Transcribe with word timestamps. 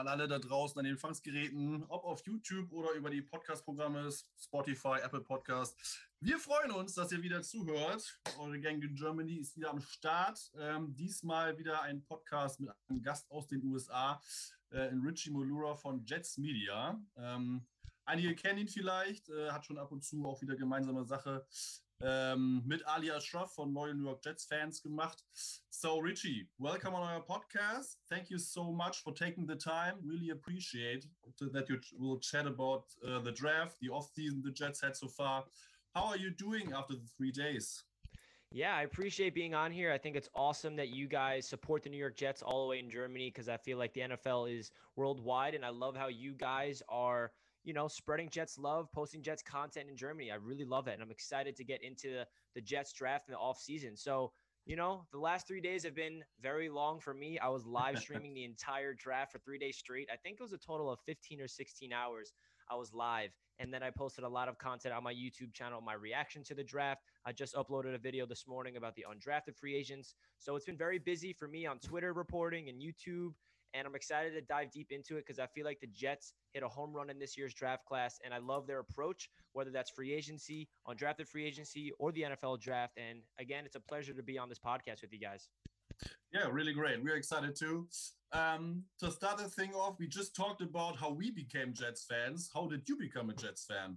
An 0.00 0.08
alle 0.08 0.26
da 0.26 0.38
draußen 0.38 0.78
an 0.78 0.84
den 0.86 0.94
Empfangsgeräten, 0.94 1.84
ob 1.88 2.04
auf 2.04 2.24
YouTube 2.24 2.72
oder 2.72 2.92
über 2.92 3.10
die 3.10 3.20
Podcast-Programme 3.20 4.08
Spotify, 4.34 4.96
Apple 5.02 5.20
Podcast. 5.20 5.76
Wir 6.20 6.38
freuen 6.38 6.70
uns, 6.70 6.94
dass 6.94 7.12
ihr 7.12 7.20
wieder 7.20 7.42
zuhört. 7.42 8.18
Eure 8.38 8.58
Gang 8.60 8.82
in 8.82 8.94
Germany 8.94 9.34
ist 9.34 9.58
wieder 9.58 9.68
am 9.68 9.82
Start. 9.82 10.52
Ähm, 10.58 10.94
diesmal 10.96 11.58
wieder 11.58 11.82
ein 11.82 12.02
Podcast 12.02 12.60
mit 12.60 12.70
einem 12.88 13.02
Gast 13.02 13.30
aus 13.30 13.46
den 13.48 13.62
USA, 13.62 14.22
äh, 14.70 14.88
Richie 15.04 15.32
Molura 15.32 15.74
von 15.74 16.02
Jets 16.06 16.38
Media. 16.38 16.98
Ähm, 17.18 17.66
einige 18.06 18.34
kennen 18.34 18.60
ihn 18.60 18.68
vielleicht, 18.68 19.28
äh, 19.28 19.50
hat 19.50 19.66
schon 19.66 19.76
ab 19.76 19.92
und 19.92 20.02
zu 20.02 20.24
auch 20.24 20.40
wieder 20.40 20.56
gemeinsame 20.56 21.04
Sache 21.04 21.46
ähm, 22.02 22.62
mit 22.66 22.86
Ali 22.86 23.10
Ashraf 23.10 23.54
von 23.54 23.72
neuen 23.72 23.98
New 23.98 24.04
York 24.04 24.24
Jets 24.24 24.44
Fans 24.44 24.82
gemacht. 24.82 25.24
So, 25.70 25.98
Richie, 25.98 26.48
welcome 26.58 26.94
on 26.94 27.02
our 27.02 27.22
podcast. 27.22 27.98
Thank 28.08 28.30
you 28.30 28.38
so 28.38 28.72
much 28.72 29.02
for 29.02 29.12
taking 29.12 29.46
the 29.46 29.56
time. 29.56 29.94
Really 30.04 30.30
appreciate 30.30 31.06
that 31.52 31.68
you 31.68 31.78
will 31.98 32.20
chat 32.20 32.46
about 32.46 32.84
uh, 33.06 33.20
the 33.20 33.32
draft, 33.32 33.78
the 33.80 33.88
offseason 33.88 34.42
the 34.42 34.50
Jets 34.50 34.80
had 34.80 34.96
so 34.96 35.08
far. 35.08 35.44
How 35.94 36.06
are 36.06 36.16
you 36.16 36.30
doing 36.30 36.72
after 36.72 36.94
the 36.94 37.08
three 37.16 37.32
days? 37.32 37.84
Yeah, 38.52 38.74
I 38.74 38.82
appreciate 38.82 39.32
being 39.32 39.54
on 39.54 39.70
here. 39.70 39.92
I 39.92 39.98
think 39.98 40.16
it's 40.16 40.28
awesome 40.34 40.74
that 40.76 40.88
you 40.88 41.06
guys 41.06 41.46
support 41.46 41.84
the 41.84 41.88
New 41.88 41.96
York 41.96 42.16
Jets 42.16 42.42
all 42.42 42.64
the 42.64 42.68
way 42.68 42.80
in 42.80 42.90
Germany 42.90 43.30
because 43.30 43.48
I 43.48 43.56
feel 43.56 43.78
like 43.78 43.94
the 43.94 44.00
NFL 44.00 44.52
is 44.52 44.72
worldwide. 44.96 45.54
And 45.54 45.64
I 45.64 45.68
love 45.68 45.96
how 45.96 46.08
you 46.08 46.32
guys 46.32 46.82
are 46.88 47.30
you 47.64 47.72
know, 47.72 47.88
spreading 47.88 48.28
Jets 48.28 48.58
love, 48.58 48.88
posting 48.92 49.22
Jets 49.22 49.42
content 49.42 49.88
in 49.90 49.96
Germany. 49.96 50.30
I 50.30 50.36
really 50.36 50.64
love 50.64 50.88
it. 50.88 50.94
And 50.94 51.02
I'm 51.02 51.10
excited 51.10 51.56
to 51.56 51.64
get 51.64 51.82
into 51.82 52.08
the, 52.10 52.26
the 52.54 52.60
Jets 52.60 52.92
draft 52.92 53.28
in 53.28 53.32
the 53.32 53.38
off 53.38 53.60
season. 53.60 53.96
So, 53.96 54.32
you 54.66 54.76
know, 54.76 55.06
the 55.12 55.18
last 55.18 55.46
three 55.46 55.60
days 55.60 55.84
have 55.84 55.94
been 55.94 56.22
very 56.40 56.68
long 56.68 57.00
for 57.00 57.14
me. 57.14 57.38
I 57.38 57.48
was 57.48 57.66
live 57.66 57.98
streaming 58.00 58.34
the 58.34 58.44
entire 58.44 58.94
draft 58.94 59.32
for 59.32 59.38
three 59.38 59.58
days 59.58 59.76
straight. 59.76 60.08
I 60.12 60.16
think 60.16 60.36
it 60.40 60.42
was 60.42 60.52
a 60.52 60.58
total 60.58 60.90
of 60.90 61.00
15 61.06 61.40
or 61.40 61.48
16 61.48 61.92
hours 61.92 62.32
I 62.70 62.76
was 62.76 62.94
live. 62.94 63.30
And 63.58 63.74
then 63.74 63.82
I 63.82 63.90
posted 63.90 64.24
a 64.24 64.28
lot 64.28 64.48
of 64.48 64.56
content 64.56 64.94
on 64.94 65.02
my 65.02 65.12
YouTube 65.12 65.52
channel, 65.52 65.82
my 65.82 65.92
reaction 65.92 66.42
to 66.44 66.54
the 66.54 66.64
draft. 66.64 67.02
I 67.26 67.32
just 67.32 67.54
uploaded 67.54 67.94
a 67.94 67.98
video 67.98 68.24
this 68.24 68.46
morning 68.46 68.76
about 68.76 68.94
the 68.94 69.04
undrafted 69.10 69.56
free 69.56 69.76
agents. 69.76 70.14
So 70.38 70.56
it's 70.56 70.64
been 70.64 70.78
very 70.78 70.98
busy 70.98 71.32
for 71.32 71.46
me 71.46 71.66
on 71.66 71.78
Twitter 71.78 72.14
reporting 72.14 72.68
and 72.70 72.80
YouTube 72.80 73.32
and 73.74 73.86
I'm 73.86 73.94
excited 73.94 74.32
to 74.34 74.40
dive 74.40 74.70
deep 74.70 74.90
into 74.90 75.16
it 75.16 75.26
because 75.26 75.38
I 75.38 75.46
feel 75.46 75.64
like 75.64 75.80
the 75.80 75.86
Jets 75.88 76.34
hit 76.52 76.62
a 76.62 76.68
home 76.68 76.92
run 76.92 77.10
in 77.10 77.18
this 77.18 77.36
year's 77.38 77.54
draft 77.54 77.84
class. 77.86 78.18
And 78.24 78.34
I 78.34 78.38
love 78.38 78.66
their 78.66 78.80
approach, 78.80 79.30
whether 79.52 79.70
that's 79.70 79.90
free 79.90 80.12
agency, 80.12 80.68
undrafted 80.88 81.28
free 81.28 81.46
agency, 81.46 81.92
or 81.98 82.12
the 82.12 82.22
NFL 82.22 82.60
draft. 82.60 82.96
And 82.96 83.20
again, 83.38 83.64
it's 83.64 83.76
a 83.76 83.80
pleasure 83.80 84.12
to 84.12 84.22
be 84.22 84.38
on 84.38 84.48
this 84.48 84.58
podcast 84.58 85.02
with 85.02 85.12
you 85.12 85.20
guys. 85.20 85.48
Yeah, 86.32 86.46
really 86.50 86.72
great. 86.72 87.02
We're 87.02 87.16
excited 87.16 87.56
too. 87.56 87.86
Um, 88.32 88.84
to 89.00 89.10
start 89.10 89.38
the 89.38 89.48
thing 89.48 89.74
off, 89.74 89.96
we 89.98 90.06
just 90.06 90.36
talked 90.36 90.62
about 90.62 90.96
how 90.96 91.10
we 91.10 91.30
became 91.30 91.72
Jets 91.72 92.06
fans. 92.08 92.50
How 92.54 92.66
did 92.66 92.88
you 92.88 92.96
become 92.96 93.30
a 93.30 93.34
Jets 93.34 93.64
fan? 93.64 93.96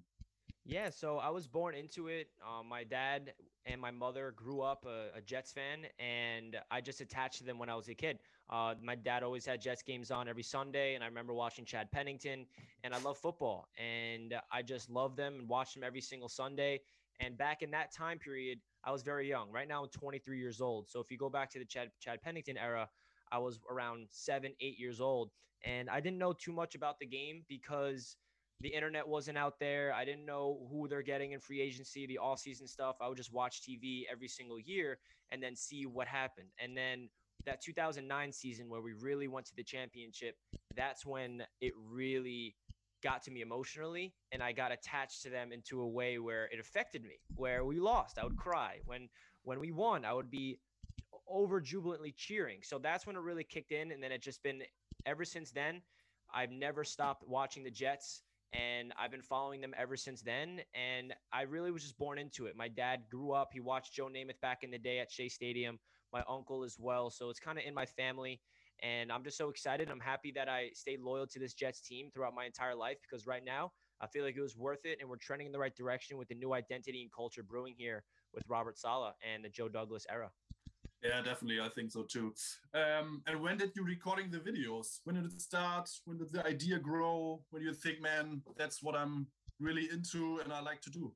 Yeah, 0.65 0.89
so 0.89 1.17
I 1.17 1.29
was 1.29 1.45
born 1.45 1.75
into 1.75 2.07
it. 2.07 2.29
Um, 2.41 2.69
my 2.69 2.83
dad 2.83 3.33
and 3.65 3.79
my 3.79 3.91
mother 3.91 4.33
grew 4.35 4.61
up 4.61 4.85
a, 4.85 5.17
a, 5.17 5.21
Jets 5.21 5.51
fan, 5.51 5.85
and 5.99 6.57
I 6.69 6.81
just 6.81 7.01
attached 7.01 7.37
to 7.39 7.43
them 7.43 7.57
when 7.57 7.69
I 7.69 7.75
was 7.75 7.87
a 7.87 7.93
kid. 7.93 8.19
Uh, 8.49 8.75
my 8.81 8.95
dad 8.95 9.23
always 9.23 9.45
had 9.45 9.61
Jets 9.61 9.81
games 9.81 10.11
on 10.11 10.27
every 10.27 10.43
Sunday, 10.43 10.95
and 10.95 11.03
I 11.03 11.07
remember 11.07 11.33
watching 11.33 11.63
Chad 11.65 11.91
Pennington. 11.91 12.45
And 12.83 12.93
I 12.93 12.99
love 12.99 13.17
football, 13.17 13.69
and 13.77 14.35
I 14.51 14.61
just 14.61 14.89
love 14.89 15.15
them 15.15 15.35
and 15.39 15.47
watched 15.47 15.75
them 15.75 15.83
every 15.83 16.01
single 16.01 16.29
Sunday. 16.29 16.81
And 17.19 17.37
back 17.37 17.61
in 17.61 17.71
that 17.71 17.93
time 17.93 18.19
period, 18.19 18.59
I 18.83 18.91
was 18.91 19.01
very 19.01 19.29
young. 19.29 19.51
Right 19.51 19.67
now, 19.67 19.83
I'm 19.83 19.89
23 19.89 20.37
years 20.37 20.59
old. 20.59 20.89
So 20.89 20.99
if 20.99 21.09
you 21.09 21.17
go 21.17 21.29
back 21.29 21.49
to 21.51 21.59
the 21.59 21.65
Chad 21.65 21.91
Chad 21.99 22.21
Pennington 22.21 22.57
era, 22.57 22.89
I 23.31 23.37
was 23.37 23.59
around 23.71 24.07
seven, 24.09 24.53
eight 24.59 24.77
years 24.77 24.99
old, 24.99 25.31
and 25.63 25.89
I 25.89 26.01
didn't 26.01 26.17
know 26.17 26.33
too 26.33 26.51
much 26.51 26.75
about 26.75 26.99
the 26.99 27.05
game 27.05 27.45
because 27.47 28.17
the 28.61 28.69
internet 28.69 29.07
wasn't 29.07 29.37
out 29.37 29.59
there. 29.59 29.93
I 29.93 30.05
didn't 30.05 30.25
know 30.25 30.67
who 30.71 30.87
they're 30.87 31.01
getting 31.01 31.33
in 31.33 31.39
free 31.39 31.61
agency, 31.61 32.05
the 32.05 32.17
all 32.17 32.37
season 32.37 32.67
stuff. 32.67 32.95
I 33.01 33.07
would 33.07 33.17
just 33.17 33.33
watch 33.33 33.61
TV 33.61 34.03
every 34.11 34.27
single 34.27 34.59
year 34.59 34.99
and 35.31 35.41
then 35.41 35.55
see 35.55 35.85
what 35.85 36.07
happened. 36.07 36.47
And 36.59 36.75
then 36.75 37.09
that 37.45 37.61
2009 37.61 38.31
season 38.31 38.69
where 38.69 38.81
we 38.81 38.93
really 38.93 39.27
went 39.27 39.45
to 39.47 39.55
the 39.55 39.63
championship, 39.63 40.35
that's 40.75 41.05
when 41.05 41.43
it 41.61 41.73
really 41.77 42.55
got 43.03 43.21
to 43.23 43.31
me 43.31 43.41
emotionally 43.41 44.13
and 44.31 44.41
I 44.41 44.53
got 44.53 44.71
attached 44.71 45.23
to 45.23 45.29
them 45.29 45.51
into 45.51 45.81
a 45.81 45.87
way 45.87 46.19
where 46.19 46.45
it 46.45 46.59
affected 46.59 47.03
me. 47.03 47.19
Where 47.35 47.65
we 47.65 47.79
lost, 47.79 48.17
I 48.17 48.23
would 48.23 48.37
cry. 48.37 48.79
When 48.85 49.09
when 49.43 49.59
we 49.59 49.71
won, 49.73 50.05
I 50.05 50.13
would 50.13 50.31
be 50.31 50.57
over 51.27 51.59
jubilantly 51.59 52.13
cheering. 52.15 52.59
So 52.63 52.77
that's 52.77 53.05
when 53.05 53.17
it 53.17 53.21
really 53.21 53.43
kicked 53.43 53.73
in 53.73 53.91
and 53.91 54.01
then 54.01 54.13
it 54.13 54.21
just 54.21 54.41
been 54.41 54.61
ever 55.05 55.25
since 55.25 55.51
then 55.51 55.81
I've 56.33 56.51
never 56.51 56.83
stopped 56.83 57.27
watching 57.27 57.63
the 57.63 57.69
Jets 57.69 58.23
and 58.53 58.93
I've 58.99 59.11
been 59.11 59.21
following 59.21 59.61
them 59.61 59.73
ever 59.77 59.97
since 59.97 60.21
then. 60.21 60.61
And 60.73 61.13
I 61.31 61.43
really 61.43 61.71
was 61.71 61.83
just 61.83 61.97
born 61.97 62.17
into 62.17 62.45
it. 62.45 62.55
My 62.55 62.67
dad 62.67 63.01
grew 63.09 63.31
up, 63.31 63.49
he 63.51 63.59
watched 63.59 63.93
Joe 63.93 64.07
Namath 64.07 64.39
back 64.41 64.63
in 64.63 64.71
the 64.71 64.77
day 64.77 64.99
at 64.99 65.11
Shea 65.11 65.29
Stadium, 65.29 65.79
my 66.11 66.23
uncle 66.29 66.63
as 66.63 66.77
well. 66.79 67.09
So 67.09 67.29
it's 67.29 67.39
kind 67.39 67.57
of 67.57 67.65
in 67.65 67.73
my 67.73 67.85
family. 67.85 68.39
And 68.81 69.11
I'm 69.11 69.23
just 69.23 69.37
so 69.37 69.49
excited. 69.49 69.89
I'm 69.89 69.99
happy 69.99 70.31
that 70.33 70.49
I 70.49 70.69
stayed 70.73 70.99
loyal 70.99 71.25
to 71.27 71.39
this 71.39 71.53
Jets 71.53 71.81
team 71.81 72.09
throughout 72.13 72.35
my 72.35 72.45
entire 72.45 72.75
life 72.75 72.97
because 73.01 73.25
right 73.25 73.43
now 73.43 73.71
I 74.01 74.07
feel 74.07 74.25
like 74.25 74.35
it 74.35 74.41
was 74.41 74.57
worth 74.57 74.85
it. 74.85 74.97
And 74.99 75.09
we're 75.09 75.17
trending 75.17 75.47
in 75.47 75.53
the 75.53 75.59
right 75.59 75.75
direction 75.75 76.17
with 76.17 76.27
the 76.27 76.35
new 76.35 76.53
identity 76.53 77.01
and 77.01 77.11
culture 77.11 77.43
brewing 77.43 77.75
here 77.77 78.03
with 78.33 78.43
Robert 78.47 78.77
Saleh 78.77 79.13
and 79.23 79.43
the 79.43 79.49
Joe 79.49 79.69
Douglas 79.69 80.05
era. 80.11 80.31
Yeah, 81.03 81.21
definitely. 81.21 81.59
I 81.59 81.67
think 81.69 81.91
so 81.91 82.03
too. 82.03 82.33
Um, 82.73 83.21
and 83.27 83.41
when 83.41 83.57
did 83.57 83.71
you 83.75 83.83
recording 83.83 84.31
the 84.31 84.39
videos? 84.39 84.99
When 85.03 85.15
did 85.15 85.25
it 85.25 85.41
start? 85.41 85.89
When 86.05 86.17
did 86.17 86.31
the 86.31 86.45
idea 86.45 86.79
grow? 86.79 87.41
When 87.49 87.61
you 87.61 87.73
think, 87.73 88.01
man, 88.01 88.41
that's 88.55 88.81
what 88.81 88.95
I'm 88.95 89.27
really 89.59 89.89
into 89.91 90.39
and 90.43 90.53
I 90.53 90.61
like 90.61 90.81
to 90.81 90.89
do? 90.89 91.13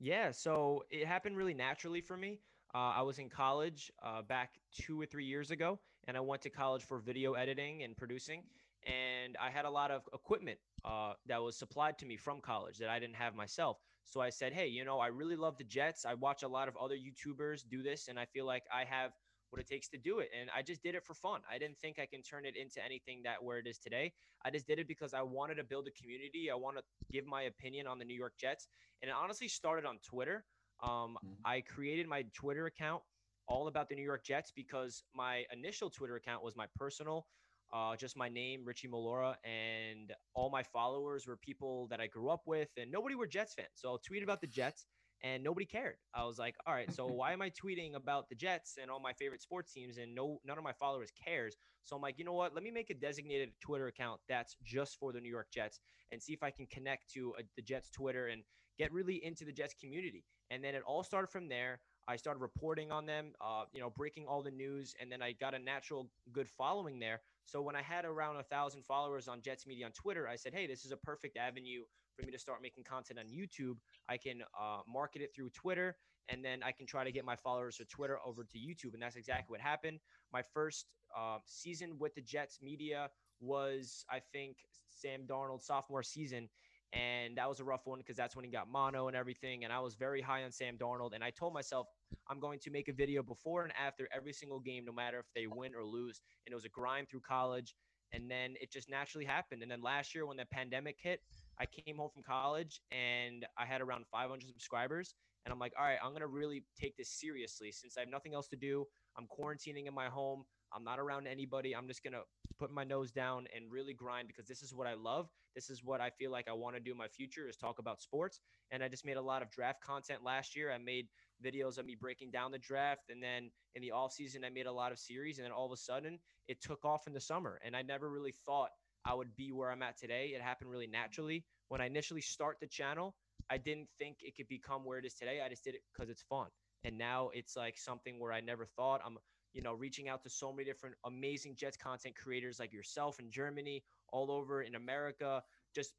Yeah, 0.00 0.30
so 0.30 0.84
it 0.90 1.06
happened 1.06 1.36
really 1.36 1.54
naturally 1.54 2.00
for 2.00 2.16
me. 2.16 2.40
Uh, 2.74 2.92
I 2.96 3.02
was 3.02 3.18
in 3.18 3.28
college 3.28 3.90
uh, 4.02 4.22
back 4.22 4.54
two 4.72 5.00
or 5.00 5.06
three 5.06 5.24
years 5.24 5.50
ago, 5.50 5.78
and 6.06 6.16
I 6.16 6.20
went 6.20 6.42
to 6.42 6.50
college 6.50 6.84
for 6.84 6.98
video 6.98 7.34
editing 7.34 7.82
and 7.82 7.96
producing. 7.96 8.44
And 8.86 9.36
I 9.40 9.50
had 9.50 9.64
a 9.64 9.70
lot 9.70 9.90
of 9.90 10.02
equipment 10.14 10.58
uh, 10.84 11.14
that 11.26 11.42
was 11.42 11.56
supplied 11.56 11.98
to 11.98 12.06
me 12.06 12.16
from 12.16 12.40
college 12.40 12.78
that 12.78 12.88
I 12.88 12.98
didn't 12.98 13.16
have 13.16 13.34
myself. 13.34 13.78
So 14.08 14.20
I 14.20 14.30
said, 14.30 14.54
hey, 14.54 14.66
you 14.66 14.84
know, 14.84 14.98
I 14.98 15.08
really 15.08 15.36
love 15.36 15.58
the 15.58 15.64
Jets. 15.64 16.06
I 16.06 16.14
watch 16.14 16.42
a 16.42 16.48
lot 16.48 16.66
of 16.66 16.76
other 16.78 16.96
YouTubers 16.96 17.68
do 17.68 17.82
this, 17.82 18.08
and 18.08 18.18
I 18.18 18.24
feel 18.24 18.46
like 18.46 18.62
I 18.72 18.84
have 18.84 19.12
what 19.50 19.60
it 19.60 19.68
takes 19.68 19.88
to 19.88 19.98
do 19.98 20.18
it. 20.18 20.30
And 20.38 20.50
I 20.54 20.62
just 20.62 20.82
did 20.82 20.94
it 20.94 21.04
for 21.04 21.14
fun. 21.14 21.40
I 21.50 21.58
didn't 21.58 21.78
think 21.78 21.98
I 21.98 22.06
can 22.06 22.22
turn 22.22 22.44
it 22.44 22.54
into 22.56 22.84
anything 22.84 23.20
that 23.24 23.42
where 23.42 23.58
it 23.58 23.66
is 23.66 23.78
today. 23.78 24.12
I 24.44 24.50
just 24.50 24.66
did 24.66 24.78
it 24.78 24.88
because 24.88 25.14
I 25.14 25.22
wanted 25.22 25.56
to 25.56 25.64
build 25.64 25.88
a 25.88 26.02
community. 26.02 26.50
I 26.50 26.54
want 26.54 26.76
to 26.76 26.82
give 27.12 27.26
my 27.26 27.42
opinion 27.42 27.86
on 27.86 27.98
the 27.98 28.04
New 28.04 28.16
York 28.16 28.34
Jets. 28.38 28.68
And 29.02 29.10
it 29.10 29.14
honestly 29.18 29.48
started 29.48 29.84
on 29.84 29.98
Twitter. 30.02 30.44
Um, 30.82 31.16
mm-hmm. 31.24 31.32
I 31.44 31.60
created 31.62 32.06
my 32.08 32.24
Twitter 32.34 32.66
account 32.66 33.02
all 33.46 33.68
about 33.68 33.88
the 33.88 33.94
New 33.94 34.04
York 34.04 34.24
Jets 34.24 34.52
because 34.54 35.02
my 35.14 35.44
initial 35.52 35.90
Twitter 35.90 36.16
account 36.16 36.42
was 36.44 36.56
my 36.56 36.66
personal 36.76 37.26
uh, 37.72 37.96
just 37.96 38.16
my 38.16 38.28
name, 38.28 38.62
Richie 38.64 38.88
Molora, 38.88 39.34
and 39.44 40.12
all 40.34 40.50
my 40.50 40.62
followers 40.62 41.26
were 41.26 41.36
people 41.36 41.86
that 41.88 42.00
I 42.00 42.06
grew 42.06 42.28
up 42.30 42.42
with, 42.46 42.68
and 42.76 42.90
nobody 42.90 43.14
were 43.14 43.26
Jets 43.26 43.54
fans. 43.54 43.68
So 43.74 43.88
I'll 43.90 43.98
tweet 43.98 44.22
about 44.22 44.40
the 44.40 44.46
Jets, 44.46 44.86
and 45.22 45.42
nobody 45.42 45.66
cared. 45.66 45.96
I 46.14 46.24
was 46.24 46.38
like, 46.38 46.54
all 46.66 46.74
right, 46.74 46.92
so 46.92 47.06
why 47.12 47.32
am 47.32 47.42
I 47.42 47.50
tweeting 47.50 47.94
about 47.94 48.28
the 48.28 48.34
Jets 48.34 48.78
and 48.80 48.90
all 48.90 49.00
my 49.00 49.12
favorite 49.12 49.42
sports 49.42 49.72
teams, 49.72 49.98
and 49.98 50.14
no, 50.14 50.40
none 50.44 50.58
of 50.58 50.64
my 50.64 50.72
followers 50.72 51.10
cares? 51.24 51.56
So 51.84 51.96
I'm 51.96 52.02
like, 52.02 52.18
you 52.18 52.24
know 52.24 52.32
what? 52.32 52.54
Let 52.54 52.62
me 52.62 52.70
make 52.70 52.90
a 52.90 52.94
designated 52.94 53.50
Twitter 53.60 53.86
account 53.88 54.20
that's 54.28 54.56
just 54.64 54.98
for 54.98 55.12
the 55.12 55.20
New 55.20 55.30
York 55.30 55.48
Jets, 55.52 55.80
and 56.10 56.22
see 56.22 56.32
if 56.32 56.42
I 56.42 56.50
can 56.50 56.66
connect 56.66 57.12
to 57.14 57.34
a, 57.38 57.40
uh, 57.40 57.44
the 57.56 57.62
Jets 57.62 57.90
Twitter 57.90 58.28
and 58.28 58.42
get 58.78 58.92
really 58.92 59.22
into 59.24 59.44
the 59.44 59.52
Jets 59.52 59.74
community. 59.78 60.24
And 60.50 60.64
then 60.64 60.74
it 60.74 60.82
all 60.86 61.02
started 61.02 61.28
from 61.28 61.48
there. 61.48 61.80
I 62.06 62.16
started 62.16 62.40
reporting 62.40 62.90
on 62.90 63.04
them, 63.04 63.32
uh, 63.40 63.64
you 63.72 63.80
know, 63.80 63.90
breaking 63.90 64.26
all 64.26 64.42
the 64.42 64.50
news, 64.50 64.94
and 64.98 65.12
then 65.12 65.20
I 65.20 65.32
got 65.32 65.54
a 65.54 65.58
natural 65.58 66.08
good 66.32 66.48
following 66.48 66.98
there. 66.98 67.20
So 67.48 67.62
when 67.62 67.74
I 67.74 67.80
had 67.80 68.04
around 68.04 68.36
a 68.36 68.42
thousand 68.42 68.84
followers 68.84 69.26
on 69.26 69.40
Jets 69.40 69.66
Media 69.66 69.86
on 69.86 69.92
Twitter, 69.92 70.28
I 70.28 70.36
said, 70.36 70.52
"Hey, 70.52 70.66
this 70.66 70.84
is 70.84 70.92
a 70.92 70.98
perfect 70.98 71.38
avenue 71.38 71.84
for 72.14 72.26
me 72.26 72.30
to 72.30 72.38
start 72.38 72.60
making 72.60 72.84
content 72.84 73.18
on 73.18 73.24
YouTube. 73.24 73.78
I 74.06 74.18
can 74.18 74.42
uh, 74.60 74.80
market 74.86 75.22
it 75.22 75.30
through 75.34 75.48
Twitter, 75.50 75.96
and 76.28 76.44
then 76.44 76.62
I 76.62 76.72
can 76.72 76.86
try 76.86 77.04
to 77.04 77.10
get 77.10 77.24
my 77.24 77.36
followers 77.36 77.78
to 77.78 77.86
Twitter 77.86 78.18
over 78.22 78.44
to 78.44 78.58
YouTube." 78.58 78.92
And 78.92 79.02
that's 79.02 79.16
exactly 79.16 79.50
what 79.54 79.62
happened. 79.62 79.98
My 80.30 80.42
first 80.42 80.88
uh, 81.16 81.38
season 81.46 81.96
with 81.98 82.14
the 82.14 82.20
Jets 82.20 82.58
Media 82.60 83.08
was, 83.40 84.04
I 84.10 84.20
think, 84.30 84.58
Sam 84.90 85.22
Darnold's 85.26 85.64
sophomore 85.64 86.02
season, 86.02 86.50
and 86.92 87.36
that 87.38 87.48
was 87.48 87.60
a 87.60 87.64
rough 87.64 87.86
one 87.86 87.98
because 87.98 88.16
that's 88.16 88.36
when 88.36 88.44
he 88.44 88.50
got 88.50 88.70
mono 88.70 89.08
and 89.08 89.16
everything. 89.16 89.64
And 89.64 89.72
I 89.72 89.80
was 89.80 89.94
very 89.94 90.20
high 90.20 90.44
on 90.44 90.52
Sam 90.52 90.76
Darnold. 90.76 91.14
And 91.14 91.24
I 91.24 91.30
told 91.30 91.54
myself, 91.54 91.86
I'm 92.30 92.40
going 92.40 92.58
to 92.60 92.70
make 92.70 92.88
a 92.88 92.92
video 92.92 93.22
before 93.22 93.64
and 93.64 93.72
after 93.80 94.08
every 94.14 94.32
single 94.32 94.60
game, 94.60 94.84
no 94.84 94.92
matter 94.92 95.18
if 95.18 95.26
they 95.34 95.46
win 95.46 95.74
or 95.74 95.84
lose. 95.84 96.20
And 96.46 96.52
it 96.52 96.54
was 96.54 96.64
a 96.64 96.70
grind 96.70 97.08
through 97.08 97.20
college. 97.20 97.74
And 98.12 98.30
then 98.30 98.54
it 98.60 98.72
just 98.72 98.88
naturally 98.88 99.26
happened. 99.26 99.62
And 99.62 99.70
then 99.70 99.82
last 99.82 100.14
year, 100.14 100.26
when 100.26 100.36
the 100.36 100.46
pandemic 100.46 100.96
hit, 101.02 101.20
I 101.60 101.66
came 101.66 101.96
home 101.96 102.10
from 102.12 102.22
college 102.22 102.80
and 102.90 103.44
I 103.58 103.66
had 103.66 103.80
around 103.80 104.06
500 104.10 104.48
subscribers. 104.48 105.14
And 105.44 105.52
I'm 105.52 105.58
like, 105.58 105.72
all 105.78 105.84
right, 105.84 105.98
I'm 106.02 106.10
going 106.10 106.20
to 106.20 106.26
really 106.26 106.64
take 106.78 106.96
this 106.96 107.10
seriously 107.10 107.72
since 107.72 107.96
I 107.96 108.00
have 108.00 108.08
nothing 108.08 108.34
else 108.34 108.48
to 108.48 108.56
do. 108.56 108.86
I'm 109.16 109.26
quarantining 109.26 109.86
in 109.86 109.94
my 109.94 110.06
home. 110.06 110.44
I'm 110.74 110.84
not 110.84 110.98
around 110.98 111.26
anybody. 111.26 111.74
I'm 111.74 111.88
just 111.88 112.02
going 112.02 112.12
to 112.12 112.22
put 112.58 112.70
my 112.70 112.84
nose 112.84 113.10
down 113.10 113.46
and 113.54 113.70
really 113.70 113.94
grind 113.94 114.28
because 114.28 114.46
this 114.46 114.62
is 114.62 114.74
what 114.74 114.86
I 114.86 114.94
love. 114.94 115.28
This 115.54 115.70
is 115.70 115.82
what 115.82 116.00
I 116.00 116.10
feel 116.10 116.30
like 116.30 116.48
I 116.48 116.52
want 116.52 116.76
to 116.76 116.80
do 116.80 116.92
in 116.92 116.98
my 116.98 117.08
future 117.08 117.48
is 117.48 117.56
talk 117.56 117.78
about 117.78 118.02
sports. 118.02 118.40
And 118.70 118.82
I 118.82 118.88
just 118.88 119.06
made 119.06 119.16
a 119.16 119.22
lot 119.22 119.42
of 119.42 119.50
draft 119.50 119.82
content 119.82 120.22
last 120.22 120.54
year. 120.54 120.70
I 120.72 120.78
made 120.78 121.08
videos 121.44 121.78
of 121.78 121.86
me 121.86 121.94
breaking 121.94 122.30
down 122.30 122.50
the 122.50 122.58
draft. 122.58 123.10
And 123.10 123.22
then 123.22 123.50
in 123.74 123.82
the 123.82 123.92
off 123.92 124.12
season, 124.12 124.44
I 124.44 124.50
made 124.50 124.66
a 124.66 124.72
lot 124.72 124.92
of 124.92 124.98
series. 124.98 125.38
And 125.38 125.44
then 125.44 125.52
all 125.52 125.66
of 125.66 125.72
a 125.72 125.76
sudden, 125.76 126.18
it 126.48 126.60
took 126.60 126.84
off 126.84 127.06
in 127.06 127.12
the 127.12 127.20
summer. 127.20 127.60
And 127.64 127.76
I 127.76 127.82
never 127.82 128.08
really 128.10 128.34
thought 128.46 128.70
I 129.04 129.14
would 129.14 129.34
be 129.36 129.52
where 129.52 129.70
I'm 129.70 129.82
at 129.82 129.98
today. 129.98 130.32
It 130.34 130.42
happened 130.42 130.70
really 130.70 130.86
naturally. 130.86 131.44
When 131.68 131.80
I 131.80 131.86
initially 131.86 132.20
start 132.20 132.58
the 132.60 132.66
channel, 132.66 133.14
I 133.50 133.58
didn't 133.58 133.88
think 133.98 134.18
it 134.20 134.36
could 134.36 134.48
become 134.48 134.84
where 134.84 134.98
it 134.98 135.04
is 135.04 135.14
today. 135.14 135.40
I 135.44 135.48
just 135.48 135.64
did 135.64 135.74
it 135.74 135.82
because 135.92 136.10
it's 136.10 136.22
fun. 136.22 136.48
And 136.84 136.98
now 136.98 137.30
it's 137.32 137.56
like 137.56 137.78
something 137.78 138.18
where 138.18 138.32
I 138.32 138.40
never 138.40 138.66
thought 138.66 139.00
I'm, 139.04 139.18
you 139.52 139.62
know, 139.62 139.74
reaching 139.74 140.08
out 140.08 140.22
to 140.24 140.30
so 140.30 140.52
many 140.52 140.64
different 140.64 140.96
amazing 141.04 141.56
Jets 141.56 141.76
content 141.76 142.14
creators 142.16 142.58
like 142.58 142.72
yourself 142.72 143.18
in 143.18 143.30
Germany, 143.30 143.82
all 144.12 144.30
over 144.30 144.62
in 144.62 144.74
America. 144.74 145.42
Just 145.74 145.92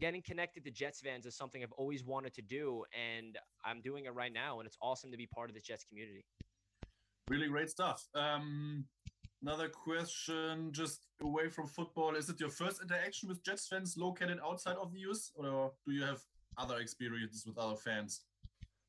getting 0.00 0.22
connected 0.22 0.64
to 0.64 0.70
Jets 0.70 1.00
fans 1.00 1.26
is 1.26 1.36
something 1.36 1.62
I've 1.62 1.72
always 1.72 2.04
wanted 2.04 2.34
to 2.34 2.42
do. 2.42 2.84
And 2.92 3.36
I'm 3.68 3.80
doing 3.80 4.06
it 4.06 4.14
right 4.14 4.32
now. 4.32 4.58
And 4.58 4.66
it's 4.66 4.78
awesome 4.80 5.10
to 5.10 5.16
be 5.16 5.26
part 5.26 5.50
of 5.50 5.54
the 5.54 5.60
Jets 5.60 5.84
community. 5.84 6.24
Really 7.28 7.48
great 7.48 7.68
stuff. 7.68 8.08
Um, 8.14 8.86
another 9.42 9.68
question, 9.68 10.72
just 10.72 11.06
away 11.22 11.48
from 11.48 11.66
football. 11.66 12.16
Is 12.16 12.28
it 12.28 12.40
your 12.40 12.48
first 12.48 12.80
interaction 12.80 13.28
with 13.28 13.44
Jets 13.44 13.68
fans 13.68 13.96
located 13.96 14.38
outside 14.44 14.76
of 14.76 14.92
the 14.92 15.00
US, 15.10 15.30
or 15.34 15.72
do 15.86 15.92
you 15.92 16.02
have 16.02 16.20
other 16.56 16.78
experiences 16.78 17.44
with 17.46 17.58
other 17.58 17.76
fans? 17.76 18.22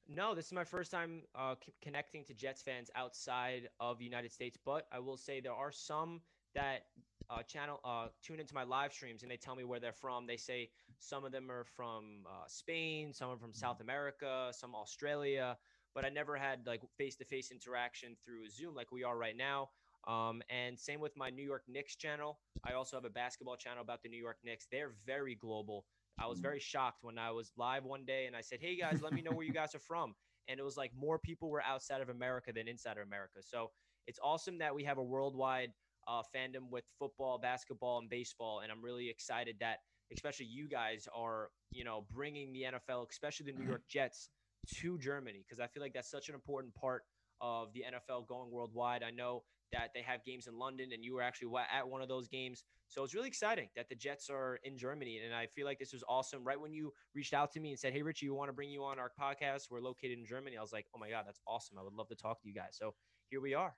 No, 0.08 0.34
this 0.34 0.48
is 0.48 0.54
my 0.54 0.64
first 0.64 0.90
time 0.90 1.22
uh, 1.36 1.54
c- 1.64 1.74
connecting 1.84 2.24
to 2.26 2.34
Jets 2.34 2.64
fans 2.64 2.90
outside 2.96 3.70
of 3.80 4.00
the 4.00 4.06
United 4.06 4.32
States. 4.32 4.58
But 4.66 4.88
I 4.92 5.00
will 5.00 5.18
say 5.18 5.40
there 5.40 5.54
are 5.54 5.72
some 5.72 6.22
that 6.56 6.86
uh, 7.30 7.44
channel 7.44 7.80
uh, 7.84 8.08
tune 8.24 8.40
into 8.40 8.54
my 8.54 8.64
live 8.64 8.94
streams 8.94 9.24
and 9.24 9.32
they 9.32 9.38
tell 9.38 9.56
me 9.56 9.64
where 9.64 9.80
they're 9.80 9.94
from. 9.94 10.26
They 10.26 10.38
say 10.38 10.70
some 11.00 11.24
of 11.24 11.32
them 11.32 11.50
are 11.52 11.64
from 11.64 12.26
uh, 12.28 12.46
Spain, 12.48 13.14
some 13.14 13.30
are 13.30 13.38
from 13.38 13.54
South 13.54 13.82
America, 13.82 14.50
some 14.52 14.76
Australia. 14.76 15.58
But 15.96 16.06
I 16.06 16.10
never 16.10 16.36
had 16.38 16.66
like 16.68 16.82
face-to-face 16.98 17.52
interaction 17.52 18.16
through 18.24 18.48
Zoom 18.50 18.76
like 18.76 18.92
we 18.92 19.04
are 19.04 19.18
right 19.18 19.36
now. 19.36 19.70
Um, 20.08 20.42
and 20.50 20.80
same 20.80 21.00
with 21.00 21.16
my 21.18 21.30
New 21.30 21.44
York 21.44 21.64
Knicks 21.68 21.96
channel. 21.96 22.40
I 22.64 22.74
also 22.74 22.96
have 22.96 23.06
a 23.06 23.10
basketball 23.10 23.58
channel 23.58 23.82
about 23.82 24.02
the 24.04 24.10
New 24.10 24.22
York 24.22 24.38
Knicks. 24.44 24.68
They're 24.72 24.94
very 25.06 25.36
global. 25.36 25.86
I 26.20 26.28
was 26.28 26.40
very 26.40 26.60
shocked 26.60 27.04
when 27.04 27.18
I 27.18 27.32
was 27.32 27.52
live 27.58 27.86
one 27.86 28.04
day 28.06 28.26
and 28.26 28.36
I 28.36 28.42
said, 28.42 28.60
Hey 28.62 28.76
guys, 28.76 29.02
let 29.02 29.14
me 29.14 29.22
know 29.22 29.32
where 29.32 29.46
you 29.46 29.54
guys 29.54 29.74
are 29.74 29.80
from. 29.80 30.16
And 30.48 30.60
it 30.60 30.64
was 30.64 30.78
like 30.78 30.92
more 30.96 31.20
people 31.20 31.50
were 31.50 31.64
outside 31.64 32.02
of 32.02 32.10
America 32.10 32.52
than 32.54 32.68
inside 32.68 32.98
of 32.98 33.08
America. 33.08 33.40
So 33.42 33.72
it's 34.08 34.20
awesome 34.24 34.58
that 34.58 34.74
we 34.74 34.84
have 34.84 34.98
a 34.98 35.04
worldwide 35.04 35.72
uh, 36.08 36.22
fandom 36.36 36.70
with 36.72 36.84
football, 36.98 37.38
basketball, 37.38 38.00
and 38.00 38.10
baseball. 38.10 38.62
And 38.62 38.72
I'm 38.72 38.82
really 38.84 39.10
excited 39.10 39.56
that, 39.60 39.78
especially 40.14 40.48
you 40.48 40.68
guys, 40.68 41.08
are 41.16 41.50
you 41.72 41.84
know 41.84 42.06
bringing 42.14 42.54
the 42.54 42.64
NFL, 42.64 43.08
especially 43.10 43.52
the 43.52 43.58
New 43.58 43.68
York 43.68 43.84
Jets, 43.90 44.30
to 44.76 44.98
Germany 44.98 45.44
because 45.48 45.60
I 45.60 45.68
feel 45.68 45.82
like 45.82 45.94
that's 45.94 46.12
such 46.12 46.30
an 46.30 46.36
important 46.36 46.74
part 46.76 47.04
of 47.42 47.70
the 47.74 47.82
NFL 47.82 48.28
going 48.28 48.52
worldwide. 48.52 49.04
I 49.04 49.12
know 49.12 49.44
that 49.72 49.92
they 49.94 50.02
have 50.02 50.24
games 50.26 50.48
in 50.48 50.58
London, 50.58 50.90
and 50.94 51.04
you 51.04 51.14
were 51.14 51.22
actually 51.22 51.52
at 51.72 51.88
one 51.88 52.02
of 52.02 52.08
those 52.08 52.28
games. 52.28 52.64
So 52.88 53.04
it's 53.04 53.14
really 53.14 53.28
exciting 53.28 53.70
that 53.76 53.88
the 53.88 53.96
Jets 53.96 54.30
are 54.30 54.60
in 54.64 54.78
Germany, 54.78 55.22
and 55.24 55.34
I 55.34 55.46
feel 55.46 55.66
like 55.66 55.78
this 55.78 55.94
was 55.94 56.04
awesome. 56.10 56.44
Right 56.44 56.60
when 56.60 56.74
you 56.74 56.92
reached 57.14 57.34
out 57.34 57.52
to 57.54 57.60
me 57.60 57.70
and 57.72 57.80
said, 57.80 57.94
"Hey, 57.94 58.02
Richie, 58.02 58.30
we 58.30 58.36
want 58.36 58.50
to 58.50 58.54
bring 58.54 58.70
you 58.70 58.84
on 58.84 58.98
our 59.00 59.12
podcast. 59.20 59.70
We're 59.70 59.80
located 59.80 60.18
in 60.18 60.26
Germany," 60.26 60.58
I 60.58 60.62
was 60.62 60.74
like, 60.74 60.88
"Oh 60.96 61.00
my 61.00 61.10
god, 61.10 61.26
that's 61.28 61.40
awesome! 61.48 61.78
I 61.78 61.84
would 61.84 61.94
love 61.94 62.08
to 62.10 62.16
talk 62.16 62.42
to 62.42 62.48
you 62.48 62.54
guys." 62.54 62.78
So 62.78 62.96
here 63.30 63.42
we 63.42 63.54
are. 63.54 63.76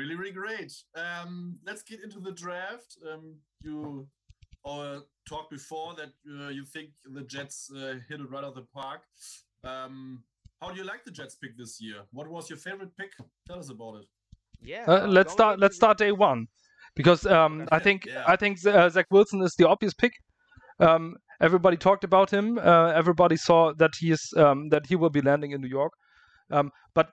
Really, 0.00 0.14
really 0.14 0.32
great. 0.32 0.72
Um, 0.96 1.58
let's 1.66 1.82
get 1.82 2.02
into 2.02 2.20
the 2.20 2.32
draft. 2.32 2.96
Um, 3.06 3.34
you 3.62 4.08
uh, 4.64 5.00
talked 5.28 5.50
before 5.50 5.94
that 6.00 6.12
uh, 6.38 6.48
you 6.48 6.64
think 6.64 6.88
the 7.16 7.24
Jets 7.34 7.70
uh, 7.76 7.96
hit 8.08 8.18
it 8.20 8.30
right 8.30 8.42
out 8.42 8.52
of 8.52 8.54
the 8.54 8.66
park. 8.72 9.02
Um, 9.62 10.24
how 10.60 10.70
do 10.70 10.78
you 10.80 10.84
like 10.84 11.04
the 11.04 11.10
Jets 11.10 11.34
pick 11.34 11.52
this 11.58 11.78
year? 11.82 11.98
What 12.12 12.28
was 12.30 12.48
your 12.48 12.56
favorite 12.56 12.96
pick? 12.96 13.10
Tell 13.46 13.58
us 13.58 13.68
about 13.68 13.96
it. 13.96 14.06
Yeah. 14.62 14.84
Uh, 14.88 15.06
let's 15.06 15.32
start. 15.34 15.60
Let's 15.60 15.76
start 15.76 15.98
day 15.98 16.12
one, 16.12 16.46
because 16.96 17.26
um, 17.26 17.68
I 17.70 17.78
think 17.78 18.06
yeah. 18.06 18.24
I 18.26 18.36
think 18.36 18.64
uh, 18.66 18.88
Zach 18.88 19.08
Wilson 19.10 19.42
is 19.42 19.54
the 19.58 19.68
obvious 19.68 19.92
pick. 19.92 20.14
Um, 20.78 21.16
everybody 21.42 21.76
talked 21.76 22.04
about 22.04 22.30
him. 22.30 22.58
Uh, 22.58 22.90
everybody 23.02 23.36
saw 23.36 23.74
that 23.74 23.90
he 24.00 24.12
is 24.12 24.32
um, 24.38 24.70
that 24.70 24.86
he 24.86 24.96
will 24.96 25.10
be 25.10 25.20
landing 25.20 25.50
in 25.50 25.60
New 25.60 25.68
York. 25.68 25.92
Um, 26.50 26.70
but 26.94 27.10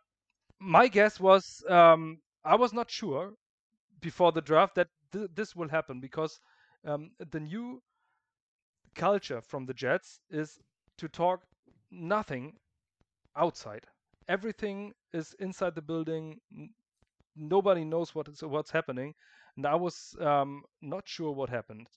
my 0.61 0.87
guess 0.87 1.19
was 1.19 1.43
um, 1.69 2.19
I 2.43 2.55
was 2.55 2.73
not 2.73 2.89
sure 2.89 3.33
before 3.99 4.31
the 4.31 4.41
draft 4.41 4.75
that 4.75 4.89
th- 5.11 5.29
this 5.33 5.55
will 5.55 5.69
happen 5.69 5.99
because 5.99 6.39
um, 6.85 7.11
the 7.19 7.39
new 7.39 7.81
culture 8.95 9.41
from 9.41 9.65
the 9.65 9.73
Jets 9.73 10.19
is 10.29 10.59
to 10.97 11.07
talk 11.07 11.45
nothing 11.91 12.57
outside. 13.35 13.85
Everything 14.27 14.93
is 15.13 15.33
inside 15.39 15.75
the 15.75 15.81
building. 15.81 16.39
Nobody 17.35 17.83
knows 17.85 18.13
what 18.15 18.27
is 18.27 18.41
what's 18.43 18.71
happening, 18.71 19.15
and 19.55 19.65
I 19.65 19.75
was 19.75 20.15
um, 20.19 20.63
not 20.81 21.07
sure 21.07 21.31
what 21.31 21.49
happened. 21.49 21.87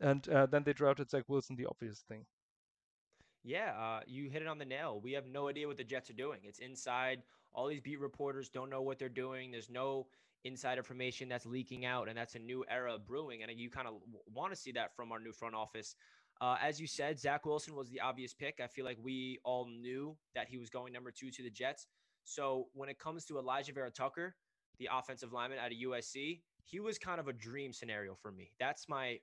And 0.00 0.28
uh, 0.28 0.46
then 0.46 0.64
they 0.64 0.72
drafted 0.72 1.10
Zach 1.10 1.24
Wilson, 1.28 1.56
the 1.56 1.66
obvious 1.66 2.00
thing. 2.02 2.26
Yeah, 3.42 3.72
uh, 3.78 4.00
you 4.06 4.28
hit 4.30 4.42
it 4.42 4.48
on 4.48 4.58
the 4.58 4.64
nail. 4.64 5.00
We 5.00 5.12
have 5.12 5.26
no 5.26 5.48
idea 5.48 5.66
what 5.66 5.76
the 5.76 5.84
Jets 5.84 6.10
are 6.10 6.14
doing. 6.14 6.40
It's 6.44 6.58
inside. 6.58 7.22
All 7.56 7.66
these 7.66 7.80
beat 7.80 7.98
reporters 7.98 8.48
don't 8.48 8.70
know 8.70 8.82
what 8.82 8.98
they're 8.98 9.08
doing. 9.08 9.50
There's 9.50 9.70
no 9.70 10.06
inside 10.44 10.78
information 10.78 11.28
that's 11.28 11.46
leaking 11.46 11.84
out, 11.84 12.08
and 12.08 12.16
that's 12.16 12.36
a 12.36 12.38
new 12.38 12.64
era 12.70 12.96
brewing. 12.98 13.42
And 13.42 13.50
you 13.58 13.70
kind 13.70 13.88
of 13.88 13.94
want 14.32 14.52
to 14.52 14.56
see 14.56 14.70
that 14.72 14.94
from 14.94 15.10
our 15.10 15.18
new 15.18 15.32
front 15.32 15.54
office. 15.54 15.96
Uh, 16.40 16.56
as 16.62 16.80
you 16.80 16.86
said, 16.86 17.18
Zach 17.18 17.46
Wilson 17.46 17.74
was 17.74 17.88
the 17.88 18.00
obvious 18.00 18.34
pick. 18.34 18.60
I 18.62 18.66
feel 18.66 18.84
like 18.84 18.98
we 19.02 19.40
all 19.42 19.66
knew 19.66 20.16
that 20.34 20.48
he 20.48 20.58
was 20.58 20.68
going 20.68 20.92
number 20.92 21.10
two 21.10 21.30
to 21.30 21.42
the 21.42 21.50
Jets. 21.50 21.86
So 22.24 22.66
when 22.74 22.88
it 22.88 22.98
comes 22.98 23.24
to 23.26 23.38
Elijah 23.38 23.72
Vera-Tucker, 23.72 24.36
the 24.78 24.88
offensive 24.92 25.32
lineman 25.32 25.58
out 25.58 25.72
of 25.72 25.78
USC, 25.78 26.42
he 26.64 26.80
was 26.80 26.98
kind 26.98 27.18
of 27.18 27.28
a 27.28 27.32
dream 27.32 27.72
scenario 27.72 28.14
for 28.14 28.30
me. 28.30 28.50
That's 28.60 28.88
my 28.88 29.18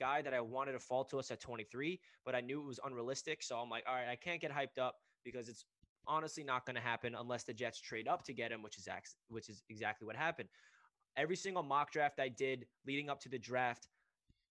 guy 0.00 0.22
that 0.22 0.34
I 0.34 0.40
wanted 0.40 0.72
to 0.72 0.80
fall 0.80 1.04
to 1.04 1.18
us 1.18 1.30
at 1.30 1.40
23, 1.40 2.00
but 2.24 2.34
I 2.34 2.40
knew 2.40 2.60
it 2.60 2.66
was 2.66 2.80
unrealistic. 2.84 3.42
So 3.42 3.56
I'm 3.58 3.68
like, 3.68 3.84
all 3.86 3.94
right, 3.94 4.08
I 4.10 4.16
can't 4.16 4.40
get 4.40 4.50
hyped 4.50 4.80
up 4.80 4.96
because 5.24 5.48
it's 5.48 5.64
honestly 6.08 6.42
not 6.42 6.66
going 6.66 6.76
to 6.76 6.82
happen 6.82 7.14
unless 7.14 7.44
the 7.44 7.52
Jets 7.54 7.80
trade 7.80 8.08
up 8.08 8.24
to 8.24 8.32
get 8.32 8.50
him, 8.50 8.62
which 8.62 8.78
is 8.78 8.88
ex- 8.88 9.16
which 9.28 9.48
is 9.48 9.62
exactly 9.68 10.06
what 10.06 10.16
happened. 10.16 10.48
Every 11.16 11.36
single 11.36 11.62
mock 11.62 11.92
draft 11.92 12.20
I 12.20 12.28
did 12.28 12.66
leading 12.86 13.10
up 13.10 13.20
to 13.20 13.28
the 13.28 13.38
draft, 13.38 13.88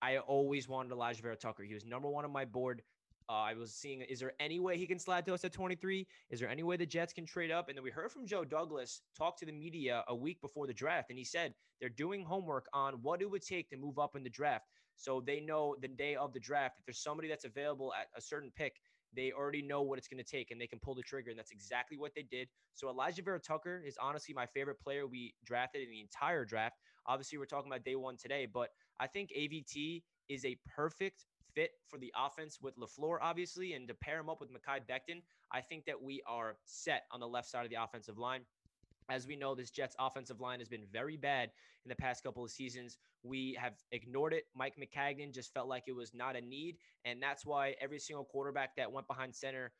I 0.02 0.18
always 0.18 0.68
wanted 0.68 0.92
Elijah 0.92 1.22
Vera-Tucker. 1.22 1.64
He 1.64 1.74
was 1.74 1.86
number 1.86 2.10
one 2.10 2.26
on 2.26 2.32
my 2.32 2.46
board. 2.46 2.82
Uh, 3.30 3.34
I 3.34 3.54
was 3.56 3.74
seeing, 3.74 4.02
is 4.02 4.20
there 4.20 4.34
any 4.40 4.60
way 4.60 4.78
he 4.78 4.88
can 4.88 5.00
slide 5.00 5.26
to 5.26 5.34
us 5.34 5.44
at 5.44 5.52
23? 5.52 6.08
Is 6.30 6.40
there 6.40 6.50
any 6.50 6.64
way 6.64 6.78
the 6.78 6.86
Jets 6.86 7.12
can 7.12 7.26
trade 7.26 7.52
up? 7.52 7.68
And 7.68 7.78
then 7.78 7.84
we 7.84 7.90
heard 7.92 8.12
from 8.12 8.26
Joe 8.26 8.46
Douglas 8.46 9.02
talk 9.18 9.38
to 9.40 9.46
the 9.46 9.52
media 9.52 10.04
a 10.08 10.16
week 10.16 10.40
before 10.40 10.66
the 10.66 10.74
draft, 10.74 11.10
and 11.10 11.18
he 11.20 11.26
said 11.26 11.54
they're 11.82 11.90
doing 11.90 12.24
homework 12.24 12.68
on 12.74 12.94
what 13.02 13.22
it 13.22 13.30
would 13.30 13.46
take 13.46 13.70
to 13.70 13.78
move 13.78 14.00
up 14.00 14.16
in 14.16 14.24
the 14.24 14.30
draft. 14.30 14.66
So 14.96 15.22
they 15.26 15.42
know 15.42 15.76
the 15.82 15.90
day 15.90 16.16
of 16.16 16.34
the 16.34 16.40
draft, 16.40 16.80
if 16.80 16.86
there's 16.86 17.04
somebody 17.04 17.28
that's 17.28 17.46
available 17.46 17.94
at 18.00 18.08
a 18.16 18.22
certain 18.22 18.52
pick, 18.56 18.76
they 19.18 19.32
already 19.32 19.62
know 19.62 19.82
what 19.82 19.98
it's 19.98 20.08
going 20.08 20.24
to 20.24 20.30
take 20.30 20.52
and 20.52 20.62
they 20.62 20.68
can 20.68 20.80
pull 20.80 20.94
the 20.96 21.02
trigger. 21.02 21.32
And 21.32 21.40
that's 21.40 21.52
exactly 21.52 21.98
what 21.98 22.14
they 22.16 22.24
did. 22.24 22.48
So 22.76 22.90
Elijah 22.90 23.24
Vera-Tucker 23.24 23.82
is 23.86 23.98
honestly 24.02 24.34
my 24.34 24.46
favorite 24.46 24.80
player 24.80 25.08
we 25.08 25.34
drafted 25.44 25.82
in 25.82 25.90
the 25.90 26.00
entire 26.02 26.46
draft. 26.46 26.78
Obviously, 27.08 27.38
we're 27.38 27.46
talking 27.46 27.72
about 27.72 27.84
day 27.84 27.96
one 27.96 28.18
today, 28.18 28.48
but 28.52 28.70
I 29.00 29.08
think 29.08 29.32
AVT 29.38 30.04
is 30.30 30.46
a 30.46 30.58
perfect 30.76 31.26
fit 31.54 31.72
for 31.88 31.98
the 31.98 32.14
offense 32.16 32.60
with 32.62 32.76
LaFleur, 32.78 33.18
obviously, 33.22 33.74
and 33.74 33.88
to 33.88 33.96
pair 33.96 34.20
him 34.20 34.30
up 34.30 34.40
with 34.40 34.50
Mekhi 34.52 34.80
Becton, 34.88 35.22
I 35.52 35.62
think 35.62 35.86
that 35.86 36.00
we 36.00 36.22
are 36.28 36.58
set 36.66 37.04
on 37.12 37.20
the 37.20 37.28
left 37.28 37.50
side 37.50 37.64
of 37.64 37.72
the 37.72 37.82
offensive 37.82 38.18
line. 38.18 38.42
As 39.10 39.26
we 39.26 39.36
know, 39.36 39.56
this 39.56 39.72
Jets 39.72 39.96
offensive 40.00 40.42
line 40.42 40.60
has 40.60 40.68
been 40.68 40.86
very 40.92 41.18
bad 41.18 41.52
in 41.86 41.90
the 41.90 41.96
past 41.96 42.24
couple 42.24 42.44
of 42.44 42.52
seasons. 42.52 42.98
We 43.24 43.58
have 43.60 43.74
ignored 43.92 44.34
it. 44.34 44.44
Mike 44.56 44.76
Maccagnan 44.78 45.34
just 45.34 45.54
felt 45.54 45.68
like 45.68 45.84
it 45.88 45.96
was 45.96 46.14
not 46.14 46.36
a 46.36 46.42
need. 46.42 46.78
And 47.06 47.22
that's 47.22 47.46
why 47.46 47.76
every 47.80 48.00
single 48.00 48.26
quarterback 48.26 48.76
that 48.76 48.92
went 48.92 49.08
behind 49.08 49.34
center 49.34 49.72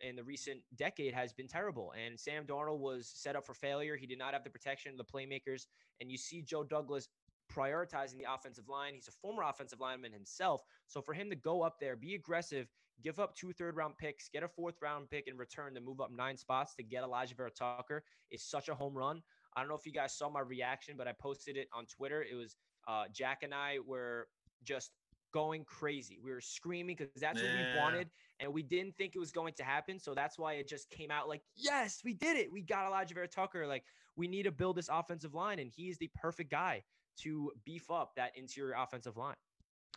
in 0.00 0.14
the 0.14 0.22
recent 0.22 0.60
decade 0.76 1.14
has 1.14 1.32
been 1.32 1.48
terrible. 1.48 1.92
And 2.00 2.18
Sam 2.18 2.44
Darnold 2.44 2.80
was 2.80 3.10
set 3.14 3.34
up 3.34 3.46
for 3.46 3.54
failure. 3.54 3.96
He 3.96 4.06
did 4.06 4.18
not 4.18 4.34
have 4.34 4.44
the 4.44 4.50
protection 4.50 4.92
of 4.92 4.98
the 4.98 5.04
playmakers. 5.04 5.66
And 6.00 6.10
you 6.10 6.18
see 6.18 6.42
Joe 6.42 6.64
Douglas 6.64 7.08
prioritizing 7.52 8.18
the 8.18 8.32
offensive 8.32 8.68
line. 8.68 8.94
He's 8.94 9.08
a 9.08 9.12
former 9.12 9.42
offensive 9.42 9.80
lineman 9.80 10.12
himself. 10.12 10.62
So 10.86 11.00
for 11.00 11.14
him 11.14 11.30
to 11.30 11.36
go 11.36 11.62
up 11.62 11.78
there, 11.80 11.96
be 11.96 12.14
aggressive, 12.14 12.68
give 13.02 13.18
up 13.18 13.34
two 13.34 13.52
third 13.52 13.76
round 13.76 13.96
picks, 13.98 14.28
get 14.28 14.42
a 14.42 14.48
fourth 14.48 14.76
round 14.82 15.10
pick 15.10 15.28
in 15.28 15.36
return 15.36 15.74
to 15.74 15.80
move 15.80 16.00
up 16.00 16.10
nine 16.10 16.36
spots 16.36 16.74
to 16.76 16.82
get 16.82 17.02
Elijah 17.02 17.34
Vera-Tucker 17.34 18.02
is 18.30 18.42
such 18.42 18.68
a 18.68 18.74
home 18.74 18.94
run. 18.94 19.22
I 19.56 19.60
don't 19.60 19.68
know 19.68 19.76
if 19.76 19.86
you 19.86 19.92
guys 19.92 20.16
saw 20.16 20.28
my 20.28 20.40
reaction, 20.40 20.96
but 20.98 21.08
I 21.08 21.12
posted 21.12 21.56
it 21.56 21.68
on 21.72 21.86
Twitter. 21.86 22.22
It 22.22 22.34
was 22.34 22.56
uh, 22.88 23.04
Jack 23.12 23.42
and 23.42 23.54
I 23.54 23.78
were 23.86 24.28
just 24.64 24.90
going 25.32 25.64
crazy. 25.64 26.18
We 26.22 26.30
were 26.30 26.40
screaming 26.40 26.96
because 26.96 27.20
that's 27.20 27.42
yeah. 27.42 27.48
what 27.48 27.58
we 27.58 27.80
wanted, 27.80 28.10
and 28.40 28.52
we 28.52 28.62
didn't 28.62 28.96
think 28.96 29.14
it 29.14 29.18
was 29.18 29.32
going 29.32 29.54
to 29.54 29.64
happen. 29.64 29.98
So 29.98 30.14
that's 30.14 30.38
why 30.38 30.54
it 30.54 30.68
just 30.68 30.90
came 30.90 31.10
out 31.10 31.28
like, 31.28 31.42
yes, 31.54 32.00
we 32.04 32.14
did 32.14 32.36
it. 32.36 32.50
We 32.52 32.62
got 32.62 32.86
Elijah 32.86 33.14
Vera-Tucker. 33.14 33.66
Like 33.66 33.84
we 34.16 34.28
need 34.28 34.44
to 34.44 34.52
build 34.52 34.76
this 34.76 34.88
offensive 34.90 35.34
line, 35.34 35.58
and 35.58 35.70
he 35.74 35.88
is 35.88 35.98
the 35.98 36.10
perfect 36.14 36.50
guy 36.50 36.82
to 37.18 37.50
beef 37.64 37.90
up 37.90 38.12
that 38.16 38.32
interior 38.36 38.74
offensive 38.78 39.16
line. 39.16 39.36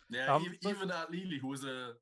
Yeah, 0.08 0.34
um, 0.34 0.44
even 0.66 0.90
uh, 0.90 1.06
who 1.40 1.48
was 1.48 1.64
a 1.64 1.92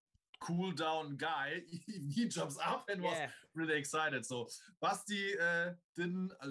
cool 0.41 0.73
down 0.73 1.17
guy, 1.17 1.63
he 2.15 2.29
jumps 2.29 2.59
up 2.65 2.89
and 2.89 3.03
yeah. 3.03 3.09
was 3.09 3.19
really 3.55 3.79
excited. 3.79 4.25
So 4.25 4.49
Basti 4.81 5.33
uh, 5.41 5.71
didn't. 5.97 6.33
Uh, 6.43 6.51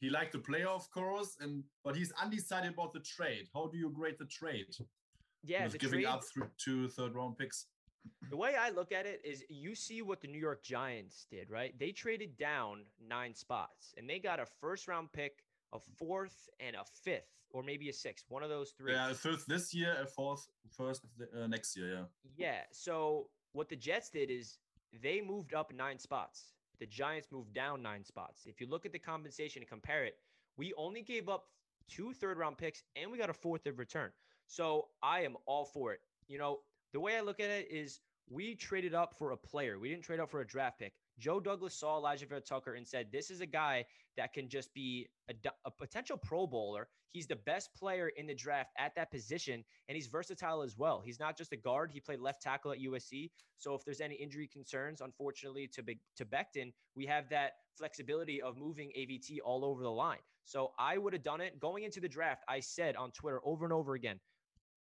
he 0.00 0.10
liked 0.10 0.32
to 0.32 0.38
play, 0.38 0.64
of 0.64 0.90
course, 0.90 1.36
and 1.40 1.64
but 1.82 1.96
he's 1.96 2.12
undecided 2.22 2.72
about 2.74 2.92
the 2.92 3.00
trade. 3.00 3.48
How 3.54 3.68
do 3.68 3.78
you 3.78 3.90
grade 3.90 4.16
the 4.18 4.26
trade? 4.26 4.66
Yeah, 5.42 5.68
the 5.68 5.78
giving 5.78 6.02
trade, 6.02 6.06
up 6.06 6.22
two 6.58 6.88
third 6.88 7.14
round 7.14 7.38
picks. 7.38 7.66
The 8.30 8.36
way 8.36 8.54
I 8.54 8.70
look 8.70 8.92
at 8.92 9.06
it 9.06 9.20
is 9.24 9.44
you 9.48 9.74
see 9.74 10.02
what 10.02 10.20
the 10.20 10.28
New 10.28 10.38
York 10.38 10.62
Giants 10.62 11.26
did, 11.30 11.50
right? 11.50 11.78
They 11.78 11.90
traded 11.90 12.36
down 12.36 12.84
nine 13.06 13.34
spots 13.34 13.94
and 13.96 14.08
they 14.08 14.18
got 14.18 14.40
a 14.40 14.46
first 14.60 14.88
round 14.88 15.12
pick, 15.12 15.43
a 15.74 15.78
fourth, 15.98 16.48
and 16.60 16.76
a 16.76 16.84
fifth, 17.02 17.30
or 17.50 17.62
maybe 17.62 17.88
a 17.88 17.92
sixth. 17.92 18.24
One 18.28 18.42
of 18.42 18.48
those 18.48 18.70
three. 18.70 18.92
Yeah, 18.92 19.10
a 19.10 19.14
fifth 19.14 19.44
this 19.46 19.74
year, 19.74 19.96
a 20.00 20.06
fourth, 20.06 20.46
first 20.70 21.02
uh, 21.20 21.46
next 21.46 21.76
year. 21.76 21.92
Yeah. 21.92 22.04
Yeah. 22.36 22.60
So 22.72 23.28
what 23.52 23.68
the 23.68 23.76
Jets 23.76 24.10
did 24.10 24.30
is 24.30 24.58
they 25.02 25.20
moved 25.20 25.54
up 25.54 25.72
nine 25.72 25.98
spots. 25.98 26.52
The 26.80 26.86
Giants 26.86 27.28
moved 27.30 27.52
down 27.54 27.82
nine 27.82 28.04
spots. 28.04 28.42
If 28.46 28.60
you 28.60 28.66
look 28.68 28.86
at 28.86 28.92
the 28.92 28.98
compensation 28.98 29.62
and 29.62 29.68
compare 29.68 30.04
it, 30.04 30.16
we 30.56 30.72
only 30.76 31.02
gave 31.02 31.28
up 31.28 31.46
two 31.88 32.12
third 32.12 32.38
round 32.38 32.58
picks 32.58 32.82
and 32.96 33.10
we 33.10 33.18
got 33.18 33.30
a 33.30 33.34
fourth 33.34 33.66
of 33.66 33.78
return. 33.78 34.10
So 34.46 34.88
I 35.02 35.20
am 35.22 35.36
all 35.46 35.64
for 35.64 35.92
it. 35.92 36.00
You 36.28 36.38
know, 36.38 36.60
the 36.92 37.00
way 37.00 37.16
I 37.16 37.20
look 37.20 37.40
at 37.40 37.50
it 37.50 37.68
is 37.70 38.00
we 38.28 38.54
traded 38.54 38.94
up 38.94 39.14
for 39.18 39.32
a 39.32 39.36
player. 39.36 39.78
We 39.78 39.88
didn't 39.88 40.04
trade 40.04 40.20
up 40.20 40.30
for 40.30 40.40
a 40.40 40.46
draft 40.46 40.78
pick. 40.78 40.94
Joe 41.18 41.40
Douglas 41.40 41.74
saw 41.74 41.96
Elijah 41.96 42.26
Vera-Tucker 42.26 42.74
and 42.74 42.86
said, 42.86 43.08
This 43.12 43.30
is 43.30 43.40
a 43.40 43.46
guy 43.46 43.84
that 44.16 44.32
can 44.32 44.48
just 44.48 44.72
be 44.74 45.08
a, 45.28 45.34
a, 45.64 45.70
potential 45.70 46.16
Pro 46.16 46.46
Bowler. 46.46 46.88
He's 47.12 47.26
the 47.26 47.36
best 47.36 47.72
player 47.74 48.08
in 48.16 48.26
the 48.26 48.34
draft 48.34 48.70
at 48.78 48.94
that 48.96 49.10
position, 49.10 49.64
and 49.88 49.96
he's 49.96 50.08
versatile 50.08 50.62
as 50.62 50.76
well. 50.76 51.00
He's 51.04 51.20
not 51.20 51.36
just 51.36 51.52
a 51.52 51.56
guard. 51.56 51.90
He 51.92 52.00
played 52.00 52.20
left 52.20 52.42
tackle 52.42 52.72
at 52.72 52.78
USC. 52.78 53.30
So 53.56 53.74
if 53.74 53.84
there's 53.84 54.00
any 54.00 54.16
injury 54.16 54.48
concerns, 54.48 55.00
unfortunately, 55.00 55.68
to, 55.68 55.82
to 56.16 56.24
Becton, 56.24 56.72
we 56.96 57.06
have 57.06 57.28
that 57.30 57.52
flexibility 57.76 58.42
of 58.42 58.56
moving 58.56 58.90
AVT 58.98 59.38
all 59.44 59.64
over 59.64 59.82
the 59.82 59.90
line. 59.90 60.18
So 60.44 60.72
I 60.78 60.98
would 60.98 61.12
have 61.12 61.22
done 61.22 61.40
it. 61.40 61.58
Going 61.60 61.84
into 61.84 62.00
the 62.00 62.08
draft, 62.08 62.42
I 62.48 62.60
said 62.60 62.96
on 62.96 63.12
Twitter 63.12 63.40
over 63.44 63.64
and 63.64 63.72
over 63.72 63.94
again, 63.94 64.18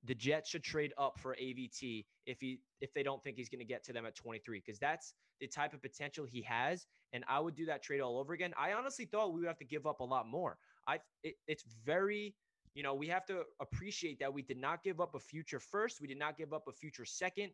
the 0.05 0.15
Jets 0.15 0.51
should 0.51 0.63
trade 0.63 0.93
up 0.99 1.19
for 1.19 1.37
AVT 1.41 2.05
if 2.27 2.41
he 2.41 2.61
if 2.81 2.93
they 2.95 3.03
don't 3.03 3.23
think 3.23 3.37
he's 3.37 3.49
going 3.49 3.61
to 3.61 3.65
get 3.65 3.85
to 3.85 3.93
them 3.93 4.07
at 4.07 4.15
23 4.15 4.63
because 4.65 4.79
that's 4.79 5.15
the 5.41 5.47
type 5.47 5.75
of 5.75 5.83
potential 5.83 6.25
he 6.25 6.43
has 6.43 6.87
and 7.13 7.25
I 7.29 7.41
would 7.41 7.55
do 7.55 7.67
that 7.67 7.83
trade 7.83 8.01
all 8.01 8.19
over 8.19 8.33
again. 8.33 8.53
I 8.59 8.73
honestly 8.73 9.05
thought 9.05 9.33
we 9.33 9.41
would 9.41 9.49
have 9.49 9.59
to 9.59 9.65
give 9.65 9.87
up 9.87 10.01
a 10.01 10.05
lot 10.05 10.27
more. 10.27 10.57
I 10.87 10.99
it, 11.23 11.35
it's 11.47 11.65
very 11.85 12.35
you 12.75 12.83
know, 12.83 12.95
we 12.95 13.07
have 13.09 13.27
to 13.27 13.43
appreciate 13.61 14.19
that 14.21 14.33
we 14.33 14.43
did 14.43 14.57
not 14.57 14.83
give 14.83 15.01
up 15.01 15.15
a 15.15 15.21
future 15.21 15.61
first, 15.61 16.01
we 16.01 16.09
did 16.09 16.19
not 16.19 16.39
give 16.39 16.53
up 16.53 16.65
a 16.69 16.73
future 16.73 17.05
second, 17.05 17.51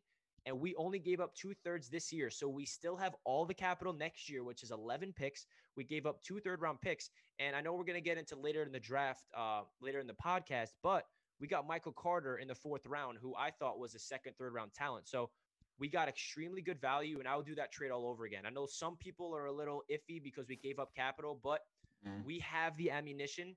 and 0.47 0.59
we 0.59 0.75
only 0.77 0.99
gave 0.99 1.21
up 1.21 1.35
two 1.35 1.55
thirds 1.65 1.89
this 1.89 2.13
year. 2.13 2.31
So 2.31 2.49
we 2.49 2.65
still 2.65 2.97
have 2.97 3.15
all 3.25 3.45
the 3.45 3.55
capital 3.55 3.93
next 3.93 4.31
year, 4.31 4.45
which 4.45 4.63
is 4.63 4.71
11 4.71 5.13
picks. 5.13 5.47
We 5.77 5.85
gave 5.85 6.07
up 6.07 6.23
two 6.23 6.41
third 6.41 6.61
round 6.61 6.81
picks. 6.81 7.11
And 7.41 7.55
I 7.57 7.61
know 7.61 7.75
we're 7.75 7.85
going 7.85 7.95
to 7.95 8.01
get 8.01 8.19
into 8.19 8.37
later 8.37 8.63
in 8.63 8.73
the 8.73 8.81
draft, 8.81 9.25
uh, 9.37 9.63
later 9.83 9.99
in 10.01 10.07
the 10.07 10.15
podcast, 10.15 10.71
but 10.83 11.05
we 11.41 11.47
got 11.47 11.67
Michael 11.67 11.93
Carter 11.93 12.39
in 12.39 12.49
the 12.49 12.55
fourth 12.55 12.87
round, 12.87 13.19
who 13.21 13.35
I 13.35 13.51
thought 13.51 13.79
was 13.79 13.95
a 13.95 13.99
second, 13.99 14.35
third 14.39 14.55
round 14.55 14.73
talent. 14.75 15.09
So 15.09 15.31
we 15.79 15.89
got 15.89 16.09
extremely 16.09 16.61
good 16.61 16.81
value, 16.81 17.19
and 17.19 17.29
I 17.29 17.37
would 17.37 17.47
do 17.47 17.55
that 17.55 17.73
trade 17.73 17.91
all 17.91 18.07
over 18.07 18.25
again. 18.25 18.43
I 18.47 18.51
know 18.51 18.67
some 18.67 18.97
people 18.97 19.35
are 19.35 19.47
a 19.47 19.53
little 19.53 19.83
iffy 19.91 20.23
because 20.23 20.49
we 20.49 20.57
gave 20.57 20.79
up 20.79 20.91
capital, 20.95 21.39
but 21.43 21.61
mm. 22.07 22.25
we 22.25 22.41
have 22.41 22.77
the 22.77 22.91
ammunition 22.91 23.55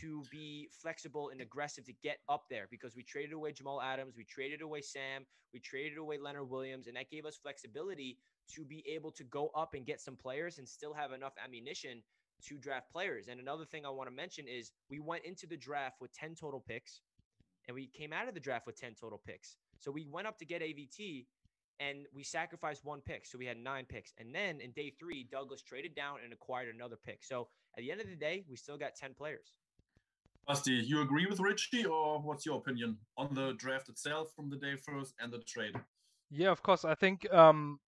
to 0.00 0.22
be 0.30 0.68
flexible 0.70 1.30
and 1.30 1.40
aggressive 1.40 1.84
to 1.84 1.92
get 2.02 2.18
up 2.28 2.44
there 2.50 2.66
because 2.70 2.96
we 2.96 3.02
traded 3.02 3.32
away 3.32 3.52
Jamal 3.52 3.80
Adams, 3.80 4.14
we 4.16 4.24
traded 4.24 4.62
away 4.62 4.80
Sam, 4.80 5.26
we 5.52 5.60
traded 5.60 5.98
away 5.98 6.18
Leonard 6.18 6.48
Williams, 6.48 6.86
and 6.86 6.96
that 6.96 7.10
gave 7.10 7.26
us 7.26 7.38
flexibility 7.42 8.18
to 8.54 8.64
be 8.64 8.84
able 8.88 9.10
to 9.12 9.24
go 9.24 9.50
up 9.54 9.74
and 9.74 9.86
get 9.86 10.00
some 10.00 10.16
players 10.16 10.58
and 10.58 10.68
still 10.68 10.94
have 10.94 11.12
enough 11.12 11.34
ammunition 11.42 12.02
to 12.46 12.58
draft 12.58 12.90
players. 12.90 13.28
And 13.28 13.40
another 13.40 13.64
thing 13.64 13.86
I 13.86 13.90
want 13.90 14.08
to 14.08 14.14
mention 14.14 14.46
is 14.48 14.72
we 14.90 14.98
went 14.98 15.24
into 15.24 15.46
the 15.46 15.56
draft 15.56 15.96
with 16.00 16.12
10 16.14 16.34
total 16.34 16.60
picks 16.66 17.00
and 17.66 17.74
we 17.74 17.86
came 17.86 18.12
out 18.12 18.28
of 18.28 18.34
the 18.34 18.40
draft 18.40 18.66
with 18.66 18.80
10 18.80 18.94
total 19.00 19.20
picks. 19.24 19.56
So 19.78 19.90
we 19.90 20.06
went 20.10 20.26
up 20.26 20.38
to 20.38 20.44
get 20.44 20.62
AVT 20.62 21.26
and 21.80 22.06
we 22.14 22.22
sacrificed 22.22 22.84
one 22.84 23.00
pick. 23.00 23.26
So 23.26 23.38
we 23.38 23.46
had 23.46 23.56
nine 23.56 23.84
picks. 23.88 24.12
And 24.18 24.34
then 24.34 24.60
in 24.60 24.70
day 24.72 24.92
three, 24.98 25.26
Douglas 25.30 25.62
traded 25.62 25.94
down 25.94 26.18
and 26.22 26.32
acquired 26.32 26.74
another 26.74 26.96
pick. 26.96 27.24
So 27.24 27.48
at 27.76 27.82
the 27.82 27.90
end 27.90 28.00
of 28.00 28.08
the 28.08 28.16
day, 28.16 28.44
we 28.48 28.56
still 28.56 28.76
got 28.76 28.94
10 28.94 29.14
players. 29.14 29.54
Basti, 30.46 30.72
you 30.72 31.02
agree 31.02 31.26
with 31.26 31.38
Richie, 31.38 31.84
or 31.84 32.20
what's 32.20 32.44
your 32.44 32.58
opinion 32.58 32.98
on 33.16 33.32
the 33.32 33.52
draft 33.52 33.88
itself 33.88 34.32
from 34.34 34.50
the 34.50 34.56
day 34.56 34.74
first 34.76 35.14
and 35.20 35.32
the 35.32 35.38
trade? 35.38 35.74
Yeah, 36.30 36.50
of 36.50 36.62
course. 36.62 36.84
I 36.84 36.94
think 36.94 37.32
um, 37.32 37.78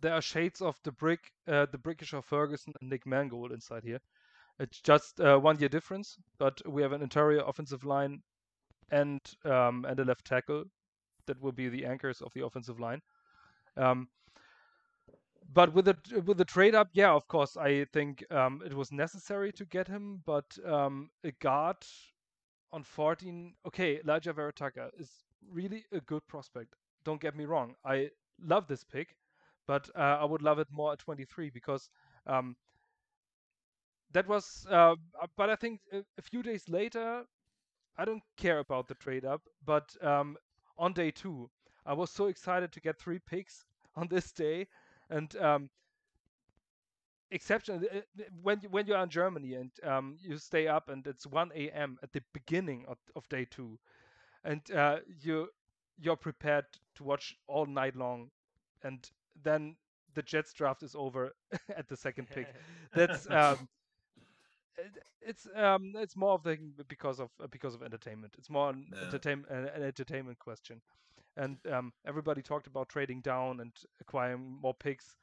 there 0.00 0.12
are 0.12 0.20
shades 0.20 0.60
of 0.60 0.78
the 0.84 0.92
brick, 0.92 1.32
uh, 1.48 1.66
D'Brickashaw 1.66 2.22
Ferguson 2.22 2.74
and 2.80 2.90
Nick 2.90 3.06
Mangold 3.06 3.52
inside 3.52 3.82
here. 3.82 4.00
It's 4.58 4.80
just 4.80 5.20
uh, 5.20 5.38
one 5.38 5.58
year 5.58 5.68
difference, 5.68 6.18
but 6.38 6.60
we 6.66 6.82
have 6.82 6.92
an 6.92 7.02
interior 7.02 7.42
offensive 7.46 7.84
line 7.84 8.22
and 8.90 9.20
um, 9.44 9.84
and 9.88 9.98
a 10.00 10.04
left 10.04 10.24
tackle 10.24 10.64
that 11.26 11.40
will 11.40 11.52
be 11.52 11.68
the 11.68 11.84
anchors 11.84 12.20
of 12.22 12.32
the 12.34 12.44
offensive 12.44 12.78
line. 12.78 13.02
Um, 13.76 14.08
but 15.52 15.72
with 15.74 15.84
the 15.84 15.96
with 16.24 16.38
the 16.38 16.44
trade 16.44 16.74
up, 16.74 16.88
yeah, 16.92 17.12
of 17.12 17.28
course, 17.28 17.56
I 17.56 17.84
think 17.92 18.24
um, 18.30 18.62
it 18.64 18.74
was 18.74 18.92
necessary 18.92 19.52
to 19.52 19.64
get 19.64 19.88
him. 19.88 20.22
But 20.24 20.56
um, 20.64 21.10
a 21.24 21.32
guard 21.32 21.76
on 22.72 22.82
14, 22.82 23.54
okay, 23.66 24.00
Elijah 24.04 24.32
Vera-Tucker 24.32 24.90
is 24.98 25.10
really 25.50 25.84
a 25.92 26.00
good 26.00 26.26
prospect. 26.26 26.74
Don't 27.04 27.20
get 27.20 27.36
me 27.36 27.44
wrong, 27.44 27.74
I 27.84 28.10
love 28.42 28.66
this 28.66 28.84
pick, 28.84 29.16
but 29.66 29.88
uh, 29.96 30.18
I 30.20 30.24
would 30.24 30.42
love 30.42 30.58
it 30.58 30.68
more 30.70 30.92
at 30.92 30.98
23 30.98 31.50
because 31.50 31.88
um, 32.26 32.56
that 34.12 34.28
was. 34.28 34.66
Uh, 34.70 34.96
but 35.36 35.50
I 35.50 35.56
think 35.56 35.80
a, 35.92 35.98
a, 36.18 36.22
few 36.22 36.42
days 36.42 36.68
later, 36.68 37.24
I 37.98 38.04
don't 38.04 38.22
care 38.36 38.58
about 38.58 38.88
the 38.88 38.94
trade 38.94 39.24
up, 39.24 39.42
but 39.64 39.96
um, 40.02 40.36
on 40.78 40.92
day 40.92 41.10
two, 41.10 41.50
I 41.84 41.94
was 41.94 42.10
so 42.10 42.26
excited 42.26 42.72
to 42.72 42.80
get 42.80 42.98
three 42.98 43.18
picks 43.18 43.64
on 43.96 44.08
this 44.08 44.32
day, 44.32 44.66
and 45.08 45.34
um, 45.36 45.70
exception 47.30 47.84
uh, 47.92 47.98
uh, 47.98 48.22
when 48.42 48.60
you, 48.62 48.68
when 48.68 48.86
you're 48.86 48.98
in 48.98 49.08
Germany 49.08 49.54
and 49.54 49.70
um, 49.82 50.16
you 50.20 50.36
stay 50.38 50.68
up 50.68 50.88
and 50.88 51.06
it's 51.06 51.26
1 51.26 51.50
a.m. 51.54 51.98
at 52.02 52.12
the 52.12 52.22
beginning 52.32 52.84
of, 52.88 52.98
of 53.14 53.28
day 53.28 53.46
two, 53.50 53.78
and 54.44 54.60
uh, 54.72 54.98
you 55.22 55.48
you're 55.98 56.16
prepared 56.16 56.66
to 56.96 57.04
watch 57.04 57.34
all 57.46 57.66
night 57.66 57.96
long, 57.96 58.30
and 58.82 59.10
then 59.42 59.76
the 60.14 60.22
Jets 60.22 60.52
draft 60.52 60.82
is 60.82 60.94
over 60.94 61.34
at 61.76 61.88
the 61.88 61.96
second 61.96 62.28
pick. 62.30 62.48
That's 62.94 63.28
um, 63.30 63.68
it's 65.20 65.46
um 65.54 65.92
it's 65.96 66.16
more 66.16 66.32
of 66.32 66.42
the 66.42 66.58
because 66.88 67.20
of 67.20 67.30
uh, 67.42 67.46
because 67.46 67.74
of 67.74 67.82
entertainment. 67.82 68.34
It's 68.38 68.50
more 68.50 68.70
an 68.70 68.86
yeah. 68.94 69.04
entertainment 69.04 69.50
an 69.50 69.82
entertainment 69.82 70.38
question, 70.38 70.80
and 71.36 71.58
um 71.72 71.92
everybody 72.06 72.42
talked 72.42 72.66
about 72.66 72.88
trading 72.88 73.20
down 73.20 73.60
and 73.60 73.72
acquiring 74.00 74.58
more 74.60 74.74
picks, 74.74 75.16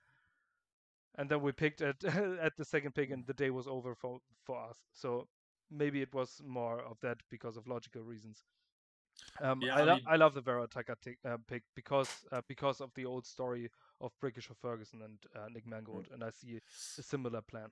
and 1.17 1.29
then 1.29 1.41
we 1.41 1.51
picked 1.51 1.81
at 1.81 2.03
at 2.41 2.57
the 2.57 2.65
second 2.65 2.95
pick, 2.95 3.11
and 3.11 3.25
the 3.25 3.33
day 3.33 3.49
was 3.49 3.67
over 3.67 3.95
for 3.95 4.19
for 4.43 4.59
us. 4.69 4.77
So 4.91 5.27
maybe 5.71 6.01
it 6.01 6.13
was 6.13 6.41
more 6.45 6.81
of 6.81 6.97
that 7.01 7.17
because 7.29 7.57
of 7.57 7.67
logical 7.67 8.03
reasons. 8.03 8.43
Um, 9.41 9.61
yeah, 9.61 9.75
I, 9.75 9.79
I, 9.79 9.83
lo- 9.83 9.95
mean... 9.95 10.03
I 10.07 10.15
love 10.15 10.33
the 10.33 10.41
Vera-Tucker 10.41 10.97
t- 11.03 11.17
uh, 11.25 11.37
pick 11.47 11.63
because 11.75 12.09
uh, 12.31 12.41
because 12.47 12.81
of 12.81 12.91
the 12.95 13.05
old 13.05 13.25
story 13.25 13.69
of 14.01 14.11
D'Brickashaw 14.19 14.55
Ferguson 14.59 15.01
and 15.03 15.17
uh, 15.35 15.47
Nick 15.53 15.67
Mangold, 15.67 16.09
mm. 16.09 16.13
and 16.13 16.23
I 16.23 16.29
see 16.31 16.57
a 16.57 17.01
similar 17.01 17.41
plan. 17.41 17.69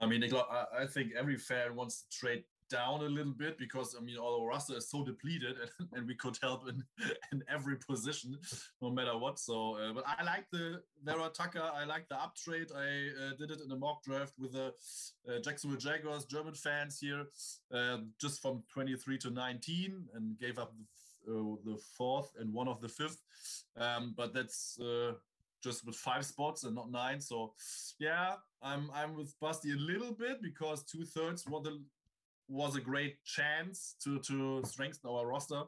I 0.00 0.06
mean, 0.06 0.24
I 0.24 0.86
think 0.86 1.12
every 1.18 1.36
fan 1.36 1.76
wants 1.76 2.02
to 2.02 2.18
trade 2.18 2.44
down 2.70 3.00
a 3.00 3.08
little 3.08 3.32
bit 3.32 3.58
because 3.58 3.94
I 3.98 4.02
mean, 4.02 4.16
our 4.18 4.46
roster 4.46 4.76
is 4.76 4.88
so 4.88 5.04
depleted, 5.04 5.56
and, 5.78 5.88
and 5.92 6.06
we 6.06 6.14
could 6.14 6.38
help 6.42 6.68
in 6.68 6.82
in 7.32 7.42
every 7.48 7.76
position, 7.76 8.38
no 8.80 8.90
matter 8.90 9.16
what. 9.16 9.38
So, 9.38 9.76
uh, 9.76 9.92
but 9.92 10.04
I 10.06 10.22
like 10.24 10.46
the 10.50 10.82
Vera-Tucker. 11.04 11.62
I 11.74 11.84
like 11.84 12.08
the 12.08 12.16
up 12.16 12.36
trade. 12.36 12.68
I 12.74 13.10
uh, 13.22 13.36
did 13.38 13.50
it 13.50 13.60
in 13.64 13.70
a 13.70 13.76
mock 13.76 14.02
draft 14.02 14.34
with 14.38 14.52
the 14.52 14.72
uh, 15.28 15.40
Jacksonville 15.40 15.78
Jaguars 15.78 16.24
German 16.24 16.54
fans 16.54 16.98
here, 16.98 17.26
uh, 17.72 17.98
just 18.20 18.40
from 18.42 18.62
23 18.72 19.18
to 19.18 19.30
19, 19.30 20.08
and 20.14 20.38
gave 20.38 20.58
up 20.58 20.72
the, 21.26 21.32
uh, 21.32 21.56
the 21.64 21.78
fourth 21.96 22.32
and 22.38 22.52
one 22.52 22.68
of 22.68 22.80
the 22.80 22.88
fifth. 22.88 23.22
Um, 23.76 24.14
but 24.16 24.32
that's 24.32 24.78
uh, 24.80 25.12
just 25.64 25.86
with 25.86 25.96
five 25.96 26.24
spots 26.24 26.64
and 26.64 26.74
not 26.74 26.90
nine. 26.90 27.20
So 27.20 27.54
yeah, 27.98 28.34
I'm 28.62 28.90
I'm 28.94 29.16
with 29.16 29.34
Basti 29.40 29.72
a 29.72 29.76
little 29.76 30.12
bit 30.12 30.42
because 30.42 30.84
two 30.84 31.04
thirds 31.04 31.46
was 31.48 31.66
a 31.66 31.76
was 32.48 32.76
a 32.76 32.80
great 32.80 33.16
chance 33.24 33.96
to 34.04 34.18
to 34.20 34.62
strengthen 34.64 35.10
our 35.10 35.26
roster. 35.26 35.62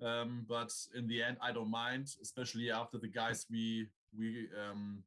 Um, 0.00 0.46
but 0.48 0.72
in 0.98 1.06
the 1.06 1.22
end, 1.22 1.36
I 1.40 1.52
don't 1.52 1.70
mind, 1.70 2.06
especially 2.22 2.70
after 2.70 2.98
the 2.98 3.08
guys 3.08 3.46
we 3.50 3.86
we 4.18 4.48
um, 4.62 5.04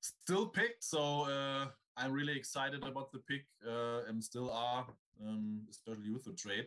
still 0.00 0.46
picked. 0.46 0.84
So 0.84 1.00
uh, 1.22 1.66
I'm 1.96 2.12
really 2.12 2.36
excited 2.36 2.82
about 2.84 3.12
the 3.12 3.18
pick 3.18 3.44
uh, 3.66 4.08
and 4.08 4.22
still 4.22 4.50
are 4.50 4.86
um, 5.22 5.62
especially 5.70 6.10
with 6.10 6.24
the 6.24 6.32
trade. 6.32 6.66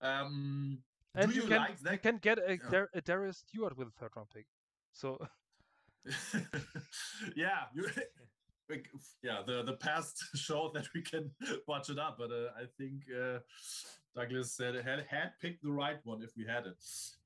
Um, 0.00 0.78
and 1.14 1.34
you, 1.34 1.42
you, 1.42 1.48
can 1.48 1.58
like 1.58 1.92
you 1.92 1.98
can 1.98 2.18
get 2.18 2.38
a, 2.38 2.58
yeah. 2.58 2.84
ArDarius 2.96 3.36
Stewart 3.36 3.76
with 3.76 3.88
a 3.88 3.92
third 3.92 4.10
round 4.16 4.28
pick. 4.34 4.46
So 4.92 5.18
yeah, 7.36 7.64
yeah, 9.22 9.42
the 9.46 9.62
the 9.62 9.74
past 9.74 10.22
showed 10.34 10.74
that 10.74 10.86
we 10.94 11.02
can 11.02 11.30
watch 11.66 11.90
it 11.90 11.98
up, 11.98 12.16
but 12.18 12.30
uh, 12.30 12.50
I 12.56 12.64
think 12.78 13.02
uh, 13.10 13.38
Douglas 14.14 14.52
said 14.52 14.74
had 14.74 15.04
had 15.08 15.32
picked 15.40 15.62
the 15.62 15.72
right 15.72 15.98
one 16.04 16.22
if 16.22 16.30
we 16.36 16.44
had 16.44 16.66
it. 16.66 16.76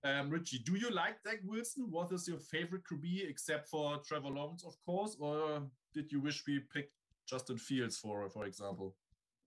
Um, 0.05 0.31
Richie, 0.31 0.61
do 0.65 0.77
you 0.77 0.91
like 0.91 1.21
Zach 1.23 1.41
Wilson? 1.45 1.87
What 1.91 2.13
is 2.13 2.29
your 2.29 2.39
favorite 2.39 2.83
QB 2.91 3.29
except 3.29 3.69
for 3.69 3.99
Trevor 4.07 4.29
Lawrence, 4.29 4.65
of 4.65 4.75
course, 4.85 5.17
or 5.19 5.63
did 5.95 6.11
you 6.13 6.21
wish 6.21 6.45
we 6.47 6.61
picked 6.73 6.93
Justin 7.29 7.59
Fields 7.59 7.99
for 7.99 8.29
for 8.31 8.45
example? 8.45 8.95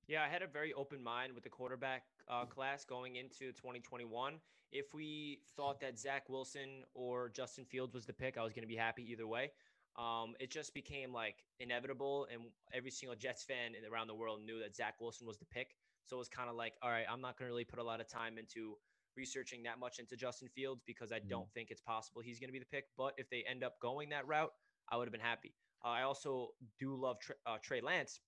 Yeah, 0.08 0.24
I 0.24 0.28
had 0.28 0.42
a 0.42 0.48
very 0.48 0.74
open 0.74 1.02
mind 1.02 1.34
with 1.34 1.44
the 1.44 1.50
quarterback 1.50 2.04
uh, 2.28 2.46
class 2.46 2.84
going 2.84 3.16
into 3.16 3.54
2021. 3.54 4.40
If 4.72 4.94
we 4.94 5.40
thought 5.56 5.80
that 5.82 6.00
Zach 6.00 6.30
Wilson 6.30 6.84
or 6.94 7.30
Justin 7.30 7.66
Fields 7.66 7.94
was 7.94 8.06
the 8.06 8.14
pick, 8.14 8.38
I 8.38 8.44
was 8.44 8.54
going 8.54 8.64
to 8.64 8.68
be 8.68 8.76
happy 8.76 9.10
either 9.12 9.28
way. 9.28 9.52
Um, 9.98 10.34
it 10.40 10.50
just 10.50 10.74
became 10.74 11.12
like 11.14 11.44
inevitable, 11.60 12.28
and 12.32 12.44
every 12.74 12.92
single 12.92 13.16
Jets 13.16 13.44
fan 13.44 13.74
around 13.92 14.08
the 14.08 14.16
world 14.16 14.42
knew 14.46 14.60
that 14.60 14.76
Zach 14.76 14.96
Wilson 15.02 15.28
was 15.28 15.38
the 15.38 15.46
pick. 15.46 15.76
So 16.06 16.16
it 16.16 16.20
was 16.20 16.30
kind 16.30 16.50
of 16.50 16.56
like, 16.56 16.74
all 16.82 16.90
right, 16.90 17.06
I'm 17.12 17.22
not 17.22 17.38
going 17.38 17.48
to 17.48 17.54
really 17.54 17.66
put 17.66 17.80
a 17.80 17.84
lot 17.84 18.00
of 18.00 18.08
time 18.08 18.38
into 18.38 18.76
researching 19.18 19.64
that 19.64 19.80
much 19.80 20.00
into 20.00 20.16
Justin 20.16 20.48
Fields 20.56 20.82
because 20.86 21.12
I 21.12 21.20
mm. 21.20 21.30
don't 21.30 21.52
think 21.54 21.70
it's 21.72 21.82
possible 21.82 22.22
he's 22.22 22.40
going 22.40 22.48
to 22.48 22.54
be 22.54 22.60
the 22.60 22.66
pick. 22.66 22.86
But 22.98 23.14
if 23.18 23.30
they 23.30 23.44
end 23.50 23.64
up 23.64 23.80
going 23.82 24.10
that 24.10 24.28
route, 24.28 24.52
I 24.90 24.98
would 24.98 25.08
have 25.08 25.12
been 25.12 25.22
happy. 25.22 25.54
Uh, 25.84 25.90
I 25.90 26.02
also 26.04 26.50
do 26.80 26.96
love 26.96 27.20
Trey, 27.20 27.36
uh, 27.46 27.58
Trey 27.62 27.82
Lance, 27.82 28.20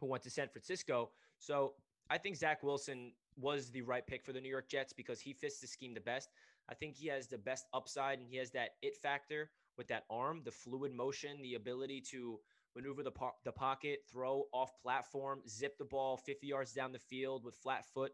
who 0.00 0.06
went 0.06 0.22
to 0.24 0.30
San 0.30 0.48
Francisco. 0.48 1.10
So 1.38 1.74
I 2.10 2.18
think 2.18 2.36
Zach 2.36 2.62
Wilson 2.62 3.12
was 3.36 3.70
the 3.70 3.82
right 3.82 4.06
pick 4.06 4.24
for 4.24 4.32
the 4.32 4.40
New 4.40 4.48
York 4.48 4.68
Jets 4.68 4.92
because 4.92 5.20
he 5.20 5.32
fits 5.32 5.60
the 5.60 5.66
scheme 5.66 5.94
the 5.94 6.00
best. 6.00 6.30
I 6.68 6.74
think 6.74 6.94
he 6.96 7.08
has 7.08 7.26
the 7.26 7.38
best 7.38 7.66
upside 7.72 8.18
and 8.18 8.28
he 8.28 8.36
has 8.36 8.50
that 8.52 8.70
it 8.82 8.96
factor 8.96 9.50
with 9.76 9.88
that 9.88 10.04
arm, 10.08 10.42
the 10.44 10.50
fluid 10.50 10.92
motion, 10.94 11.42
the 11.42 11.54
ability 11.54 12.00
to 12.10 12.38
maneuver 12.76 13.02
the, 13.02 13.10
po- 13.10 13.34
the 13.44 13.52
pocket, 13.52 14.00
throw 14.10 14.44
off 14.52 14.72
platform, 14.82 15.40
zip 15.48 15.76
the 15.78 15.84
ball 15.84 16.16
50 16.16 16.46
yards 16.46 16.72
down 16.72 16.92
the 16.92 16.98
field 16.98 17.44
with 17.44 17.56
flat 17.56 17.84
foot. 17.92 18.12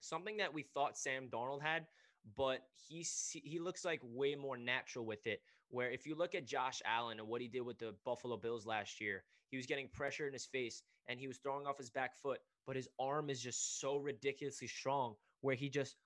Something 0.00 0.36
that 0.38 0.52
we 0.52 0.62
thought 0.62 0.98
Sam 0.98 1.28
Darnold 1.28 1.62
had, 1.62 1.86
but 2.36 2.60
he 2.88 3.06
he 3.32 3.58
looks 3.58 3.84
like 3.84 4.00
way 4.02 4.34
more 4.34 4.56
natural 4.56 5.04
with 5.04 5.26
it. 5.26 5.40
Where 5.68 5.90
if 5.90 6.06
you 6.06 6.14
look 6.14 6.34
at 6.34 6.46
Josh 6.46 6.82
Allen 6.84 7.18
and 7.18 7.28
what 7.28 7.40
he 7.40 7.48
did 7.48 7.62
with 7.62 7.78
the 7.78 7.94
Buffalo 8.04 8.36
Bills 8.36 8.66
last 8.66 9.00
year, 9.00 9.24
he 9.48 9.56
was 9.56 9.66
getting 9.66 9.88
pressure 9.88 10.26
in 10.26 10.32
his 10.32 10.44
face 10.44 10.82
and 11.08 11.18
he 11.20 11.26
was 11.26 11.38
throwing 11.38 11.66
off 11.66 11.78
his 11.78 11.90
back 11.90 12.16
foot, 12.16 12.40
but 12.66 12.76
his 12.76 12.88
arm 12.98 13.30
is 13.30 13.40
just 13.40 13.80
so 13.80 13.96
ridiculously 13.96 14.68
strong 14.68 15.14
where 15.40 15.54
he 15.54 15.68
just 15.68 15.96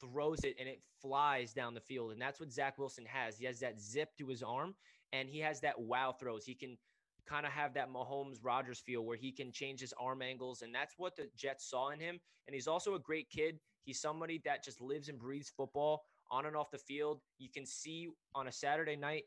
throws 0.00 0.40
it 0.44 0.56
and 0.58 0.68
it 0.68 0.80
flies 1.00 1.52
down 1.52 1.74
the 1.74 1.80
field. 1.80 2.12
And 2.12 2.20
that's 2.20 2.40
what 2.40 2.52
Zach 2.52 2.78
Wilson 2.78 3.04
has. 3.06 3.38
He 3.38 3.46
has 3.46 3.60
that 3.60 3.80
zip 3.80 4.10
to 4.18 4.28
his 4.28 4.42
arm 4.42 4.74
and 5.12 5.28
he 5.28 5.40
has 5.40 5.60
that 5.60 5.80
wow 5.80 6.12
throws. 6.12 6.44
He 6.44 6.54
can 6.54 6.76
kind 7.28 7.44
of 7.44 7.52
have 7.52 7.74
that 7.74 7.92
Mahomes 7.92 8.38
Rodgers 8.42 8.78
feel 8.78 9.04
where 9.04 9.16
he 9.16 9.32
can 9.32 9.52
change 9.52 9.80
his 9.80 9.94
arm 10.00 10.22
angles. 10.22 10.62
And 10.62 10.74
that's 10.74 10.94
what 10.96 11.16
the 11.16 11.28
Jets 11.36 11.68
saw 11.68 11.90
in 11.90 12.00
him. 12.00 12.18
And 12.46 12.54
he's 12.54 12.68
also 12.68 12.94
a 12.94 13.00
great 13.00 13.28
kid. 13.30 13.58
He's 13.84 14.00
somebody 14.00 14.40
that 14.44 14.64
just 14.64 14.80
lives 14.80 15.08
and 15.08 15.18
breathes 15.18 15.52
football 15.54 16.02
on 16.30 16.46
and 16.46 16.56
off 16.56 16.70
the 16.70 16.78
field. 16.78 17.20
You 17.38 17.48
can 17.50 17.66
see 17.66 18.08
on 18.34 18.48
a 18.48 18.52
Saturday 18.52 18.96
night 18.96 19.24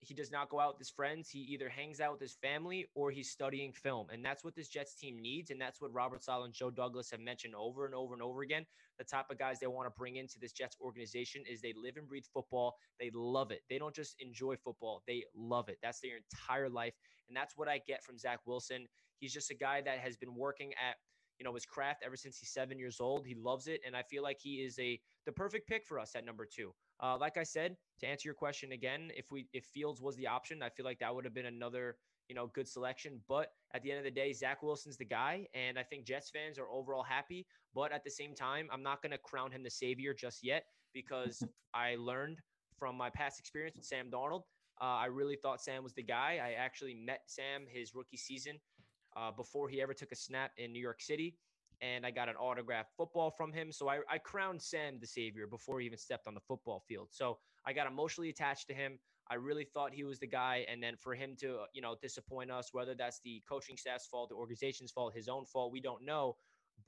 he 0.00 0.14
does 0.14 0.30
not 0.30 0.48
go 0.48 0.60
out 0.60 0.74
with 0.74 0.78
his 0.78 0.90
friends. 0.90 1.28
He 1.28 1.40
either 1.40 1.68
hangs 1.68 2.00
out 2.00 2.12
with 2.12 2.20
his 2.20 2.34
family 2.34 2.86
or 2.94 3.10
he's 3.10 3.30
studying 3.30 3.72
film. 3.72 4.08
And 4.10 4.24
that's 4.24 4.44
what 4.44 4.54
this 4.54 4.68
Jets 4.68 4.94
team 4.94 5.20
needs. 5.20 5.50
And 5.50 5.60
that's 5.60 5.80
what 5.80 5.92
Robert 5.92 6.22
Saleh 6.22 6.46
and 6.46 6.54
Joe 6.54 6.70
Douglas 6.70 7.10
have 7.10 7.20
mentioned 7.20 7.54
over 7.54 7.86
and 7.86 7.94
over 7.94 8.14
and 8.14 8.22
over 8.22 8.42
again. 8.42 8.66
The 8.98 9.04
type 9.04 9.26
of 9.30 9.38
guys 9.38 9.60
they 9.60 9.66
want 9.66 9.86
to 9.86 9.98
bring 9.98 10.16
into 10.16 10.38
this 10.38 10.52
Jets 10.52 10.76
organization 10.80 11.42
is 11.50 11.60
they 11.60 11.74
live 11.80 11.96
and 11.96 12.08
breathe 12.08 12.24
football. 12.32 12.76
They 12.98 13.10
love 13.14 13.50
it. 13.50 13.60
They 13.70 13.78
don't 13.78 13.94
just 13.94 14.16
enjoy 14.20 14.56
football, 14.56 15.02
they 15.06 15.24
love 15.34 15.68
it. 15.68 15.78
That's 15.82 16.00
their 16.00 16.16
entire 16.16 16.68
life. 16.68 16.94
And 17.28 17.36
that's 17.36 17.56
what 17.56 17.68
I 17.68 17.80
get 17.86 18.02
from 18.02 18.18
Zach 18.18 18.40
Wilson. 18.46 18.86
He's 19.18 19.32
just 19.32 19.50
a 19.50 19.54
guy 19.54 19.80
that 19.82 19.98
has 19.98 20.16
been 20.16 20.34
working 20.34 20.72
at 20.72 20.96
you 21.38 21.44
know 21.44 21.54
his 21.54 21.64
craft 21.64 22.02
ever 22.04 22.16
since 22.16 22.38
he's 22.38 22.50
seven 22.50 22.78
years 22.78 23.00
old. 23.00 23.26
He 23.26 23.34
loves 23.34 23.68
it, 23.68 23.80
and 23.86 23.96
I 23.96 24.02
feel 24.02 24.22
like 24.22 24.38
he 24.40 24.56
is 24.56 24.78
a 24.78 25.00
the 25.24 25.32
perfect 25.32 25.68
pick 25.68 25.86
for 25.86 25.98
us 25.98 26.14
at 26.16 26.24
number 26.24 26.46
two. 26.46 26.72
Uh, 27.00 27.16
like 27.18 27.36
I 27.36 27.42
said, 27.42 27.76
to 28.00 28.06
answer 28.06 28.28
your 28.28 28.34
question 28.34 28.72
again, 28.72 29.10
if 29.16 29.30
we 29.30 29.46
if 29.52 29.64
Fields 29.64 30.00
was 30.00 30.16
the 30.16 30.26
option, 30.26 30.62
I 30.62 30.68
feel 30.68 30.84
like 30.84 30.98
that 30.98 31.14
would 31.14 31.24
have 31.24 31.34
been 31.34 31.46
another 31.46 31.96
you 32.28 32.34
know 32.34 32.48
good 32.48 32.68
selection. 32.68 33.20
But 33.28 33.52
at 33.74 33.82
the 33.82 33.90
end 33.90 33.98
of 33.98 34.04
the 34.04 34.10
day, 34.10 34.32
Zach 34.32 34.62
Wilson's 34.62 34.96
the 34.96 35.04
guy, 35.04 35.46
and 35.54 35.78
I 35.78 35.82
think 35.82 36.04
Jets 36.04 36.30
fans 36.30 36.58
are 36.58 36.68
overall 36.70 37.02
happy. 37.02 37.46
But 37.74 37.92
at 37.92 38.04
the 38.04 38.10
same 38.10 38.34
time, 38.34 38.68
I'm 38.72 38.82
not 38.82 39.02
going 39.02 39.12
to 39.12 39.18
crown 39.18 39.50
him 39.50 39.62
the 39.62 39.70
savior 39.70 40.14
just 40.14 40.44
yet 40.44 40.64
because 40.92 41.42
I 41.74 41.96
learned 41.96 42.40
from 42.78 42.96
my 42.96 43.10
past 43.10 43.38
experience 43.38 43.76
with 43.76 43.84
Sam 43.84 44.10
Darnold. 44.10 44.42
Uh, 44.80 44.84
I 44.84 45.06
really 45.06 45.36
thought 45.36 45.60
Sam 45.60 45.82
was 45.82 45.94
the 45.94 46.02
guy. 46.02 46.40
I 46.42 46.52
actually 46.52 46.94
met 46.94 47.22
Sam 47.26 47.64
his 47.68 47.94
rookie 47.94 48.16
season 48.16 48.56
uh, 49.16 49.32
before 49.32 49.68
he 49.68 49.82
ever 49.82 49.92
took 49.92 50.12
a 50.12 50.16
snap 50.16 50.52
in 50.56 50.72
New 50.72 50.80
York 50.80 51.00
City 51.00 51.34
and 51.80 52.04
I 52.04 52.10
got 52.10 52.28
an 52.28 52.36
autographed 52.36 52.90
football 52.96 53.30
from 53.30 53.52
him. 53.52 53.72
So 53.72 53.88
I, 53.88 54.00
I 54.10 54.18
crowned 54.18 54.60
Sam 54.60 54.98
the 55.00 55.06
savior 55.06 55.46
before 55.46 55.80
he 55.80 55.86
even 55.86 55.98
stepped 55.98 56.26
on 56.26 56.34
the 56.34 56.40
football 56.40 56.82
field. 56.88 57.08
So 57.10 57.38
I 57.66 57.72
got 57.72 57.86
emotionally 57.86 58.30
attached 58.30 58.66
to 58.68 58.74
him. 58.74 58.98
I 59.30 59.34
really 59.34 59.64
thought 59.64 59.92
he 59.92 60.04
was 60.04 60.18
the 60.18 60.26
guy. 60.26 60.64
And 60.70 60.82
then 60.82 60.96
for 60.96 61.14
him 61.14 61.36
to, 61.40 61.64
you 61.74 61.82
know, 61.82 61.96
disappoint 62.00 62.50
us, 62.50 62.70
whether 62.72 62.94
that's 62.94 63.20
the 63.24 63.42
coaching 63.48 63.76
staff's 63.76 64.06
fault, 64.06 64.30
the 64.30 64.36
organization's 64.36 64.90
fault, 64.90 65.14
his 65.14 65.28
own 65.28 65.44
fault, 65.44 65.72
we 65.72 65.80
don't 65.80 66.04
know. 66.04 66.36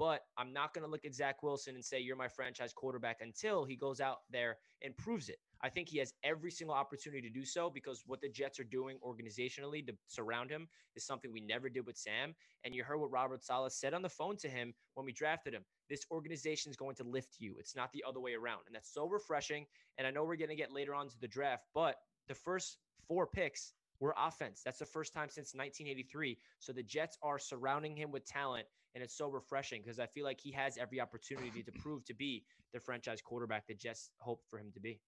But 0.01 0.23
I'm 0.39 0.55
not 0.55 0.73
going 0.73 0.83
to 0.83 0.91
look 0.91 1.05
at 1.05 1.15
Zach 1.15 1.43
Wilson 1.43 1.75
and 1.75 1.85
say, 1.85 2.01
you're 2.01 2.17
my 2.17 2.27
franchise 2.27 2.73
quarterback 2.73 3.19
until 3.21 3.67
he 3.67 3.77
goes 3.77 4.01
out 4.01 4.21
there 4.31 4.57
and 4.83 4.97
proves 4.97 5.29
it. 5.29 5.37
I 5.61 5.69
think 5.69 5.91
he 5.91 5.99
has 5.99 6.15
every 6.25 6.51
single 6.51 6.75
opportunity 6.75 7.21
to 7.21 7.29
do 7.29 7.45
so 7.45 7.69
because 7.69 8.03
what 8.07 8.23
the 8.23 8.31
Jets 8.31 8.59
are 8.59 8.65
doing 8.65 8.97
organizationally 9.07 9.87
to 9.87 9.93
surround 10.07 10.49
him 10.49 10.69
is 10.97 11.05
something 11.05 11.31
we 11.31 11.43
never 11.43 11.69
did 11.69 11.85
with 11.85 11.99
Sam. 11.99 12.35
And 12.65 12.75
you 12.75 12.83
heard 12.83 12.97
what 12.97 13.11
Robert 13.11 13.45
Saleh 13.45 13.71
said 13.71 13.93
on 13.93 14.01
the 14.01 14.09
phone 14.09 14.39
to 14.39 14.49
him 14.49 14.73
when 14.95 15.05
we 15.05 15.13
drafted 15.13 15.53
him. 15.53 15.67
This 15.91 16.07
organization 16.11 16.71
is 16.71 16.79
going 16.79 16.97
to 16.97 17.05
lift 17.05 17.37
you. 17.39 17.57
It's 17.59 17.77
not 17.77 17.93
the 17.93 18.03
other 18.09 18.21
way 18.21 18.33
around. 18.33 18.61
And 18.69 18.75
that's 18.75 18.95
so 18.95 19.07
refreshing. 19.07 19.67
And 19.99 20.07
I 20.07 20.11
know 20.11 20.25
we're 20.25 20.37
going 20.37 20.49
to 20.49 20.57
get 20.57 20.73
later 20.73 20.95
on 20.95 21.11
to 21.11 21.21
the 21.21 21.29
draft, 21.29 21.65
but 21.75 21.97
the 22.27 22.35
first 22.35 22.79
four 23.07 23.27
picks 23.27 23.75
were 24.01 24.15
offense. 24.19 24.63
That's 24.65 24.79
the 24.79 24.87
first 24.87 25.13
time 25.13 25.29
since 25.29 25.55
1983. 25.55 26.39
So 26.59 26.73
the 26.73 26.83
Jets 26.83 27.19
are 27.23 27.39
surrounding 27.39 27.97
him 27.97 28.11
with 28.11 28.25
talent. 28.27 28.67
And 28.95 29.05
it's 29.05 29.17
so 29.17 29.29
refreshing 29.29 29.83
because 29.83 30.01
I 30.01 30.07
feel 30.07 30.25
like 30.25 30.41
he 30.41 30.51
has 30.53 30.77
every 30.77 31.01
opportunity 31.01 31.63
to 31.63 31.73
prove 31.79 32.05
to 32.07 32.15
be 32.15 32.45
the 32.73 32.81
franchise 32.81 33.21
quarterback 33.23 33.67
the 33.69 33.75
Jets 33.75 34.11
hope 34.19 34.43
for 34.49 34.59
him 34.59 34.73
to 34.75 34.81
be. 34.81 35.01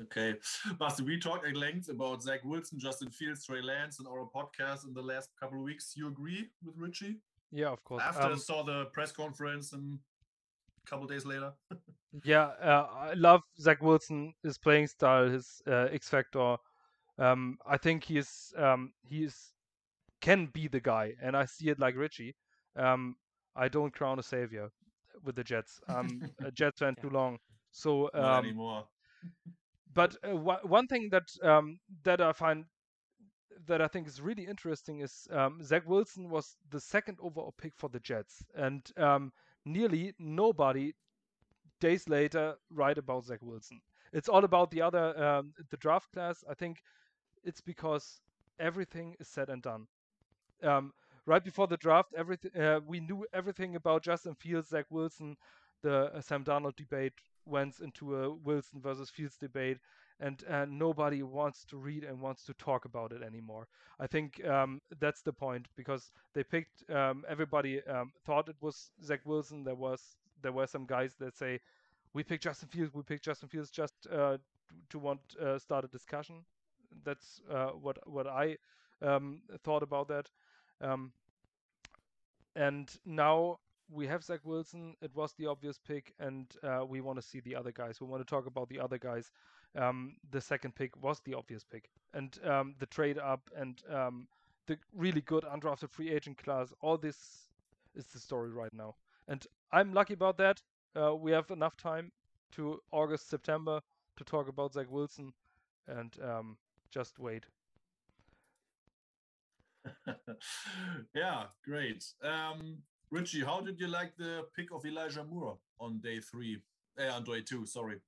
Okay. 0.00 0.34
Basti, 0.78 1.02
we 1.02 1.18
talked 1.18 1.46
at 1.46 1.56
length 1.56 1.88
about 1.88 2.22
Zach 2.22 2.44
Wilson, 2.44 2.78
Justin 2.78 3.10
Fields, 3.10 3.44
Trey 3.44 3.62
Lance 3.62 3.98
in 3.98 4.06
our 4.06 4.28
podcast 4.34 4.86
in 4.86 4.92
the 4.92 5.02
last 5.02 5.30
couple 5.40 5.58
of 5.58 5.64
weeks. 5.64 5.94
You 5.96 6.08
agree 6.08 6.50
with 6.64 6.74
Richie? 6.76 7.16
Yeah, 7.50 7.68
of 7.68 7.82
course. 7.82 8.02
After 8.04 8.32
um, 8.32 8.38
saw 8.38 8.62
the 8.62 8.86
press 8.92 9.10
conference 9.10 9.72
and 9.72 9.98
a 10.86 10.90
couple 10.90 11.06
days 11.06 11.24
later. 11.24 11.52
yeah, 12.24 12.50
uh, 12.62 12.86
I 12.94 13.14
love 13.14 13.42
Zach 13.58 13.82
Wilson, 13.82 14.34
his 14.42 14.58
playing 14.58 14.88
style, 14.88 15.28
his 15.28 15.62
uh, 15.66 15.88
X 15.90 16.08
factor. 16.08 16.56
Um, 17.18 17.58
I 17.66 17.76
think 17.78 18.04
he 18.04 18.18
is 18.18 18.52
um, 18.56 18.92
he 19.02 19.24
is 19.24 19.52
can 20.20 20.46
be 20.46 20.68
the 20.68 20.80
guy, 20.80 21.14
and 21.22 21.36
I 21.36 21.44
see 21.46 21.68
it 21.68 21.78
like 21.78 21.96
Richie. 21.96 22.34
Um, 22.76 23.16
I 23.54 23.68
don't 23.68 23.92
crown 23.92 24.18
a 24.18 24.22
savior 24.22 24.70
with 25.22 25.36
the 25.36 25.44
Jets. 25.44 25.80
I'm 25.88 26.30
a 26.42 26.50
Jets 26.52 26.78
fan 26.80 26.94
too 27.00 27.10
long, 27.10 27.38
so 27.70 28.10
um, 28.14 28.22
Not 28.22 28.44
anymore 28.44 28.84
but 29.94 30.16
uh, 30.22 30.36
one 30.36 30.86
thing 30.86 31.08
that 31.10 31.28
um, 31.42 31.78
that 32.04 32.20
I 32.20 32.32
find 32.32 32.64
that 33.66 33.80
I 33.80 33.88
think 33.88 34.06
is 34.06 34.20
really 34.20 34.46
interesting 34.46 35.00
is 35.00 35.26
um, 35.30 35.62
Zach 35.62 35.86
Wilson 35.86 36.28
was 36.28 36.56
the 36.70 36.80
second 36.80 37.18
overall 37.20 37.54
pick 37.58 37.74
for 37.76 37.88
the 37.88 38.00
Jets, 38.00 38.44
and 38.54 38.82
um, 38.96 39.32
nearly 39.64 40.14
nobody 40.18 40.92
days 41.80 42.08
later 42.08 42.56
write 42.70 42.98
about 42.98 43.24
Zach 43.24 43.40
Wilson. 43.42 43.80
It's 44.12 44.28
all 44.28 44.44
about 44.44 44.70
the 44.70 44.82
other 44.82 45.22
um, 45.22 45.52
the 45.70 45.76
draft 45.78 46.12
class. 46.12 46.44
I 46.48 46.54
think 46.54 46.82
it's 47.46 47.62
because 47.62 48.20
everything 48.60 49.16
is 49.20 49.28
said 49.28 49.48
and 49.48 49.62
done. 49.62 49.86
Um, 50.62 50.92
right 51.26 51.44
before 51.44 51.66
the 51.66 51.76
draft, 51.76 52.14
everything 52.16 52.60
uh, 52.60 52.80
we 52.86 53.00
knew 53.00 53.26
everything 53.32 53.76
about 53.76 54.02
Justin 54.02 54.34
Fields, 54.34 54.68
Zach 54.68 54.86
Wilson, 54.90 55.36
the 55.82 56.12
uh, 56.14 56.20
Sam 56.20 56.44
Darnold 56.44 56.76
debate 56.76 57.12
went 57.46 57.80
into 57.80 58.16
a 58.16 58.34
Wilson 58.34 58.80
versus 58.80 59.10
Fields 59.10 59.36
debate, 59.36 59.78
and 60.20 60.42
uh, 60.50 60.66
nobody 60.68 61.22
wants 61.22 61.64
to 61.66 61.76
read 61.76 62.04
and 62.04 62.20
wants 62.20 62.44
to 62.44 62.54
talk 62.54 62.84
about 62.84 63.12
it 63.12 63.22
anymore. 63.22 63.68
I 64.00 64.06
think 64.06 64.44
um, 64.46 64.80
that's 65.00 65.22
the 65.22 65.32
point 65.32 65.68
because 65.76 66.10
they 66.34 66.42
picked. 66.42 66.88
Um, 66.90 67.24
everybody 67.28 67.82
um, 67.86 68.12
thought 68.24 68.48
it 68.48 68.56
was 68.60 68.90
Zach 69.04 69.20
Wilson. 69.24 69.64
There 69.64 69.74
was 69.74 70.16
there 70.42 70.52
were 70.52 70.66
some 70.66 70.86
guys 70.86 71.14
that 71.20 71.36
say, 71.36 71.60
"We 72.14 72.24
picked 72.24 72.44
Justin 72.44 72.68
Fields. 72.68 72.94
We 72.94 73.02
picked 73.02 73.24
Justin 73.24 73.48
Fields 73.48 73.70
just 73.70 73.94
uh, 74.12 74.38
to 74.90 74.98
want 74.98 75.20
uh, 75.40 75.58
start 75.58 75.84
a 75.84 75.88
discussion." 75.88 76.44
That's 77.04 77.40
uh, 77.50 77.68
what 77.68 77.98
what 78.08 78.26
I 78.26 78.56
um, 79.02 79.42
thought 79.62 79.82
about 79.82 80.08
that. 80.08 80.30
Um, 80.80 81.12
and 82.54 82.90
now 83.04 83.58
we 83.90 84.06
have 84.06 84.24
Zach 84.24 84.40
Wilson. 84.44 84.96
It 85.00 85.14
was 85.14 85.32
the 85.34 85.46
obvious 85.46 85.78
pick, 85.78 86.12
and 86.18 86.46
uh, 86.62 86.84
we 86.86 87.00
want 87.00 87.18
to 87.18 87.22
see 87.22 87.40
the 87.40 87.54
other 87.54 87.72
guys. 87.72 88.00
We 88.00 88.06
want 88.06 88.26
to 88.26 88.30
talk 88.30 88.46
about 88.46 88.68
the 88.68 88.80
other 88.80 88.98
guys. 88.98 89.32
Um, 89.76 90.16
the 90.30 90.40
second 90.40 90.74
pick 90.74 91.00
was 91.02 91.20
the 91.20 91.34
obvious 91.34 91.64
pick, 91.64 91.90
and 92.14 92.36
um, 92.44 92.74
the 92.78 92.86
trade 92.86 93.18
up 93.18 93.50
and 93.54 93.82
um, 93.92 94.26
the 94.66 94.78
really 94.94 95.20
good 95.20 95.44
undrafted 95.44 95.90
free 95.90 96.10
agent 96.10 96.38
class. 96.42 96.72
All 96.80 96.96
this 96.96 97.50
is 97.94 98.06
the 98.06 98.18
story 98.18 98.50
right 98.50 98.72
now, 98.72 98.94
and 99.28 99.46
I'm 99.72 99.92
lucky 99.92 100.14
about 100.14 100.38
that. 100.38 100.62
Uh, 100.98 101.14
we 101.14 101.30
have 101.32 101.50
enough 101.50 101.76
time 101.76 102.10
to 102.52 102.80
August, 102.90 103.28
September 103.28 103.80
to 104.16 104.24
talk 104.24 104.48
about 104.48 104.72
Zach 104.72 104.90
Wilson, 104.90 105.32
and 105.86 106.16
um, 106.22 106.56
just 106.90 107.18
wait. 107.18 107.44
yeah, 111.14 111.44
great. 111.64 112.04
Um, 112.22 112.78
Richie, 113.10 113.44
how 113.44 113.60
did 113.60 113.78
you 113.78 113.86
like 113.86 114.16
the 114.16 114.46
pick 114.56 114.72
of 114.72 114.84
Elijah 114.84 115.24
Moore 115.24 115.58
on 115.78 116.00
day 116.00 116.20
three? 116.20 116.58
Eh, 116.98 117.08
on 117.08 117.24
day 117.24 117.40
two, 117.42 117.66
sorry. 117.66 118.00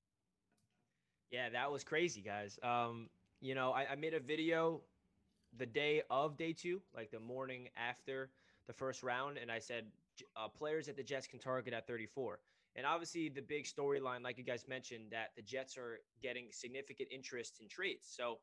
Yeah, 1.31 1.51
that 1.51 1.71
was 1.71 1.85
crazy, 1.85 2.23
guys. 2.23 2.59
Um, 2.63 3.09
you 3.41 3.55
know, 3.55 3.73
I, 3.73 3.93
I 3.93 3.95
made 3.95 4.15
a 4.15 4.21
video 4.21 4.81
the 5.57 5.67
day 5.67 6.03
of 6.11 6.37
day 6.37 6.53
two, 6.53 6.81
like 6.95 7.11
the 7.11 7.21
morning 7.21 7.69
after 7.77 8.31
the 8.67 8.73
first 8.73 9.03
round, 9.03 9.39
and 9.39 9.51
I 9.51 9.59
said 9.59 9.85
uh, 10.37 10.49
players 10.49 10.87
that 10.87 10.97
the 10.97 11.03
Jets 11.03 11.27
can 11.27 11.39
target 11.39 11.73
at 11.73 11.87
34. 11.87 12.41
And 12.77 12.87
obviously, 12.87 13.29
the 13.29 13.43
big 13.43 13.65
storyline, 13.65 14.23
like 14.23 14.39
you 14.39 14.45
guys 14.45 14.67
mentioned, 14.69 15.07
that 15.11 15.31
the 15.37 15.43
Jets 15.43 15.77
are 15.77 16.01
getting 16.23 16.47
significant 16.51 17.09
interest 17.11 17.59
in 17.61 17.69
trades. 17.69 18.07
So, 18.09 18.39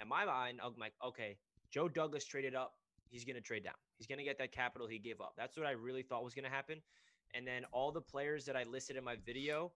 in 0.00 0.08
my 0.08 0.24
mind, 0.24 0.60
I'm 0.64 0.74
like, 0.78 0.92
okay, 1.04 1.36
Joe 1.70 1.88
Douglas 1.88 2.24
traded 2.24 2.54
up. 2.54 2.72
He's 3.08 3.24
going 3.24 3.36
to 3.36 3.42
trade 3.42 3.64
down. 3.64 3.74
He's 3.98 4.06
going 4.06 4.18
to 4.18 4.24
get 4.24 4.38
that 4.38 4.52
capital 4.52 4.86
he 4.86 4.98
gave 4.98 5.20
up. 5.20 5.34
That's 5.36 5.56
what 5.56 5.66
I 5.66 5.72
really 5.72 6.02
thought 6.02 6.24
was 6.24 6.34
going 6.34 6.44
to 6.44 6.50
happen. 6.50 6.80
And 7.34 7.46
then 7.46 7.64
all 7.72 7.92
the 7.92 8.00
players 8.00 8.44
that 8.46 8.56
I 8.56 8.64
listed 8.64 8.96
in 8.96 9.04
my 9.04 9.16
video, 9.24 9.72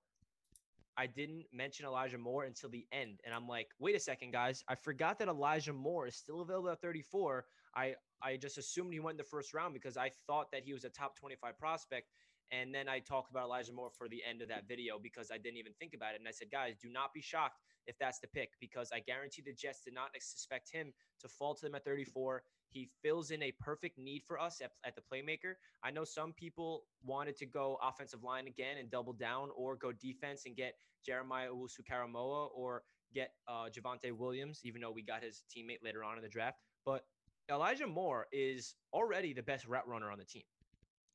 I 0.96 1.06
didn't 1.06 1.44
mention 1.52 1.87
Elijah 1.87 2.18
Moore 2.18 2.44
until 2.44 2.70
the 2.70 2.87
end. 2.92 3.20
And 3.24 3.34
I'm 3.34 3.48
like, 3.48 3.68
wait 3.78 3.96
a 3.96 4.00
second, 4.00 4.32
guys. 4.32 4.62
I 4.68 4.76
forgot 4.76 5.18
that 5.18 5.28
Elijah 5.28 5.72
Moore 5.72 6.06
is 6.06 6.16
still 6.16 6.40
available 6.40 6.70
at 6.70 6.80
34. 6.80 7.44
I, 7.76 7.94
I 8.22 8.37
just 8.37 8.58
assumed 8.58 8.92
he 8.92 9.00
went 9.00 9.14
in 9.14 9.18
the 9.18 9.24
first 9.24 9.52
round 9.52 9.74
because 9.74 9.96
I 9.96 10.10
thought 10.26 10.50
that 10.52 10.62
he 10.64 10.72
was 10.72 10.84
a 10.84 10.90
top 10.90 11.16
25 11.18 11.58
prospect. 11.58 12.08
And 12.52 12.74
then 12.74 12.88
I 12.88 13.00
talked 13.00 13.30
about 13.30 13.44
Elijah 13.44 13.72
Moore 13.72 13.90
for 13.90 14.09
the 14.09 14.22
end 14.28 14.42
of 14.42 14.48
that 14.48 14.68
video 14.68 14.98
because 15.02 15.30
I 15.33 15.38
didn't 15.38 15.59
even 15.59 15.72
think 15.78 15.94
about 15.94 16.14
it. 16.14 16.20
And 16.20 16.28
I 16.28 16.30
said, 16.30 16.50
guys, 16.50 16.74
do 16.80 16.88
not 16.88 17.12
be 17.12 17.20
shocked 17.20 17.61
if 17.87 17.98
that's 17.98 18.20
the 18.20 18.28
pick 18.28 18.50
because 18.61 18.90
I 18.92 19.00
guarantee 19.00 19.42
the 19.44 19.52
Jets 19.52 19.80
did 19.85 19.94
not 19.94 20.11
suspect 20.20 20.70
him 20.70 20.92
to 21.20 21.28
fall 21.28 21.54
to 21.54 21.62
them 21.62 21.74
at 21.74 21.85
34. 21.85 22.42
He 22.68 22.88
fills 23.02 23.30
in 23.30 23.42
a 23.42 23.52
perfect 23.52 23.98
need 23.98 24.22
for 24.26 24.40
us 24.40 24.61
at, 24.62 24.72
at 24.85 24.94
the 24.94 25.02
playmaker. 25.02 25.54
I 25.83 25.90
know 25.90 26.04
some 26.04 26.33
people 26.33 26.85
wanted 27.04 27.37
to 27.38 27.46
go 27.46 27.78
offensive 27.83 28.22
line 28.22 28.46
again 28.46 28.78
and 28.78 28.90
double 28.90 29.12
down 29.12 29.50
or 29.57 29.76
go 29.76 29.92
defense 29.92 30.42
and 30.46 30.57
get 30.57 30.74
Jeremiah 31.04 31.48
Owusu-Koramoah 31.50 32.48
or 32.54 32.83
get 33.14 33.30
uh, 33.46 33.66
Javonte 33.70 34.12
Williams, 34.12 34.61
even 34.64 34.80
though 34.80 34.90
we 34.90 35.02
got 35.02 35.22
his 35.22 35.42
teammate 35.54 35.85
later 35.85 36.02
on 36.02 36.16
in 36.16 36.22
the 36.22 36.28
draft. 36.28 36.59
But 36.85 37.04
Elijah 37.50 37.87
Moore 37.87 38.26
is 38.33 38.74
already 38.92 39.33
the 39.33 39.42
best 39.42 39.66
route 39.66 39.87
runner 39.87 40.11
on 40.11 40.18
the 40.18 40.24
team. 40.24 40.42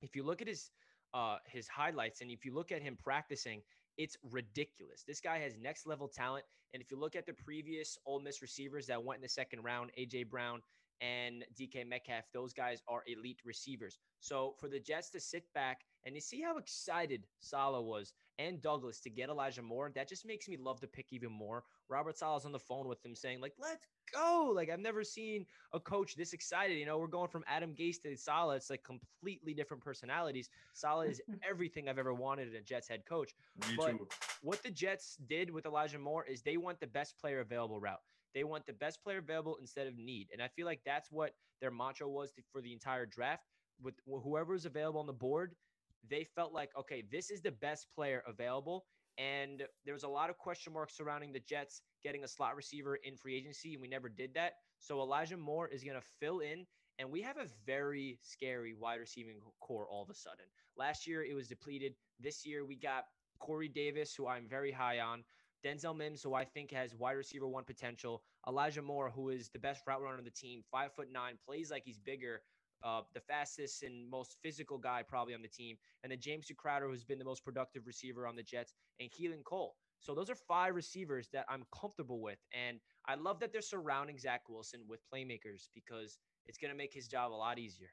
If 0.02 0.15
you 0.15 0.24
look 0.24 0.42
at 0.42 0.48
his 0.48 0.70
uh, 1.13 1.38
his 1.45 1.67
highlights, 1.67 2.22
and 2.22 2.32
if 2.32 2.45
you 2.45 2.54
look 2.54 2.72
at 2.72 2.82
him 2.82 2.98
practicing, 3.02 3.62
it's 3.98 4.17
ridiculous. 4.32 5.04
This 5.06 5.19
guy 5.19 5.39
has 5.39 5.58
next 5.58 5.86
level 5.86 6.08
talent. 6.08 6.45
And 6.74 6.82
if 6.82 6.91
you 6.91 6.98
look 6.98 7.15
at 7.15 7.26
the 7.26 7.34
previous 7.34 7.98
Ole 8.06 8.22
Miss 8.22 8.41
receivers 8.41 8.88
that 8.88 9.04
went 9.04 9.17
in 9.17 9.22
the 9.22 9.30
second 9.30 9.63
round, 9.63 9.91
AJ 10.00 10.30
Brown 10.30 10.62
and 11.02 11.43
DK 11.60 11.88
Metcalf, 11.88 12.26
those 12.34 12.54
guys 12.54 12.82
are 12.88 13.04
elite 13.08 13.39
receivers. 13.43 13.98
So 14.19 14.56
for 14.60 14.69
the 14.69 14.80
Jets 14.80 15.10
to 15.12 15.19
sit 15.19 15.43
back 15.54 15.82
and 16.06 16.15
you 16.15 16.22
see 16.22 16.41
how 16.41 16.58
excited 16.58 17.26
Saleh 17.39 17.84
was 17.84 18.13
and 18.39 18.62
Douglas 18.62 19.02
to 19.02 19.10
get 19.10 19.30
Elijah 19.30 19.62
Moore, 19.62 19.91
that 19.93 20.08
just 20.08 20.25
makes 20.25 20.47
me 20.47 20.58
love 20.58 20.80
the 20.80 20.88
pick 20.88 21.08
even 21.12 21.32
more. 21.32 21.63
Robert 21.89 22.17
Saleh's 22.17 22.45
on 22.45 22.54
the 22.54 22.60
phone 22.60 22.88
with 22.88 23.06
him 23.06 23.13
saying, 23.13 23.41
like, 23.41 23.54
let's 23.60 23.86
go. 24.13 24.52
Like, 24.56 24.69
I've 24.69 24.80
never 24.80 25.04
seen 25.04 25.45
a 25.73 25.80
coach 25.80 26.15
this 26.15 26.32
excited. 26.32 26.78
You 26.78 26.86
know, 26.86 26.97
we're 26.97 27.08
going 27.08 27.28
from 27.28 27.43
Adam 27.47 27.75
Gase 27.78 28.02
to 28.04 28.15
Saleh. 28.15 28.56
It's 28.56 28.69
like 28.69 28.84
completely 28.84 29.54
different 29.54 29.84
personalities. 29.84 30.49
Saleh 30.73 31.10
is 31.10 31.21
everything 31.49 31.89
I've 31.89 31.99
ever 31.99 32.13
wanted 32.13 32.47
in 32.47 32.56
a 32.56 32.62
Jets 32.62 32.88
head 32.88 33.04
coach. 33.06 33.34
Me 33.67 33.75
but 33.78 33.91
too. 33.91 34.08
what 34.41 34.63
the 34.63 34.71
Jets 34.71 35.17
did 35.28 35.52
with 35.52 35.65
Elijah 35.65 35.99
Moore 35.99 36.25
is 36.25 36.41
they 36.41 36.58
want 36.58 36.80
the 36.80 36.88
best 36.88 37.19
player 37.19 37.41
available 37.41 37.80
route. 37.80 37.99
They 38.34 38.45
want 38.45 38.65
the 38.65 38.73
best 38.73 39.04
player 39.04 39.17
available 39.17 39.58
instead 39.60 39.88
of 39.88 39.97
need. 39.97 40.30
And 40.32 40.41
I 40.41 40.47
feel 40.47 40.65
like 40.65 40.82
that's 40.86 41.12
what 41.12 41.34
their 41.60 41.71
mantra 41.71 42.08
was 42.08 42.32
for 42.52 42.62
the 42.62 42.71
entire 42.71 43.06
draft. 43.06 43.43
With 43.82 43.95
whoever 44.06 44.56
is 44.56 44.65
available 44.65 44.99
on 44.99 45.08
the 45.08 45.13
board, 45.13 45.56
they 46.08 46.24
felt 46.24 46.54
like, 46.54 46.70
okay, 46.78 47.04
this 47.12 47.30
is 47.30 47.42
the 47.42 47.52
best 47.52 47.88
player 47.96 48.24
available. 48.28 48.86
And 49.18 49.64
there 49.86 49.94
was 49.94 50.04
a 50.04 50.10
lot 50.10 50.30
of 50.30 50.38
question 50.38 50.74
marks 50.74 50.96
surrounding 50.96 51.34
the 51.34 51.42
Jets 51.42 51.82
getting 52.04 52.24
a 52.24 52.28
slot 52.28 52.56
receiver 52.56 52.96
in 53.04 53.18
free 53.18 53.36
agency, 53.36 53.74
and 53.74 53.82
we 53.82 53.88
never 53.88 54.08
did 54.08 54.34
that. 54.36 54.54
So 54.80 55.02
Elijah 55.02 55.36
Moore 55.38 55.68
is 55.68 55.84
going 55.84 55.98
to 56.00 56.08
fill 56.20 56.40
in, 56.40 56.66
and 57.00 57.12
we 57.12 57.22
have 57.22 57.38
a 57.38 57.48
very 57.66 58.18
scary 58.22 58.74
wide 58.74 59.00
receiving 59.00 59.40
core 59.60 59.88
all 59.90 60.04
of 60.04 60.10
a 60.10 60.14
sudden. 60.14 60.46
Last 60.78 61.06
year, 61.06 61.24
it 61.26 61.34
was 61.34 61.50
depleted. 61.50 61.96
This 62.20 62.46
year, 62.46 62.66
we 62.66 62.78
got 62.78 63.04
Corey 63.40 63.68
Davis, 63.68 64.16
who 64.16 64.28
I'm 64.28 64.48
very 64.48 64.72
high 64.72 65.00
on. 65.00 65.24
Denzel 65.66 65.98
Mims, 65.98 66.24
who 66.24 66.34
I 66.34 66.46
think 66.46 66.72
has 66.72 66.96
wide 66.96 67.14
receiver 67.14 67.48
one 67.48 67.66
potential. 67.66 68.24
Elijah 68.48 68.82
Moore, 68.82 69.10
who 69.10 69.30
is 69.30 69.50
the 69.50 69.60
best 69.60 69.82
route 69.86 70.02
runner 70.02 70.18
on 70.18 70.24
the 70.24 70.32
team, 70.32 70.64
five 70.72 70.94
foot 70.94 71.10
nine, 71.12 71.38
plays 71.46 71.70
like 71.70 71.84
he's 71.86 72.00
bigger, 72.00 72.42
uh, 72.84 73.02
the 73.13 73.20
fastest 73.20 73.84
and 73.84 74.10
most 74.10 74.38
physical 74.42 74.78
guy 74.78 75.04
probably 75.08 75.34
on 75.34 75.42
the 75.42 75.48
team, 75.48 75.78
and 76.04 76.12
then 76.12 76.20
James 76.20 76.52
Crowder, 76.58 76.88
who's 76.88 77.04
been 77.04 77.20
the 77.20 77.26
most 77.26 77.44
productive 77.44 77.86
receiver 77.86 78.28
on 78.28 78.36
the 78.36 78.44
Jets, 78.44 78.74
and 79.00 79.10
Keelan 79.12 79.44
Cole. 79.44 79.76
So 80.00 80.15
those 80.15 80.30
are 80.30 80.36
five 80.36 80.76
receivers 80.76 81.28
that 81.34 81.46
I'm 81.50 81.65
comfortable 81.78 82.22
with, 82.22 82.39
and 82.54 82.80
I 83.06 83.15
love 83.15 83.39
that 83.42 83.52
they're 83.52 83.62
surrounding 83.62 84.18
Zach 84.18 84.48
Wilson 84.48 84.82
with 84.88 85.02
playmakers 85.13 85.68
because 85.74 86.18
it's 86.48 86.58
going 86.58 86.72
to 86.72 86.78
make 86.78 86.94
his 86.94 87.08
job 87.08 87.32
a 87.32 87.36
lot 87.36 87.60
easier. 87.60 87.89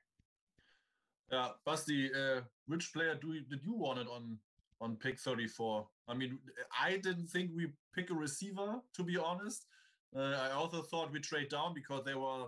Yeah, 1.30 1.48
Basti, 1.64 2.10
uh, 2.14 2.42
which 2.66 2.92
player 2.92 3.16
do 3.20 3.32
you, 3.32 3.40
did 3.40 3.64
you 3.64 3.74
want 3.74 3.98
it 3.98 4.06
on 4.08 4.38
on 4.80 4.96
pick 4.96 5.18
34? 5.18 5.86
I 6.06 6.14
mean, 6.14 6.38
I 6.78 6.98
didn't 6.98 7.26
think 7.26 7.50
we 7.56 7.68
pick 7.94 8.10
a 8.10 8.14
receiver 8.14 8.80
to 8.94 9.02
be 9.02 9.16
honest. 9.16 9.66
Uh, 10.14 10.36
I 10.40 10.52
also 10.52 10.82
thought 10.82 11.12
we 11.12 11.18
trade 11.20 11.48
down 11.48 11.74
because 11.74 12.04
there 12.04 12.18
were 12.18 12.46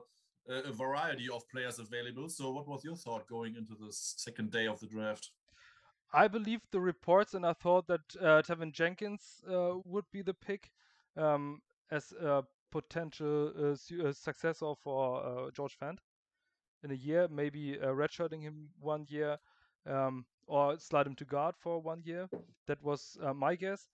a 0.49 0.73
variety 0.73 1.29
of 1.29 1.49
players 1.51 1.79
available. 1.79 2.29
So, 2.29 2.51
what 2.51 2.67
was 2.67 2.85
your 2.85 2.97
thought 2.97 3.27
going 3.29 3.57
into 3.57 3.75
the 3.75 3.93
second 3.93 4.51
day 4.51 4.67
of 4.67 4.81
the 4.81 4.87
draft? 4.87 5.31
I 6.13 6.27
believed 6.29 6.65
the 6.71 6.81
reports, 6.81 7.35
and 7.35 7.45
I 7.45 7.53
thought 7.53 7.87
that 7.89 8.01
uh, 8.21 8.43
Teven 8.43 8.73
Jenkins 8.73 9.43
uh, 9.51 9.75
would 9.85 10.07
be 10.11 10.23
the 10.23 10.33
pick 10.33 10.71
um, 11.17 11.61
as 11.91 12.13
a 12.13 12.45
potential 12.71 13.53
uh, 13.57 13.75
su 13.75 14.07
uh, 14.07 14.13
successor 14.13 14.73
for 14.83 15.25
uh, 15.25 15.51
George 15.51 15.77
Fant 15.79 15.99
in 16.83 16.91
a 16.91 16.95
year, 16.95 17.29
maybe 17.29 17.79
uh, 17.81 17.89
redshirting 17.89 18.43
him 18.43 18.71
one 18.81 19.05
year 19.09 19.39
um, 19.87 20.25
or 20.47 20.79
slide 20.79 21.07
him 21.07 21.15
to 21.17 21.25
guard 21.25 21.55
for 21.59 21.81
one 21.81 22.03
year. 22.05 22.29
That 22.67 22.83
was 22.83 23.19
my 23.35 23.55
guess. 23.55 23.89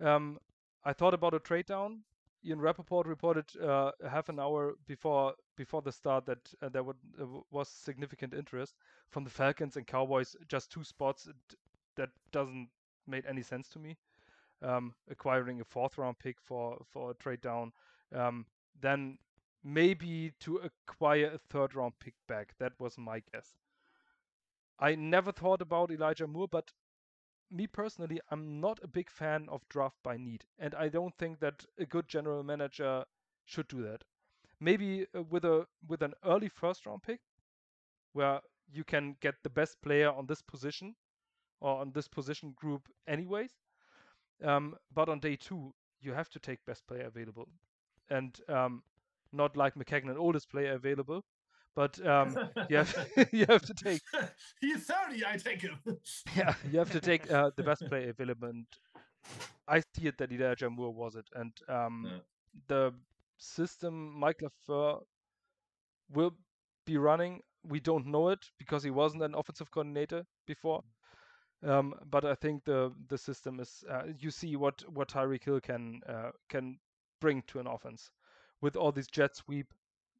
Um, 0.00 0.38
I 0.84 0.92
thought 0.92 1.14
about 1.14 1.34
a 1.34 1.40
trade 1.40 1.66
down 1.66 2.02
Ian 2.44 2.60
Rapoport 2.60 3.06
reported 3.06 3.44
uh, 3.60 3.92
half 4.08 4.28
an 4.28 4.38
hour 4.38 4.74
before 4.86 5.34
before 5.56 5.82
the 5.82 5.92
start 5.92 6.26
that 6.26 6.38
uh, 6.62 6.68
there 6.68 6.82
would, 6.82 6.96
uh, 7.20 7.24
was 7.50 7.68
significant 7.68 8.34
interest 8.34 8.76
from 9.10 9.24
the 9.24 9.30
Falcons 9.30 9.76
and 9.76 9.86
Cowboys. 9.86 10.36
Just 10.48 10.70
two 10.70 10.84
spots 10.84 11.28
that 11.96 12.10
doesn't 12.30 12.68
make 13.06 13.24
any 13.28 13.42
sense 13.42 13.68
to 13.70 13.78
me. 13.78 13.96
Um, 14.62 14.94
acquiring 15.10 15.60
a 15.60 15.64
fourth 15.64 15.98
round 15.98 16.18
pick 16.18 16.40
for 16.40 16.78
for 16.92 17.10
a 17.10 17.14
trade 17.14 17.40
down, 17.40 17.72
um, 18.14 18.46
then 18.80 19.18
maybe 19.64 20.32
to 20.40 20.56
acquire 20.58 21.32
a 21.34 21.38
third 21.38 21.74
round 21.74 21.94
pick 21.98 22.14
back. 22.28 22.54
That 22.58 22.72
was 22.78 22.96
my 22.96 23.22
guess. 23.32 23.56
I 24.78 24.94
never 24.94 25.32
thought 25.32 25.62
about 25.62 25.90
Elijah 25.90 26.26
Moore, 26.26 26.48
but 26.48 26.72
me 27.50 27.66
personally, 27.66 28.20
I'm 28.30 28.60
not 28.60 28.80
a 28.82 28.88
big 28.88 29.10
fan 29.10 29.48
of 29.48 29.68
draft 29.68 29.96
by 30.02 30.16
need, 30.16 30.44
and 30.58 30.74
I 30.74 30.88
don't 30.88 31.16
think 31.18 31.40
that 31.40 31.64
a 31.78 31.86
good 31.86 32.08
general 32.08 32.42
manager 32.42 33.04
should 33.44 33.68
do 33.68 33.82
that. 33.82 34.04
Maybe 34.60 35.06
uh, 35.14 35.22
with 35.22 35.44
a 35.44 35.66
with 35.86 36.02
an 36.02 36.14
early 36.24 36.48
first 36.48 36.86
round 36.86 37.02
pick, 37.02 37.20
where 38.12 38.40
you 38.72 38.84
can 38.84 39.16
get 39.20 39.34
the 39.42 39.50
best 39.50 39.80
player 39.82 40.10
on 40.10 40.26
this 40.26 40.42
position 40.42 40.94
or 41.60 41.80
on 41.80 41.92
this 41.92 42.08
position 42.08 42.52
group 42.56 42.88
anyways. 43.06 43.52
Um, 44.42 44.76
but 44.92 45.08
on 45.08 45.20
day 45.20 45.36
two, 45.36 45.74
you 46.00 46.12
have 46.12 46.28
to 46.30 46.38
take 46.38 46.64
best 46.66 46.86
player 46.86 47.06
available, 47.06 47.48
and 48.10 48.38
um, 48.48 48.82
not 49.32 49.56
like 49.56 49.74
Maccagnan, 49.74 50.16
oldest 50.18 50.50
player 50.50 50.72
available, 50.74 51.24
but 51.76 52.04
um, 52.04 52.34
you 52.68 52.78
have 52.78 53.08
you 53.32 53.46
have 53.48 53.62
to 53.62 53.74
take. 53.74 54.00
He's 54.60 54.84
thirty. 54.84 55.24
I 55.24 55.36
take 55.36 55.60
him. 55.60 55.78
yeah, 56.36 56.54
you 56.72 56.78
have 56.78 56.90
to 56.90 57.00
take 57.00 57.30
uh, 57.30 57.50
the 57.54 57.62
best 57.62 57.86
player 57.86 58.10
available. 58.10 58.48
And 58.48 58.66
I 59.68 59.80
see 59.80 60.06
it 60.06 60.18
that 60.18 60.32
Elijah 60.32 60.70
Moore 60.70 60.92
was 60.92 61.14
it, 61.14 61.26
and 61.36 61.52
um, 61.68 62.08
yeah. 62.10 62.18
the 62.66 62.94
system 63.38 64.18
Mike 64.18 64.42
LaFleur 64.42 65.02
will 66.12 66.32
be 66.86 66.96
running. 66.96 67.42
We 67.68 67.80
don't 67.80 68.06
know 68.06 68.30
it 68.30 68.46
because 68.58 68.82
he 68.82 68.90
wasn't 68.90 69.22
an 69.22 69.34
offensive 69.34 69.70
coordinator 69.70 70.24
before. 70.46 70.82
Um, 71.62 71.94
but 72.10 72.24
I 72.24 72.34
think 72.34 72.64
the 72.64 72.92
the 73.08 73.18
system 73.18 73.60
is 73.60 73.84
uh, 73.90 74.04
you 74.18 74.30
see 74.30 74.56
what 74.56 74.82
what 74.88 75.08
Tyreek 75.08 75.44
Hill 75.44 75.60
can 75.60 76.00
uh, 76.08 76.30
can 76.48 76.78
bring 77.20 77.42
to 77.48 77.58
an 77.58 77.66
offense 77.66 78.10
with 78.62 78.76
all 78.76 78.92
these 78.92 79.08
jet 79.08 79.36
sweep. 79.36 79.66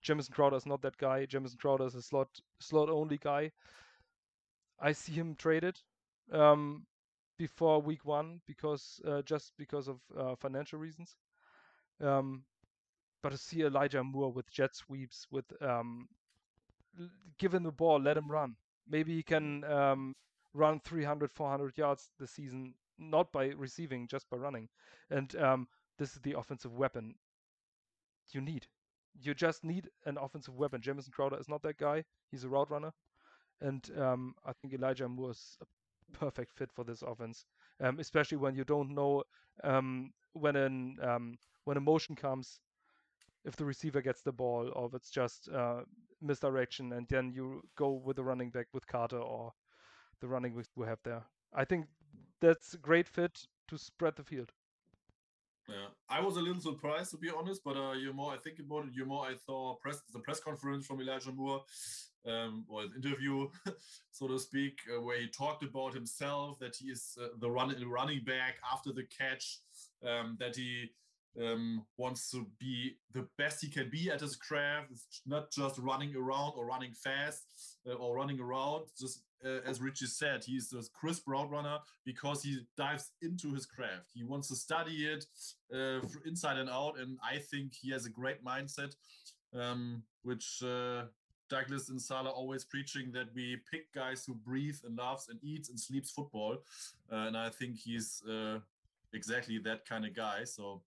Jamison 0.07 0.33
Crowder 0.33 0.57
is 0.57 0.66
not 0.66 0.83
that 0.83 0.97
guy. 0.99 1.27
Jamison 1.27 1.59
Crowder 1.59 1.85
is 1.85 1.97
a 1.97 2.03
slot 2.03 2.29
slot 2.61 2.88
only 2.88 3.19
guy. 3.19 3.51
I 4.79 4.92
see 4.92 5.12
him 5.12 5.35
traded 5.35 5.81
um, 6.33 6.87
before 7.37 7.83
week 7.83 8.05
one 8.05 8.40
because 8.47 9.01
uh, 9.05 9.23
just 9.23 9.53
because 9.59 9.88
of 9.88 9.99
uh, 10.16 10.37
financial 10.37 10.79
reasons. 10.79 11.16
Um, 12.01 12.45
but 13.21 13.31
to 13.31 13.38
see 13.38 13.62
Elijah 13.62 14.05
Moore 14.05 14.31
with 14.31 14.49
jet 14.49 14.77
sweeps, 14.77 15.27
with 15.33 15.47
um, 15.61 16.09
give 17.38 17.53
him 17.53 17.64
the 17.64 17.73
ball, 17.73 18.01
let 18.01 18.16
him 18.16 18.31
run. 18.31 18.55
Maybe 18.88 19.16
he 19.16 19.25
can 19.25 19.64
um, 19.64 20.14
run 20.55 20.79
300, 20.85 21.33
400 21.33 21.77
yards 21.77 22.11
this 22.21 22.31
season, 22.31 22.75
not 22.97 23.33
by 23.33 23.47
receiving, 23.47 24.07
just 24.07 24.31
by 24.31 24.37
running. 24.37 24.69
And 25.11 25.35
um, 25.35 25.69
this 25.99 26.14
is 26.14 26.21
the 26.23 26.38
offensive 26.38 26.77
weapon 26.77 27.16
you 28.31 28.40
need. 28.40 28.69
You 29.23 29.35
just 29.35 29.65
need 29.65 29.89
an 30.05 30.19
offensive 30.19 30.55
weapon. 30.55 30.81
Jamison 30.81 31.13
Crowder 31.13 31.39
is 31.39 31.49
not 31.49 31.63
that 31.63 31.79
guy. 31.79 32.05
He's 32.31 32.45
a 32.45 32.49
route 32.49 32.71
runner. 32.71 32.93
And 33.61 33.91
um, 33.99 34.35
I 34.45 34.53
think 34.53 34.75
Elijah 34.75 35.09
Moore 35.09 35.31
is 35.31 35.57
a 35.63 35.67
perfect 36.19 36.53
fit 36.55 36.71
for 36.73 36.85
this 36.85 37.03
offense, 37.03 37.45
um, 37.81 37.99
especially 37.99 38.39
when 38.39 38.55
you 38.55 38.65
don't 38.65 38.95
know 38.95 39.25
um, 39.65 40.13
when 40.35 40.57
an 40.57 40.99
um, 41.03 41.39
when 41.65 41.77
a 41.77 41.81
motion 41.81 42.15
comes, 42.17 42.61
if 43.45 43.57
the 43.57 43.65
receiver 43.65 44.03
gets 44.03 44.23
the 44.23 44.33
ball 44.33 44.71
or 44.75 44.87
if 44.87 44.95
it's 44.95 45.11
just 45.11 45.49
uh, 45.51 45.83
misdirection, 46.21 46.93
and 46.93 47.09
then 47.09 47.33
you 47.33 47.63
go 47.77 47.93
with 47.93 48.17
the 48.17 48.25
running 48.25 48.51
back 48.51 48.67
with 48.75 48.87
Carter 48.87 49.19
or 49.21 49.53
the 50.21 50.29
running 50.29 50.55
backs 50.55 50.69
we 50.77 50.87
have 50.87 51.01
there. 51.05 51.25
I 51.55 51.65
think 51.65 51.87
that's 52.41 52.75
a 52.75 52.79
great 52.79 53.09
fit 53.09 53.47
to 53.69 53.79
spread 53.79 54.17
the 54.17 54.25
field. 54.25 54.53
Yeah, 55.69 55.89
I 56.09 56.21
was 56.21 56.37
a 56.37 56.41
little 56.41 56.61
surprised 56.61 57.11
to 57.11 57.17
be 57.17 57.29
honest, 57.29 57.63
but 57.65 57.77
uh, 57.77 57.93
you 57.93 58.13
more 58.13 58.33
I 58.33 58.37
think 58.37 58.61
about 58.61 58.87
it, 58.87 58.95
you 58.95 59.05
more 59.05 59.27
I 59.27 59.35
saw 59.35 59.75
press 59.75 60.01
the 60.13 60.21
press 60.21 60.39
conference 60.39 60.87
from 60.87 61.01
Elijah 61.01 61.33
Moore, 61.33 61.65
um, 62.25 62.65
or 62.69 62.83
an 62.83 62.93
interview, 62.97 63.49
so 64.13 64.29
to 64.29 64.39
speak, 64.39 64.79
uh, 64.95 65.01
where 65.01 65.21
he 65.21 65.29
talked 65.29 65.65
about 65.65 65.93
himself 65.93 66.59
that 66.61 66.77
he 66.77 66.89
is 66.89 67.19
uh, 67.21 67.29
the 67.41 67.51
run 67.51 67.75
running 67.89 68.23
back 68.25 68.57
after 68.73 68.93
the 68.93 69.05
catch, 69.05 69.59
um, 70.07 70.37
that 70.39 70.55
he 70.55 70.91
um, 71.40 71.85
wants 71.96 72.31
to 72.31 72.46
be 72.59 72.96
the 73.12 73.27
best 73.38 73.62
he 73.62 73.68
can 73.68 73.90
be 73.90 74.11
at 74.11 74.20
his 74.20 74.37
craft. 74.37 74.90
It's 74.90 75.22
not 75.27 75.51
just 75.51 75.79
running 75.79 76.14
around 76.16 76.55
or 76.57 76.66
running 76.66 76.92
fast 76.92 77.44
uh, 77.88 77.94
or 77.94 78.16
running 78.16 78.40
around. 78.40 78.85
Just 78.99 79.22
uh, 79.44 79.61
as 79.66 79.81
Richie 79.81 80.07
said, 80.07 80.44
he's 80.44 80.70
this 80.70 80.88
crisp 80.88 81.25
route 81.27 81.51
runner 81.51 81.79
because 82.05 82.42
he 82.42 82.61
dives 82.77 83.12
into 83.22 83.53
his 83.53 83.66
craft. 83.66 84.11
He 84.14 84.25
wants 84.25 84.49
to 84.49 84.57
study 84.57 85.07
it 85.07 85.27
uh, 85.75 86.01
inside 86.25 86.59
and 86.59 86.70
out, 86.70 86.99
and 86.99 87.18
I 87.22 87.38
think 87.38 87.75
he 87.75 87.90
has 87.90 88.07
a 88.07 88.11
great 88.11 88.44
mindset, 88.44 88.94
um, 89.55 90.03
which. 90.22 90.62
Uh, 90.62 91.05
Douglas 91.49 91.90
and 91.90 92.03
Saleh 92.03 92.33
always 92.35 92.64
preaching 92.64 93.12
that 93.12 93.29
we 93.33 93.59
pick 93.70 93.92
guys 93.92 94.25
who 94.25 94.35
breathe 94.35 94.79
and 94.85 94.96
loves 94.96 95.29
and 95.29 95.38
eats 95.44 95.68
and 95.68 95.79
sleeps 95.79 96.11
football, 96.11 96.57
uh, 97.12 97.27
and 97.29 97.37
I 97.37 97.51
think 97.51 97.77
he's 97.77 98.20
uh, 98.29 98.59
exactly 99.12 99.59
that 99.59 99.87
kind 99.87 100.05
of 100.05 100.14
guy. 100.14 100.44
So 100.44 100.83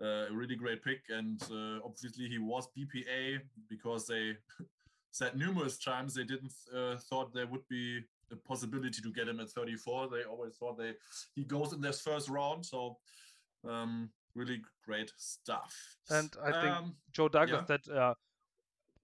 a 0.00 0.26
really 0.32 0.56
great 0.56 0.82
pick, 0.82 1.00
and 1.08 1.42
uh, 1.50 1.80
obviously 1.84 2.28
he 2.28 2.38
was 2.38 2.68
BPA 2.76 3.40
because 3.68 4.06
they 4.06 4.32
said 5.10 5.36
numerous 5.36 5.78
times 5.78 6.14
they 6.14 6.24
didn't 6.24 6.52
uh, 6.74 6.96
thought 6.96 7.32
there 7.34 7.46
would 7.46 7.66
be 7.68 8.00
a 8.30 8.36
possibility 8.36 9.00
to 9.02 9.12
get 9.12 9.28
him 9.28 9.40
at 9.40 9.50
34. 9.50 10.08
They 10.08 10.24
always 10.24 10.54
thought 10.56 10.78
they 10.78 10.92
he 11.34 11.44
goes 11.44 11.72
in 11.72 11.80
this 11.80 12.00
first 12.00 12.28
round. 12.28 12.64
So 12.64 12.98
um, 13.68 14.10
really 14.34 14.62
great 14.84 15.12
stuff. 15.16 15.74
And 16.10 16.30
I 16.42 16.52
think 16.52 16.76
um, 16.76 16.94
Joe 17.12 17.28
Douglas 17.28 17.64
yeah. 17.68 17.76
said 17.76 17.94
uh, 17.94 18.14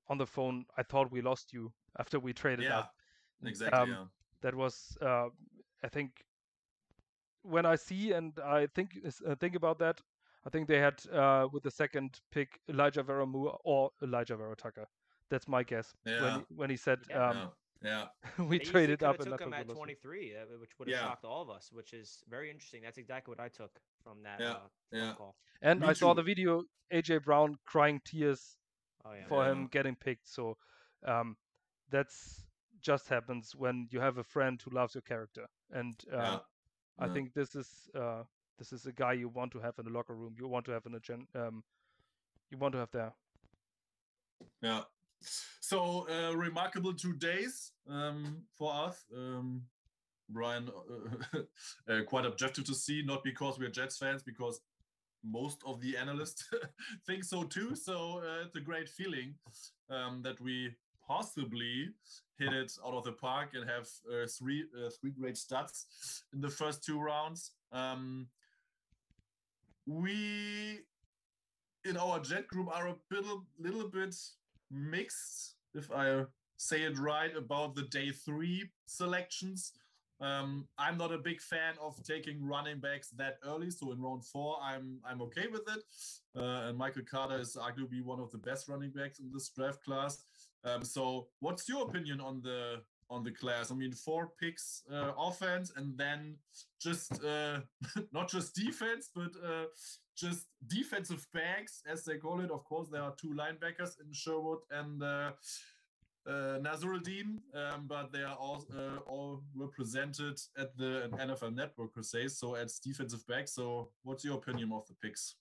on 0.09 0.19
the 0.19 0.27
phone, 0.27 0.65
"I 0.77 0.83
thought 0.83 1.11
we 1.11 1.21
lost 1.21 1.53
you 1.53 1.73
after 1.99 2.19
we 2.19 2.33
traded 2.33 2.67
yeah, 2.67 2.81
up." 2.81 2.93
Exactly. 3.47 3.79
Um, 3.79 3.91
yeah. 3.91 4.05
That 4.41 4.55
was, 4.55 4.97
uh, 5.03 5.29
I 5.83 5.89
think, 5.89 6.11
when 7.43 7.67
I 7.67 7.77
see 7.77 8.13
and 8.13 8.33
I 8.43 8.69
think 8.75 8.99
uh, 9.05 9.35
think 9.35 9.55
about 9.55 9.79
that, 9.81 10.01
I 10.47 10.51
think 10.51 10.69
they 10.69 10.79
had 10.79 11.01
uh, 11.13 11.49
with 11.53 11.63
the 11.63 11.71
second 11.71 12.21
pick 12.31 12.61
Elijah 12.69 13.03
Vera 13.03 13.27
Moore 13.27 13.59
or 13.65 13.91
Elijah 14.03 14.37
Vera 14.37 14.55
Tucker. 14.57 14.87
That's 15.31 15.49
my 15.49 15.63
guess. 15.63 15.95
Yeah. 16.05 16.23
When, 16.23 16.35
he, 16.35 16.45
when 16.55 16.71
he 16.71 16.77
said, 16.77 16.99
yeah. 17.09 17.31
Um, 17.31 17.49
yeah. 17.83 18.05
we 18.39 18.59
they 18.59 18.65
traded 18.65 19.03
up 19.03 19.21
and 19.21 19.31
took 19.31 19.41
him 19.41 19.53
at 19.53 19.69
23, 19.69 20.33
uh, 20.33 20.59
which 20.61 20.71
would 20.79 20.89
have 20.89 20.97
yeah. 20.97 21.05
shocked 21.05 21.25
all 21.25 21.43
of 21.43 21.51
us, 21.51 21.71
which 21.73 21.93
is 21.93 22.23
very 22.29 22.51
interesting. 22.51 22.83
That's 22.83 22.99
exactly 22.99 23.33
what 23.33 23.41
I 23.41 23.49
took 23.49 23.71
from 24.03 24.23
that 24.23 24.41
yeah. 24.41 24.51
Uh, 24.51 24.59
yeah. 24.93 25.13
call. 25.17 25.35
And 25.63 25.81
Me 25.81 25.87
I 25.87 25.91
too. 25.91 26.01
saw 26.01 26.15
the 26.15 26.23
video 26.23 26.65
AJ 26.93 27.25
Brown 27.25 27.57
crying 27.65 28.01
tears 28.05 28.57
oh, 29.05 29.13
yeah. 29.13 29.27
for 29.29 29.47
him 29.47 29.69
getting 29.71 29.97
picked. 29.97 30.29
So 30.29 30.57
um, 31.07 31.37
that's 31.91 32.43
just 32.83 33.09
happens 33.09 33.55
when 33.57 33.89
you 33.91 34.01
have 34.01 34.19
a 34.19 34.25
friend 34.25 34.61
who 34.63 34.75
loves 34.75 34.95
your 34.95 35.03
character. 35.03 35.47
And 35.73 35.95
uh, 36.13 36.39
I 36.99 37.09
think 37.09 37.33
this 37.33 37.55
is 37.55 37.69
uh, 37.99 38.23
this 38.59 38.73
is 38.73 38.87
a 38.87 38.93
guy 38.93 39.13
you 39.13 39.29
want 39.29 39.53
to 39.53 39.61
have 39.61 39.75
in 39.79 39.85
the 39.85 39.91
locker 39.91 40.15
room. 40.15 40.35
You 40.39 40.49
want 40.49 40.65
to 40.67 40.73
have 40.73 40.87
in 40.87 40.95
a 40.95 41.01
gen. 41.01 41.27
Um, 41.35 41.63
you 42.51 42.59
want 42.59 42.73
to 42.73 42.79
have 42.79 42.91
there. 42.93 43.13
Yeah. 44.63 44.83
So 45.61 46.07
uh, 46.09 46.37
remarkable 46.37 46.93
two 46.93 47.15
days 47.15 47.73
um, 47.89 48.43
for 48.57 48.73
us. 48.73 49.05
Um, 49.15 49.63
Brian, 50.31 50.71
uh, 51.35 51.41
uh, 51.93 52.03
quite 52.05 52.27
objective 52.27 52.65
to 52.65 52.75
see, 52.75 53.03
not 53.05 53.25
because 53.25 53.59
we're 53.59 53.71
Jets 53.71 53.99
fans, 53.99 54.23
because 54.23 54.61
most 55.23 55.63
of 55.67 55.81
the 55.81 55.97
analysts 55.97 56.49
think 57.07 57.25
so 57.25 57.43
too. 57.45 57.75
So 57.75 58.23
uh, 58.23 58.47
it's 58.47 58.57
a 58.57 58.61
great 58.61 58.89
feeling 58.89 59.35
um, 59.91 60.23
that 60.23 60.41
we 60.41 60.75
possibly 61.07 61.89
hit 62.39 62.53
it 62.53 62.73
out 62.85 62.95
of 62.95 63.05
the 63.05 63.13
park 63.13 63.51
and 63.55 63.69
have 63.69 63.89
uh, 64.11 64.27
three 64.27 64.65
uh, 64.77 64.91
three 65.01 65.11
great 65.11 65.35
stats 65.35 65.85
in 66.33 66.41
the 66.41 66.51
first 66.51 66.85
two 66.85 67.01
rounds. 67.01 67.53
Um, 67.73 68.29
we 69.87 70.81
in 71.85 71.97
our 71.97 72.19
jet 72.21 72.49
group 72.49 72.69
are 72.75 72.89
a 72.89 72.97
little, 73.11 73.45
little 73.59 73.89
bit 73.89 74.15
mixed, 74.71 75.57
if 75.75 75.91
I 75.93 76.25
say 76.57 76.83
it 76.83 76.99
right, 76.99 77.37
about 77.37 77.75
the 77.75 77.83
day 77.83 78.11
three 78.11 78.71
selections. 78.87 79.73
Um, 80.21 80.67
I'm 80.79 80.97
not 80.97 81.13
a 81.13 81.19
big 81.19 81.41
fan 81.41 81.75
of 81.83 82.03
taking 82.05 82.43
running 82.47 82.79
backs 82.79 83.11
that 83.17 83.39
early, 83.45 83.71
so 83.71 83.93
in 83.93 84.01
round 84.01 84.25
four, 84.25 84.57
I'm 84.63 85.01
I'm 85.05 85.21
okay 85.23 85.49
with 85.49 85.63
it. 85.69 85.83
Uh, 86.37 86.69
and 86.69 86.79
Michael 86.79 87.03
Carter 87.11 87.39
is 87.41 87.57
arguably 87.57 88.03
one 88.03 88.21
of 88.21 88.31
the 88.31 88.39
best 88.39 88.69
running 88.69 88.91
backs 88.91 89.19
in 89.19 89.31
this 89.33 89.49
draft 89.49 89.85
class. 89.85 90.23
Um, 90.65 90.85
so, 90.85 91.27
what's 91.41 91.69
your 91.69 91.83
opinion 91.83 92.21
on 92.21 92.41
the 92.43 92.81
on 93.11 93.25
the 93.25 93.31
class. 93.31 93.71
I 93.71 93.75
mean, 93.75 93.93
four 93.93 94.33
picks 94.41 94.83
uh, 94.93 95.13
offense 95.19 95.73
and 95.77 95.97
then 95.97 96.37
just 96.81 97.23
uh, 97.25 97.61
not 98.13 98.29
just 98.29 98.55
defense, 98.55 99.11
but 99.15 99.31
uh, 99.45 99.67
just 100.17 100.47
defensive 100.67 101.27
backs, 101.33 101.83
as 101.91 102.05
they 102.05 102.17
call 102.17 102.41
it. 102.41 102.51
Of 102.51 102.65
course, 102.65 102.89
there 102.91 103.03
are 103.03 103.15
two 103.21 103.35
linebackers 103.35 104.01
in 104.01 104.13
Sherwood 104.13 104.61
and 104.71 105.03
uh, 105.03 105.33
uh, 106.27 106.59
Nasirildeen, 106.59 107.39
um, 107.55 107.87
but 107.87 108.13
they 108.13 108.23
are 108.23 108.37
all 108.37 108.65
uh, 108.75 108.99
all 109.07 109.43
represented 109.55 110.41
at 110.57 110.77
the 110.77 111.11
NFL 111.13 111.55
Network 111.55 111.93
se. 112.01 112.29
So 112.29 112.55
as 112.55 112.79
defensive 112.79 113.27
back. 113.27 113.49
So, 113.49 113.91
what's 114.03 114.25
your 114.25 114.37
opinion 114.37 114.73
of 114.73 114.87
the 114.87 114.95
picks? 114.95 115.37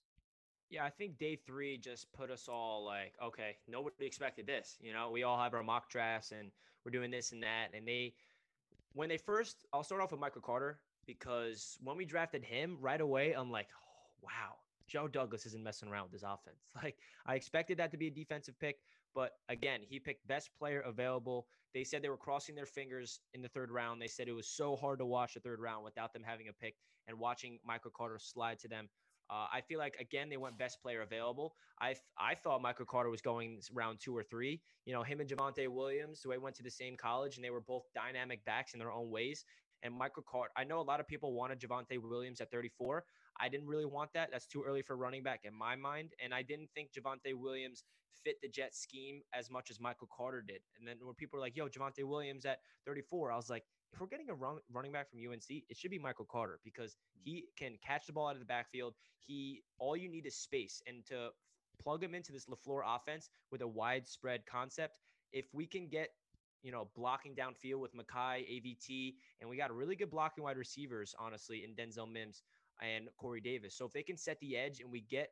Yeah, 0.70 0.84
I 0.84 0.90
think 0.90 1.18
day 1.18 1.38
three 1.46 1.78
just 1.78 2.12
put 2.12 2.30
us 2.30 2.48
all 2.48 2.84
like, 2.84 3.14
okay, 3.22 3.56
nobody 3.68 4.06
expected 4.06 4.46
this. 4.46 4.76
You 4.80 4.92
know, 4.92 5.10
we 5.10 5.22
all 5.22 5.38
have 5.38 5.54
our 5.54 5.62
mock 5.62 5.88
drafts 5.88 6.32
and 6.32 6.50
we're 6.84 6.90
doing 6.90 7.10
this 7.10 7.32
and 7.32 7.42
that. 7.42 7.68
And 7.74 7.86
they, 7.86 8.14
when 8.92 9.08
they 9.08 9.18
first, 9.18 9.56
I'll 9.72 9.84
start 9.84 10.02
off 10.02 10.12
with 10.12 10.20
Michael 10.20 10.42
Carter 10.42 10.80
because 11.06 11.78
when 11.82 11.96
we 11.96 12.04
drafted 12.04 12.44
him 12.44 12.78
right 12.80 13.00
away, 13.00 13.32
I'm 13.32 13.50
like, 13.50 13.68
oh, 13.74 14.24
wow, 14.24 14.56
Joe 14.86 15.08
Douglas 15.08 15.46
isn't 15.46 15.62
messing 15.62 15.88
around 15.88 16.04
with 16.04 16.12
his 16.12 16.22
offense. 16.22 16.66
Like, 16.82 16.96
I 17.26 17.34
expected 17.34 17.78
that 17.78 17.90
to 17.92 17.96
be 17.96 18.08
a 18.08 18.10
defensive 18.10 18.58
pick, 18.58 18.78
but 19.14 19.32
again, 19.48 19.80
he 19.82 19.98
picked 19.98 20.26
best 20.26 20.50
player 20.58 20.80
available. 20.80 21.46
They 21.72 21.84
said 21.84 22.02
they 22.02 22.08
were 22.08 22.16
crossing 22.16 22.54
their 22.54 22.66
fingers 22.66 23.20
in 23.32 23.42
the 23.42 23.48
third 23.48 23.70
round. 23.70 24.00
They 24.00 24.08
said 24.08 24.28
it 24.28 24.32
was 24.32 24.48
so 24.48 24.76
hard 24.76 24.98
to 25.00 25.06
watch 25.06 25.34
the 25.34 25.40
third 25.40 25.60
round 25.60 25.84
without 25.84 26.12
them 26.12 26.22
having 26.24 26.48
a 26.48 26.52
pick 26.52 26.76
and 27.08 27.18
watching 27.18 27.58
Michael 27.64 27.90
Carter 27.96 28.18
slide 28.18 28.58
to 28.60 28.68
them. 28.68 28.88
Uh, 29.34 29.46
I 29.52 29.62
feel 29.62 29.80
like 29.80 29.96
again 29.98 30.28
they 30.28 30.36
went 30.36 30.56
best 30.58 30.80
player 30.80 31.02
available. 31.02 31.54
I 31.80 31.96
I 32.18 32.36
thought 32.36 32.62
Michael 32.62 32.86
Carter 32.86 33.10
was 33.10 33.20
going 33.20 33.60
round 33.72 33.98
two 34.00 34.16
or 34.16 34.22
three. 34.22 34.60
You 34.84 34.92
know 34.92 35.02
him 35.02 35.20
and 35.20 35.28
Javonte 35.28 35.66
Williams, 35.68 36.20
who 36.22 36.32
I 36.32 36.36
went 36.36 36.54
to 36.56 36.62
the 36.62 36.70
same 36.70 36.96
college, 36.96 37.36
and 37.36 37.44
they 37.44 37.50
were 37.50 37.60
both 37.60 37.82
dynamic 37.94 38.44
backs 38.44 38.74
in 38.74 38.78
their 38.78 38.92
own 38.92 39.10
ways. 39.10 39.44
And 39.82 39.92
Michael 39.92 40.24
Carter, 40.30 40.52
I 40.56 40.64
know 40.64 40.80
a 40.80 40.82
lot 40.82 41.00
of 41.00 41.08
people 41.08 41.34
wanted 41.34 41.60
Javonte 41.60 42.00
Williams 42.00 42.40
at 42.40 42.50
34. 42.50 43.04
I 43.40 43.48
didn't 43.48 43.66
really 43.66 43.84
want 43.84 44.10
that. 44.14 44.30
That's 44.30 44.46
too 44.46 44.62
early 44.66 44.82
for 44.82 44.96
running 44.96 45.22
back 45.22 45.40
in 45.44 45.52
my 45.52 45.74
mind. 45.76 46.12
And 46.24 46.32
I 46.32 46.42
didn't 46.42 46.70
think 46.74 46.90
Javonte 46.92 47.34
Williams 47.34 47.82
fit 48.24 48.36
the 48.40 48.48
Jet 48.48 48.74
scheme 48.74 49.20
as 49.34 49.50
much 49.50 49.70
as 49.70 49.80
Michael 49.80 50.08
Carter 50.16 50.42
did. 50.46 50.62
And 50.78 50.86
then 50.88 50.96
when 51.02 51.14
people 51.16 51.38
were 51.38 51.40
like, 51.40 51.56
"Yo, 51.56 51.68
Javonte 51.68 52.04
Williams 52.04 52.46
at 52.46 52.60
34," 52.86 53.32
I 53.32 53.36
was 53.36 53.50
like, 53.50 53.64
if 53.94 54.00
we're 54.00 54.08
getting 54.08 54.28
a 54.28 54.34
run, 54.34 54.56
running 54.72 54.92
back 54.92 55.08
from 55.10 55.20
UNC, 55.20 55.48
it 55.48 55.76
should 55.76 55.90
be 55.90 55.98
Michael 55.98 56.26
Carter 56.30 56.58
because 56.64 56.96
he 57.22 57.44
can 57.56 57.78
catch 57.86 58.06
the 58.06 58.12
ball 58.12 58.26
out 58.26 58.34
of 58.34 58.40
the 58.40 58.46
backfield. 58.46 58.94
He 59.18 59.62
all 59.78 59.96
you 59.96 60.08
need 60.08 60.26
is 60.26 60.36
space, 60.36 60.82
and 60.86 61.06
to 61.06 61.28
plug 61.82 62.02
him 62.02 62.14
into 62.14 62.32
this 62.32 62.46
LaFleur 62.46 62.82
offense 62.84 63.30
with 63.50 63.62
a 63.62 63.68
widespread 63.68 64.44
concept. 64.46 64.98
If 65.32 65.46
we 65.52 65.66
can 65.66 65.88
get 65.88 66.10
you 66.62 66.72
know, 66.72 66.88
blocking 66.96 67.34
downfield 67.34 67.78
with 67.78 67.94
Mekhi, 67.94 68.40
AVT, 68.40 69.14
and 69.40 69.50
we 69.50 69.56
got 69.56 69.70
really 69.70 69.94
good 69.94 70.10
blocking 70.10 70.42
wide 70.42 70.56
receivers, 70.56 71.14
honestly, 71.18 71.62
in 71.62 71.74
Denzel 71.74 72.10
Mims 72.10 72.42
and 72.80 73.08
Corey 73.18 73.42
Davis. 73.42 73.76
So 73.76 73.84
if 73.84 73.92
they 73.92 74.02
can 74.02 74.16
set 74.16 74.40
the 74.40 74.56
edge 74.56 74.80
and 74.80 74.90
we 74.90 75.02
get 75.02 75.28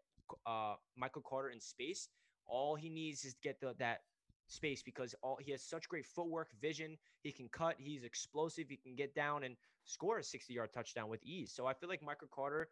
uh, 0.46 0.74
Michael 0.94 1.22
Carter 1.26 1.48
in 1.48 1.58
space, 1.58 2.08
all 2.46 2.74
he 2.74 2.90
needs 2.90 3.24
is 3.24 3.32
to 3.32 3.40
get 3.42 3.60
the, 3.60 3.74
that 3.78 4.00
space 4.48 4.82
because 4.82 5.14
all 5.22 5.38
he 5.40 5.52
has 5.52 5.62
such 5.62 5.88
great 5.88 6.06
footwork, 6.06 6.50
vision. 6.60 6.96
He 7.22 7.32
can 7.32 7.48
cut. 7.48 7.76
He's 7.78 8.04
explosive. 8.04 8.68
He 8.68 8.76
can 8.76 8.94
get 8.94 9.14
down 9.14 9.44
and 9.44 9.56
score 9.84 10.18
a 10.18 10.24
60 10.24 10.52
yard 10.52 10.70
touchdown 10.72 11.08
with 11.08 11.22
ease. 11.24 11.52
So 11.54 11.66
I 11.66 11.74
feel 11.74 11.88
like 11.88 12.02
Michael 12.02 12.28
Carter, 12.32 12.68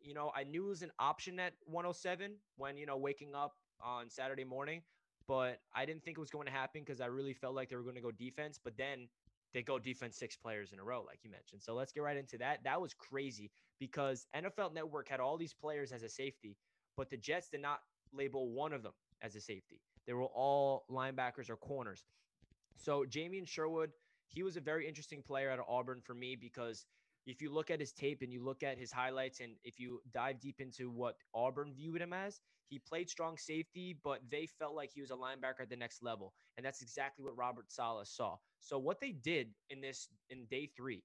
you 0.00 0.14
know, 0.14 0.32
I 0.34 0.44
knew 0.44 0.66
it 0.66 0.70
was 0.70 0.82
an 0.82 0.92
option 0.98 1.38
at 1.40 1.54
107 1.64 2.32
when, 2.56 2.76
you 2.76 2.86
know, 2.86 2.96
waking 2.96 3.34
up 3.34 3.54
on 3.82 4.10
Saturday 4.10 4.44
morning, 4.44 4.82
but 5.26 5.60
I 5.74 5.84
didn't 5.84 6.04
think 6.04 6.16
it 6.16 6.20
was 6.20 6.30
going 6.30 6.46
to 6.46 6.52
happen 6.52 6.82
because 6.84 7.00
I 7.00 7.06
really 7.06 7.34
felt 7.34 7.54
like 7.54 7.68
they 7.70 7.76
were 7.76 7.82
going 7.82 7.94
to 7.96 8.00
go 8.00 8.10
defense. 8.10 8.58
But 8.62 8.76
then 8.76 9.08
they 9.52 9.62
go 9.62 9.78
defense 9.78 10.16
six 10.16 10.36
players 10.36 10.72
in 10.72 10.78
a 10.78 10.84
row, 10.84 11.02
like 11.06 11.20
you 11.22 11.30
mentioned. 11.30 11.62
So 11.62 11.74
let's 11.74 11.92
get 11.92 12.02
right 12.02 12.16
into 12.16 12.38
that. 12.38 12.62
That 12.64 12.80
was 12.80 12.94
crazy 12.94 13.50
because 13.78 14.26
NFL 14.36 14.74
Network 14.74 15.08
had 15.08 15.20
all 15.20 15.36
these 15.36 15.54
players 15.54 15.92
as 15.92 16.02
a 16.02 16.08
safety, 16.08 16.56
but 16.96 17.10
the 17.10 17.16
Jets 17.16 17.48
did 17.48 17.62
not 17.62 17.80
label 18.12 18.50
one 18.50 18.72
of 18.72 18.82
them 18.82 18.92
as 19.22 19.34
a 19.34 19.40
safety. 19.40 19.80
They 20.10 20.14
were 20.14 20.24
all 20.24 20.86
linebackers 20.90 21.48
or 21.50 21.56
corners. 21.56 22.04
So 22.74 23.04
Jamien 23.08 23.46
Sherwood, 23.46 23.90
he 24.26 24.42
was 24.42 24.56
a 24.56 24.60
very 24.60 24.88
interesting 24.88 25.22
player 25.22 25.50
at 25.50 25.60
Auburn 25.68 26.00
for 26.02 26.14
me 26.14 26.34
because 26.34 26.84
if 27.26 27.40
you 27.40 27.48
look 27.48 27.70
at 27.70 27.78
his 27.78 27.92
tape 27.92 28.20
and 28.20 28.32
you 28.32 28.42
look 28.44 28.64
at 28.64 28.76
his 28.76 28.90
highlights, 28.90 29.38
and 29.38 29.52
if 29.62 29.78
you 29.78 30.02
dive 30.12 30.40
deep 30.40 30.56
into 30.58 30.90
what 30.90 31.14
Auburn 31.32 31.72
viewed 31.76 32.00
him 32.02 32.12
as, 32.12 32.40
he 32.66 32.80
played 32.80 33.08
strong 33.08 33.38
safety, 33.38 33.96
but 34.02 34.18
they 34.28 34.46
felt 34.46 34.74
like 34.74 34.90
he 34.92 35.00
was 35.00 35.12
a 35.12 35.14
linebacker 35.14 35.62
at 35.62 35.70
the 35.70 35.76
next 35.76 36.02
level. 36.02 36.32
And 36.56 36.66
that's 36.66 36.82
exactly 36.82 37.24
what 37.24 37.36
Robert 37.36 37.66
Saleh 37.70 38.08
saw. 38.08 38.34
So 38.58 38.80
what 38.80 38.98
they 39.00 39.12
did 39.12 39.50
in 39.68 39.80
this 39.80 40.08
in 40.28 40.46
day 40.46 40.72
three, 40.76 41.04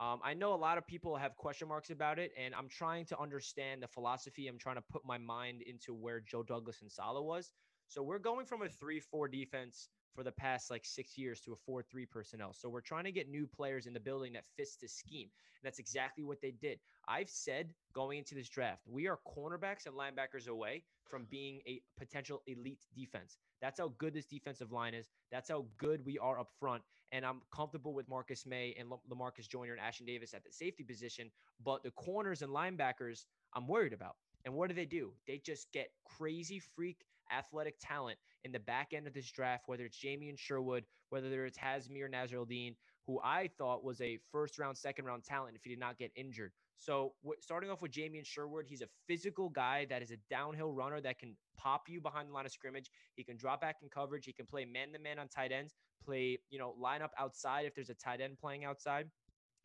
um, 0.00 0.20
I 0.24 0.32
know 0.32 0.54
a 0.54 0.56
lot 0.56 0.78
of 0.78 0.86
people 0.86 1.16
have 1.16 1.36
question 1.36 1.68
marks 1.68 1.90
about 1.90 2.18
it, 2.18 2.32
and 2.42 2.54
I'm 2.54 2.68
trying 2.70 3.04
to 3.06 3.20
understand 3.20 3.82
the 3.82 3.88
philosophy. 3.88 4.48
I'm 4.48 4.58
trying 4.58 4.76
to 4.76 4.84
put 4.90 5.04
my 5.04 5.18
mind 5.18 5.60
into 5.60 5.92
where 5.92 6.20
Joe 6.20 6.42
Douglas 6.42 6.80
and 6.80 6.90
Saleh 6.90 7.22
was. 7.22 7.52
So 7.88 8.02
we're 8.02 8.18
going 8.18 8.44
from 8.44 8.62
a 8.62 8.68
3 8.68 9.00
4 9.00 9.28
defense 9.28 9.88
for 10.14 10.22
the 10.22 10.32
past 10.32 10.70
like 10.70 10.84
six 10.84 11.16
years 11.16 11.40
to 11.40 11.52
a 11.52 11.56
4 11.56 11.82
3 11.82 12.04
personnel. 12.04 12.52
So 12.52 12.68
we're 12.68 12.82
trying 12.82 13.04
to 13.04 13.12
get 13.12 13.30
new 13.30 13.46
players 13.46 13.86
in 13.86 13.94
the 13.94 14.00
building 14.00 14.34
that 14.34 14.44
fits 14.56 14.76
the 14.76 14.88
scheme. 14.88 15.28
And 15.30 15.64
that's 15.64 15.78
exactly 15.78 16.22
what 16.22 16.40
they 16.42 16.50
did. 16.50 16.80
I've 17.08 17.30
said 17.30 17.72
going 17.94 18.18
into 18.18 18.34
this 18.34 18.48
draft, 18.48 18.82
we 18.86 19.08
are 19.08 19.18
cornerbacks 19.26 19.86
and 19.86 19.94
linebackers 19.94 20.48
away 20.48 20.82
from 21.08 21.26
being 21.30 21.60
a 21.66 21.80
potential 21.98 22.42
elite 22.46 22.84
defense. 22.94 23.38
That's 23.62 23.80
how 23.80 23.94
good 23.96 24.12
this 24.12 24.26
defensive 24.26 24.70
line 24.70 24.92
is. 24.92 25.08
That's 25.32 25.48
how 25.48 25.64
good 25.78 26.04
we 26.04 26.18
are 26.18 26.38
up 26.38 26.50
front. 26.60 26.82
And 27.10 27.24
I'm 27.24 27.40
comfortable 27.50 27.94
with 27.94 28.08
Marcus 28.08 28.44
Maye 28.44 28.76
and 28.78 28.90
Lamarcus 29.10 29.48
Joyner 29.48 29.72
and 29.72 29.80
Ashtyn 29.80 30.06
Davis 30.06 30.34
at 30.34 30.44
the 30.44 30.52
safety 30.52 30.84
position. 30.84 31.30
But 31.64 31.82
the 31.82 31.90
corners 31.92 32.42
and 32.42 32.52
linebackers, 32.52 33.24
I'm 33.54 33.66
worried 33.66 33.94
about. 33.94 34.16
And 34.44 34.54
what 34.54 34.68
do 34.68 34.74
they 34.74 34.84
do? 34.84 35.12
They 35.26 35.38
just 35.38 35.72
get 35.72 35.90
crazy 36.04 36.60
freak 36.60 37.04
athletic 37.30 37.76
talent 37.80 38.18
in 38.44 38.52
the 38.52 38.60
back 38.60 38.88
end 38.92 39.06
of 39.06 39.14
this 39.14 39.30
draft, 39.30 39.64
whether 39.66 39.84
it's 39.84 39.98
Jamien 39.98 40.38
Sherwood, 40.38 40.84
whether 41.10 41.46
it's 41.46 41.58
Hasmir 41.58 42.10
Nasirildeen, 42.10 42.74
who 43.06 43.20
I 43.24 43.48
thought 43.58 43.84
was 43.84 44.00
a 44.00 44.18
first 44.30 44.58
round, 44.58 44.76
second 44.76 45.06
round 45.06 45.24
talent 45.24 45.56
if 45.56 45.64
he 45.64 45.70
did 45.70 45.80
not 45.80 45.98
get 45.98 46.12
injured. 46.14 46.52
So 46.76 47.14
w- 47.22 47.40
starting 47.40 47.70
off 47.70 47.82
with 47.82 47.90
Jamien 47.90 48.24
Sherwood, 48.24 48.66
he's 48.68 48.82
a 48.82 48.88
physical 49.06 49.48
guy 49.48 49.86
that 49.88 50.02
is 50.02 50.10
a 50.10 50.18
downhill 50.30 50.72
runner 50.72 51.00
that 51.00 51.18
can 51.18 51.36
pop 51.56 51.88
you 51.88 52.00
behind 52.00 52.28
the 52.28 52.34
line 52.34 52.46
of 52.46 52.52
scrimmage. 52.52 52.90
He 53.16 53.24
can 53.24 53.36
drop 53.36 53.60
back 53.60 53.76
in 53.82 53.88
coverage. 53.88 54.26
He 54.26 54.32
can 54.32 54.46
play 54.46 54.64
man 54.64 54.92
to 54.92 54.98
man 54.98 55.18
on 55.18 55.28
tight 55.28 55.52
ends, 55.52 55.74
play, 56.04 56.38
you 56.50 56.58
know, 56.58 56.74
line 56.78 57.02
up 57.02 57.12
outside 57.18 57.66
if 57.66 57.74
there's 57.74 57.90
a 57.90 57.94
tight 57.94 58.20
end 58.20 58.38
playing 58.38 58.64
outside. 58.64 59.10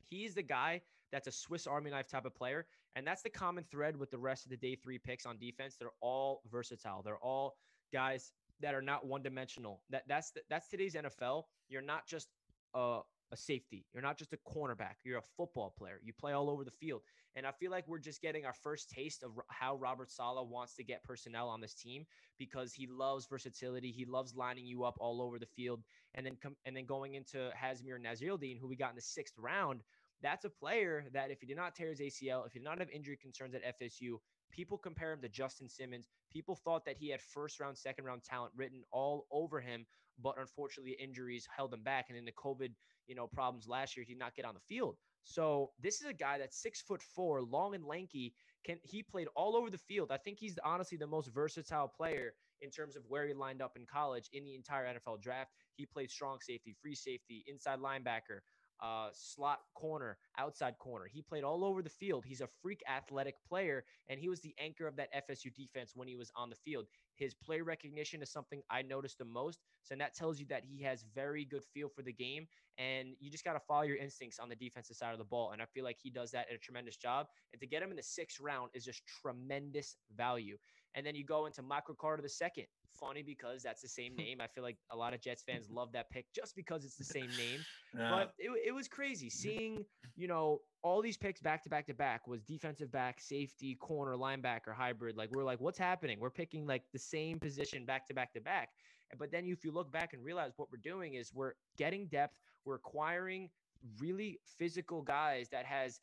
He's 0.09 0.33
the 0.33 0.43
guy 0.43 0.81
that's 1.13 1.27
a 1.27 1.31
Swiss 1.31 1.67
Army 1.67 1.91
knife 1.91 2.07
type 2.07 2.25
of 2.25 2.35
player. 2.35 2.65
And 2.95 3.05
that's 3.05 3.21
the 3.21 3.29
common 3.29 3.63
thread 3.71 3.95
with 3.95 4.09
the 4.09 4.17
rest 4.17 4.45
of 4.45 4.49
the 4.49 4.57
day 4.57 4.75
three 4.75 4.97
picks 4.97 5.25
on 5.25 5.37
defense. 5.37 5.75
They're 5.79 5.89
all 6.01 6.41
versatile. 6.51 7.03
They're 7.03 7.17
all 7.17 7.55
guys 7.93 8.33
that 8.61 8.73
are 8.73 8.81
not 8.81 9.05
one 9.05 9.21
dimensional. 9.21 9.81
That 9.91 10.03
that's 10.07 10.31
the, 10.31 10.41
that's 10.49 10.67
today's 10.67 10.95
NFL. 10.95 11.43
You're 11.69 11.83
not 11.83 12.07
just 12.07 12.29
a, 12.73 12.99
a 13.31 13.37
safety. 13.37 13.85
You're 13.93 14.03
not 14.03 14.17
just 14.17 14.33
a 14.33 14.37
cornerback. 14.37 14.95
You're 15.03 15.19
a 15.19 15.23
football 15.37 15.73
player. 15.77 15.99
You 16.03 16.13
play 16.13 16.33
all 16.33 16.49
over 16.49 16.63
the 16.63 16.71
field. 16.71 17.01
And 17.35 17.45
I 17.45 17.51
feel 17.51 17.71
like 17.71 17.87
we're 17.87 17.99
just 17.99 18.21
getting 18.21 18.45
our 18.45 18.53
first 18.53 18.89
taste 18.89 19.23
of 19.23 19.31
how 19.49 19.75
Robert 19.75 20.11
Saleh 20.11 20.47
wants 20.47 20.75
to 20.75 20.83
get 20.83 21.03
personnel 21.03 21.49
on 21.49 21.61
this 21.61 21.73
team 21.73 22.05
because 22.37 22.73
he 22.73 22.87
loves 22.87 23.27
versatility. 23.27 23.91
He 23.91 24.05
loves 24.05 24.35
lining 24.35 24.65
you 24.65 24.83
up 24.83 24.97
all 24.99 25.21
over 25.21 25.39
the 25.39 25.45
field. 25.45 25.81
And 26.15 26.25
then 26.25 26.37
com- 26.41 26.57
and 26.65 26.75
then 26.75 26.85
going 26.85 27.15
into 27.15 27.49
Hasmir 27.59 27.99
Nasirildeen, 27.99 28.59
who 28.59 28.67
we 28.67 28.75
got 28.75 28.91
in 28.91 28.95
the 28.95 29.01
sixth 29.01 29.35
round 29.37 29.81
that's 30.23 30.45
a 30.45 30.49
player 30.49 31.05
that 31.13 31.29
if 31.29 31.41
he 31.41 31.45
did 31.45 31.57
not 31.57 31.75
tear 31.75 31.89
his 31.89 31.99
ACL, 31.99 32.47
if 32.47 32.53
he 32.53 32.59
did 32.59 32.65
not 32.65 32.79
have 32.79 32.89
injury 32.89 33.17
concerns 33.21 33.53
at 33.53 33.79
FSU, 33.79 34.15
people 34.51 34.77
compare 34.77 35.11
him 35.11 35.21
to 35.21 35.29
Justin 35.29 35.67
Simmons. 35.69 36.07
People 36.31 36.55
thought 36.55 36.85
that 36.85 36.97
he 36.97 37.09
had 37.09 37.21
first 37.21 37.59
round, 37.59 37.77
second 37.77 38.05
round 38.05 38.23
talent 38.23 38.53
written 38.55 38.83
all 38.91 39.27
over 39.31 39.59
him, 39.59 39.85
but 40.21 40.35
unfortunately 40.39 40.95
injuries 40.99 41.47
held 41.55 41.73
him 41.73 41.83
back. 41.83 42.05
And 42.09 42.17
in 42.17 42.25
the 42.25 42.31
COVID, 42.31 42.69
you 43.07 43.15
know, 43.15 43.27
problems 43.27 43.67
last 43.67 43.97
year, 43.97 44.05
he 44.07 44.13
did 44.13 44.19
not 44.19 44.35
get 44.35 44.45
on 44.45 44.53
the 44.53 44.61
field. 44.61 44.95
So 45.25 45.71
this 45.81 46.01
is 46.01 46.07
a 46.07 46.13
guy 46.13 46.37
that's 46.37 46.61
six 46.61 46.81
foot 46.81 47.01
four, 47.01 47.41
long 47.41 47.75
and 47.75 47.85
lanky. 47.85 48.33
Can 48.65 48.77
he 48.83 49.03
played 49.03 49.27
all 49.35 49.57
over 49.57 49.69
the 49.69 49.77
field? 49.77 50.11
I 50.11 50.17
think 50.17 50.39
he's 50.39 50.57
honestly 50.63 50.97
the 50.97 51.07
most 51.07 51.33
versatile 51.33 51.87
player 51.87 52.33
in 52.61 52.69
terms 52.69 52.95
of 52.95 53.03
where 53.07 53.27
he 53.27 53.33
lined 53.33 53.61
up 53.61 53.73
in 53.75 53.85
college 53.85 54.29
in 54.31 54.45
the 54.45 54.55
entire 54.55 54.85
NFL 54.85 55.21
draft. 55.21 55.51
He 55.75 55.85
played 55.85 56.09
strong 56.09 56.37
safety, 56.41 56.75
free 56.81 56.95
safety, 56.95 57.43
inside 57.47 57.79
linebacker, 57.79 58.39
uh, 58.83 59.07
slot 59.13 59.59
corner, 59.73 60.17
outside 60.37 60.77
corner. 60.77 61.05
He 61.05 61.21
played 61.21 61.43
all 61.43 61.63
over 61.63 61.81
the 61.81 61.89
field. 61.89 62.25
He's 62.27 62.41
a 62.41 62.49
freak 62.61 62.81
athletic 62.89 63.35
player, 63.47 63.85
and 64.09 64.19
he 64.19 64.27
was 64.27 64.41
the 64.41 64.53
anchor 64.59 64.85
of 64.87 64.97
that 64.97 65.13
FSU 65.13 65.53
defense 65.55 65.93
when 65.95 66.07
he 66.07 66.17
was 66.17 66.31
on 66.35 66.49
the 66.49 66.55
field. 66.55 66.85
His 67.15 67.33
play 67.33 67.61
recognition 67.61 68.21
is 68.21 68.31
something 68.31 68.61
I 68.69 68.81
noticed 68.81 69.17
the 69.19 69.25
most. 69.25 69.59
So 69.83 69.95
that 69.95 70.15
tells 70.15 70.39
you 70.39 70.45
that 70.49 70.63
he 70.65 70.83
has 70.83 71.05
very 71.15 71.45
good 71.45 71.63
feel 71.73 71.87
for 71.87 72.01
the 72.01 72.11
game, 72.13 72.47
and 72.77 73.09
you 73.19 73.31
just 73.31 73.45
got 73.45 73.53
to 73.53 73.59
follow 73.61 73.83
your 73.83 73.97
instincts 73.97 74.39
on 74.39 74.49
the 74.49 74.55
defensive 74.55 74.97
side 74.97 75.13
of 75.13 75.19
the 75.19 75.25
ball. 75.25 75.51
And 75.51 75.61
I 75.61 75.65
feel 75.65 75.85
like 75.85 75.97
he 76.01 76.09
does 76.09 76.31
that 76.31 76.47
at 76.49 76.55
a 76.55 76.59
tremendous 76.59 76.97
job. 76.97 77.27
And 77.53 77.61
to 77.61 77.67
get 77.67 77.81
him 77.81 77.89
in 77.91 77.95
the 77.95 78.03
sixth 78.03 78.39
round 78.41 78.71
is 78.73 78.83
just 78.83 79.03
tremendous 79.21 79.95
value. 80.15 80.57
And 80.95 81.05
then 81.05 81.15
you 81.15 81.23
go 81.23 81.45
into 81.45 81.61
Michael 81.61 81.95
Carter 81.95 82.21
the 82.21 82.29
second. 82.29 82.65
Funny 82.93 83.23
because 83.23 83.63
that's 83.63 83.81
the 83.81 83.87
same 83.87 84.15
name. 84.15 84.39
I 84.39 84.47
feel 84.47 84.63
like 84.63 84.77
a 84.91 84.95
lot 84.95 85.13
of 85.13 85.21
Jets 85.21 85.43
fans 85.43 85.69
love 85.69 85.91
that 85.93 86.09
pick 86.09 86.25
just 86.33 86.55
because 86.55 86.85
it's 86.85 86.95
the 86.95 87.03
same 87.03 87.29
name. 87.37 87.59
But 87.95 88.33
it, 88.39 88.49
it 88.65 88.71
was 88.71 88.87
crazy 88.87 89.29
seeing, 89.29 89.85
you 90.15 90.27
know, 90.27 90.61
all 90.81 90.99
these 91.01 91.15
picks 91.15 91.41
back 91.41 91.61
to 91.63 91.69
back 91.69 91.85
to 91.87 91.93
back 91.93 92.27
was 92.27 92.41
defensive 92.41 92.91
back, 92.91 93.21
safety, 93.21 93.75
corner, 93.75 94.15
linebacker, 94.15 94.73
hybrid. 94.75 95.15
Like 95.15 95.29
we're 95.31 95.43
like, 95.43 95.59
what's 95.59 95.77
happening? 95.77 96.19
We're 96.19 96.31
picking 96.31 96.65
like 96.65 96.83
the 96.91 96.97
same 96.97 97.39
position 97.39 97.85
back 97.85 98.07
to 98.07 98.15
back 98.15 98.33
to 98.33 98.41
back. 98.41 98.69
But 99.17 99.31
then 99.31 99.45
if 99.45 99.63
you 99.63 99.71
look 99.71 99.91
back 99.91 100.13
and 100.13 100.23
realize 100.23 100.53
what 100.55 100.71
we're 100.71 100.79
doing 100.81 101.13
is 101.13 101.31
we're 101.33 101.53
getting 101.77 102.07
depth, 102.07 102.35
we're 102.65 102.75
acquiring 102.75 103.51
really 103.99 104.39
physical 104.57 105.01
guys 105.01 105.49
that 105.49 105.65
has 105.65 105.99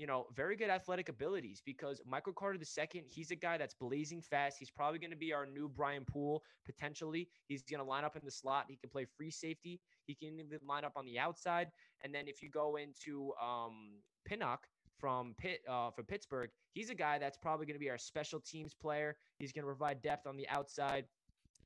you 0.00 0.06
know, 0.06 0.24
very 0.34 0.56
good 0.56 0.70
athletic 0.70 1.10
abilities 1.10 1.60
because 1.62 2.00
Michael 2.06 2.32
Carter 2.32 2.56
the 2.56 2.64
second, 2.64 3.02
he's 3.06 3.30
a 3.32 3.36
guy 3.36 3.58
that's 3.58 3.74
blazing 3.74 4.22
fast. 4.22 4.56
He's 4.58 4.70
probably 4.70 4.98
going 4.98 5.10
to 5.10 5.16
be 5.16 5.34
our 5.34 5.44
new 5.44 5.68
Brian 5.68 6.06
Poole 6.06 6.42
potentially. 6.64 7.28
He's 7.48 7.62
going 7.62 7.80
to 7.80 7.84
line 7.84 8.02
up 8.02 8.16
in 8.16 8.22
the 8.24 8.30
slot. 8.30 8.64
He 8.66 8.76
can 8.76 8.88
play 8.88 9.04
free 9.04 9.30
safety. 9.30 9.78
He 10.06 10.14
can 10.14 10.40
even 10.40 10.58
line 10.66 10.86
up 10.86 10.94
on 10.96 11.04
the 11.04 11.18
outside. 11.18 11.68
And 12.02 12.14
then 12.14 12.28
if 12.28 12.42
you 12.42 12.48
go 12.48 12.76
into 12.76 13.34
um, 13.42 13.98
Pinnock 14.24 14.60
from 14.98 15.34
Pitt 15.36 15.60
uh, 15.68 15.90
from 15.90 16.06
Pittsburgh, 16.06 16.48
he's 16.72 16.88
a 16.88 16.94
guy 16.94 17.18
that's 17.18 17.36
probably 17.36 17.66
going 17.66 17.76
to 17.76 17.80
be 17.80 17.90
our 17.90 17.98
special 17.98 18.40
teams 18.40 18.72
player. 18.72 19.18
He's 19.38 19.52
going 19.52 19.64
to 19.64 19.68
provide 19.68 20.00
depth 20.00 20.26
on 20.26 20.38
the 20.38 20.48
outside. 20.48 21.04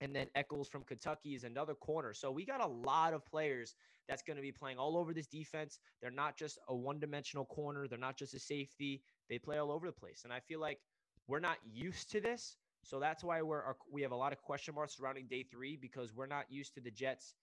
And 0.00 0.14
then 0.14 0.26
Echols 0.34 0.68
from 0.68 0.82
Kentucky 0.82 1.34
is 1.34 1.44
another 1.44 1.74
corner. 1.74 2.12
So 2.12 2.30
we 2.30 2.44
got 2.44 2.60
a 2.60 2.66
lot 2.66 3.14
of 3.14 3.24
players 3.24 3.74
that's 4.08 4.22
going 4.22 4.36
to 4.36 4.42
be 4.42 4.52
playing 4.52 4.78
all 4.78 4.96
over 4.96 5.14
this 5.14 5.26
defense. 5.26 5.78
They're 6.02 6.10
not 6.10 6.36
just 6.36 6.58
a 6.68 6.74
one 6.74 6.98
dimensional 6.98 7.44
corner, 7.46 7.86
they're 7.88 7.98
not 7.98 8.16
just 8.16 8.34
a 8.34 8.40
safety. 8.40 9.02
They 9.30 9.38
play 9.38 9.58
all 9.58 9.72
over 9.72 9.86
the 9.86 9.92
place. 9.92 10.22
And 10.24 10.32
I 10.32 10.40
feel 10.40 10.60
like 10.60 10.78
we're 11.26 11.40
not 11.40 11.58
used 11.64 12.10
to 12.12 12.20
this. 12.20 12.56
So 12.82 13.00
that's 13.00 13.24
why 13.24 13.40
we're 13.40 13.62
we 13.90 14.02
have 14.02 14.12
a 14.12 14.16
lot 14.16 14.32
of 14.32 14.42
question 14.42 14.74
marks 14.74 14.96
surrounding 14.96 15.26
day 15.26 15.46
three 15.50 15.76
because 15.76 16.14
we're 16.14 16.26
not 16.26 16.44
used 16.50 16.74
to 16.74 16.80
the 16.80 16.90
Jets 16.90 17.34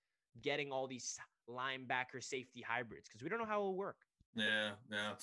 getting 0.42 0.72
all 0.72 0.88
these 0.88 1.18
linebacker 1.50 2.22
safety 2.22 2.64
hybrids 2.66 3.08
because 3.10 3.24
we 3.24 3.30
don't 3.30 3.40
know 3.40 3.46
how 3.46 3.62
it 3.62 3.64
will 3.64 3.76
work. 3.76 3.98
Yeah, 4.36 4.72
yeah. 4.90 5.14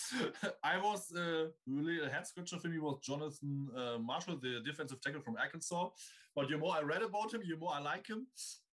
I 0.63 0.79
was 0.79 1.11
uh, 1.17 1.47
really 1.67 2.05
a 2.05 2.09
head 2.11 2.27
scratcher 2.27 2.59
for 2.59 2.69
me 2.69 2.79
was 2.79 2.99
Jonathan 3.03 3.69
uh, 3.75 3.99
Marshall, 3.99 4.37
the 4.37 4.61
defensive 4.65 5.01
tackle 5.01 5.23
from 5.23 5.37
Arkansas. 5.37 5.89
But 6.35 6.49
the 6.49 6.59
more 6.59 6.75
I 6.77 6.83
read 6.83 7.03
about 7.03 7.33
him, 7.33 7.43
the 7.49 7.57
more 7.57 7.73
I 7.75 7.81
like 7.81 8.07
him. 8.07 8.27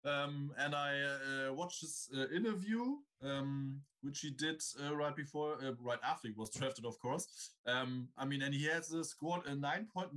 um, 0.04 0.52
and 0.58 0.74
I 0.74 1.00
uh, 1.00 1.52
watched 1.54 1.80
his 1.80 2.10
uh, 2.16 2.28
interview, 2.34 2.96
um, 3.22 3.80
which 4.02 4.20
he 4.20 4.30
did 4.30 4.60
uh, 4.84 4.94
right 4.94 5.14
before, 5.16 5.54
uh, 5.64 5.72
right 5.80 5.98
after 6.04 6.28
he 6.28 6.34
was 6.36 6.50
drafted, 6.50 6.84
of 6.84 6.98
course. 6.98 7.50
Um, 7.66 8.08
I 8.18 8.24
mean, 8.24 8.42
and 8.42 8.52
he 8.54 8.64
has 8.66 8.88
scored 9.08 9.46
a 9.46 9.54
9.99 9.54 10.14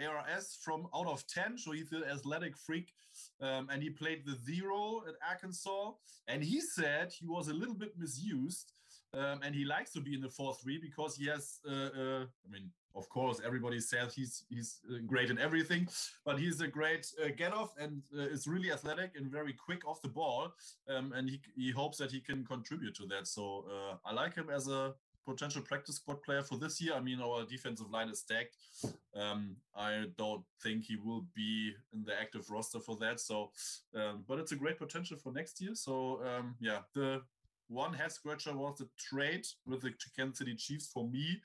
ARS 0.00 0.58
from 0.62 0.86
out 0.94 1.06
of 1.06 1.26
10, 1.26 1.58
so 1.58 1.72
he's 1.72 1.92
an 1.92 2.04
athletic 2.04 2.56
freak. 2.56 2.92
Um, 3.40 3.68
and 3.70 3.82
he 3.82 3.90
played 3.90 4.24
the 4.24 4.36
zero 4.44 5.02
at 5.08 5.14
Arkansas. 5.28 5.92
And 6.28 6.42
he 6.42 6.60
said 6.60 7.12
he 7.12 7.26
was 7.26 7.48
a 7.48 7.54
little 7.54 7.74
bit 7.74 7.92
misused. 7.98 8.72
Um, 9.14 9.40
and 9.42 9.54
he 9.54 9.64
likes 9.64 9.92
to 9.92 10.00
be 10.00 10.14
in 10.14 10.22
the 10.22 10.30
4 10.30 10.54
3 10.54 10.78
because 10.78 11.16
he 11.16 11.26
has, 11.26 11.58
uh, 11.68 11.72
uh, 11.72 12.24
I 12.24 12.50
mean, 12.50 12.70
of 12.94 13.08
course, 13.08 13.40
everybody 13.44 13.80
says 13.80 14.14
he's 14.14 14.44
he's 14.48 14.80
uh, 14.90 14.98
great 15.06 15.30
in 15.30 15.38
everything, 15.38 15.88
but 16.24 16.38
he's 16.38 16.60
a 16.60 16.66
great 16.68 17.06
uh, 17.22 17.28
get 17.36 17.52
off 17.52 17.74
and 17.78 18.02
uh, 18.16 18.22
is 18.22 18.46
really 18.46 18.70
athletic 18.70 19.12
and 19.16 19.30
very 19.30 19.52
quick 19.52 19.86
off 19.86 20.02
the 20.02 20.08
ball. 20.08 20.52
Um, 20.88 21.12
and 21.14 21.28
he 21.28 21.40
he 21.56 21.70
hopes 21.70 21.98
that 21.98 22.10
he 22.10 22.20
can 22.20 22.44
contribute 22.44 22.94
to 22.96 23.06
that. 23.06 23.26
So 23.26 23.64
uh, 23.70 23.96
I 24.04 24.12
like 24.12 24.34
him 24.34 24.50
as 24.50 24.68
a 24.68 24.94
potential 25.26 25.62
practice 25.62 25.96
squad 25.96 26.22
player 26.22 26.42
for 26.42 26.58
this 26.58 26.80
year. 26.80 26.94
I 26.94 27.00
mean, 27.00 27.20
our 27.20 27.44
defensive 27.44 27.90
line 27.90 28.08
is 28.08 28.20
stacked. 28.20 28.56
Um, 29.14 29.56
I 29.76 30.04
don't 30.18 30.42
think 30.62 30.84
he 30.84 30.96
will 30.96 31.24
be 31.34 31.72
in 31.92 32.04
the 32.04 32.18
active 32.18 32.50
roster 32.50 32.80
for 32.80 32.96
that. 32.96 33.20
So, 33.20 33.50
um, 33.94 34.24
but 34.26 34.38
it's 34.38 34.52
a 34.52 34.56
great 34.56 34.78
potential 34.78 35.16
for 35.16 35.32
next 35.32 35.60
year. 35.60 35.74
So, 35.74 36.20
um, 36.24 36.56
yeah, 36.60 36.78
the 36.94 37.22
one 37.68 37.92
head 37.94 38.12
scratcher 38.12 38.56
was 38.56 38.78
the 38.78 38.88
trade 38.98 39.46
with 39.66 39.82
the 39.82 39.92
Kansas 40.16 40.38
City 40.38 40.54
Chiefs 40.54 40.90
for 40.92 41.08
me 41.08 41.40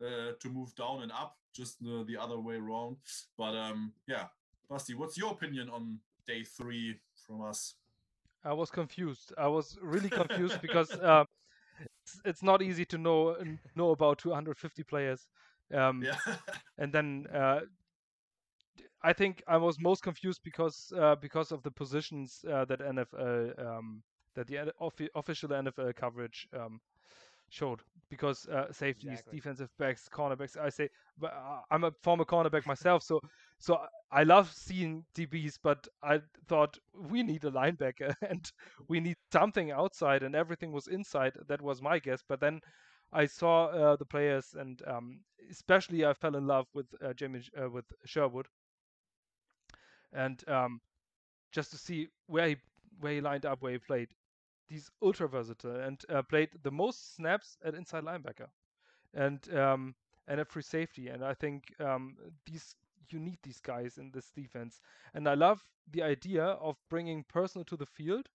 uh, 0.00 0.32
to 0.40 0.48
move 0.48 0.74
down 0.74 1.02
and 1.02 1.12
up, 1.12 1.36
just 1.54 1.82
the, 1.82 2.04
the 2.06 2.16
other 2.16 2.38
way 2.38 2.56
around. 2.56 2.96
But 3.36 3.54
um, 3.54 3.92
yeah, 4.06 4.24
Basti, 4.70 4.94
what's 4.94 5.18
your 5.18 5.32
opinion 5.32 5.68
on 5.68 5.98
day 6.26 6.42
three 6.42 6.96
from 7.26 7.42
us? 7.42 7.74
I 8.44 8.52
was 8.52 8.70
confused. 8.70 9.32
I 9.36 9.48
was 9.48 9.76
really 9.82 10.08
confused 10.08 10.60
because 10.62 10.92
uh, 10.92 11.24
it's, 12.16 12.28
it's, 12.28 12.42
not 12.42 12.62
easy 12.62 12.84
to 12.86 12.98
know 12.98 13.36
know 13.74 13.90
about 13.90 14.18
250 14.18 14.82
players. 14.84 15.26
Um, 15.72 16.02
yeah. 16.02 16.16
and 16.78 16.92
then 16.92 17.26
uh, 17.32 17.60
I 19.02 19.12
think 19.12 19.42
I 19.46 19.56
was 19.56 19.78
most 19.78 20.02
confused 20.02 20.40
because 20.44 20.92
uh, 20.96 21.16
because 21.16 21.52
of 21.52 21.62
the 21.62 21.70
positions 21.70 22.44
uh, 22.50 22.64
that 22.66 22.80
NFL 22.80 23.66
um, 23.66 24.02
that 24.34 24.46
the 24.46 24.72
official 25.14 25.48
NFL 25.50 25.94
coverage 25.96 26.48
um, 26.56 26.80
showed 27.48 27.80
because 28.08 28.46
uh, 28.46 28.72
safeties, 28.72 29.10
exactly. 29.10 29.36
defensive 29.36 29.70
backs, 29.78 30.08
cornerbacks. 30.08 30.56
I 30.56 30.68
say, 30.68 30.88
but 31.18 31.32
uh, 31.32 31.60
I'm 31.70 31.84
a 31.84 31.92
former 32.02 32.24
cornerback 32.24 32.66
myself, 32.66 33.02
so 33.02 33.20
so 33.58 33.78
I 34.10 34.22
love 34.22 34.52
seeing 34.52 35.04
DBs, 35.14 35.58
but 35.62 35.86
I 36.02 36.20
thought 36.46 36.78
we 36.94 37.22
need 37.22 37.44
a 37.44 37.50
linebacker 37.50 38.14
and 38.28 38.50
we 38.88 39.00
need 39.00 39.16
something 39.32 39.70
outside, 39.70 40.22
and 40.22 40.34
everything 40.34 40.72
was 40.72 40.88
inside. 40.88 41.32
That 41.48 41.62
was 41.62 41.82
my 41.82 41.98
guess, 41.98 42.22
but 42.26 42.40
then. 42.40 42.60
I 43.12 43.26
saw 43.26 43.66
uh, 43.66 43.96
the 43.96 44.04
players, 44.04 44.56
and 44.58 44.82
um, 44.84 45.20
especially 45.48 46.04
I 46.04 46.12
fell 46.12 46.34
in 46.34 46.48
love 46.48 46.66
with 46.74 46.86
uh, 47.00 47.12
Jamie 47.12 47.42
uh, 47.56 47.70
with 47.70 47.84
Sherwood, 48.04 48.48
and 50.12 50.42
um, 50.48 50.80
just 51.52 51.70
to 51.70 51.78
see 51.78 52.08
where 52.26 52.48
he 52.48 52.56
where 53.00 53.12
he 53.12 53.20
lined 53.20 53.46
up, 53.46 53.62
where 53.62 53.72
he 53.72 53.78
played, 53.78 54.08
he's 54.68 54.90
ultra 55.02 55.28
versatile 55.28 55.76
and 55.76 56.00
uh, 56.08 56.22
played 56.22 56.50
the 56.62 56.70
most 56.70 57.14
snaps 57.14 57.58
at 57.64 57.74
inside 57.74 58.04
linebacker 58.04 58.48
and 59.14 59.52
um, 59.54 59.94
and 60.28 60.40
at 60.40 60.48
free 60.48 60.62
safety. 60.62 61.08
And 61.08 61.24
I 61.24 61.34
think 61.34 61.72
um, 61.80 62.16
these 62.46 62.74
you 63.10 63.18
need 63.20 63.38
these 63.42 63.60
guys 63.60 63.98
in 63.98 64.10
this 64.12 64.30
defense. 64.30 64.80
And 65.14 65.28
I 65.28 65.34
love 65.34 65.62
the 65.92 66.02
idea 66.02 66.44
of 66.44 66.76
bringing 66.90 67.24
personal 67.24 67.64
to 67.66 67.76
the 67.76 67.86
field. 67.86 68.28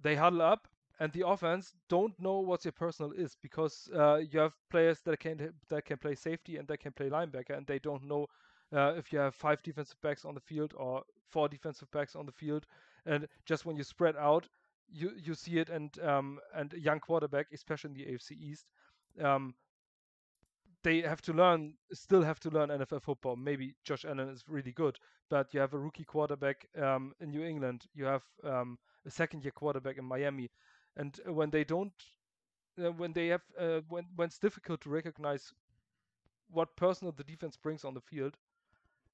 They 0.00 0.16
huddle 0.16 0.42
up, 0.42 0.68
and 0.98 1.12
the 1.12 1.26
offense 1.26 1.74
don't 1.88 2.18
know 2.18 2.40
what 2.40 2.64
your 2.64 2.72
personal 2.72 3.12
is 3.12 3.36
because 3.36 3.88
uh, 3.94 4.16
you 4.16 4.38
have 4.40 4.54
players 4.70 5.00
that 5.02 5.20
can 5.20 5.54
that 5.68 5.84
can 5.84 5.98
play 5.98 6.14
safety 6.14 6.56
and 6.56 6.66
that 6.68 6.78
can 6.80 6.92
play 6.92 7.08
linebacker, 7.08 7.56
and 7.56 7.66
they 7.66 7.78
don't 7.78 8.04
know 8.04 8.26
uh, 8.72 8.94
if 8.96 9.12
you 9.12 9.18
have 9.18 9.34
five 9.34 9.62
defensive 9.62 10.00
backs 10.02 10.24
on 10.24 10.34
the 10.34 10.40
field 10.40 10.74
or 10.76 11.04
four 11.28 11.48
defensive 11.48 11.90
backs 11.90 12.16
on 12.16 12.26
the 12.26 12.32
field 12.32 12.66
and 13.06 13.26
just 13.44 13.64
when 13.64 13.76
you 13.76 13.84
spread 13.84 14.16
out, 14.16 14.48
you 14.88 15.12
you 15.16 15.34
see 15.34 15.58
it. 15.58 15.70
And 15.70 15.96
um, 16.00 16.40
and 16.54 16.72
young 16.72 17.00
quarterback, 17.00 17.46
especially 17.52 17.90
in 17.90 17.94
the 17.94 18.12
AFC 18.12 18.32
East, 18.32 18.70
um, 19.22 19.54
they 20.82 21.00
have 21.02 21.20
to 21.22 21.32
learn, 21.32 21.74
still 21.92 22.22
have 22.22 22.40
to 22.40 22.50
learn 22.50 22.70
NFL 22.70 23.02
football. 23.02 23.36
Maybe 23.36 23.74
Josh 23.84 24.04
Allen 24.04 24.28
is 24.30 24.44
really 24.48 24.72
good, 24.72 24.98
but 25.28 25.52
you 25.52 25.60
have 25.60 25.74
a 25.74 25.78
rookie 25.78 26.04
quarterback 26.04 26.66
um, 26.80 27.12
in 27.20 27.30
New 27.30 27.44
England. 27.44 27.84
You 27.94 28.04
have 28.06 28.22
um, 28.44 28.78
a 29.06 29.10
second-year 29.10 29.52
quarterback 29.52 29.98
in 29.98 30.04
Miami, 30.04 30.50
and 30.96 31.18
when 31.26 31.50
they 31.50 31.64
don't, 31.64 31.92
uh, 32.82 32.92
when 32.92 33.12
they 33.12 33.28
have, 33.28 33.42
uh, 33.58 33.80
when 33.88 34.06
when 34.16 34.26
it's 34.26 34.38
difficult 34.38 34.80
to 34.82 34.90
recognize 34.90 35.52
what 36.50 36.76
personal 36.76 37.12
the 37.12 37.24
defense 37.24 37.56
brings 37.56 37.84
on 37.84 37.94
the 37.94 38.00
field, 38.00 38.36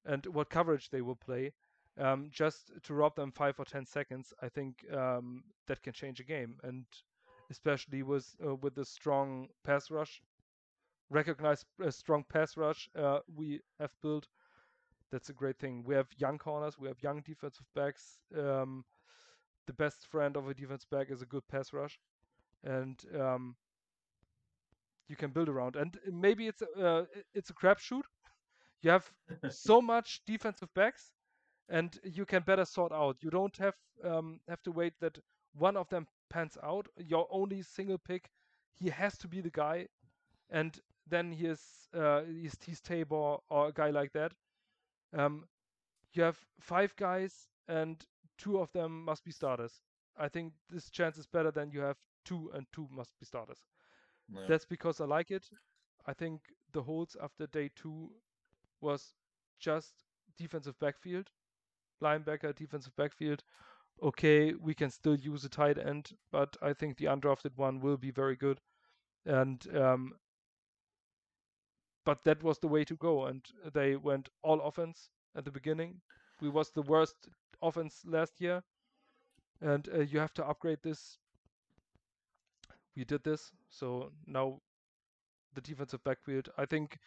and 0.05 0.25
what 0.27 0.49
coverage 0.49 0.89
they 0.89 1.01
will 1.01 1.15
play, 1.15 1.51
um, 1.99 2.29
just 2.31 2.71
to 2.83 2.93
rob 2.93 3.15
them 3.15 3.31
five 3.31 3.59
or 3.59 3.65
ten 3.65 3.85
seconds, 3.85 4.33
I 4.41 4.49
think 4.49 4.85
um, 4.93 5.43
that 5.67 5.81
can 5.83 5.93
change 5.93 6.19
a 6.19 6.23
game, 6.23 6.57
and 6.63 6.85
especially 7.49 8.03
with 8.03 8.35
uh, 8.45 8.55
with 8.55 8.75
the 8.75 8.85
strong 8.85 9.47
pass 9.63 9.89
rush, 9.91 10.21
recognize 11.09 11.65
a 11.83 11.91
strong 11.91 12.23
pass 12.29 12.57
rush 12.57 12.89
uh, 12.95 13.19
we 13.35 13.61
have 13.79 13.93
built. 14.01 14.27
That's 15.11 15.29
a 15.29 15.33
great 15.33 15.59
thing. 15.59 15.83
We 15.85 15.95
have 15.95 16.07
young 16.17 16.37
corners, 16.37 16.77
we 16.77 16.87
have 16.87 17.01
young 17.01 17.21
defensive 17.21 17.65
backs. 17.75 18.19
Um, 18.37 18.85
the 19.67 19.73
best 19.73 20.07
friend 20.07 20.35
of 20.37 20.47
a 20.49 20.53
defense 20.53 20.85
back 20.85 21.09
is 21.11 21.21
a 21.21 21.25
good 21.25 21.47
pass 21.47 21.73
rush, 21.73 21.99
and 22.63 23.01
um, 23.19 23.55
you 25.07 25.15
can 25.15 25.31
build 25.31 25.49
around. 25.49 25.75
And 25.75 25.97
maybe 26.11 26.47
it's 26.47 26.61
a, 26.61 26.81
uh, 26.85 27.05
it's 27.33 27.49
a 27.49 27.53
crapshoot. 27.53 28.03
You 28.81 28.91
have 28.91 29.11
so 29.49 29.81
much 29.81 30.21
defensive 30.25 30.73
backs 30.73 31.11
and 31.69 31.99
you 32.03 32.25
can 32.25 32.43
better 32.43 32.65
sort 32.65 32.91
out. 32.91 33.17
You 33.21 33.29
don't 33.29 33.55
have 33.57 33.75
um, 34.03 34.39
have 34.47 34.61
to 34.63 34.71
wait 34.71 34.93
that 34.99 35.17
one 35.53 35.77
of 35.77 35.89
them 35.89 36.07
pans 36.29 36.57
out. 36.63 36.87
Your 36.97 37.27
only 37.31 37.61
single 37.61 37.97
pick, 37.97 38.29
he 38.79 38.89
has 38.89 39.17
to 39.19 39.27
be 39.27 39.41
the 39.41 39.49
guy, 39.51 39.87
and 40.49 40.79
then 41.07 41.31
he 41.31 41.45
is 41.47 41.87
uh, 41.93 42.21
he's, 42.23 42.57
he's 42.65 42.81
Tabor 42.81 43.37
or 43.49 43.67
a 43.67 43.73
guy 43.73 43.89
like 43.89 44.13
that. 44.13 44.33
Um, 45.13 45.47
you 46.13 46.23
have 46.23 46.37
five 46.59 46.95
guys, 46.95 47.49
and 47.67 48.05
two 48.37 48.59
of 48.59 48.71
them 48.73 49.03
must 49.05 49.23
be 49.23 49.31
starters. 49.31 49.81
I 50.17 50.27
think 50.29 50.53
this 50.69 50.89
chance 50.89 51.17
is 51.17 51.25
better 51.27 51.51
than 51.51 51.71
you 51.71 51.81
have 51.81 51.97
two 52.25 52.51
and 52.53 52.65
two 52.71 52.87
must 52.91 53.17
be 53.19 53.25
starters. 53.25 53.65
Yeah. 54.33 54.41
That's 54.47 54.65
because 54.65 54.99
I 55.01 55.05
like 55.05 55.31
it. 55.31 55.49
I 56.05 56.13
think 56.13 56.41
the 56.71 56.83
holds 56.83 57.15
after 57.21 57.47
day 57.47 57.69
two 57.75 58.11
was 58.81 59.13
just 59.59 60.05
defensive 60.37 60.79
backfield 60.79 61.31
linebacker, 62.01 62.55
defensive 62.55 62.95
backfield. 62.95 63.43
Okay, 64.01 64.53
we 64.53 64.73
can 64.73 64.91
still 64.91 65.15
use 65.15 65.43
a 65.43 65.49
tight 65.49 65.77
end, 65.77 66.11
but 66.31 66.55
I 66.61 66.73
think 66.73 66.97
the 66.97 67.05
undrafted 67.05 67.57
one 67.57 67.79
will 67.79 67.97
be 67.97 68.11
very 68.11 68.35
good. 68.35 68.59
And 69.25 69.65
um, 69.75 70.13
but 72.05 72.23
that 72.23 72.41
was 72.41 72.57
the 72.59 72.67
way 72.69 72.85
to 72.85 72.95
go, 72.95 73.25
and 73.25 73.45
they 73.73 73.97
went 73.97 74.29
all 74.41 74.61
offense 74.61 75.09
at 75.35 75.43
the 75.43 75.51
beginning. 75.51 75.99
We 76.41 76.49
was 76.49 76.71
the 76.71 76.83
worst 76.83 77.27
offense 77.61 78.01
last 78.05 78.39
year, 78.39 78.63
and 79.61 79.89
uh, 79.93 79.99
you 79.99 80.19
have 80.19 80.33
to 80.35 80.47
upgrade 80.47 80.79
this. 80.83 81.17
We 82.95 83.03
did 83.03 83.23
this, 83.23 83.51
so 83.69 84.11
now 84.25 84.61
the 85.53 85.61
defensive 85.61 86.03
backfield. 86.03 86.49
I 86.57 86.65
think 86.65 86.97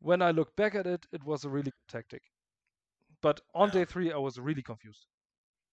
when 0.00 0.22
I 0.22 0.30
look 0.30 0.56
back 0.56 0.74
at 0.74 0.86
it, 0.86 1.06
it 1.12 1.24
was 1.24 1.44
a 1.44 1.48
really 1.50 1.70
good 1.72 1.88
tactic. 1.88 2.22
But 3.26 3.40
on 3.56 3.70
yeah. 3.70 3.74
day 3.74 3.84
three, 3.86 4.12
I 4.12 4.18
was 4.18 4.38
really 4.38 4.62
confused. 4.62 5.06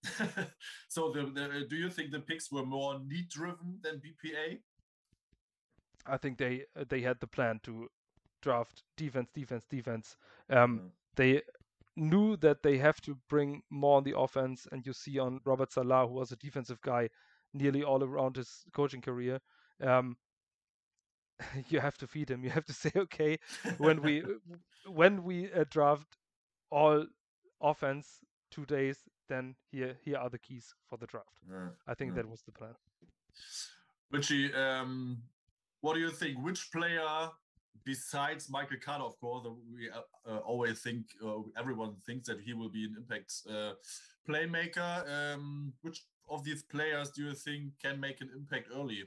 so, 0.88 1.12
the, 1.12 1.22
the, 1.36 1.68
do 1.70 1.76
you 1.76 1.88
think 1.88 2.10
the 2.10 2.20
picks 2.20 2.52
were 2.52 2.66
more 2.66 3.00
need 3.08 3.30
driven 3.30 3.78
than 3.84 4.02
BPA? 4.02 4.58
I 6.08 6.18
think 6.18 6.40
they 6.40 6.64
uh, 6.76 6.86
they 6.90 7.02
had 7.02 7.20
the 7.20 7.28
plan 7.28 7.60
to 7.66 7.88
draft 8.42 8.82
defense, 8.98 9.30
defense, 9.36 9.66
defense. 9.70 10.18
Um, 10.50 10.80
mm. 10.80 10.90
They 11.16 11.42
knew 11.96 12.38
that 12.38 12.64
they 12.64 12.80
have 12.80 13.00
to 13.02 13.20
bring 13.30 13.62
more 13.70 13.98
on 13.98 14.04
the 14.04 14.18
offense, 14.18 14.68
and 14.72 14.84
you 14.88 14.92
see 14.92 15.20
on 15.20 15.40
Robert 15.46 15.72
Saleh, 15.72 16.08
who 16.08 16.16
was 16.16 16.32
a 16.32 16.38
defensive 16.38 16.82
guy 16.82 17.08
nearly 17.54 17.84
all 17.84 18.04
around 18.04 18.36
his 18.36 18.64
coaching 18.74 19.02
career. 19.02 19.40
Um, 19.80 20.18
you 21.70 21.80
have 21.80 22.00
to 22.00 22.08
feed 22.08 22.32
him. 22.32 22.44
You 22.44 22.50
have 22.50 22.66
to 22.66 22.74
say, 22.84 22.92
okay, 22.96 23.38
when 23.78 24.02
we 24.02 24.24
when 24.88 25.24
we 25.24 25.54
uh, 25.54 25.66
draft 25.70 26.18
all 26.72 27.06
offense 27.64 28.20
two 28.52 28.66
days, 28.66 28.98
then 29.30 29.56
here 29.72 29.96
here 30.04 30.18
are 30.18 30.30
the 30.30 30.38
keys 30.38 30.76
for 30.88 30.98
the 30.98 31.08
draft. 31.08 31.40
Yeah. 31.50 31.70
I 31.88 31.94
think 31.94 32.12
yeah. 32.12 32.22
that 32.22 32.30
was 32.30 32.42
the 32.42 32.52
plan. 32.52 32.76
Richie, 34.12 34.54
um, 34.54 35.24
what 35.82 35.96
do 35.96 36.00
you 36.00 36.12
think? 36.12 36.38
Which 36.44 36.72
player 36.72 37.30
besides 37.86 38.50
Michael 38.50 38.78
Carter, 38.84 39.04
of 39.04 39.20
course, 39.20 39.46
we 39.74 39.90
uh, 39.90 40.02
uh, 40.30 40.40
always 40.40 40.82
think, 40.82 41.06
uh, 41.26 41.42
everyone 41.58 41.96
thinks 42.06 42.28
that 42.28 42.40
he 42.40 42.54
will 42.54 42.70
be 42.70 42.86
an 42.86 42.96
impact 42.98 43.34
uh, 43.50 43.74
playmaker. 44.28 45.34
Um, 45.34 45.74
which 45.82 46.04
of 46.30 46.44
these 46.44 46.64
players 46.64 47.12
do 47.12 47.24
you 47.24 47.34
think 47.34 47.74
can 47.82 48.00
make 48.00 48.22
an 48.22 48.30
impact 48.36 48.68
early? 48.76 49.04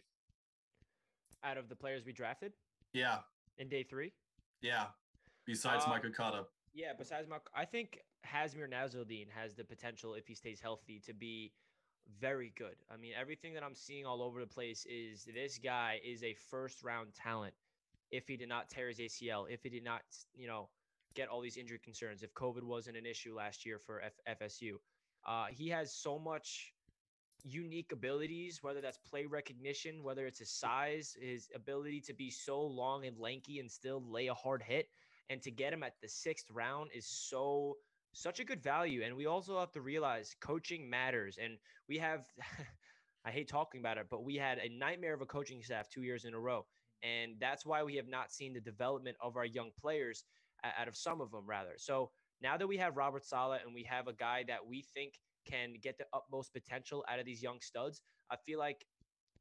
Out 1.45 1.57
of 1.57 1.69
the 1.69 1.77
players 1.77 2.05
we 2.05 2.13
drafted? 2.13 2.53
Yeah. 2.93 3.19
In 3.59 3.69
day 3.69 3.83
three? 3.83 4.13
Yeah. 4.61 4.87
Besides 5.47 5.85
uh, 5.87 5.91
Michael 5.91 6.11
Carter. 6.11 6.43
Yeah, 6.75 6.93
besides 6.99 7.29
Michael, 7.29 7.51
I 7.55 7.65
think 7.65 8.01
Hasmir 8.27 8.69
Nasirildeen 8.71 9.29
has 9.31 9.55
the 9.55 9.65
potential, 9.65 10.15
if 10.15 10.27
he 10.27 10.35
stays 10.35 10.61
healthy, 10.61 11.01
to 11.07 11.15
be 11.15 11.53
very 12.21 12.53
good. 12.57 12.77
I 12.91 12.97
mean, 12.97 13.13
everything 13.19 13.55
that 13.55 13.63
I'm 13.63 13.75
seeing 13.75 14.07
all 14.07 14.23
over 14.23 14.41
the 14.41 14.47
place 14.47 14.87
is 14.89 15.27
this 15.35 15.59
guy 15.59 16.01
is 16.05 16.23
a 16.23 16.35
first 16.51 16.83
round 16.83 17.15
talent 17.15 17.55
if 18.11 18.29
he 18.29 18.37
did 18.37 18.49
not 18.49 18.71
tear 18.71 18.89
his 18.89 18.99
ACL, 18.99 19.47
if 19.51 19.63
he 19.63 19.69
did 19.69 19.85
not, 19.85 20.03
you 20.35 20.47
know, 20.47 20.69
get 21.15 21.29
all 21.29 21.41
these 21.41 21.57
injury 21.57 21.79
concerns, 21.83 22.23
if 22.23 22.33
COVID 22.35 22.63
wasn't 22.63 22.97
an 22.97 23.07
issue 23.07 23.35
last 23.35 23.67
year 23.67 23.79
for 23.79 24.03
F- 24.03 24.39
FSU. 24.41 24.75
Uh, 25.27 25.47
he 25.51 25.69
has 25.69 25.93
so 25.93 26.19
much 26.19 26.73
unique 27.43 27.93
abilities, 27.93 28.63
whether 28.63 28.81
that's 28.81 28.99
play 28.99 29.25
recognition, 29.27 30.03
whether 30.03 30.27
it's 30.27 30.39
his 30.39 30.51
size, 30.51 31.17
his 31.21 31.49
ability 31.55 32.01
to 32.01 32.15
be 32.15 32.31
so 32.31 32.61
long 32.61 33.07
and 33.07 33.19
lanky 33.19 33.59
and 33.59 33.71
still 33.71 34.03
lay 34.09 34.29
a 34.29 34.35
hard 34.35 34.63
hit. 34.63 34.89
And 35.29 35.43
to 35.43 35.51
get 35.51 35.73
him 35.73 35.83
at 35.83 35.95
the 36.01 36.09
sixth 36.09 36.47
round 36.53 36.91
is 36.95 37.07
so 37.07 37.77
such 38.17 38.41
a 38.41 38.45
good 38.45 38.63
value. 38.63 39.03
And 39.05 39.15
we 39.15 39.27
also 39.27 39.61
have 39.61 39.73
to 39.73 39.83
realize 39.83 40.35
coaching 40.41 40.89
matters. 40.89 41.39
And 41.43 41.59
we 41.89 41.99
have 41.99 42.25
I 43.27 43.31
hate 43.31 43.49
talking 43.49 43.81
about 43.81 43.99
it, 43.99 44.07
but 44.09 44.25
we 44.25 44.37
had 44.37 44.59
a 44.59 44.69
nightmare 44.69 45.13
of 45.13 45.21
a 45.21 45.27
coaching 45.27 45.61
staff 45.61 45.89
two 45.89 46.03
years 46.03 46.25
in 46.25 46.33
a 46.33 46.39
row. 46.39 46.65
And 47.03 47.33
that's 47.41 47.67
why 47.67 47.83
we 47.83 47.97
have 47.97 48.09
not 48.09 48.33
seen 48.33 48.55
the 48.55 48.61
development 48.61 49.17
of 49.21 49.37
our 49.37 49.45
young 49.45 49.71
players 49.79 50.25
out 50.79 50.89
of 50.89 50.97
some 50.97 51.21
of 51.21 51.33
them, 51.33 51.45
rather. 51.45 51.75
So 51.77 52.11
now 52.41 52.57
that 52.57 52.67
we 52.67 52.77
have 52.77 52.97
Robert 52.97 53.25
Saleh 53.25 53.61
and 53.65 53.75
we 53.75 53.83
have 53.83 54.07
a 54.07 54.13
guy 54.13 54.45
that 54.47 54.65
we 54.65 54.85
think 54.95 55.15
can 55.45 55.75
get 55.83 55.99
the 55.99 56.07
utmost 56.15 56.53
potential 56.53 57.05
out 57.09 57.19
of 57.19 57.27
these 57.27 57.43
young 57.43 57.61
studs, 57.61 58.01
I 58.31 58.37
feel 58.37 58.61
like 58.61 58.87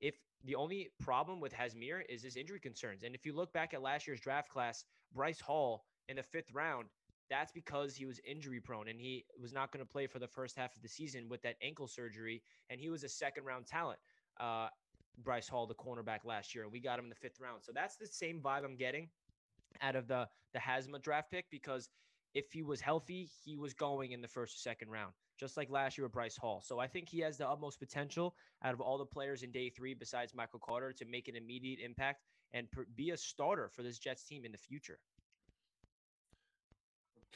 if 0.01 0.15
the 0.43 0.55
only 0.55 0.89
problem 0.99 1.39
with 1.39 1.53
Hasmir 1.53 2.01
is 2.09 2.23
his 2.23 2.37
injury 2.37 2.59
concerns. 2.59 3.03
And 3.03 3.13
if 3.13 3.25
you 3.25 3.35
look 3.35 3.53
back 3.53 3.73
at 3.73 3.81
last 3.83 4.07
year's 4.07 4.19
draft 4.19 4.49
class, 4.49 4.83
Bryce 5.13 5.39
Hall 5.39 5.85
in 6.09 6.17
the 6.17 6.23
fifth 6.23 6.51
round, 6.53 6.87
that's 7.29 7.51
because 7.51 7.95
he 7.95 8.05
was 8.05 8.19
injury 8.29 8.59
prone 8.59 8.87
and 8.87 8.99
he 8.99 9.25
was 9.41 9.53
not 9.53 9.71
going 9.71 9.83
to 9.83 9.91
play 9.91 10.07
for 10.07 10.19
the 10.19 10.27
first 10.27 10.55
half 10.55 10.75
of 10.75 10.81
the 10.81 10.87
season 10.87 11.27
with 11.29 11.41
that 11.41 11.55
ankle 11.61 11.87
surgery. 11.87 12.41
And 12.69 12.79
he 12.79 12.89
was 12.89 13.03
a 13.03 13.09
second 13.09 13.45
round 13.45 13.65
talent. 13.65 13.99
Uh, 14.39 14.67
Bryce 15.23 15.47
Hall, 15.47 15.65
the 15.65 15.75
cornerback 15.75 16.25
last 16.25 16.53
year, 16.53 16.65
and 16.65 16.73
we 16.73 16.79
got 16.79 16.99
him 16.99 17.05
in 17.05 17.09
the 17.09 17.15
fifth 17.15 17.39
round. 17.39 17.63
So 17.63 17.71
that's 17.73 17.95
the 17.95 18.07
same 18.07 18.41
vibe 18.41 18.65
I'm 18.65 18.75
getting 18.75 19.09
out 19.81 19.95
of 19.95 20.07
the 20.07 20.27
the 20.53 20.59
Hasma 20.59 21.01
draft 21.01 21.31
pick 21.31 21.45
because 21.51 21.89
if 22.33 22.51
he 22.51 22.63
was 22.63 22.81
healthy, 22.81 23.29
he 23.43 23.57
was 23.57 23.73
going 23.73 24.11
in 24.11 24.21
the 24.21 24.27
first 24.27 24.55
or 24.55 24.59
second 24.59 24.89
round, 24.89 25.13
just 25.39 25.55
like 25.55 25.69
last 25.69 25.97
year 25.97 26.05
with 26.05 26.13
Bryce 26.13 26.35
Hall. 26.35 26.61
So 26.65 26.79
I 26.79 26.87
think 26.87 27.07
he 27.07 27.19
has 27.21 27.37
the 27.37 27.47
utmost 27.47 27.79
potential 27.79 28.35
out 28.63 28.73
of 28.73 28.81
all 28.81 28.97
the 28.97 29.05
players 29.05 29.41
in 29.43 29.51
day 29.51 29.69
three, 29.69 29.93
besides 29.93 30.33
Michael 30.35 30.59
Carter, 30.59 30.91
to 30.93 31.05
make 31.05 31.29
an 31.29 31.35
immediate 31.37 31.79
impact 31.79 32.23
and 32.53 32.67
be 32.95 33.11
a 33.11 33.17
starter 33.17 33.69
for 33.69 33.83
this 33.83 33.97
Jets 33.97 34.25
team 34.25 34.43
in 34.45 34.51
the 34.51 34.57
future. 34.57 34.99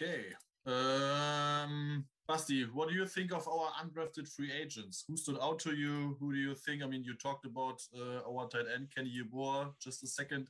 Okay. 0.01 0.27
Um, 0.65 2.05
Basti, 2.25 2.63
what 2.73 2.89
do 2.89 2.95
you 2.95 3.05
think 3.05 3.33
of 3.33 3.47
our 3.47 3.71
undrafted 3.83 4.27
free 4.33 4.51
agents? 4.51 5.03
Who 5.07 5.17
stood 5.17 5.37
out 5.41 5.59
to 5.59 5.75
you? 5.75 6.15
Who 6.19 6.31
do 6.31 6.39
you 6.39 6.55
think? 6.55 6.81
I 6.81 6.87
mean, 6.87 7.03
you 7.03 7.15
talked 7.15 7.45
about 7.45 7.81
uh, 7.93 8.21
our 8.29 8.47
tight 8.47 8.65
end, 8.73 8.89
Kenny 8.95 9.11
Yeboah, 9.11 9.73
just 9.79 10.03
a 10.03 10.07
second. 10.07 10.47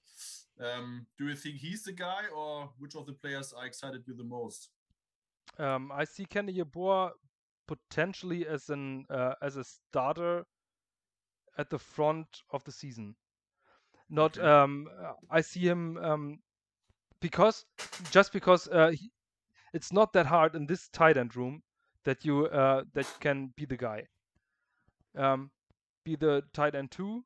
Um, 0.60 1.08
do 1.18 1.28
you 1.28 1.36
think 1.36 1.56
he's 1.56 1.84
the 1.84 1.94
guy, 1.94 2.24
or 2.36 2.70
which 2.78 2.96
of 2.96 3.08
the 3.08 3.14
players 3.14 3.54
are 3.54 3.66
excited 3.66 4.04
you 4.06 4.14
the 4.14 4.24
most? 4.24 4.70
Um, 5.58 5.92
I 5.92 6.04
see 6.04 6.26
Kenny 6.26 6.54
Yeboah 6.54 7.12
potentially 7.68 8.46
as 8.46 8.70
an 8.70 9.06
uh, 9.10 9.34
as 9.42 9.56
a 9.56 9.64
starter 9.64 10.46
at 11.58 11.70
the 11.70 11.80
front 11.80 12.28
of 12.52 12.64
the 12.66 12.72
season. 12.72 13.16
Not, 14.12 14.38
okay. 14.38 14.48
um, 14.48 14.88
I 15.32 15.42
see 15.42 15.62
him 15.62 15.98
um, 15.98 16.40
because 17.22 17.66
just 18.12 18.34
because 18.34 18.68
uh, 18.68 18.92
he, 18.92 19.12
it's 19.74 19.92
not 19.94 20.14
that 20.14 20.26
hard 20.26 20.56
in 20.56 20.66
this 20.66 20.90
tight 20.90 21.18
end 21.18 21.36
room 21.36 21.62
that 22.06 22.26
you 22.26 22.46
uh, 22.48 22.84
that 22.94 23.08
can 23.20 23.54
be 23.56 23.66
the 23.66 23.78
guy. 23.78 24.08
Um, 25.18 25.52
be 26.06 26.16
the 26.16 26.44
tight 26.54 26.76
end 26.76 26.92
two, 26.92 27.24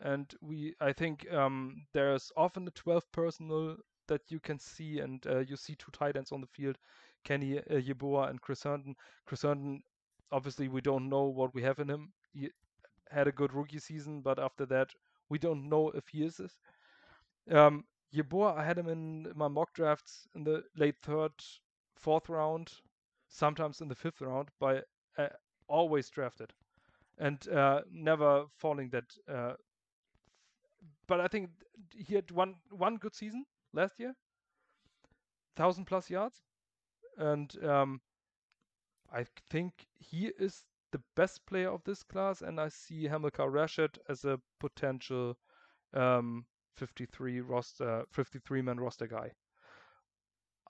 and 0.00 0.32
we 0.40 0.74
I 0.80 0.92
think 0.92 1.30
um, 1.32 1.86
there's 1.92 2.32
often 2.36 2.66
a 2.66 2.72
12 2.72 3.10
personal 3.12 3.76
that 4.08 4.22
you 4.28 4.40
can 4.40 4.58
see, 4.58 5.00
and 5.00 5.24
uh, 5.26 5.40
you 5.40 5.56
see 5.56 5.74
two 5.74 5.92
tight 5.92 6.16
ends 6.16 6.32
on 6.32 6.40
the 6.40 6.46
field, 6.46 6.76
Kenny 7.24 7.58
uh, 7.58 7.62
Yeboah 7.74 8.30
and 8.30 8.40
Chris 8.40 8.62
Herndon. 8.62 8.96
Chris 9.26 9.42
Herndon, 9.42 9.82
obviously 10.32 10.68
we 10.68 10.80
don't 10.80 11.08
know 11.08 11.24
what 11.24 11.54
we 11.54 11.62
have 11.62 11.78
in 11.78 11.88
him. 11.88 12.12
He 12.32 12.50
had 13.10 13.28
a 13.28 13.32
good 13.32 13.52
rookie 13.52 13.78
season, 13.78 14.20
but 14.20 14.38
after 14.38 14.66
that 14.66 14.88
we 15.28 15.38
don't 15.38 15.68
know 15.68 15.90
if 15.90 16.08
he 16.08 16.24
is 16.24 16.36
this. 16.36 16.58
Um, 17.50 17.84
Yeboah, 18.14 18.56
I 18.56 18.64
had 18.64 18.78
him 18.78 18.88
in 18.88 19.30
my 19.34 19.48
mock 19.48 19.74
drafts 19.74 20.26
in 20.34 20.44
the 20.44 20.64
late 20.76 20.96
third, 21.02 21.32
fourth 21.98 22.28
round, 22.28 22.72
sometimes 23.28 23.80
in 23.80 23.88
the 23.88 23.94
fifth 23.94 24.20
round, 24.20 24.48
by 24.58 24.82
uh, 25.18 25.28
always 25.68 26.08
drafted 26.10 26.52
and 27.18 27.48
uh, 27.48 27.82
never 27.90 28.46
falling 28.56 28.90
that. 28.90 29.04
Uh, 29.28 29.54
but 31.06 31.20
I 31.20 31.28
think 31.28 31.50
he 31.94 32.14
had 32.14 32.30
one 32.30 32.56
one 32.70 32.96
good 32.96 33.14
season 33.14 33.44
last 33.72 33.98
year, 33.98 34.14
thousand 35.56 35.86
plus 35.86 36.10
yards, 36.10 36.42
and 37.16 37.52
um, 37.64 38.00
I 39.12 39.24
think 39.50 39.86
he 39.98 40.26
is 40.38 40.64
the 40.92 41.02
best 41.16 41.44
player 41.46 41.70
of 41.70 41.84
this 41.84 42.02
class, 42.02 42.42
and 42.42 42.60
I 42.60 42.68
see 42.68 43.04
Hamilcar 43.04 43.50
Rashed 43.50 43.98
as 44.08 44.24
a 44.24 44.40
potential 44.60 45.36
um, 45.94 46.46
53 46.76 47.40
roster, 47.40 48.04
53 48.10 48.62
man 48.62 48.78
roster 48.80 49.06
guy. 49.06 49.32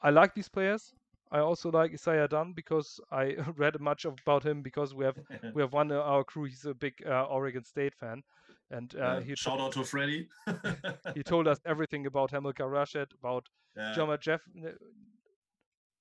I 0.03 0.11
like 0.11 0.35
these 0.35 0.49
players. 0.49 0.95
I 1.31 1.41
also 1.41 1.71
like 1.71 1.93
Isaiah 1.93 2.29
Dunn 2.29 2.53
because 2.53 3.01
I 3.11 3.37
read 3.57 3.81
much 3.81 4.05
about 4.05 4.45
him 4.45 4.63
because 4.63 4.95
we 4.95 5.05
have 5.05 5.19
we 5.55 5.63
have 5.63 5.73
one 5.73 5.91
of 5.91 6.01
our 6.01 6.25
crew. 6.25 6.45
He's 6.45 6.65
a 6.65 6.75
big 6.75 6.95
uh, 7.07 7.25
Oregon 7.25 7.65
State 7.65 7.95
fan, 7.95 8.23
and 8.71 8.95
uh, 8.97 9.21
he 9.21 9.35
shout 9.35 9.61
out 9.61 9.73
to 9.73 9.85
Freddie. 9.85 10.29
he 11.15 11.23
told 11.23 11.49
us 11.49 11.59
everything 11.67 12.07
about 12.07 12.31
Hamilcar 12.31 12.69
Rashed, 12.71 13.13
about 13.21 13.49
yeah. 13.77 13.93
Jama 13.95 14.19
Jeff, 14.19 14.41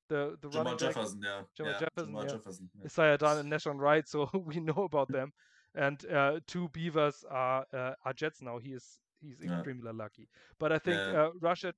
the 0.10 0.38
the 0.42 0.50
Jamal 0.50 0.76
Jefferson, 0.76 1.22
yeah, 1.24 1.42
Jamal 1.56 1.74
yeah. 1.74 1.80
Jefferson, 1.80 2.16
yeah. 2.16 2.28
Jefferson, 2.28 2.70
yeah. 2.78 2.86
Isaiah 2.86 3.18
Dunn 3.18 3.38
and 3.40 3.52
Nahshon 3.52 3.80
Wright. 3.80 4.08
So 4.08 4.30
we 4.34 4.60
know 4.60 4.84
about 4.84 5.12
them, 5.12 5.34
and 5.76 6.04
uh, 6.12 6.40
two 6.48 6.70
Beavers 6.70 7.26
are 7.30 7.66
uh, 7.74 7.94
are 8.06 8.14
Jets 8.14 8.42
now. 8.42 8.60
He 8.60 8.72
is 8.72 9.00
he's 9.22 9.42
extremely 9.42 9.92
lucky, 9.92 10.30
but 10.60 10.72
I 10.72 10.80
think 10.80 10.98
uh, 10.98 11.32
Rashed 11.42 11.74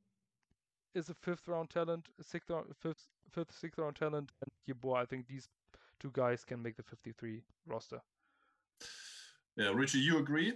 is 0.95 1.10
a 1.10 1.14
fifth 1.14 1.47
round 1.47 1.70
talent, 1.70 2.08
sixth 2.22 2.50
round, 2.50 2.66
fifth, 2.82 3.08
fifth, 3.30 3.57
sixth 3.57 3.80
round 3.80 3.95
talent, 3.95 4.32
and 4.41 4.75
Yeboah. 4.75 4.97
I 4.97 5.05
think 5.05 5.27
these 5.27 5.47
two 5.99 6.11
guys 6.13 6.43
can 6.43 6.61
make 6.61 6.75
the 6.77 6.84
53 6.84 7.41
roster. 7.67 8.01
Yeah, 9.55 9.71
Richie, 9.73 9.99
you 9.99 10.17
agree? 10.19 10.53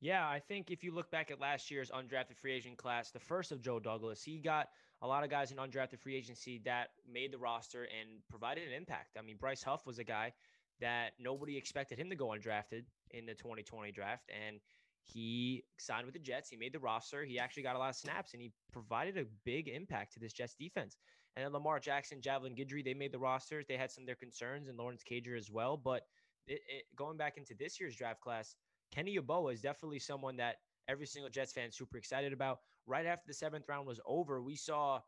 Yeah, 0.00 0.28
I 0.28 0.40
think 0.40 0.70
if 0.70 0.82
you 0.82 0.92
look 0.92 1.10
back 1.10 1.30
at 1.30 1.40
last 1.40 1.70
year's 1.70 1.90
undrafted 1.90 2.36
free 2.36 2.52
agent 2.52 2.76
class, 2.76 3.10
the 3.10 3.20
first 3.20 3.52
of 3.52 3.60
Joe 3.60 3.78
Douglas, 3.78 4.22
he 4.22 4.38
got 4.38 4.68
a 5.00 5.06
lot 5.06 5.22
of 5.22 5.30
guys 5.30 5.52
in 5.52 5.58
undrafted 5.58 6.00
free 6.00 6.16
agency 6.16 6.60
that 6.64 6.88
made 7.10 7.32
the 7.32 7.38
roster 7.38 7.84
and 7.84 8.20
provided 8.28 8.66
an 8.66 8.74
impact. 8.74 9.16
I 9.18 9.22
mean, 9.22 9.36
Bryce 9.36 9.62
Huff 9.62 9.86
was 9.86 9.98
a 9.98 10.04
guy 10.04 10.32
that 10.80 11.12
nobody 11.20 11.56
expected 11.56 11.98
him 11.98 12.10
to 12.10 12.16
go 12.16 12.28
undrafted 12.28 12.84
in 13.10 13.26
the 13.26 13.34
2020 13.34 13.92
draft, 13.92 14.28
and 14.28 14.58
he 15.04 15.64
signed 15.78 16.06
with 16.06 16.14
the 16.14 16.20
Jets. 16.20 16.48
He 16.48 16.56
made 16.56 16.72
the 16.72 16.78
roster. 16.78 17.24
He 17.24 17.38
actually 17.38 17.62
got 17.62 17.76
a 17.76 17.78
lot 17.78 17.90
of 17.90 17.96
snaps 17.96 18.32
and 18.32 18.42
he 18.42 18.52
provided 18.72 19.18
a 19.18 19.24
big 19.44 19.68
impact 19.68 20.14
to 20.14 20.20
this 20.20 20.32
Jets 20.32 20.54
defense. 20.54 20.96
And 21.36 21.44
then 21.44 21.52
Lamar 21.52 21.80
Jackson, 21.80 22.20
Javelin 22.20 22.54
Guidry, 22.54 22.84
they 22.84 22.94
made 22.94 23.12
the 23.12 23.18
rosters. 23.18 23.64
They 23.66 23.76
had 23.76 23.90
some 23.90 24.02
of 24.02 24.06
their 24.06 24.16
concerns 24.16 24.68
and 24.68 24.76
Lawrence 24.76 25.02
Cager 25.08 25.36
as 25.36 25.50
well. 25.50 25.76
But 25.76 26.06
it, 26.46 26.60
it, 26.68 26.84
going 26.96 27.16
back 27.16 27.38
into 27.38 27.54
this 27.54 27.80
year's 27.80 27.96
draft 27.96 28.20
class, 28.20 28.54
Kenny 28.92 29.16
Yeboah 29.16 29.54
is 29.54 29.62
definitely 29.62 29.98
someone 29.98 30.36
that 30.36 30.56
every 30.88 31.06
single 31.06 31.30
Jets 31.30 31.52
fan 31.52 31.68
is 31.68 31.76
super 31.76 31.96
excited 31.96 32.32
about. 32.32 32.58
Right 32.86 33.06
after 33.06 33.24
the 33.26 33.34
seventh 33.34 33.68
round 33.68 33.86
was 33.86 34.00
over, 34.06 34.42
we 34.42 34.56
saw 34.56 35.00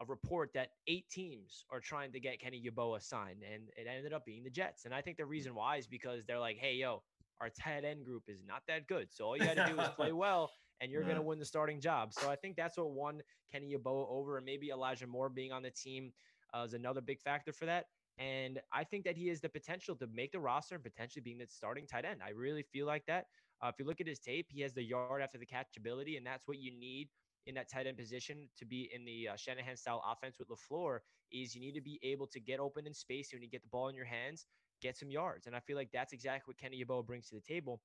a 0.00 0.04
report 0.06 0.52
that 0.54 0.70
eight 0.86 1.08
teams 1.10 1.64
are 1.70 1.80
trying 1.80 2.12
to 2.12 2.20
get 2.20 2.40
Kenny 2.40 2.62
Yeboah 2.64 3.02
signed, 3.02 3.42
and 3.42 3.64
it 3.76 3.88
ended 3.88 4.12
up 4.12 4.24
being 4.24 4.44
the 4.44 4.50
Jets. 4.50 4.84
And 4.84 4.94
I 4.94 5.00
think 5.00 5.16
the 5.16 5.24
hmm. 5.24 5.30
reason 5.30 5.54
why 5.54 5.76
is 5.76 5.86
because 5.86 6.24
they're 6.24 6.38
like, 6.38 6.56
hey, 6.56 6.74
yo, 6.74 7.02
our 7.40 7.50
tight 7.50 7.84
end 7.84 8.04
group 8.04 8.24
is 8.28 8.42
not 8.46 8.62
that 8.68 8.86
good. 8.86 9.08
So 9.12 9.26
all 9.26 9.36
you 9.36 9.44
got 9.44 9.56
to 9.56 9.72
do 9.72 9.80
is 9.80 9.88
play 9.96 10.12
well, 10.12 10.50
and 10.80 10.90
you're 10.90 11.02
yeah. 11.02 11.08
going 11.08 11.16
to 11.16 11.22
win 11.22 11.38
the 11.38 11.44
starting 11.44 11.80
job. 11.80 12.12
So 12.12 12.30
I 12.30 12.36
think 12.36 12.56
that's 12.56 12.76
what 12.76 12.90
won 12.90 13.20
Kenny 13.50 13.74
Yeboah 13.74 14.10
over, 14.10 14.36
and 14.36 14.46
maybe 14.46 14.70
Elijah 14.70 15.06
Moore 15.06 15.28
being 15.28 15.52
on 15.52 15.62
the 15.62 15.70
team 15.70 16.12
uh, 16.54 16.62
is 16.62 16.74
another 16.74 17.00
big 17.00 17.20
factor 17.20 17.52
for 17.52 17.66
that. 17.66 17.86
And 18.18 18.60
I 18.72 18.82
think 18.82 19.04
that 19.04 19.16
he 19.16 19.28
has 19.28 19.40
the 19.40 19.48
potential 19.48 19.94
to 19.96 20.08
make 20.12 20.32
the 20.32 20.40
roster 20.40 20.74
and 20.74 20.82
potentially 20.82 21.22
being 21.22 21.38
the 21.38 21.46
starting 21.48 21.86
tight 21.86 22.04
end. 22.04 22.20
I 22.24 22.30
really 22.30 22.62
feel 22.62 22.86
like 22.86 23.04
that. 23.06 23.26
Uh, 23.62 23.68
if 23.68 23.78
you 23.78 23.84
look 23.84 24.00
at 24.00 24.06
his 24.06 24.18
tape, 24.18 24.46
he 24.48 24.60
has 24.62 24.72
the 24.72 24.82
yard 24.82 25.22
after 25.22 25.38
the 25.38 25.46
catch 25.46 25.76
ability, 25.76 26.16
and 26.16 26.26
that's 26.26 26.46
what 26.46 26.58
you 26.58 26.72
need 26.72 27.08
in 27.46 27.54
that 27.54 27.70
tight 27.70 27.86
end 27.86 27.96
position 27.96 28.48
to 28.58 28.66
be 28.66 28.90
in 28.94 29.04
the 29.04 29.28
uh, 29.28 29.36
Shanahan 29.36 29.76
style 29.76 30.02
offense 30.06 30.36
with 30.38 30.48
LaFleur 30.48 30.98
is 31.32 31.54
you 31.54 31.60
need 31.60 31.74
to 31.74 31.80
be 31.80 31.98
able 32.02 32.26
to 32.26 32.40
get 32.40 32.60
open 32.60 32.86
in 32.86 32.94
space 32.94 33.30
when 33.32 33.42
you 33.42 33.48
get 33.48 33.62
the 33.62 33.68
ball 33.68 33.88
in 33.88 33.94
your 33.94 34.04
hands, 34.04 34.46
get 34.82 34.96
some 34.96 35.10
yards. 35.10 35.46
And 35.46 35.56
I 35.56 35.60
feel 35.60 35.76
like 35.76 35.90
that's 35.92 36.12
exactly 36.12 36.52
what 36.52 36.58
Kenny 36.58 36.84
Yeboah 36.84 37.06
brings 37.06 37.28
to 37.28 37.36
the 37.36 37.40
table. 37.40 37.80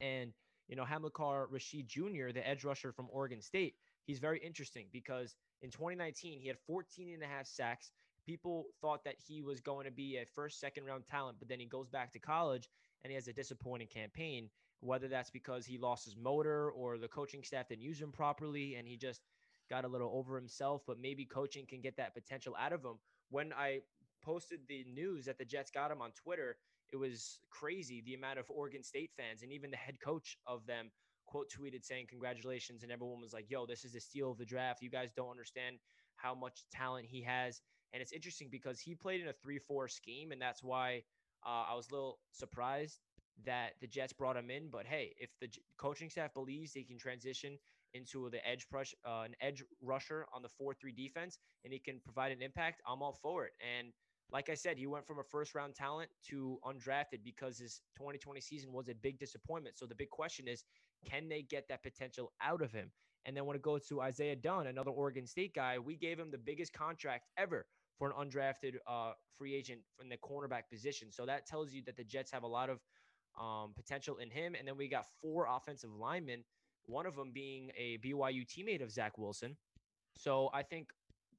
And, 0.00 0.32
you 0.68 0.76
know, 0.76 0.84
Hamilcar 0.84 1.48
Rashed 1.50 1.86
Jr., 1.86 2.32
the 2.32 2.46
edge 2.46 2.64
rusher 2.64 2.92
from 2.92 3.08
Oregon 3.10 3.40
State, 3.40 3.74
he's 4.04 4.18
very 4.18 4.38
interesting 4.38 4.86
because 4.92 5.34
in 5.62 5.70
2019, 5.70 6.40
he 6.40 6.48
had 6.48 6.58
14 6.66 7.14
and 7.14 7.22
a 7.22 7.26
half 7.26 7.46
sacks. 7.46 7.90
People 8.26 8.66
thought 8.80 9.04
that 9.04 9.16
he 9.26 9.42
was 9.42 9.60
going 9.60 9.86
to 9.86 9.90
be 9.90 10.18
a 10.18 10.26
first, 10.26 10.60
second 10.60 10.84
round 10.84 11.06
talent, 11.06 11.38
but 11.38 11.48
then 11.48 11.58
he 11.58 11.66
goes 11.66 11.88
back 11.88 12.12
to 12.12 12.18
college 12.18 12.68
and 13.02 13.10
he 13.10 13.14
has 13.14 13.28
a 13.28 13.32
disappointing 13.32 13.88
campaign, 13.88 14.50
whether 14.80 15.08
that's 15.08 15.30
because 15.30 15.64
he 15.64 15.78
lost 15.78 16.04
his 16.04 16.16
motor 16.16 16.70
or 16.70 16.98
the 16.98 17.08
coaching 17.08 17.42
staff 17.42 17.68
didn't 17.68 17.82
use 17.82 18.00
him 18.00 18.12
properly 18.12 18.74
and 18.74 18.86
he 18.86 18.96
just 18.96 19.22
got 19.70 19.84
a 19.84 19.88
little 19.88 20.10
over 20.14 20.36
himself, 20.36 20.82
but 20.86 21.00
maybe 21.00 21.24
coaching 21.24 21.66
can 21.66 21.80
get 21.80 21.96
that 21.96 22.14
potential 22.14 22.54
out 22.58 22.72
of 22.72 22.84
him. 22.84 22.98
When 23.30 23.52
I 23.52 23.80
posted 24.22 24.60
the 24.68 24.84
news 24.92 25.24
that 25.26 25.38
the 25.38 25.44
Jets 25.44 25.70
got 25.70 25.90
him 25.90 26.02
on 26.02 26.10
Twitter, 26.12 26.56
it 26.92 26.96
was 26.96 27.40
crazy 27.50 28.02
the 28.04 28.14
amount 28.14 28.38
of 28.38 28.46
Oregon 28.50 28.82
State 28.82 29.10
fans 29.16 29.42
and 29.42 29.52
even 29.52 29.70
the 29.70 29.76
head 29.76 29.98
coach 30.00 30.36
of 30.46 30.66
them 30.66 30.90
quote 31.26 31.50
tweeted 31.50 31.84
saying 31.84 32.06
congratulations 32.08 32.82
and 32.82 32.90
everyone 32.90 33.20
was 33.20 33.32
like 33.32 33.50
yo 33.50 33.66
this 33.66 33.84
is 33.84 33.92
the 33.92 34.00
steal 34.00 34.30
of 34.30 34.38
the 34.38 34.44
draft. 34.44 34.82
You 34.82 34.90
guys 34.90 35.10
don't 35.14 35.30
understand 35.30 35.76
how 36.16 36.34
much 36.34 36.64
talent 36.72 37.06
he 37.06 37.22
has. 37.22 37.60
And 37.92 38.02
it's 38.02 38.12
interesting 38.12 38.48
because 38.50 38.80
he 38.80 38.94
played 38.94 39.20
in 39.20 39.28
a 39.28 39.32
3-4 39.32 39.90
scheme 39.90 40.32
and 40.32 40.40
that's 40.40 40.62
why 40.62 41.02
uh, 41.46 41.64
i 41.70 41.74
was 41.74 41.88
a 41.90 41.94
little 41.94 42.18
surprised 42.32 43.00
that 43.44 43.74
the 43.80 43.86
jets 43.86 44.12
brought 44.12 44.36
him 44.36 44.50
in. 44.50 44.68
But 44.70 44.86
hey 44.86 45.14
if 45.18 45.30
the 45.40 45.48
coaching 45.76 46.10
staff 46.10 46.34
believes 46.34 46.72
they 46.72 46.82
can 46.82 46.98
transition 46.98 47.58
into 47.94 48.28
the 48.30 48.46
edge 48.46 48.66
rush, 48.70 48.94
uh, 49.06 49.22
an 49.22 49.34
edge 49.40 49.64
rusher 49.82 50.26
on 50.34 50.42
the 50.42 50.48
4-3 50.48 50.94
defense 50.94 51.38
and 51.64 51.72
he 51.72 51.78
can 51.78 52.00
provide 52.04 52.32
an 52.32 52.42
impact 52.42 52.82
i'm 52.86 53.02
all 53.02 53.18
for 53.22 53.44
it. 53.44 53.52
And 53.78 53.92
like 54.30 54.50
I 54.50 54.54
said, 54.54 54.76
he 54.76 54.86
went 54.86 55.06
from 55.06 55.18
a 55.18 55.24
first 55.24 55.54
round 55.54 55.74
talent 55.74 56.10
to 56.28 56.58
undrafted 56.64 57.24
because 57.24 57.58
his 57.58 57.80
2020 57.96 58.40
season 58.40 58.72
was 58.72 58.88
a 58.88 58.94
big 58.94 59.18
disappointment. 59.18 59.78
So 59.78 59.86
the 59.86 59.94
big 59.94 60.10
question 60.10 60.48
is 60.48 60.64
can 61.08 61.28
they 61.28 61.42
get 61.42 61.68
that 61.68 61.82
potential 61.82 62.32
out 62.42 62.62
of 62.62 62.72
him? 62.72 62.90
And 63.24 63.36
then 63.36 63.46
when 63.46 63.56
it 63.56 63.62
goes 63.62 63.86
to 63.88 64.00
Isaiah 64.00 64.36
Dunn, 64.36 64.66
another 64.66 64.90
Oregon 64.90 65.26
State 65.26 65.54
guy, 65.54 65.78
we 65.78 65.96
gave 65.96 66.18
him 66.18 66.30
the 66.30 66.38
biggest 66.38 66.72
contract 66.72 67.26
ever 67.36 67.66
for 67.98 68.08
an 68.10 68.14
undrafted 68.18 68.76
uh, 68.86 69.12
free 69.36 69.54
agent 69.54 69.80
from 69.96 70.08
the 70.08 70.16
cornerback 70.16 70.62
position. 70.70 71.10
So 71.10 71.26
that 71.26 71.46
tells 71.46 71.72
you 71.72 71.82
that 71.86 71.96
the 71.96 72.04
Jets 72.04 72.30
have 72.30 72.42
a 72.42 72.46
lot 72.48 72.70
of 72.70 72.78
um, 73.38 73.72
potential 73.74 74.16
in 74.16 74.30
him. 74.30 74.54
And 74.54 74.66
then 74.66 74.76
we 74.76 74.88
got 74.88 75.06
four 75.20 75.46
offensive 75.50 75.90
linemen, 75.90 76.44
one 76.86 77.06
of 77.06 77.16
them 77.16 77.32
being 77.32 77.70
a 77.76 77.98
BYU 77.98 78.46
teammate 78.46 78.82
of 78.82 78.90
Zach 78.90 79.18
Wilson. 79.18 79.56
So 80.16 80.50
I 80.54 80.62
think 80.62 80.88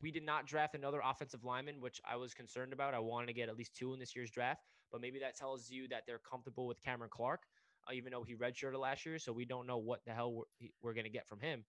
we 0.01 0.11
did 0.11 0.25
not 0.25 0.45
draft 0.45 0.75
another 0.75 1.01
offensive 1.03 1.43
lineman, 1.43 1.81
which 1.81 1.99
I 2.09 2.15
was 2.15 2.33
concerned 2.33 2.73
about. 2.73 2.93
I 2.93 2.99
wanted 2.99 3.27
to 3.27 3.33
get 3.33 3.49
at 3.49 3.57
least 3.57 3.75
two 3.75 3.93
in 3.93 3.99
this 3.99 4.15
year's 4.15 4.31
draft, 4.31 4.61
but 4.91 5.01
maybe 5.01 5.19
that 5.19 5.35
tells 5.35 5.69
you 5.69 5.87
that 5.89 6.03
they're 6.07 6.19
comfortable 6.19 6.67
with 6.67 6.81
Cameron 6.81 7.09
Clark 7.11 7.43
uh, 7.87 7.93
even 7.93 8.11
though 8.11 8.23
he 8.23 8.35
redshirted 8.35 8.79
last 8.79 9.05
year. 9.05 9.19
So 9.19 9.31
we 9.31 9.45
don't 9.45 9.67
know 9.67 9.77
what 9.77 10.01
the 10.05 10.11
hell 10.11 10.33
we're, 10.33 10.67
we're 10.81 10.93
going 10.93 11.05
to 11.05 11.11
get 11.11 11.27
from 11.27 11.39
him. 11.39 11.63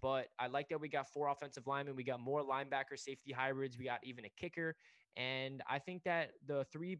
But 0.00 0.28
I 0.38 0.46
like 0.48 0.68
that 0.68 0.80
we 0.80 0.88
got 0.88 1.08
four 1.08 1.28
offensive 1.28 1.66
linemen. 1.66 1.96
We 1.96 2.04
got 2.04 2.20
more 2.20 2.42
linebacker 2.42 2.98
safety 2.98 3.32
hybrids. 3.32 3.78
We 3.78 3.86
got 3.86 4.00
even 4.02 4.24
a 4.24 4.30
kicker. 4.36 4.76
And 5.16 5.62
I 5.68 5.78
think 5.78 6.02
that 6.04 6.32
the 6.46 6.64
three 6.70 6.98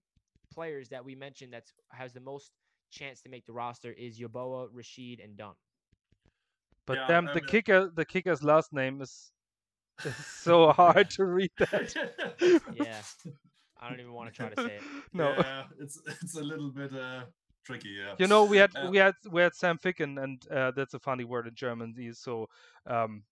players 0.52 0.88
that 0.88 1.04
we 1.04 1.14
mentioned 1.14 1.52
that 1.52 1.64
has 1.90 2.12
the 2.12 2.20
most 2.20 2.52
chance 2.90 3.20
to 3.22 3.28
make 3.28 3.44
the 3.44 3.52
roster 3.52 3.92
is 3.92 4.18
Yeboah, 4.18 4.68
Rashed, 4.74 5.22
and 5.22 5.36
Dunn. 5.36 5.52
But 6.86 6.98
yeah, 7.08 7.20
the 7.34 7.40
kicker, 7.40 7.90
the 7.94 8.04
kicker's 8.04 8.42
last 8.42 8.72
name 8.72 9.02
is, 9.02 9.32
is 10.04 10.14
so 10.26 10.72
hard 10.72 11.10
to 11.10 11.24
read 11.24 11.50
that. 11.58 11.94
yeah, 12.74 13.00
I 13.80 13.88
don't 13.88 14.00
even 14.00 14.12
want 14.12 14.32
to 14.32 14.34
try 14.34 14.48
to 14.48 14.62
say 14.62 14.76
it. 14.76 14.82
No, 15.12 15.34
yeah, 15.38 15.64
it's 15.80 16.00
it's 16.06 16.36
a 16.36 16.42
little 16.42 16.70
bit 16.70 16.94
uh, 16.94 17.22
tricky. 17.64 17.96
Yeah. 17.98 18.14
You 18.18 18.26
know, 18.26 18.44
we 18.44 18.56
had 18.56 18.70
uh, 18.76 18.88
we 18.90 18.98
had 18.98 19.14
we 19.30 19.40
had 19.42 19.54
Sam 19.54 19.78
Ficken, 19.78 20.22
and 20.22 20.42
uh, 20.50 20.72
that's 20.72 20.94
a 20.94 20.98
funny 20.98 21.24
word 21.24 21.46
in 21.46 21.54
German. 21.54 21.94
So. 22.14 22.48
Um, 22.86 23.22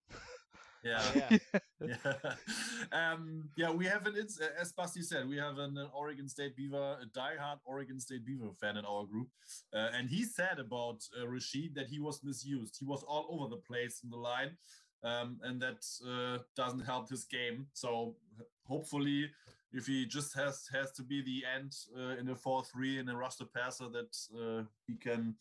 yeah, 0.84 1.02
yeah, 1.30 1.38
yeah. 1.80 3.12
um, 3.12 3.48
yeah. 3.56 3.70
We 3.70 3.86
have 3.86 4.06
an, 4.06 4.16
as 4.60 4.72
Basti 4.72 5.02
said, 5.02 5.26
we 5.26 5.38
have 5.38 5.58
an, 5.58 5.78
an, 5.78 5.88
Oregon 5.94 6.28
State 6.28 6.54
Beaver, 6.56 6.98
a 7.02 7.18
diehard 7.18 7.58
Oregon 7.64 7.98
State 7.98 8.24
Beaver 8.24 8.50
fan 8.60 8.76
in 8.76 8.84
our 8.84 9.04
group, 9.04 9.28
uh, 9.74 9.88
and 9.94 10.10
he 10.10 10.24
said 10.24 10.58
about 10.58 11.00
uh, 11.18 11.24
Rashed 11.24 11.74
that 11.74 11.86
he 11.86 12.00
was 12.00 12.22
misused. 12.22 12.76
He 12.78 12.84
was 12.84 13.02
all 13.02 13.26
over 13.30 13.48
the 13.48 13.62
place 13.62 14.00
in 14.04 14.10
the 14.10 14.18
line, 14.18 14.58
um, 15.04 15.38
and 15.42 15.60
that 15.60 15.84
uh, 16.08 16.42
doesn't 16.56 16.80
help 16.80 17.08
his 17.10 17.24
game. 17.24 17.66
So 17.74 18.16
hopefully 18.64 19.30
if 19.72 19.86
he 19.86 20.06
just 20.06 20.34
has 20.34 20.68
has 20.72 20.92
to 20.92 21.02
be 21.02 21.20
the 21.22 21.42
end 21.54 21.76
uh, 21.96 22.20
in 22.20 22.28
a 22.28 22.34
4-3 22.34 23.00
in 23.00 23.08
a 23.08 23.16
roster 23.16 23.44
passer 23.44 23.88
that 23.88 24.16
uh, 24.34 24.62
he 24.86 24.94
can 24.94 25.34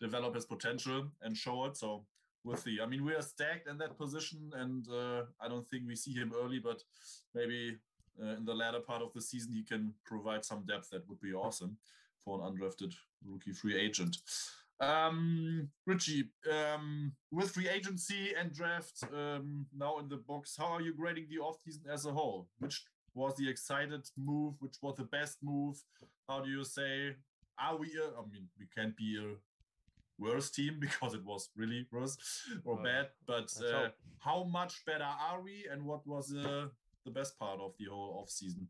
develop 0.00 0.34
his 0.34 0.44
potential 0.44 1.06
and 1.22 1.36
show 1.36 1.64
it. 1.64 1.76
So 1.76 2.04
we'll 2.44 2.56
see. 2.56 2.78
I 2.82 2.86
mean 2.86 3.04
we 3.04 3.14
are 3.14 3.22
stacked 3.22 3.68
in 3.68 3.78
that 3.78 3.96
position 3.96 4.50
and 4.54 4.86
uh, 4.88 5.22
i 5.40 5.48
don't 5.48 5.68
think 5.70 5.84
we 5.86 5.96
see 5.96 6.12
him 6.12 6.32
early 6.42 6.58
but 6.58 6.82
maybe 7.34 7.78
uh, 8.20 8.36
in 8.36 8.44
the 8.44 8.54
latter 8.54 8.80
part 8.80 9.02
of 9.02 9.12
the 9.12 9.20
season 9.20 9.52
he 9.52 9.62
can 9.62 9.94
provide 10.04 10.44
some 10.44 10.64
depth. 10.66 10.90
That 10.90 11.08
would 11.08 11.20
be 11.20 11.32
awesome 11.32 11.76
for 12.24 12.40
an 12.40 12.52
undrafted 12.52 12.94
rookie 13.24 13.52
free 13.52 13.78
agent 13.78 14.18
um, 14.80 15.68
Richie, 15.86 16.30
um, 16.50 17.12
with 17.30 17.50
free 17.50 17.68
agency 17.68 18.32
and 18.38 18.52
draft 18.52 19.02
um, 19.12 19.66
now 19.76 19.98
in 19.98 20.08
the 20.08 20.16
box, 20.16 20.54
how 20.58 20.66
are 20.66 20.82
you 20.82 20.94
grading 20.94 21.26
the 21.28 21.38
offseason 21.38 21.92
as 21.92 22.06
a 22.06 22.12
whole? 22.12 22.48
Which 22.58 22.82
was 23.14 23.34
the 23.36 23.48
excited 23.48 24.06
move, 24.16 24.54
which 24.60 24.76
was 24.80 24.96
the 24.96 25.04
best 25.04 25.38
move? 25.42 25.76
How 26.28 26.40
do 26.40 26.50
you 26.50 26.64
say? 26.64 27.16
Are 27.58 27.76
we? 27.76 27.88
A, 27.88 28.18
I 28.18 28.22
mean, 28.30 28.48
we 28.58 28.66
can't 28.74 28.96
be 28.96 29.18
a 29.20 29.34
worse 30.18 30.50
team 30.50 30.76
because 30.80 31.14
it 31.14 31.24
was 31.24 31.50
really 31.56 31.86
worse 31.90 32.16
or 32.64 32.82
bad. 32.82 33.08
But 33.26 33.52
uh, 33.64 33.88
how 34.20 34.44
much 34.44 34.84
better 34.86 35.04
are 35.04 35.42
we? 35.42 35.66
And 35.70 35.84
what 35.84 36.06
was 36.06 36.32
uh, 36.32 36.66
the 37.04 37.10
best 37.10 37.38
part 37.38 37.60
of 37.60 37.72
the 37.78 37.86
whole 37.86 38.20
off 38.20 38.30
season? 38.30 38.68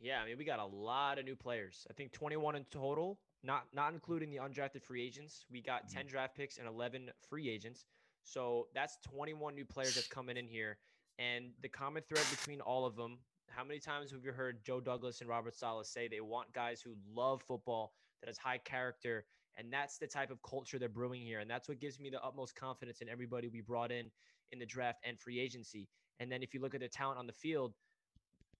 Yeah, 0.00 0.20
I 0.20 0.26
mean, 0.26 0.38
we 0.38 0.44
got 0.44 0.58
a 0.58 0.66
lot 0.66 1.18
of 1.18 1.24
new 1.24 1.36
players. 1.36 1.86
I 1.90 1.94
think 1.94 2.12
21 2.12 2.56
in 2.56 2.64
total, 2.70 3.18
not 3.44 3.64
not 3.74 3.92
including 3.92 4.30
the 4.30 4.38
undrafted 4.38 4.82
free 4.82 5.04
agents. 5.04 5.44
We 5.50 5.60
got 5.60 5.86
mm-hmm. 5.86 5.98
10 5.98 6.06
draft 6.06 6.36
picks 6.36 6.58
and 6.58 6.66
11 6.66 7.10
free 7.28 7.48
agents. 7.48 7.86
So 8.24 8.68
that's 8.74 8.98
21 9.06 9.54
new 9.54 9.64
players 9.64 9.94
that's 9.94 10.08
coming 10.08 10.36
in 10.36 10.48
here. 10.48 10.78
And 11.18 11.50
the 11.62 11.68
common 11.68 12.02
thread 12.08 12.24
between 12.30 12.60
all 12.60 12.86
of 12.86 12.96
them 12.96 13.18
how 13.54 13.64
many 13.64 13.78
times 13.78 14.10
have 14.10 14.24
you 14.24 14.32
heard 14.32 14.64
Joe 14.64 14.80
Douglas 14.80 15.20
and 15.20 15.28
Robert 15.28 15.54
Saleh 15.54 15.86
say 15.86 16.08
they 16.08 16.20
want 16.20 16.52
guys 16.52 16.80
who 16.80 16.94
love 17.14 17.42
football, 17.42 17.92
that 18.20 18.28
has 18.28 18.38
high 18.38 18.58
character, 18.58 19.24
and 19.56 19.72
that's 19.72 19.98
the 19.98 20.06
type 20.06 20.30
of 20.30 20.42
culture 20.42 20.78
they're 20.78 20.88
brewing 20.88 21.22
here. 21.22 21.40
And 21.40 21.50
that's 21.50 21.68
what 21.68 21.78
gives 21.78 22.00
me 22.00 22.10
the 22.10 22.22
utmost 22.22 22.56
confidence 22.56 23.00
in 23.00 23.08
everybody 23.08 23.48
we 23.48 23.60
brought 23.60 23.92
in 23.92 24.10
in 24.50 24.58
the 24.58 24.66
draft 24.66 24.98
and 25.04 25.18
free 25.18 25.38
agency. 25.38 25.88
And 26.20 26.30
then 26.30 26.42
if 26.42 26.54
you 26.54 26.60
look 26.60 26.74
at 26.74 26.80
the 26.80 26.88
talent 26.88 27.18
on 27.18 27.26
the 27.26 27.32
field, 27.32 27.74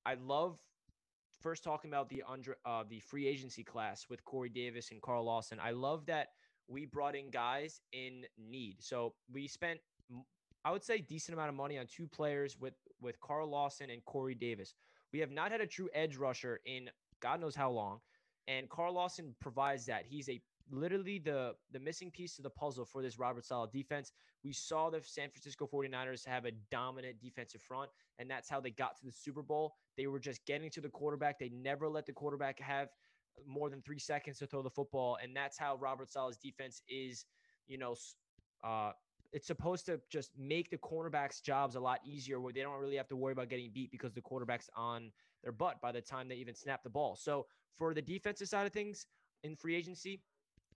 I 0.07 0.15
love 0.15 0.61
first 1.45 1.63
talking 1.63 1.91
about 1.91 2.09
the 2.09 2.23
under 2.27 2.57
uh, 2.65 2.85
the 2.89 3.01
free 3.01 3.29
agency 3.29 3.63
class 3.63 4.07
with 4.09 4.25
Corey 4.25 4.49
Davis 4.49 4.91
and 4.91 5.03
Carl 5.03 5.25
Lawson. 5.25 5.59
I 5.63 5.73
love 5.73 6.07
that 6.07 6.29
we 6.69 6.87
brought 6.87 7.15
in 7.15 7.29
guys 7.29 7.83
in 7.93 8.25
need. 8.39 8.77
So 8.81 9.13
we 9.31 9.47
spent 9.47 9.79
I 10.65 10.71
would 10.73 10.83
say 10.83 10.99
decent 10.99 11.35
amount 11.35 11.51
of 11.51 11.55
money 11.55 11.79
on 11.79 11.87
two 11.87 12.07
players 12.07 12.57
with 12.59 12.73
with 13.03 13.21
Carl 13.21 13.51
Lawson 13.51 13.91
and 13.91 14.03
Corey 14.07 14.35
Davis. 14.35 14.73
We 15.13 15.21
have 15.21 15.31
not 15.31 15.53
had 15.53 15.61
a 15.61 15.67
true 15.67 15.91
edge 15.95 16.17
rusher 16.17 16.61
in 16.65 16.89
God 17.21 17.41
knows 17.43 17.55
how 17.55 17.71
long, 17.71 18.01
and 18.49 18.69
Carl 18.71 18.95
Lawson 18.95 19.35
provides 19.39 19.85
that. 19.87 20.05
He's 20.09 20.31
a 20.31 20.41
literally 20.71 21.19
the 21.19 21.55
the 21.73 21.79
missing 21.79 22.11
piece 22.11 22.37
to 22.37 22.43
the 22.43 22.51
puzzle 22.51 22.85
for 22.85 23.03
this 23.03 23.19
Robert 23.19 23.45
Saleh 23.45 23.71
defense. 23.73 24.13
We 24.45 24.53
saw 24.53 24.91
the 24.91 25.01
San 25.03 25.31
Francisco 25.31 25.69
49ers 25.73 26.27
have 26.27 26.45
a 26.45 26.53
dominant 26.71 27.21
defensive 27.21 27.63
front, 27.63 27.91
and 28.19 28.31
that's 28.31 28.49
how 28.49 28.61
they 28.61 28.71
got 28.71 28.97
to 28.99 29.05
the 29.05 29.13
Super 29.13 29.43
Bowl. 29.43 29.75
They 29.97 30.07
were 30.07 30.19
just 30.19 30.45
getting 30.47 30.71
to 30.71 30.81
the 30.81 30.89
quarterback. 30.89 31.39
They 31.39 31.51
never 31.51 31.89
let 31.89 32.07
the 32.07 32.13
quarterback 32.13 32.61
have 32.61 32.89
more 33.47 33.71
than 33.71 33.83
three 33.83 33.99
seconds 33.99 34.39
to 34.39 34.47
throw 34.47 34.63
the 34.63 34.71
football, 34.71 35.19
and 35.23 35.35
that's 35.37 35.59
how 35.59 35.77
Robert 35.77 36.11
Saleh's 36.11 36.37
defense 36.37 36.83
is, 36.89 37.25
you 37.67 37.79
know, 37.79 37.95
uh, 38.63 38.93
it's 39.33 39.49
supposed 39.49 39.85
to 39.87 40.01
just 40.09 40.31
make 40.39 40.71
the 40.71 40.79
cornerbacks' 40.79 41.43
jobs 41.43 41.75
a 41.75 41.81
lot 41.81 41.99
easier 42.05 42.41
where 42.41 42.53
they 42.53 42.61
don't 42.63 42.79
really 42.79 42.97
have 42.97 43.09
to 43.09 43.17
worry 43.17 43.33
about 43.33 43.49
getting 43.49 43.71
beat 43.75 43.91
because 43.91 44.13
the 44.13 44.21
quarterback's 44.21 44.71
on 44.77 45.11
their 45.43 45.51
butt 45.51 45.81
by 45.83 45.91
the 45.91 46.01
time 46.01 46.29
they 46.29 46.37
even 46.37 46.55
snap 46.55 46.85
the 46.85 46.89
ball. 46.89 47.17
So 47.17 47.47
for 47.77 47.93
the 47.95 48.01
defensive 48.01 48.49
side 48.49 48.65
of 48.65 48.73
things 48.73 49.07
in 49.43 49.57
free 49.57 49.75
agency, 49.75 50.23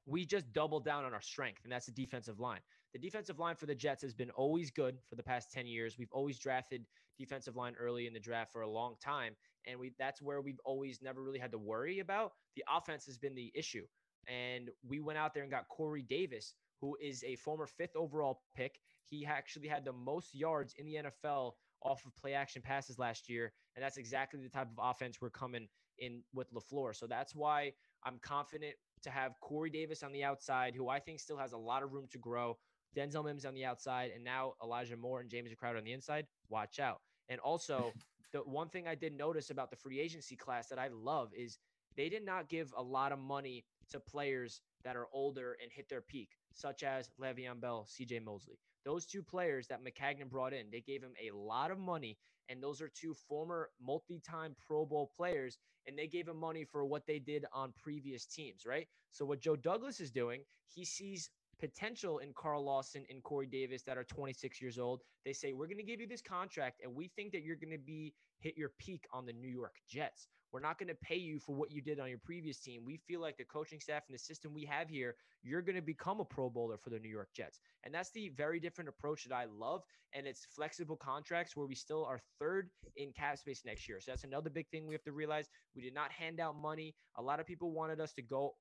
we 0.08 0.24
just 0.24 0.52
doubled 0.52 0.84
down 0.84 1.04
on 1.04 1.12
our 1.12 1.20
strength, 1.20 1.60
and 1.64 1.72
that's 1.72 1.86
the 1.86 1.92
defensive 1.92 2.40
line. 2.40 2.60
The 2.94 2.98
defensive 2.98 3.38
line 3.38 3.56
for 3.56 3.66
the 3.66 3.74
Jets 3.74 4.02
has 4.02 4.14
been 4.14 4.30
always 4.30 4.70
good 4.70 4.96
for 5.08 5.16
the 5.16 5.22
past 5.22 5.52
10 5.52 5.66
years. 5.66 5.98
We've 5.98 6.12
always 6.12 6.38
drafted 6.38 6.86
defensive 7.18 7.56
line 7.56 7.74
early 7.78 8.06
in 8.06 8.14
the 8.14 8.20
draft 8.20 8.52
for 8.52 8.62
a 8.62 8.70
long 8.70 8.94
time, 9.04 9.36
and 9.66 9.78
we 9.78 9.92
that's 9.98 10.22
where 10.22 10.40
we've 10.40 10.60
always 10.64 11.00
never 11.02 11.22
really 11.22 11.38
had 11.38 11.52
to 11.52 11.58
worry 11.58 11.98
about. 11.98 12.32
The 12.56 12.64
offense 12.74 13.04
has 13.06 13.18
been 13.18 13.34
the 13.34 13.52
issue. 13.54 13.84
And 14.26 14.70
we 14.86 15.00
went 15.00 15.18
out 15.18 15.32
there 15.32 15.42
and 15.42 15.50
got 15.50 15.68
Corey 15.68 16.02
Davis, 16.02 16.54
who 16.80 16.96
is 17.00 17.24
a 17.24 17.36
former 17.36 17.66
fifth 17.66 17.96
overall 17.96 18.42
pick. 18.54 18.80
he 19.04 19.24
actually 19.24 19.68
had 19.68 19.86
the 19.86 19.92
most 19.92 20.34
yards 20.34 20.74
in 20.76 20.84
the 20.84 20.96
NFL 20.96 21.52
off 21.82 22.04
of 22.04 22.14
play 22.14 22.34
action 22.34 22.60
passes 22.60 22.98
last 22.98 23.28
year. 23.28 23.52
And 23.74 23.82
that's 23.82 23.96
exactly 23.96 24.40
the 24.42 24.50
type 24.50 24.68
of 24.76 24.90
offense 24.90 25.18
we're 25.20 25.30
coming 25.30 25.66
in 25.98 26.22
with 26.34 26.52
LaFleur. 26.52 26.94
So 26.94 27.06
that's 27.06 27.34
why 27.34 27.72
I'm 28.04 28.18
confident 28.20 28.74
to 29.02 29.10
have 29.10 29.38
Corey 29.40 29.70
Davis 29.70 30.02
on 30.02 30.12
the 30.12 30.24
outside, 30.24 30.74
who 30.74 30.88
I 30.88 30.98
think 30.98 31.20
still 31.20 31.36
has 31.36 31.52
a 31.52 31.58
lot 31.58 31.82
of 31.82 31.92
room 31.92 32.06
to 32.12 32.18
grow. 32.18 32.56
Denzel 32.96 33.24
Mims 33.24 33.44
on 33.44 33.54
the 33.54 33.64
outside, 33.64 34.10
and 34.14 34.24
now 34.24 34.54
Elijah 34.62 34.96
Moore 34.96 35.20
and 35.20 35.30
James 35.30 35.50
Crowder 35.58 35.78
on 35.78 35.84
the 35.84 35.92
inside. 35.92 36.26
Watch 36.48 36.80
out. 36.80 37.00
And 37.28 37.40
also, 37.40 37.92
the 38.32 38.38
one 38.40 38.68
thing 38.68 38.88
I 38.88 38.94
did 38.94 39.16
notice 39.16 39.50
about 39.50 39.70
the 39.70 39.76
free 39.76 40.00
agency 40.00 40.36
class 40.36 40.68
that 40.68 40.78
I 40.78 40.88
love 40.88 41.30
is 41.36 41.58
they 41.96 42.08
did 42.08 42.24
not 42.24 42.48
give 42.48 42.72
a 42.76 42.82
lot 42.82 43.12
of 43.12 43.18
money 43.18 43.64
to 43.90 44.00
players 44.00 44.62
that 44.84 44.96
are 44.96 45.06
older 45.12 45.56
and 45.62 45.70
hit 45.72 45.88
their 45.88 46.00
peak, 46.00 46.30
such 46.52 46.82
as 46.82 47.10
Le'Veon 47.20 47.60
Bell, 47.60 47.86
CJ 47.88 48.24
Mosley. 48.24 48.58
Those 48.84 49.06
two 49.06 49.22
players 49.22 49.66
that 49.68 49.80
Maccagnan 49.84 50.30
brought 50.30 50.52
in, 50.52 50.66
they 50.70 50.80
gave 50.80 51.02
him 51.02 51.14
a 51.20 51.34
lot 51.36 51.70
of 51.70 51.78
money. 51.78 52.16
And 52.48 52.62
those 52.62 52.80
are 52.80 52.88
two 52.88 53.14
former 53.14 53.70
multi 53.80 54.20
time 54.20 54.56
Pro 54.66 54.86
Bowl 54.86 55.10
players. 55.16 55.58
And 55.86 55.98
they 55.98 56.06
gave 56.06 56.28
him 56.28 56.38
money 56.38 56.64
for 56.64 56.84
what 56.84 57.06
they 57.06 57.18
did 57.18 57.44
on 57.52 57.72
previous 57.82 58.26
teams, 58.26 58.64
right? 58.66 58.86
So, 59.10 59.24
what 59.24 59.40
Joe 59.40 59.56
Douglas 59.56 60.00
is 60.00 60.10
doing, 60.10 60.42
he 60.68 60.84
sees 60.84 61.30
potential 61.58 62.18
in 62.18 62.32
Carl 62.34 62.64
Lawson 62.64 63.04
and 63.10 63.22
Corey 63.22 63.46
Davis 63.46 63.82
that 63.82 63.98
are 63.98 64.04
26 64.04 64.60
years 64.60 64.78
old. 64.78 65.00
They 65.24 65.32
say, 65.32 65.52
We're 65.52 65.66
going 65.66 65.78
to 65.78 65.82
give 65.82 66.00
you 66.00 66.06
this 66.06 66.22
contract, 66.22 66.80
and 66.82 66.94
we 66.94 67.08
think 67.08 67.32
that 67.32 67.42
you're 67.42 67.56
going 67.56 67.72
to 67.72 67.78
be 67.78 68.14
hit 68.40 68.56
your 68.56 68.70
peak 68.78 69.04
on 69.12 69.26
the 69.26 69.32
New 69.32 69.48
York 69.48 69.74
Jets. 69.88 70.28
We're 70.52 70.60
not 70.60 70.78
going 70.78 70.88
to 70.88 70.94
pay 70.94 71.16
you 71.16 71.38
for 71.38 71.54
what 71.54 71.70
you 71.70 71.82
did 71.82 72.00
on 72.00 72.08
your 72.08 72.18
previous 72.18 72.58
team. 72.58 72.82
We 72.84 72.96
feel 72.96 73.20
like 73.20 73.36
the 73.36 73.44
coaching 73.44 73.80
staff 73.80 74.04
and 74.08 74.14
the 74.14 74.18
system 74.18 74.54
we 74.54 74.64
have 74.64 74.88
here, 74.88 75.16
you're 75.42 75.60
going 75.60 75.76
to 75.76 75.82
become 75.82 76.20
a 76.20 76.24
Pro 76.24 76.48
Bowler 76.48 76.78
for 76.78 76.88
the 76.88 76.98
New 76.98 77.10
York 77.10 77.28
Jets. 77.34 77.60
And 77.84 77.92
that's 77.92 78.10
the 78.12 78.30
very 78.30 78.58
different 78.58 78.88
approach 78.88 79.24
that 79.24 79.34
I 79.34 79.44
love. 79.44 79.82
And 80.14 80.26
it's 80.26 80.46
flexible 80.46 80.96
contracts 80.96 81.54
where 81.54 81.66
we 81.66 81.74
still 81.74 82.04
are 82.06 82.20
third 82.38 82.70
in 82.96 83.12
cap 83.12 83.38
space 83.38 83.62
next 83.66 83.88
year. 83.88 84.00
So 84.00 84.10
that's 84.12 84.24
another 84.24 84.48
big 84.48 84.68
thing 84.70 84.86
we 84.86 84.94
have 84.94 85.04
to 85.04 85.12
realize. 85.12 85.48
We 85.76 85.82
did 85.82 85.94
not 85.94 86.10
hand 86.12 86.40
out 86.40 86.56
money. 86.56 86.94
A 87.16 87.22
lot 87.22 87.40
of 87.40 87.46
people 87.46 87.72
wanted 87.72 88.00
us 88.00 88.14
to 88.14 88.22
go 88.22 88.54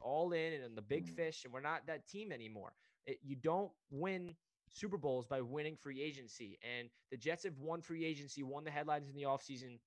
all 0.00 0.32
in 0.32 0.54
and 0.54 0.76
the 0.76 0.82
big 0.82 1.06
mm. 1.06 1.16
fish, 1.16 1.44
and 1.44 1.52
we're 1.52 1.60
not 1.60 1.86
that 1.86 2.06
team 2.06 2.32
anymore. 2.32 2.72
It, 3.06 3.18
you 3.22 3.36
don't 3.36 3.70
win 3.90 4.34
Super 4.72 4.96
Bowls 4.96 5.26
by 5.26 5.40
winning 5.40 5.76
free 5.76 6.00
agency. 6.00 6.58
And 6.78 6.88
the 7.10 7.16
Jets 7.16 7.44
have 7.44 7.58
won 7.58 7.80
free 7.82 8.04
agency, 8.04 8.42
won 8.42 8.64
the 8.64 8.70
headlines 8.70 9.08
in 9.08 9.14
the 9.14 9.22
offseason 9.22 9.78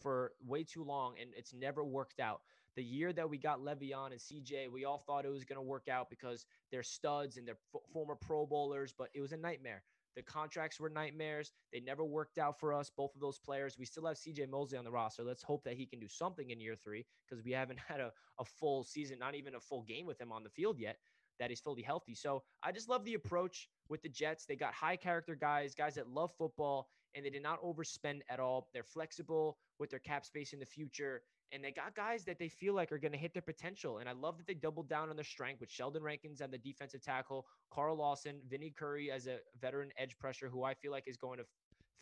for 0.00 0.32
way 0.46 0.62
too 0.62 0.84
long, 0.84 1.14
and 1.20 1.30
it's 1.36 1.52
never 1.52 1.84
worked 1.84 2.20
out. 2.20 2.40
The 2.76 2.84
year 2.84 3.12
that 3.12 3.28
we 3.28 3.38
got 3.38 3.58
Le'Veon 3.58 4.12
and 4.12 4.20
CJ, 4.20 4.70
we 4.70 4.84
all 4.84 4.98
thought 4.98 5.24
it 5.24 5.30
was 5.30 5.44
going 5.44 5.56
to 5.56 5.62
work 5.62 5.88
out 5.88 6.08
because 6.10 6.46
they're 6.70 6.84
studs 6.84 7.36
and 7.36 7.46
they're 7.46 7.58
f- 7.74 7.80
former 7.92 8.14
Pro 8.14 8.46
Bowlers, 8.46 8.94
but 8.96 9.08
it 9.14 9.20
was 9.20 9.32
a 9.32 9.36
nightmare. 9.36 9.82
The 10.16 10.22
contracts 10.22 10.80
were 10.80 10.88
nightmares. 10.88 11.52
They 11.72 11.80
never 11.80 12.04
worked 12.04 12.38
out 12.38 12.58
for 12.58 12.72
us, 12.72 12.90
both 12.96 13.14
of 13.14 13.20
those 13.20 13.38
players. 13.38 13.76
We 13.78 13.84
still 13.84 14.06
have 14.06 14.16
CJ 14.16 14.48
Mosley 14.50 14.78
on 14.78 14.84
the 14.84 14.90
roster. 14.90 15.22
Let's 15.22 15.42
hope 15.42 15.64
that 15.64 15.74
he 15.76 15.86
can 15.86 16.00
do 16.00 16.08
something 16.08 16.50
in 16.50 16.60
year 16.60 16.74
three 16.74 17.06
because 17.28 17.44
we 17.44 17.52
haven't 17.52 17.78
had 17.88 18.00
a, 18.00 18.12
a 18.38 18.44
full 18.44 18.84
season, 18.84 19.18
not 19.18 19.34
even 19.34 19.54
a 19.54 19.60
full 19.60 19.82
game 19.82 20.06
with 20.06 20.20
him 20.20 20.32
on 20.32 20.42
the 20.42 20.50
field 20.50 20.78
yet 20.78 20.96
that 21.38 21.50
he's 21.50 21.60
fully 21.60 21.82
healthy. 21.82 22.14
So 22.14 22.42
I 22.62 22.72
just 22.72 22.88
love 22.88 23.04
the 23.04 23.14
approach 23.14 23.68
with 23.88 24.02
the 24.02 24.08
Jets. 24.08 24.44
They 24.44 24.56
got 24.56 24.74
high 24.74 24.96
character 24.96 25.34
guys, 25.34 25.74
guys 25.74 25.94
that 25.94 26.08
love 26.08 26.32
football, 26.36 26.88
and 27.14 27.24
they 27.24 27.30
did 27.30 27.42
not 27.42 27.62
overspend 27.62 28.20
at 28.28 28.40
all. 28.40 28.68
They're 28.74 28.82
flexible 28.82 29.58
with 29.78 29.90
their 29.90 30.00
cap 30.00 30.24
space 30.24 30.52
in 30.52 30.58
the 30.58 30.66
future. 30.66 31.22
And 31.52 31.64
they 31.64 31.70
got 31.70 31.94
guys 31.94 32.24
that 32.24 32.38
they 32.38 32.48
feel 32.48 32.74
like 32.74 32.92
are 32.92 32.98
going 32.98 33.12
to 33.12 33.18
hit 33.18 33.32
their 33.32 33.42
potential. 33.42 33.98
And 33.98 34.08
I 34.08 34.12
love 34.12 34.36
that 34.38 34.46
they 34.46 34.54
doubled 34.54 34.88
down 34.88 35.08
on 35.08 35.16
their 35.16 35.24
strength 35.24 35.60
with 35.60 35.70
Sheldon 35.70 36.02
Rankins 36.02 36.40
and 36.40 36.52
the 36.52 36.58
defensive 36.58 37.02
tackle, 37.02 37.46
Carl 37.72 37.96
Lawson, 37.96 38.40
Vinny 38.48 38.70
Curry 38.76 39.10
as 39.10 39.26
a 39.26 39.38
veteran 39.60 39.90
edge 39.96 40.18
pressure, 40.18 40.48
who 40.48 40.64
I 40.64 40.74
feel 40.74 40.92
like 40.92 41.04
is 41.06 41.16
going 41.16 41.38
to 41.38 41.44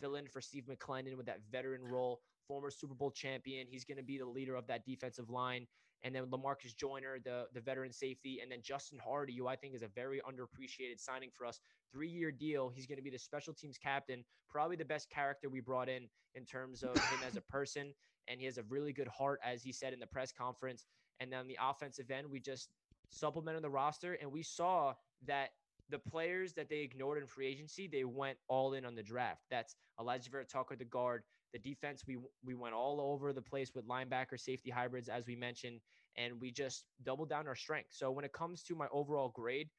fill 0.01 0.17
in 0.17 0.27
for 0.27 0.41
Steve 0.41 0.65
McLendon 0.69 1.17
with 1.17 1.27
that 1.27 1.41
veteran 1.51 1.85
role, 1.85 2.21
former 2.49 2.71
Super 2.71 2.95
Bowl 2.95 3.11
champion. 3.11 3.67
He's 3.71 3.85
going 3.85 3.99
to 3.99 4.05
be 4.05 4.19
the 4.19 4.27
leader 4.27 4.57
of 4.57 4.67
that 4.67 4.85
defensive 4.85 5.31
line 5.31 5.67
and 6.03 6.15
then 6.15 6.27
Lamarcus 6.27 6.77
Joyner, 6.77 7.19
the 7.23 7.47
the 7.53 7.61
veteran 7.61 7.93
safety, 7.93 8.41
and 8.43 8.51
then 8.51 8.61
Justin 8.63 8.99
Hardy, 9.05 9.37
who 9.37 9.49
I 9.49 9.57
think 9.57 9.75
is 9.75 9.83
a 9.83 9.89
very 9.89 10.21
underappreciated 10.21 11.01
signing 11.01 11.31
for 11.37 11.47
us. 11.47 11.61
Three 11.93 12.09
year 12.09 12.31
deal. 12.31 12.69
He's 12.69 12.87
going 12.87 12.99
to 12.99 13.03
be 13.03 13.11
the 13.11 13.19
special 13.19 13.55
teams 13.55 13.79
captain, 13.79 14.25
probably 14.49 14.77
the 14.77 14.85
best 14.85 15.11
character 15.11 15.49
we 15.49 15.61
brought 15.61 15.89
in 15.89 16.09
in 16.35 16.45
terms 16.45 16.83
of 16.83 16.95
him 16.95 17.21
as 17.27 17.37
a 17.37 17.41
person, 17.41 17.93
and 18.29 18.41
he 18.41 18.47
has 18.47 18.59
a 18.59 18.63
really 18.65 18.93
good 18.93 19.09
heart, 19.09 19.41
as 19.45 19.63
he 19.63 19.73
said 19.73 19.93
in 19.93 20.01
the 20.01 20.07
press 20.07 20.33
conference. 20.33 20.85
And 21.21 21.33
then 21.33 21.47
the 21.47 21.59
offensive 21.63 22.11
end, 22.11 22.29
we 22.31 22.41
just 22.41 22.71
supplemented 23.11 23.63
the 23.63 23.71
roster, 23.71 24.15
and 24.15 24.31
we 24.31 24.43
saw 24.43 24.95
that 25.27 25.51
the 25.89 25.99
players 25.99 26.53
that 26.55 26.69
they 26.69 26.81
ignored 26.81 27.19
in 27.19 27.27
free 27.27 27.47
agency, 27.47 27.87
they 27.87 28.05
went 28.05 28.39
all 28.49 28.75
in 28.75 28.85
on 28.85 28.95
the 28.97 29.03
draft. 29.03 29.43
That's 29.51 29.77
Alijah 30.01 30.31
Vera-Tucker, 30.31 30.77
the 30.77 30.85
guard. 30.85 31.23
The 31.53 31.61
defense, 31.61 32.03
we 32.07 32.19
we 32.45 32.55
went 32.55 32.75
all 32.75 33.01
over 33.01 33.33
the 33.33 33.41
place 33.41 33.73
with 33.75 33.87
linebacker, 33.89 34.39
safety 34.39 34.69
hybrids, 34.69 35.09
as 35.09 35.27
we 35.27 35.37
mentioned, 35.37 35.81
and 36.17 36.41
we 36.41 36.51
just 36.51 36.85
doubled 37.05 37.31
down 37.31 37.47
our 37.47 37.55
strength. 37.55 37.91
So 37.93 38.11
when 38.11 38.25
it 38.25 38.33
comes 38.33 38.63
to 38.65 38.75
my 38.75 38.89
overall 38.93 39.31
grade, 39.31 39.71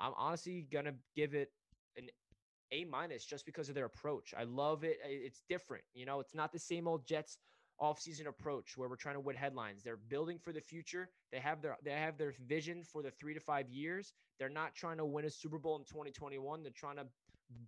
I'm 0.00 0.12
honestly 0.16 0.66
gonna 0.72 0.94
give 1.14 1.34
it 1.34 1.52
an 1.96 2.08
A 2.72 2.84
minus 2.84 3.24
just 3.24 3.46
because 3.46 3.68
of 3.68 3.74
their 3.74 3.84
approach. 3.84 4.34
I 4.36 4.44
love 4.44 4.82
it. 4.82 4.98
It's 5.04 5.42
different. 5.48 5.84
You 5.94 6.06
know, 6.06 6.20
it's 6.20 6.34
not 6.34 6.52
the 6.52 6.58
same 6.58 6.88
old 6.88 7.06
Jets 7.06 7.38
offseason 7.80 8.26
approach 8.26 8.76
where 8.76 8.88
we're 8.88 8.96
trying 8.96 9.14
to 9.14 9.20
win 9.20 9.36
headlines. 9.36 9.82
They're 9.82 9.96
building 9.96 10.38
for 10.38 10.52
the 10.52 10.60
future. 10.60 11.08
They 11.32 11.38
have 11.38 11.62
their 11.62 11.76
they 11.84 11.92
have 11.92 12.18
their 12.18 12.34
vision 12.46 12.82
for 12.84 13.02
the 13.02 13.10
3 13.10 13.34
to 13.34 13.40
5 13.40 13.68
years. 13.70 14.12
They're 14.38 14.48
not 14.48 14.74
trying 14.74 14.98
to 14.98 15.04
win 15.04 15.24
a 15.24 15.30
Super 15.30 15.58
Bowl 15.58 15.76
in 15.76 15.84
2021. 15.84 16.62
They're 16.62 16.72
trying 16.72 16.96
to 16.96 17.06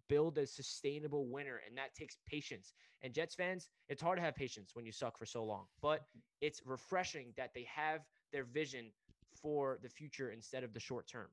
build 0.09 0.39
a 0.39 0.47
sustainable 0.47 1.27
winner 1.27 1.61
and 1.67 1.77
that 1.77 1.95
takes 1.95 2.17
patience. 2.27 2.75
And 3.03 3.13
Jets 3.13 3.35
fans, 3.35 3.69
it's 3.89 4.03
hard 4.03 4.19
to 4.19 4.23
have 4.23 4.35
patience 4.35 4.71
when 4.75 4.87
you 4.87 4.93
suck 4.93 5.19
for 5.19 5.27
so 5.27 5.43
long, 5.45 5.65
but 5.81 6.03
it's 6.41 6.63
refreshing 6.65 7.33
that 7.37 7.51
they 7.55 7.67
have 7.75 8.01
their 8.33 8.45
vision 8.45 8.93
for 9.41 9.79
the 9.83 9.89
future 9.89 10.31
instead 10.31 10.63
of 10.63 10.73
the 10.73 10.81
short 10.81 11.09
term. 11.09 11.27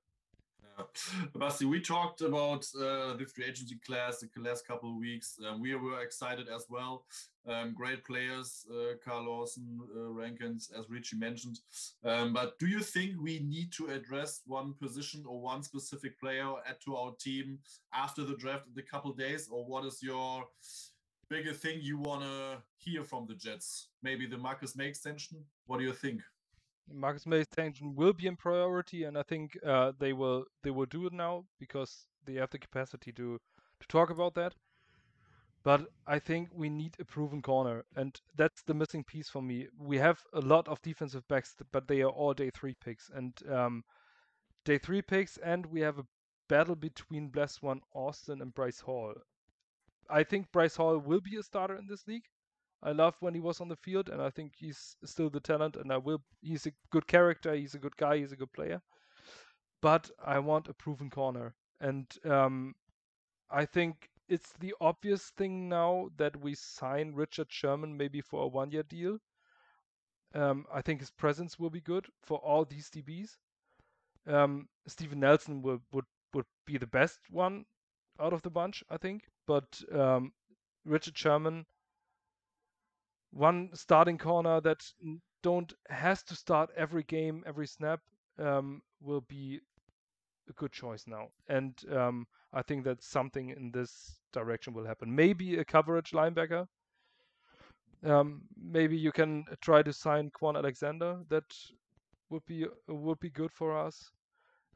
Basti, 1.35 1.65
we 1.65 1.79
talked 1.79 2.21
about 2.21 2.65
uh, 2.75 3.13
the 3.15 3.25
free 3.33 3.45
agency 3.45 3.77
class 3.85 4.19
the 4.19 4.29
last 4.41 4.67
couple 4.67 4.89
of 4.89 4.97
weeks. 4.97 5.37
Um, 5.47 5.61
we 5.61 5.75
were 5.75 6.01
excited 6.01 6.47
as 6.53 6.65
well. 6.69 7.05
Um, 7.47 7.73
great 7.73 8.05
players, 8.05 8.65
uh, 8.71 8.95
Carl 9.03 9.25
Lawson, 9.25 9.79
uh, 9.95 10.09
Rankins, 10.11 10.71
as 10.77 10.89
Richie 10.89 11.17
mentioned. 11.17 11.59
Um, 12.03 12.33
but 12.33 12.59
do 12.59 12.67
you 12.67 12.79
think 12.79 13.15
we 13.19 13.39
need 13.39 13.71
to 13.73 13.87
address 13.87 14.41
one 14.45 14.73
position 14.79 15.23
or 15.27 15.41
one 15.41 15.63
specific 15.63 16.19
player 16.19 16.47
add 16.67 16.77
to 16.85 16.95
our 16.95 17.13
team 17.19 17.59
after 17.93 18.23
the 18.23 18.35
draft 18.35 18.65
in 18.73 18.79
a 18.79 18.85
couple 18.85 19.11
days? 19.13 19.47
Or 19.51 19.65
what 19.65 19.85
is 19.85 20.03
your 20.03 20.45
bigger 21.29 21.53
thing 21.53 21.79
you 21.81 21.97
want 21.97 22.21
to 22.21 22.57
hear 22.77 23.03
from 23.03 23.25
the 23.27 23.35
Jets? 23.35 23.89
Maybe 24.03 24.27
the 24.27 24.37
Marcus 24.37 24.75
Maye 24.75 24.87
extension? 24.87 25.43
What 25.65 25.79
do 25.79 25.85
you 25.85 25.93
think? 25.93 26.21
Marcus 26.91 27.25
Maye 27.25 27.41
extension 27.41 27.95
will 27.95 28.13
be 28.13 28.27
in 28.27 28.35
priority, 28.35 29.03
and 29.03 29.17
I 29.17 29.23
think 29.23 29.57
uh, 29.65 29.93
they 29.99 30.13
will 30.13 30.45
they 30.63 30.71
will 30.71 30.85
do 30.85 31.07
it 31.07 31.13
now 31.13 31.45
because 31.59 32.07
they 32.25 32.35
have 32.35 32.49
the 32.51 32.59
capacity 32.59 33.11
to 33.13 33.39
to 33.79 33.87
talk 33.87 34.09
about 34.09 34.35
that. 34.35 34.55
But 35.63 35.87
I 36.07 36.19
think 36.19 36.49
we 36.53 36.69
need 36.69 36.95
a 36.99 37.05
proven 37.05 37.41
corner, 37.41 37.85
and 37.95 38.19
that's 38.35 38.61
the 38.63 38.73
missing 38.73 39.03
piece 39.03 39.29
for 39.29 39.41
me. 39.41 39.67
We 39.77 39.97
have 39.97 40.23
a 40.33 40.39
lot 40.41 40.67
of 40.67 40.81
defensive 40.81 41.27
backs, 41.27 41.55
but 41.71 41.87
they 41.87 42.01
are 42.01 42.09
all 42.09 42.33
day 42.33 42.49
three 42.49 42.75
picks, 42.75 43.09
and 43.09 43.33
um, 43.49 43.83
day 44.65 44.77
three 44.77 45.01
picks, 45.01 45.37
and 45.37 45.65
we 45.65 45.81
have 45.81 45.99
a 45.99 46.07
battle 46.47 46.75
between 46.75 47.29
Blessuan 47.31 47.81
Austin 47.93 48.41
and 48.41 48.53
Bryce 48.53 48.79
Hall. 48.81 49.13
I 50.09 50.23
think 50.23 50.51
Bryce 50.51 50.75
Hall 50.75 50.97
will 50.97 51.21
be 51.21 51.37
a 51.37 51.43
starter 51.43 51.75
in 51.75 51.87
this 51.87 52.07
league. 52.07 52.25
I 52.81 52.91
loved 52.91 53.17
when 53.19 53.33
he 53.33 53.39
was 53.39 53.59
on 53.59 53.67
the 53.67 53.75
field, 53.75 54.09
and 54.09 54.21
I 54.21 54.29
think 54.29 54.53
he's 54.55 54.95
still 55.03 55.29
the 55.29 55.39
talent. 55.39 55.75
And 55.75 55.91
I 55.91 55.97
will. 55.97 56.21
He's 56.41 56.65
a 56.65 56.71
good 56.91 57.07
character. 57.07 57.53
He's 57.53 57.75
a 57.75 57.79
good 57.79 57.97
guy. 57.97 58.17
He's 58.17 58.31
a 58.31 58.37
good 58.37 58.53
player. 58.53 58.81
But 59.81 60.09
I 60.23 60.39
want 60.39 60.67
a 60.67 60.73
proven 60.73 61.09
corner, 61.09 61.55
and 61.79 62.05
um, 62.25 62.75
I 63.49 63.65
think 63.65 64.09
it's 64.27 64.53
the 64.59 64.75
obvious 64.79 65.31
thing 65.31 65.69
now 65.69 66.09
that 66.17 66.35
we 66.39 66.53
sign 66.55 67.13
Richard 67.13 67.47
Sherman 67.49 67.97
maybe 67.97 68.21
for 68.21 68.43
a 68.43 68.47
one-year 68.47 68.83
deal. 68.83 69.19
Um, 70.35 70.65
I 70.71 70.81
think 70.81 70.99
his 70.99 71.11
presence 71.11 71.57
will 71.57 71.69
be 71.69 71.81
good 71.81 72.07
for 72.21 72.37
all 72.39 72.65
these 72.65 72.89
DBs. 72.89 73.37
Um, 74.27 74.67
Steven 74.85 75.19
Nelson 75.21 75.61
will, 75.61 75.81
would 75.91 76.05
would 76.33 76.45
be 76.65 76.77
the 76.77 76.87
best 76.87 77.19
one 77.29 77.65
out 78.19 78.33
of 78.33 78.41
the 78.43 78.49
bunch, 78.49 78.83
I 78.89 78.97
think. 78.97 79.23
But 79.47 79.81
um, 79.91 80.33
Richard 80.85 81.17
Sherman 81.17 81.65
one 83.31 83.69
starting 83.73 84.17
corner 84.17 84.61
that 84.61 84.83
don't 85.43 85.73
has 85.89 86.23
to 86.23 86.35
start 86.35 86.69
every 86.75 87.03
game, 87.03 87.43
every 87.45 87.67
snap, 87.67 88.01
um, 88.39 88.81
will 89.01 89.21
be 89.21 89.61
a 90.49 90.53
good 90.53 90.71
choice 90.71 91.05
now. 91.07 91.29
And 91.47 91.73
um, 91.91 92.27
I 92.53 92.61
think 92.61 92.83
that 92.85 93.03
something 93.03 93.49
in 93.49 93.71
this 93.71 94.19
direction 94.33 94.73
will 94.73 94.85
happen. 94.85 95.13
Maybe 95.15 95.57
a 95.57 95.65
coverage 95.65 96.11
linebacker. 96.11 96.67
Um, 98.03 98.41
maybe 98.57 98.97
you 98.97 99.11
can 99.11 99.45
try 99.61 99.83
to 99.83 99.93
sign 99.93 100.31
Kwon 100.31 100.55
Alexander. 100.57 101.19
That 101.29 101.43
would 102.29 102.45
be 102.45 102.65
would 102.87 103.19
be 103.19 103.29
good 103.29 103.51
for 103.51 103.77
us. 103.77 104.11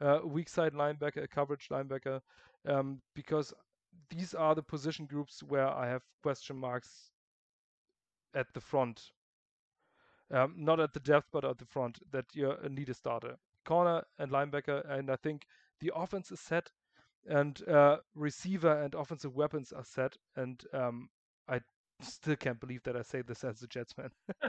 Uh, 0.01 0.19
weak 0.25 0.49
side 0.49 0.73
linebacker, 0.73 1.23
a 1.23 1.27
coverage 1.27 1.69
linebacker. 1.69 2.21
um, 2.67 3.01
because 3.15 3.53
these 4.09 4.33
are 4.33 4.55
the 4.55 4.63
position 4.63 5.05
groups 5.05 5.43
where 5.43 5.67
I 5.67 5.87
have 5.89 6.03
question 6.21 6.57
marks 6.57 7.11
at 8.33 8.53
the 8.53 8.61
front. 8.61 9.11
Um, 10.31 10.55
not 10.57 10.79
at 10.79 10.93
the 10.93 10.99
depth, 10.99 11.27
but 11.31 11.45
at 11.45 11.57
the 11.57 11.65
front, 11.65 11.99
that 12.11 12.25
you 12.33 12.55
need 12.69 12.89
a 12.89 12.93
starter. 12.93 13.37
Corner 13.65 14.03
and 14.17 14.31
linebacker, 14.31 14.89
and 14.89 15.09
I 15.11 15.15
think 15.15 15.45
the 15.79 15.91
offense 15.95 16.31
is 16.31 16.39
set, 16.39 16.69
and 17.27 17.61
uh, 17.67 17.97
receiver 18.15 18.81
and 18.81 18.93
offensive 18.95 19.35
weapons 19.35 19.71
are 19.71 19.83
set, 19.85 20.17
and 20.35 20.63
um, 20.73 21.09
I 21.47 21.61
still 22.01 22.35
can't 22.35 22.59
believe 22.59 22.83
that 22.83 22.95
I 22.95 23.01
say 23.01 23.21
this 23.21 23.43
as 23.43 23.61
a 23.61 23.67
Jets 23.67 23.93
fan. 23.93 24.09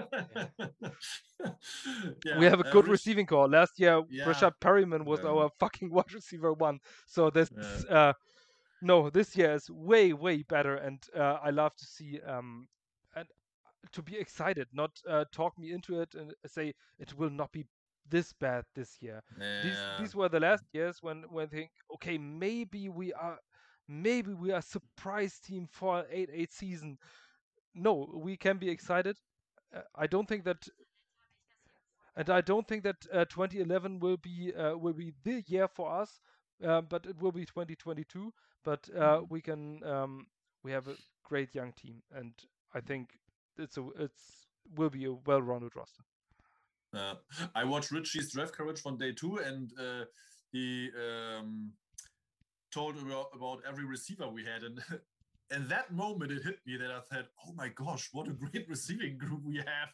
yeah, 2.24 2.38
we 2.38 2.46
have 2.46 2.60
a 2.60 2.70
good 2.70 2.88
uh, 2.88 2.90
receiving 2.90 3.26
corps. 3.26 3.48
Last 3.48 3.78
year, 3.78 4.02
yeah. 4.10 4.24
Rashad 4.24 4.52
Perriman 4.60 5.04
was 5.04 5.20
yeah. 5.22 5.30
our 5.30 5.50
fucking 5.58 5.90
wide 5.92 6.12
receiver 6.12 6.52
one. 6.52 6.80
So 7.06 7.30
this, 7.30 7.50
uh, 7.88 8.12
no, 8.82 9.10
this 9.10 9.36
year 9.36 9.52
is 9.54 9.70
way 9.70 10.12
way 10.12 10.42
better, 10.42 10.76
and 10.76 11.02
uh, 11.16 11.38
I 11.42 11.50
love 11.50 11.74
to 11.76 11.84
see 11.84 12.20
um, 12.26 12.68
to 13.92 14.02
be 14.02 14.16
excited, 14.16 14.68
not 14.72 14.90
uh, 15.08 15.24
talk 15.32 15.58
me 15.58 15.72
into 15.72 16.00
it 16.00 16.14
and 16.14 16.34
say 16.46 16.74
it 16.98 17.16
will 17.16 17.30
not 17.30 17.52
be 17.52 17.64
this 18.08 18.32
bad 18.32 18.64
this 18.74 18.98
year. 19.00 19.22
These 19.38 19.78
these 19.98 20.14
were 20.14 20.28
the 20.28 20.40
last 20.40 20.64
years 20.72 21.02
when 21.02 21.24
when 21.30 21.48
think 21.48 21.70
okay 21.94 22.18
maybe 22.18 22.88
we 22.88 23.12
are 23.14 23.38
maybe 23.88 24.34
we 24.34 24.52
are 24.52 24.62
surprise 24.62 25.38
team 25.40 25.66
for 25.70 26.04
eight 26.10 26.30
eight 26.32 26.52
season 26.52 26.98
no, 27.74 28.08
we 28.14 28.36
can 28.36 28.58
be 28.58 28.70
excited. 28.70 29.16
Uh, 29.74 29.80
I 29.94 30.06
don't 30.06 30.28
think 30.28 30.44
that, 30.44 30.68
and 32.16 32.30
I 32.30 32.40
don't 32.40 32.66
think 32.66 32.84
that 32.84 33.06
uh, 33.12 33.24
2011 33.24 33.98
will 33.98 34.16
be 34.16 34.52
uh, 34.54 34.76
will 34.76 34.92
be 34.92 35.12
the 35.24 35.42
year 35.46 35.68
for 35.68 35.90
us, 35.90 36.20
uh, 36.64 36.80
but 36.82 37.06
it 37.06 37.20
will 37.20 37.32
be 37.32 37.44
2022. 37.44 38.32
But 38.64 38.88
uh, 38.94 39.00
mm-hmm. 39.00 39.24
we 39.28 39.40
can 39.40 39.82
um, 39.84 40.26
we 40.62 40.72
have 40.72 40.88
a 40.88 40.96
great 41.24 41.54
young 41.54 41.72
team, 41.72 42.02
and 42.14 42.32
I 42.72 42.80
think 42.80 43.18
it's 43.58 43.76
a 43.76 43.86
it's 43.98 44.46
will 44.76 44.90
be 44.90 45.04
a 45.04 45.12
well-rounded 45.12 45.76
roster. 45.76 46.02
Uh, 46.94 47.14
I 47.54 47.64
watched 47.64 47.90
Richie's 47.90 48.32
draft 48.32 48.56
coverage 48.56 48.80
from 48.80 48.96
day 48.96 49.12
two, 49.12 49.38
and 49.38 49.70
he 50.52 50.90
um, 50.96 51.72
told 52.72 52.96
about, 52.96 53.26
about 53.34 53.60
every 53.68 53.84
receiver 53.84 54.28
we 54.28 54.44
had, 54.44 54.62
and 54.62 54.80
in 55.54 55.68
that 55.68 55.92
moment 55.92 56.32
it 56.32 56.42
hit 56.42 56.58
me 56.66 56.76
that 56.76 56.90
I 56.90 57.00
said, 57.12 57.26
oh 57.46 57.52
my 57.54 57.68
gosh, 57.68 58.08
what 58.12 58.28
a 58.28 58.32
great 58.32 58.68
receiving 58.68 59.18
group 59.18 59.42
we 59.44 59.56
have. 59.56 59.90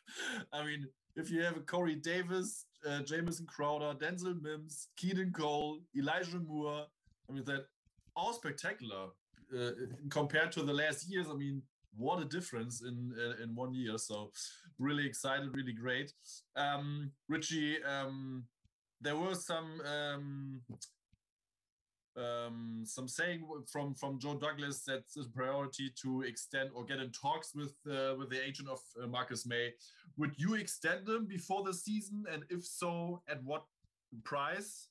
I 0.52 0.64
mean, 0.64 0.86
if 1.16 1.30
you 1.30 1.42
have 1.42 1.56
a 1.56 1.60
Corey 1.60 1.96
Davis, 1.96 2.66
uh, 2.88 3.00
Jamison 3.00 3.46
Crowder, 3.46 3.94
Denzel 3.98 4.40
Mims, 4.40 4.88
Keelan 4.98 5.32
Cole, 5.34 5.80
Elijah 5.96 6.38
Moore, 6.38 6.86
I 7.28 7.32
mean, 7.32 7.44
that 7.44 7.66
all 8.16 8.32
spectacular 8.32 9.08
uh, 9.56 9.70
compared 10.08 10.52
to 10.52 10.62
the 10.62 10.72
last 10.72 11.08
years. 11.10 11.26
I 11.30 11.34
mean, 11.34 11.62
what 11.96 12.22
a 12.22 12.24
difference 12.24 12.82
in 12.82 13.12
uh, 13.18 13.42
in 13.42 13.54
one 13.54 13.74
year. 13.74 13.98
So 13.98 14.30
really 14.78 15.06
excited, 15.06 15.54
really 15.54 15.72
great. 15.72 16.12
Um, 16.56 17.12
Richie, 17.28 17.82
um, 17.84 18.44
there 19.00 19.16
were 19.16 19.34
some 19.34 19.80
um, 19.80 20.60
um, 22.16 22.82
some 22.84 23.08
saying 23.08 23.42
from 23.70 23.94
from 23.94 24.18
Joe 24.18 24.34
Douglas 24.34 24.82
that 24.84 24.98
it's 24.98 25.16
a 25.16 25.28
priority 25.30 25.92
to 26.02 26.22
extend 26.22 26.70
or 26.74 26.84
get 26.84 26.98
in 26.98 27.10
talks 27.10 27.54
with 27.54 27.74
uh, 27.90 28.14
with 28.18 28.30
the 28.30 28.44
agent 28.44 28.68
of 28.68 28.80
uh, 29.02 29.06
Marcus 29.06 29.46
Maye. 29.46 29.72
Would 30.16 30.34
you 30.36 30.54
extend 30.54 31.06
them 31.06 31.26
before 31.26 31.62
the 31.64 31.74
season, 31.74 32.24
and 32.30 32.44
if 32.50 32.64
so, 32.64 33.22
at 33.28 33.42
what 33.44 33.64
price? 34.24 34.88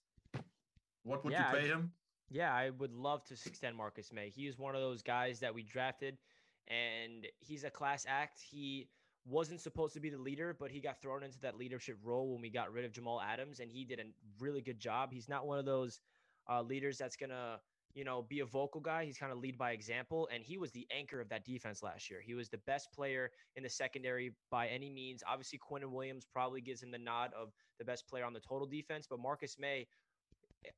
What 1.03 1.23
would 1.23 1.33
yeah, 1.33 1.51
you 1.51 1.57
pay 1.57 1.67
him? 1.67 1.91
Yeah, 2.29 2.53
I 2.53 2.69
would 2.69 2.93
love 2.93 3.23
to 3.25 3.33
extend 3.33 3.75
Marcus 3.75 4.11
Maye. 4.13 4.31
He 4.33 4.47
is 4.47 4.57
one 4.57 4.75
of 4.75 4.81
those 4.81 5.01
guys 5.01 5.39
that 5.39 5.53
we 5.53 5.63
drafted, 5.63 6.17
and 6.69 7.27
he's 7.39 7.63
a 7.63 7.69
class 7.69 8.05
act. 8.07 8.39
He 8.41 8.89
wasn't 9.25 9.61
supposed 9.61 9.93
to 9.93 9.99
be 9.99 10.09
the 10.09 10.17
leader, 10.17 10.55
but 10.57 10.71
he 10.71 10.79
got 10.79 11.01
thrown 11.01 11.23
into 11.23 11.39
that 11.41 11.57
leadership 11.57 11.97
role 12.03 12.31
when 12.31 12.41
we 12.41 12.49
got 12.49 12.71
rid 12.71 12.85
of 12.85 12.91
Jamal 12.91 13.21
Adams, 13.21 13.59
and 13.59 13.71
he 13.71 13.85
did 13.85 13.99
a 13.99 14.03
really 14.39 14.61
good 14.61 14.79
job. 14.79 15.11
He's 15.11 15.29
not 15.29 15.45
one 15.45 15.59
of 15.59 15.65
those 15.65 15.99
uh, 16.49 16.61
leaders 16.61 16.97
that's 16.97 17.15
gonna 17.15 17.59
you 17.93 18.03
know 18.03 18.23
be 18.27 18.39
a 18.39 18.45
vocal 18.45 18.81
guy. 18.81 19.05
He's 19.05 19.17
kind 19.17 19.31
of 19.31 19.39
lead 19.39 19.57
by 19.57 19.71
example, 19.71 20.29
and 20.33 20.43
he 20.43 20.57
was 20.57 20.71
the 20.71 20.87
anchor 20.95 21.19
of 21.19 21.29
that 21.29 21.45
defense 21.45 21.83
last 21.83 22.09
year. 22.09 22.21
He 22.21 22.33
was 22.33 22.49
the 22.49 22.59
best 22.59 22.91
player 22.93 23.31
in 23.55 23.63
the 23.63 23.69
secondary 23.69 24.33
by 24.49 24.67
any 24.67 24.89
means. 24.89 25.23
Obviously, 25.27 25.59
Quinnen 25.59 25.91
Williams 25.91 26.25
probably 26.31 26.61
gives 26.61 26.81
him 26.81 26.91
the 26.91 26.97
nod 26.97 27.31
of 27.39 27.51
the 27.77 27.85
best 27.85 28.07
player 28.07 28.25
on 28.25 28.33
the 28.33 28.39
total 28.39 28.67
defense, 28.67 29.07
but 29.09 29.19
Marcus 29.19 29.57
Maye. 29.59 29.87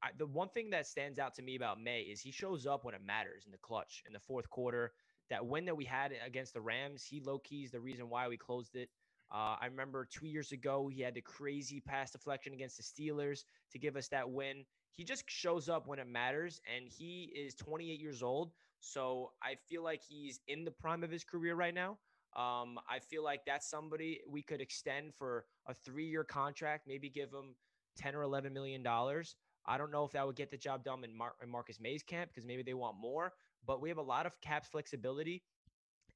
I, 0.04 0.10
the 0.16 0.28
one 0.28 0.50
thing 0.50 0.70
that 0.70 0.86
stands 0.86 1.18
out 1.18 1.34
to 1.36 1.42
me 1.42 1.56
about 1.56 1.82
Maye 1.82 2.02
is 2.02 2.22
he 2.22 2.30
shows 2.30 2.68
up 2.68 2.86
when 2.86 2.94
it 2.94 3.02
matters 3.04 3.46
in 3.48 3.52
the 3.52 3.58
clutch 3.58 4.04
in 4.06 4.14
the 4.14 4.20
fourth 4.20 4.48
quarter. 4.48 4.94
That 5.32 5.48
win 5.48 5.66
that 5.66 5.78
we 5.78 5.86
had 5.86 6.14
against 6.26 6.54
the 6.54 6.62
Rams, 6.62 7.04
he 7.04 7.22
low 7.22 7.40
keys 7.40 7.72
the 7.72 7.80
reason 7.80 8.10
why 8.10 8.28
we 8.28 8.38
closed 8.38 8.76
it. 8.76 8.90
Uh, 9.34 9.56
I 9.62 9.68
remember 9.68 10.06
two 10.06 10.28
years 10.28 10.52
ago, 10.52 10.90
he 10.90 11.02
had 11.02 11.16
the 11.16 11.22
crazy 11.22 11.80
pass 11.80 12.12
deflection 12.12 12.54
against 12.54 12.78
the 12.78 12.84
Steelers 12.84 13.46
to 13.72 13.80
give 13.80 13.98
us 13.98 14.10
that 14.10 14.30
win. 14.30 14.66
He 14.92 15.06
just 15.06 15.24
shows 15.30 15.70
up 15.70 15.88
when 15.88 16.00
it 16.00 16.08
matters 16.08 16.62
and 16.68 16.88
he 16.90 17.32
is 17.36 17.56
28 17.56 18.00
years 18.00 18.22
old 18.22 18.52
so 18.82 19.32
i 19.44 19.56
feel 19.70 19.84
like 19.84 20.02
he's 20.02 20.42
in 20.48 20.66
the 20.66 20.72
prime 20.72 21.04
of 21.04 21.12
his 21.12 21.24
career 21.24 21.56
right 21.56 21.74
now. 21.74 22.00
Um, 22.36 22.80
i 22.90 23.00
feel 23.00 23.24
like 23.24 23.46
that's 23.46 23.70
somebody 23.70 24.22
we 24.30 24.42
could 24.42 24.62
extend 24.62 25.14
for 25.16 25.46
a 25.68 25.74
three-year 25.74 26.24
contract 26.24 26.88
maybe 26.88 27.10
give 27.10 27.30
him 27.32 27.56
10 27.98 28.16
or 28.16 28.24
11 28.24 28.54
million 28.54 28.84
dollars. 28.84 29.36
I 29.66 29.78
don't 29.78 29.92
know 29.92 30.06
if 30.06 30.12
that 30.14 30.26
would 30.26 30.36
get 30.36 30.50
the 30.50 30.58
job 30.58 30.84
done 30.84 31.04
in, 31.04 31.16
Mar- 31.16 31.36
in 31.44 31.50
marcus 31.50 31.80
Maye's 31.80 32.04
camp 32.04 32.32
because 32.32 32.46
maybe 32.46 32.64
they 32.64 32.74
want 32.74 32.98
more 32.98 33.34
but 33.66 33.82
we 33.82 33.90
have 33.90 33.98
a 33.98 34.04
lot 34.04 34.26
of 34.26 34.40
cap 34.42 34.66
flexibility 34.66 35.44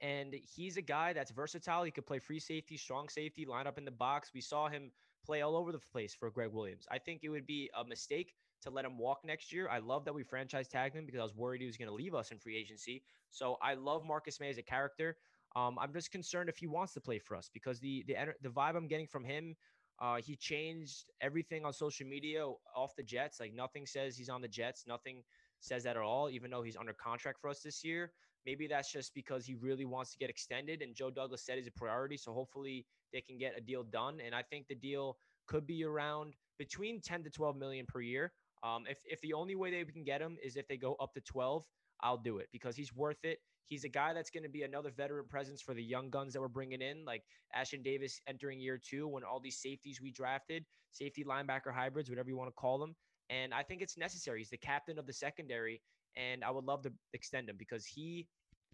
and 0.02 0.34
he's 0.34 0.78
a 0.78 0.82
guy 0.82 1.14
that's 1.14 1.32
versatile. 1.32 1.84
He 1.84 1.92
could 1.92 2.06
play 2.06 2.20
free 2.20 2.40
safety, 2.40 2.78
strong 2.78 3.10
safety, 3.10 3.46
line 3.46 3.68
up 3.68 3.78
in 3.78 3.86
the 3.86 3.92
box. 3.92 4.32
We 4.34 4.42
saw 4.42 4.68
him 4.68 4.92
play 5.26 5.42
all 5.42 5.56
over 5.56 5.72
the 5.72 5.80
place 5.80 6.14
for 6.14 6.30
Gregg 6.30 6.52
Williams. 6.52 6.86
I 6.92 7.00
think 7.00 7.22
it 7.24 7.30
would 7.30 7.48
be 7.48 7.70
a 7.78 7.84
mistake 7.84 8.36
to 8.62 8.70
let 8.70 8.86
him 8.86 8.98
walk 8.98 9.20
next 9.24 9.52
year. 9.54 9.70
I 9.70 9.80
love 9.80 10.06
that 10.06 10.14
we 10.14 10.24
franchise 10.24 10.68
tagged 10.68 10.96
him 10.96 11.06
because 11.06 11.20
I 11.20 11.24
was 11.24 11.36
worried 11.36 11.62
he 11.62 11.68
was 11.68 11.78
going 11.78 11.88
to 11.88 11.94
leave 11.96 12.14
us 12.16 12.32
in 12.32 12.40
free 12.40 12.58
agency. 12.58 13.04
So 13.32 13.58
I 13.62 13.74
love 13.76 14.06
Marcus 14.06 14.40
Maye 14.40 14.50
as 14.50 14.58
a 14.58 14.64
character. 14.64 15.18
Um, 15.56 15.78
I'm 15.80 15.94
just 15.94 16.12
concerned 16.12 16.50
if 16.50 16.58
he 16.58 16.68
wants 16.68 16.94
to 16.94 17.02
play 17.02 17.20
for 17.20 17.36
us 17.36 17.50
because 17.54 17.80
the 17.80 18.04
the 18.08 18.16
the 18.42 18.50
vibe 18.50 18.76
I'm 18.76 18.88
getting 18.88 19.08
from 19.08 19.24
him, 19.24 19.56
uh, 20.00 20.18
he 20.18 20.36
changed 20.36 21.12
everything 21.22 21.64
on 21.64 21.72
social 21.72 22.06
media 22.06 22.46
off 22.76 22.96
the 22.98 23.04
Jets. 23.04 23.40
Like 23.40 23.54
nothing 23.54 23.86
says 23.86 24.18
he's 24.18 24.30
on 24.30 24.42
the 24.42 24.50
Jets. 24.50 24.86
Nothing 24.86 25.24
says 25.60 25.84
that 25.84 25.98
at 25.98 26.04
all. 26.04 26.30
Even 26.30 26.52
though 26.52 26.62
he's 26.62 26.78
under 26.78 26.94
contract 26.94 27.40
for 27.40 27.50
us 27.50 27.62
this 27.62 27.84
year, 27.84 28.12
maybe 28.46 28.68
that's 28.68 28.92
just 28.92 29.14
because 29.14 29.46
he 29.46 29.56
really 29.56 29.86
wants 29.86 30.12
to 30.12 30.18
get 30.18 30.30
extended. 30.30 30.82
And 30.82 30.96
Joe 30.96 31.10
Douglas 31.10 31.46
said 31.46 31.58
he's 31.58 31.68
a 31.68 31.72
priority. 31.72 32.18
So 32.18 32.34
hopefully 32.34 32.86
they 33.14 33.22
can 33.22 33.38
get 33.38 33.58
a 33.58 33.62
deal 33.62 33.84
done. 33.84 34.20
And 34.24 34.36
I 34.36 34.42
think 34.42 34.68
the 34.68 34.76
deal 34.76 35.18
could 35.48 35.66
be 35.68 35.84
around 35.84 36.34
between 36.58 37.02
10 37.02 37.24
to 37.24 37.30
12 37.30 37.58
million 37.58 37.86
per 37.86 38.02
year. 38.02 38.32
Um, 38.64 38.86
if, 38.90 39.00
if 39.06 39.22
the 39.22 39.34
only 39.34 39.56
way 39.56 39.72
they 39.72 39.84
can 39.86 40.04
get 40.04 40.22
him 40.22 40.38
is 40.44 40.56
if 40.56 40.68
they 40.68 40.78
go 40.78 40.96
up 41.00 41.14
to 41.14 41.22
12, 41.22 41.64
I'll 42.02 42.18
do 42.18 42.40
it 42.40 42.48
because 42.52 42.76
he's 42.76 42.94
worth 42.96 43.24
it. 43.24 43.40
He's 43.68 43.84
a 43.84 43.90
guy 43.90 44.14
that's 44.14 44.30
going 44.30 44.44
to 44.44 44.50
be 44.50 44.64
another 44.64 44.92
veteran 44.92 45.26
presence 45.28 45.62
for 45.62 45.74
the 45.74 45.84
young 45.84 46.10
guns 46.10 46.34
that 46.34 46.42
we're 46.42 46.48
bringing 46.48 46.82
in, 46.82 47.04
like 47.04 47.24
Ashtyn 47.58 47.84
Davis 47.84 48.22
entering 48.28 48.60
year 48.60 48.78
two 48.78 49.08
when 49.08 49.24
all 49.24 49.40
these 49.40 49.58
safeties 49.58 50.02
we 50.02 50.12
drafted, 50.12 50.66
safety 50.92 51.24
linebacker 51.24 51.74
hybrids, 51.74 52.10
whatever 52.10 52.30
you 52.30 52.38
want 52.38 52.50
to 52.50 52.54
call 52.54 52.78
them. 52.78 52.96
And 53.30 53.54
I 53.54 53.64
think 53.64 53.82
it's 53.82 53.98
necessary. 53.98 54.40
He's 54.40 54.50
the 54.50 54.58
captain 54.58 55.00
of 55.00 55.08
the 55.08 55.14
secondary, 55.14 55.82
and 56.16 56.44
I 56.44 56.52
would 56.52 56.66
love 56.66 56.84
to 56.84 56.92
extend 57.14 57.50
him 57.50 57.56
because 57.58 57.86
he, 57.86 58.28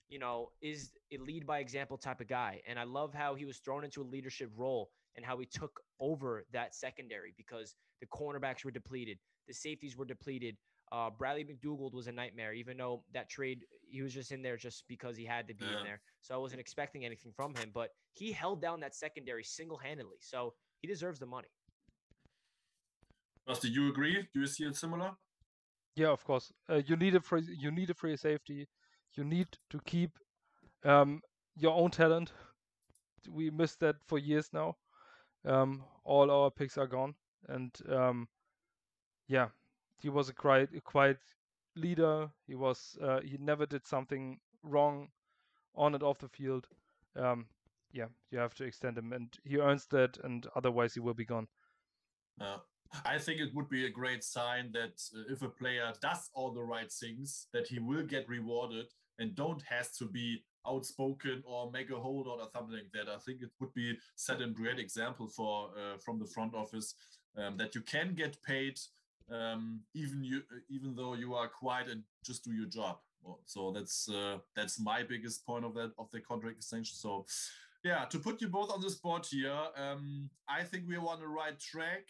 you 0.10 0.20
know, 0.20 0.50
is 0.62 0.92
a 1.14 1.18
lead 1.18 1.46
by 1.48 1.60
example 1.60 1.98
type 1.98 2.22
of 2.22 2.28
guy. 2.28 2.62
And 2.68 2.78
I 2.78 2.84
love 2.84 3.14
how 3.14 3.36
he 3.36 3.46
was 3.46 3.58
thrown 3.58 3.84
into 3.84 4.02
a 4.02 4.04
leadership 4.04 4.50
role 4.56 4.90
and 5.16 5.26
how 5.26 5.38
he 5.40 5.46
took 5.46 5.82
over 6.00 6.46
that 6.52 6.76
secondary 6.76 7.34
because 7.38 7.76
the 8.02 8.08
cornerbacks 8.08 8.66
were 8.66 8.72
depleted. 8.72 9.20
The 9.48 9.54
safeties 9.54 9.98
were 9.98 10.06
depleted. 10.06 10.58
Uh, 10.92 11.10
Bradley 11.10 11.46
McDougald 11.46 11.94
was 11.94 12.08
a 12.08 12.12
nightmare, 12.12 12.54
even 12.54 12.76
though 12.78 13.04
that 13.14 13.30
trade 13.30 13.62
he 13.90 14.02
was 14.02 14.14
just 14.14 14.32
in 14.32 14.42
there 14.42 14.58
just 14.58 14.84
because 14.88 15.16
he 15.16 15.26
had 15.26 15.48
to 15.48 15.54
be 15.54 15.66
yeah. 15.66 15.80
in 15.80 15.84
there. 15.84 16.02
So 16.22 16.34
I 16.34 16.38
wasn't 16.38 16.60
expecting 16.62 17.06
anything 17.06 17.32
from 17.36 17.54
him, 17.56 17.72
but 17.74 17.90
he 18.14 18.32
held 18.32 18.62
down 18.62 18.80
that 18.82 18.96
secondary 18.96 19.44
single 19.44 19.78
handedly. 19.78 20.18
So 20.20 20.54
he 20.82 20.88
deserves 20.88 21.20
the 21.20 21.26
money. 21.26 21.48
Do 23.62 23.68
you 23.68 23.90
agree? 23.90 24.28
Do 24.34 24.40
you 24.40 24.48
see 24.48 24.64
it 24.64 24.76
similar? 24.76 25.12
Yeah, 25.96 26.10
of 26.10 26.24
course. 26.24 26.52
Uh, 26.70 26.82
you 26.86 26.96
need 26.96 27.16
a 27.16 27.22
free, 27.22 27.44
you 27.48 27.72
need 27.72 27.90
a 27.90 27.94
free 27.94 28.16
safety. 28.16 28.68
You 29.18 29.24
need 29.24 29.48
to 29.70 29.80
keep 29.86 30.12
um, 30.86 31.22
your 31.58 31.76
own 31.76 31.92
talent. 31.92 32.32
We 33.30 33.50
missed 33.50 33.80
that 33.82 33.96
for 34.08 34.18
years 34.18 34.50
now. 34.54 34.78
Um, 35.46 35.84
all 36.04 36.32
our 36.32 36.50
picks 36.50 36.78
are 36.78 36.88
gone, 36.88 37.16
and 37.50 37.72
um, 37.90 38.28
yeah, 39.28 39.50
he 39.98 40.10
was 40.10 40.30
a 40.30 40.34
quite 40.34 40.70
a 40.76 40.82
quiet 40.82 41.18
leader. 41.76 42.30
He 42.48 42.56
was 42.56 42.98
uh, 43.04 43.20
he 43.22 43.38
never 43.40 43.66
did 43.66 43.86
something 43.86 44.40
wrong 44.64 45.10
on 45.76 45.94
and 45.94 46.04
off 46.04 46.20
the 46.20 46.30
field. 46.30 46.68
Um, 47.16 47.48
yeah, 47.92 48.08
you 48.30 48.40
have 48.40 48.54
to 48.56 48.64
extend 48.64 48.98
him, 48.98 49.14
and 49.14 49.28
he 49.44 49.58
earns 49.58 49.88
that, 49.88 50.18
and 50.24 50.48
otherwise 50.56 50.94
he 50.94 51.00
will 51.00 51.14
be 51.14 51.26
gone. 51.26 51.48
Uh, 52.40 52.58
I 53.06 53.18
think 53.18 53.40
it 53.40 53.54
would 53.56 53.70
be 53.70 53.86
a 53.86 53.90
great 53.90 54.24
sign 54.24 54.72
that 54.74 55.02
uh, 55.16 55.32
if 55.34 55.42
a 55.42 55.50
player 55.50 55.94
does 56.02 56.30
all 56.34 56.52
the 56.52 56.64
right 56.64 56.92
things, 56.92 57.48
that 57.54 57.68
he 57.68 57.80
will 57.80 58.04
get 58.04 58.28
rewarded 58.28 58.88
and 59.20 59.36
don't 59.36 59.62
has 59.64 59.96
to 59.98 60.06
be 60.06 60.44
outspoken 60.68 61.42
or 61.46 61.72
make 61.72 61.90
a 61.90 61.96
holdout 61.96 62.40
or 62.40 62.48
something 62.54 62.76
like 62.76 62.92
that. 62.94 63.12
I 63.12 63.18
think 63.18 63.42
it 63.42 63.50
would 63.60 63.74
be 63.74 63.98
set 64.16 64.42
a 64.42 64.48
great 64.48 64.80
example 64.80 65.28
for 65.28 65.70
uh, 65.70 65.98
from 65.98 66.20
the 66.20 66.26
front 66.26 66.54
office 66.54 66.96
um, 67.38 67.58
that 67.58 67.76
you 67.76 67.82
can 67.82 68.14
get 68.14 68.42
paid 68.44 68.78
um, 69.32 69.82
even 69.94 70.24
you 70.24 70.44
even 70.70 70.96
though 70.96 71.14
you 71.14 71.34
are 71.34 71.48
quiet 71.48 71.88
and 71.90 72.04
just 72.24 72.44
do 72.44 72.52
your 72.52 72.68
job. 72.68 72.98
So 73.46 73.72
that's 73.72 74.10
uh, 74.10 74.40
that's 74.56 74.80
my 74.80 75.04
biggest 75.04 75.46
point 75.46 75.66
of 75.66 75.74
that 75.76 75.92
of 75.98 76.10
the 76.12 76.20
contract 76.20 76.58
extension. 76.58 76.96
So 76.96 77.26
yeah, 77.84 78.06
to 78.06 78.20
put 78.20 78.42
you 78.42 78.48
both 78.48 78.72
on 78.72 78.82
the 78.82 78.90
spot 78.90 79.28
here, 79.30 79.58
um, 79.76 80.30
I 80.48 80.64
think 80.64 80.84
we 80.88 80.96
are 80.96 81.08
on 81.08 81.20
the 81.20 81.28
right 81.28 81.60
track. 81.60 82.08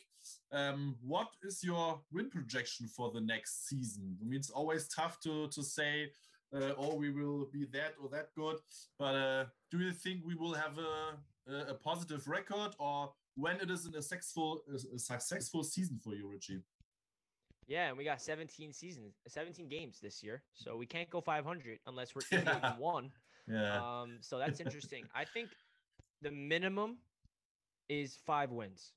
Um, 0.51 0.95
what 1.01 1.29
is 1.43 1.63
your 1.63 2.01
win 2.11 2.29
projection 2.29 2.87
for 2.87 3.11
the 3.11 3.21
next 3.21 3.67
season? 3.67 4.17
I 4.21 4.25
mean, 4.25 4.39
it's 4.39 4.49
always 4.49 4.87
tough 4.87 5.19
to 5.21 5.47
to 5.49 5.63
say, 5.63 6.11
uh, 6.53 6.73
oh, 6.77 6.95
we 6.95 7.11
will 7.11 7.47
be 7.51 7.65
that 7.73 7.93
or 8.01 8.09
that 8.09 8.29
good. 8.35 8.57
But 8.99 9.15
uh, 9.15 9.45
do 9.71 9.79
you 9.79 9.91
think 9.91 10.21
we 10.25 10.35
will 10.35 10.53
have 10.53 10.77
a, 10.77 11.71
a 11.71 11.75
positive 11.75 12.27
record, 12.27 12.75
or 12.79 13.11
when 13.35 13.57
it 13.61 13.69
is 13.71 13.85
a 13.85 14.01
successful 14.01 14.61
a 14.95 14.99
successful 14.99 15.63
season 15.63 15.99
for 16.03 16.13
you, 16.13 16.27
Richie? 16.27 16.61
Yeah, 17.67 17.87
and 17.87 17.97
we 17.97 18.03
got 18.03 18.21
17 18.21 18.73
seasons, 18.73 19.13
17 19.27 19.69
games 19.69 19.99
this 20.01 20.21
year, 20.21 20.43
so 20.53 20.75
we 20.75 20.85
can't 20.85 21.09
go 21.09 21.21
500 21.21 21.79
unless 21.87 22.13
we're 22.13 22.21
yeah. 22.31 22.75
one. 22.77 23.11
Yeah. 23.47 23.77
Um, 23.77 24.17
so 24.19 24.37
that's 24.37 24.59
interesting. 24.65 25.05
I 25.15 25.23
think 25.23 25.49
the 26.21 26.31
minimum 26.31 26.97
is 27.87 28.17
five 28.25 28.51
wins. 28.51 28.91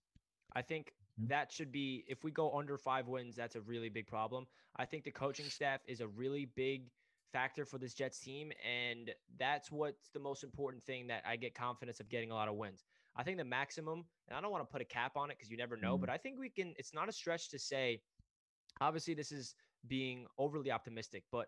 I 0.55 0.62
think. 0.62 0.93
That 1.19 1.53
should 1.53 1.71
be 1.71 2.05
if 2.09 2.25
we 2.25 2.31
go 2.31 2.57
under 2.57 2.77
five 2.77 3.07
wins, 3.07 3.37
that's 3.37 3.57
a 3.57 3.61
really 3.61 3.89
big 3.89 4.07
problem. 4.07 4.47
I 4.77 4.85
think 4.85 5.05
the 5.05 5.11
coaching 5.11 5.47
staff 5.47 5.81
is 5.87 6.01
a 6.01 6.09
really 6.09 6.47
big 6.57 6.91
factor 7.33 7.65
for 7.65 7.79
this 7.79 7.95
Jets 7.95 8.19
team, 8.19 8.53
and 8.65 9.11
that's 9.39 9.71
what's 9.71 10.09
the 10.11 10.21
most 10.21 10.45
important 10.45 10.85
thing 10.85 11.07
that 11.09 11.23
I 11.29 11.37
get 11.37 11.55
confidence 11.55 12.01
of 12.01 12.09
getting 12.09 12.31
a 12.31 12.35
lot 12.35 12.49
of 12.49 12.55
wins. 12.55 12.85
I 13.17 13.23
think 13.23 13.39
the 13.39 13.45
maximum, 13.45 14.05
and 14.29 14.37
I 14.37 14.41
don't 14.41 14.51
want 14.51 14.67
to 14.67 14.73
put 14.73 14.83
a 14.83 14.85
cap 14.85 15.17
on 15.17 15.31
it 15.31 15.37
because 15.39 15.51
you 15.51 15.57
never 15.57 15.77
know, 15.77 15.95
mm-hmm. 15.95 16.01
but 16.01 16.11
I 16.11 16.17
think 16.17 16.39
we 16.39 16.49
can. 16.49 16.75
It's 16.79 16.95
not 16.95 17.09
a 17.09 17.12
stretch 17.12 17.51
to 17.51 17.59
say. 17.59 18.01
Obviously, 18.81 19.15
this 19.15 19.31
is 19.31 19.55
being 19.87 20.27
overly 20.39 20.73
optimistic, 20.73 21.23
but 21.31 21.47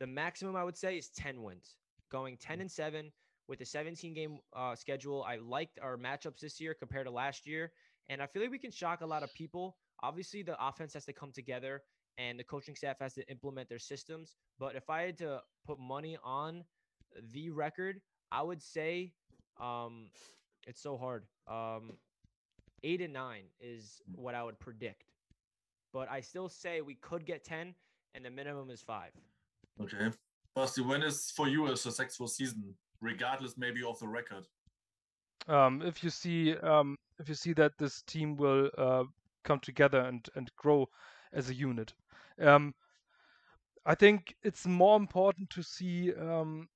the 0.00 0.06
maximum 0.06 0.56
I 0.56 0.64
would 0.64 0.76
say 0.76 0.96
is 0.96 1.10
10 1.10 1.42
wins, 1.42 1.76
going 2.10 2.36
10 2.38 2.58
mm. 2.58 2.60
and 2.62 2.70
7 2.70 3.12
with 3.46 3.60
a 3.60 3.66
17 3.66 4.14
game 4.14 4.38
uh, 4.56 4.74
schedule. 4.74 5.24
I 5.28 5.36
liked 5.36 5.78
our 5.80 5.96
matchups 5.96 6.40
this 6.40 6.60
year 6.60 6.74
compared 6.74 7.06
to 7.06 7.12
last 7.12 7.46
year. 7.46 7.72
And 8.10 8.20
I 8.20 8.26
feel 8.26 8.42
like 8.42 8.50
we 8.50 8.58
can 8.58 8.70
shock 8.70 9.00
a 9.00 9.06
lot 9.06 9.22
of 9.22 9.32
people. 9.32 9.76
Obviously, 10.02 10.42
the 10.42 10.56
offense 10.62 10.92
has 10.94 11.06
to 11.06 11.12
come 11.14 11.32
together 11.32 11.82
and 12.18 12.38
the 12.38 12.44
coaching 12.44 12.74
staff 12.74 12.96
has 13.00 13.14
to 13.14 13.26
implement 13.30 13.70
their 13.70 13.78
systems. 13.78 14.36
But 14.58 14.76
if 14.76 14.90
I 14.90 15.02
had 15.02 15.16
to 15.18 15.40
put 15.66 15.78
money 15.78 16.18
on 16.22 16.64
the 17.32 17.50
record, 17.50 18.02
I 18.30 18.42
would 18.42 18.60
say 18.60 19.14
um, 19.58 20.10
it's 20.66 20.82
so 20.82 20.98
hard. 20.98 21.24
Um, 21.48 21.92
eight 22.82 23.00
and 23.00 23.14
nine 23.14 23.44
is 23.58 24.02
what 24.14 24.34
I 24.34 24.42
would 24.42 24.58
predict. 24.58 25.04
But 25.92 26.10
I 26.10 26.20
still 26.20 26.48
say 26.48 26.82
we 26.82 26.96
could 26.96 27.24
get 27.24 27.44
10, 27.44 27.74
and 28.14 28.24
the 28.24 28.30
minimum 28.30 28.70
is 28.70 28.82
five. 28.82 29.12
Okay. 29.80 30.10
Basti, 30.54 30.82
when 30.82 31.02
is 31.02 31.32
for 31.34 31.48
you 31.48 31.66
a 31.66 31.76
successful 31.76 32.28
season? 32.28 32.74
regardless 33.00 33.56
maybe 33.56 33.82
of 33.82 33.98
the 33.98 34.08
record. 34.08 34.46
Um, 35.48 35.82
if 35.82 36.04
you 36.04 36.10
see 36.10 36.56
um, 36.56 36.96
if 37.20 37.28
you 37.28 37.34
see 37.34 37.52
that 37.54 37.78
this 37.78 38.02
team 38.02 38.36
will 38.36 38.70
uh, 38.78 39.04
come 39.44 39.60
together 39.60 40.00
and 40.00 40.28
and 40.34 40.50
grow 40.56 40.88
as 41.32 41.50
a 41.50 41.54
unit, 41.54 41.92
um, 42.40 42.74
I 43.86 43.94
think 43.94 44.34
it's 44.42 44.66
more 44.66 44.96
important 44.96 45.50
to 45.50 45.62
see 45.62 46.12
um, 46.14 46.68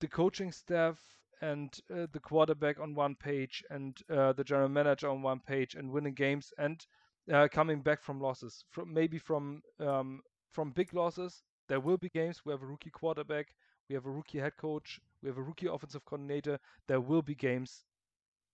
the 0.00 0.08
coaching 0.08 0.52
staff 0.52 0.98
and 1.40 1.78
uh, 1.92 2.06
the 2.12 2.20
quarterback 2.20 2.80
on 2.80 2.94
one 2.94 3.14
page 3.14 3.62
and 3.70 3.96
uh, 4.10 4.32
the 4.32 4.44
general 4.44 4.68
manager 4.68 5.08
on 5.08 5.22
one 5.22 5.40
page 5.40 5.74
and 5.74 5.90
winning 5.90 6.14
games 6.14 6.52
and 6.58 6.86
uh, 7.32 7.46
coming 7.52 7.82
back 7.82 8.02
from 8.02 8.20
losses. 8.20 8.64
From 8.70 8.92
maybe 8.92 9.18
from 9.18 9.62
um, 9.80 10.22
from 10.52 10.70
big 10.70 10.94
losses 10.94 11.42
there 11.68 11.80
will 11.80 11.98
be 11.98 12.08
games. 12.08 12.40
We 12.44 12.52
have 12.52 12.62
a 12.62 12.66
rookie 12.66 12.90
quarterback. 12.90 13.48
We 13.88 13.94
have 13.94 14.06
a 14.06 14.10
rookie 14.10 14.38
head 14.38 14.56
coach, 14.58 15.00
we 15.22 15.28
have 15.28 15.38
a 15.38 15.42
rookie 15.42 15.66
offensive 15.66 16.04
coordinator. 16.04 16.58
There 16.86 17.00
will 17.00 17.22
be 17.22 17.34
games 17.34 17.84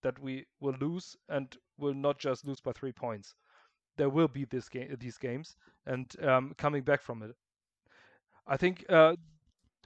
that 0.05 0.19
we 0.21 0.47
will 0.61 0.77
lose 0.81 1.17
and 1.29 1.57
will 1.79 1.95
not 1.95 2.19
just 2.21 2.47
lose 2.47 2.61
by 2.61 2.73
three 2.73 2.93
points. 2.93 3.35
There 3.97 4.09
will 4.11 4.29
be 4.29 4.45
this 4.45 4.69
game, 4.69 4.95
these 5.01 5.19
games, 5.19 5.57
and 5.87 6.09
um, 6.23 6.55
coming 6.57 6.83
back 6.83 7.03
from 7.03 7.23
it. 7.23 7.35
I 8.47 8.57
think 8.57 8.85
uh, 8.89 9.17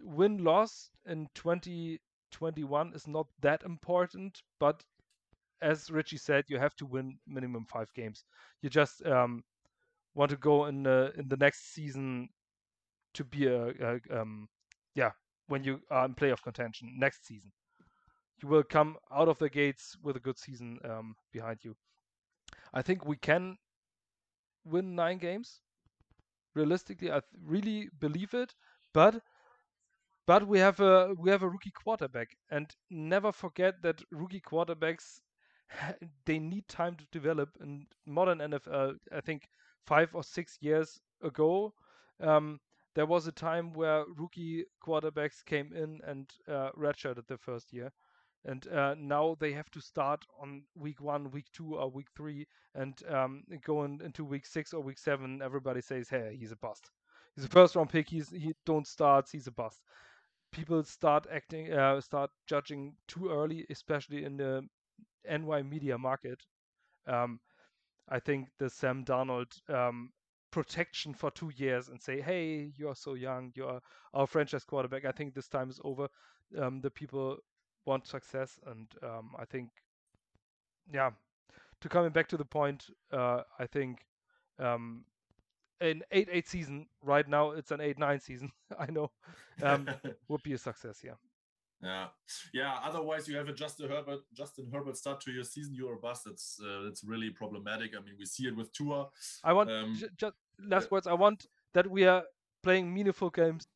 win 0.03 0.45
loss 0.45 0.91
in 1.07 1.29
2021 1.35 2.93
is 2.95 3.07
not 3.07 3.29
that 3.41 3.63
important, 3.63 4.43
but 4.59 4.83
as 5.63 5.91
Richie 5.91 6.19
said, 6.19 6.45
you 6.49 6.59
have 6.59 6.77
to 6.77 6.87
win 6.87 7.19
minimum 7.27 7.65
five 7.67 7.93
games. 7.95 8.25
You 8.63 8.71
just 8.71 9.05
um, 9.07 9.45
want 10.15 10.31
to 10.31 10.37
go 10.37 10.67
in 10.67 10.83
the 10.83 11.13
in 11.17 11.29
the 11.29 11.37
next 11.37 11.73
season 11.75 12.29
to 13.15 13.25
be 13.25 13.47
a, 13.47 13.69
a 13.69 14.21
um, 14.21 14.49
yeah 14.95 15.11
when 15.49 15.65
you 15.65 15.81
are 15.91 16.05
in 16.05 16.15
playoff 16.15 16.43
contention 16.43 16.95
next 16.99 17.27
season. 17.27 17.51
You 18.43 18.49
will 18.49 18.63
come 18.65 18.97
out 19.11 19.29
of 19.29 19.39
the 19.39 19.49
gates 19.51 19.97
with 20.03 20.17
a 20.17 20.21
good 20.21 20.39
season 20.39 20.79
um, 20.85 21.17
behind 21.33 21.65
you. 21.65 21.77
I 22.73 22.83
think 22.83 23.05
we 23.05 23.17
can 23.17 23.59
win 24.65 24.95
nine 24.95 25.19
games. 25.19 25.61
Realistically, 26.55 27.11
I 27.11 27.21
th- 27.21 27.25
really 27.45 27.89
believe 27.99 28.35
it. 28.35 28.55
But 28.93 29.23
but 30.27 30.47
we 30.47 30.59
have 30.59 30.81
a 30.81 31.15
we 31.19 31.31
have 31.31 31.43
a 31.43 31.49
rookie 31.49 31.71
quarterback, 31.73 32.37
and 32.51 32.75
never 32.91 33.33
forget 33.33 33.83
that 33.83 34.03
rookie 34.11 34.41
quarterbacks 34.41 35.21
they 36.27 36.39
need 36.39 36.69
time 36.69 36.97
to 36.97 37.07
develop. 37.13 37.51
In 37.61 37.87
modern 38.07 38.41
NFL, 38.41 38.95
I 39.13 39.21
think 39.21 39.49
five 39.87 40.15
or 40.15 40.23
six 40.23 40.59
years 40.61 41.01
ago, 41.23 41.75
um, 42.21 42.61
there 42.95 43.07
was 43.07 43.27
a 43.27 43.33
time 43.33 43.73
where 43.73 44.05
rookie 44.17 44.65
quarterbacks 44.85 45.45
came 45.45 45.73
in 45.75 46.01
and 46.05 46.31
uh, 46.49 46.71
redshirted 46.77 47.27
the 47.27 47.39
first 47.39 47.73
year. 47.73 47.93
And 48.45 48.67
uh, 48.69 48.95
now 48.99 49.37
they 49.41 49.53
have 49.53 49.71
to 49.73 49.81
start 49.81 50.25
on 50.41 50.63
week 50.75 51.01
one, 51.01 51.31
week 51.31 51.47
two, 51.53 51.77
or 51.77 51.91
week 51.91 52.09
three, 52.17 52.47
and 52.75 52.95
um, 53.11 53.45
going 53.65 54.01
into 54.05 54.25
week 54.25 54.47
six 54.47 54.73
or 54.73 54.81
week 54.83 54.99
seven. 54.99 55.43
Everybody 55.43 55.81
says, 55.83 56.09
"Hey, 56.09 56.37
he's 56.39 56.53
a 56.53 56.57
bust. 56.57 56.91
He's 57.37 57.45
a 57.45 57.49
first 57.49 57.77
round 57.77 57.91
pick. 57.91 58.09
He's 58.09 58.31
he 58.31 58.55
don't 58.65 58.87
start. 58.87 59.29
He's 59.31 59.47
a 59.49 59.53
bust." 59.53 59.83
People 60.53 60.83
start 60.85 61.27
acting, 61.33 61.73
uh, 61.73 62.01
start 62.01 62.31
judging 62.47 62.95
too 63.09 63.31
early, 63.31 63.67
especially 63.71 64.25
in 64.25 64.37
the 64.39 64.67
NY 65.29 65.63
media 65.63 65.99
market. 65.99 66.43
Um, 67.07 67.41
I 68.09 68.21
think 68.21 68.49
the 68.59 68.71
Sam 68.71 69.05
Darnold 69.05 69.53
um, 69.71 70.11
protection 70.51 71.15
for 71.15 71.31
two 71.31 71.51
years 71.57 71.89
and 71.89 72.01
say, 72.01 72.21
"Hey, 72.21 72.73
you're 72.77 72.95
so 72.97 73.15
young. 73.15 73.53
You're 73.55 73.81
our 74.15 74.27
franchise 74.27 74.65
quarterback." 74.65 75.05
I 75.05 75.13
think 75.13 75.35
this 75.35 75.49
time 75.49 75.71
is 75.71 75.81
over. 75.85 76.09
Um, 76.59 76.81
the 76.81 76.91
people 76.91 77.39
want 77.89 78.07
success, 78.07 78.61
and 78.67 78.87
um, 79.03 79.31
I 79.37 79.45
think, 79.45 79.71
yeah, 80.93 81.11
to 81.81 81.89
coming 81.89 82.13
back 82.13 82.29
to 82.29 82.37
the 82.37 82.45
point, 82.45 82.85
uh, 83.13 83.43
I 83.59 83.67
think 83.67 84.07
um, 84.59 85.05
an 85.81 86.03
eight-eight 86.13 86.49
season 86.49 86.87
right 87.03 87.27
now 87.29 87.53
it's 87.53 87.73
an 87.73 87.81
eight-nine 87.81 88.21
season. 88.21 88.53
I 88.79 88.87
know 88.91 89.11
um, 89.63 89.89
would 90.29 90.43
be 90.43 90.53
a 90.53 90.59
success. 90.59 91.01
Yeah. 91.03 91.19
Yeah, 91.81 92.07
yeah. 92.53 92.75
Otherwise, 92.83 93.29
you 93.29 93.37
have 93.37 93.49
a 93.49 93.53
Justin 93.53 93.89
Herbert, 93.89 94.19
Justin 94.35 94.67
Herbert 94.73 94.97
start 94.97 95.21
to 95.21 95.31
your 95.31 95.45
season. 95.45 95.75
You're 95.77 95.95
a 95.95 95.97
bust. 95.97 96.27
It's 96.27 96.59
uh, 96.61 96.89
it's 96.89 97.05
really 97.05 97.31
problematic. 97.31 97.93
I 97.97 98.01
mean, 98.05 98.17
we 98.19 98.27
see 98.27 98.49
it 98.49 98.57
with 98.57 98.73
Tua. 98.73 99.07
I 99.45 99.53
want 99.53 99.71
um, 99.71 99.97
just 100.17 100.35
last 100.59 100.91
words. 100.91 101.07
I 101.07 101.13
want 101.13 101.47
that 101.75 101.89
we 101.89 102.05
are 102.05 102.25
playing 102.65 102.93
meaningful 102.93 103.31
games 103.31 103.69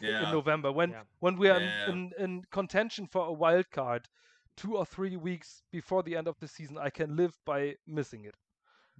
yeah. 0.00 0.26
in 0.26 0.32
November 0.32 0.72
when 0.72 0.90
yeah. 0.90 1.02
when 1.20 1.36
we 1.36 1.48
are 1.48 1.60
yeah. 1.60 1.90
in, 1.90 2.12
in 2.18 2.42
contention 2.50 3.06
for 3.06 3.26
a 3.26 3.32
wild 3.32 3.70
card, 3.70 4.08
two 4.56 4.76
or 4.76 4.86
three 4.86 5.16
weeks 5.16 5.62
before 5.72 6.02
the 6.02 6.16
end 6.16 6.28
of 6.28 6.38
the 6.40 6.48
season. 6.48 6.78
I 6.78 6.90
can 6.90 7.16
live 7.16 7.36
by 7.44 7.76
missing 7.86 8.24
it. 8.24 8.34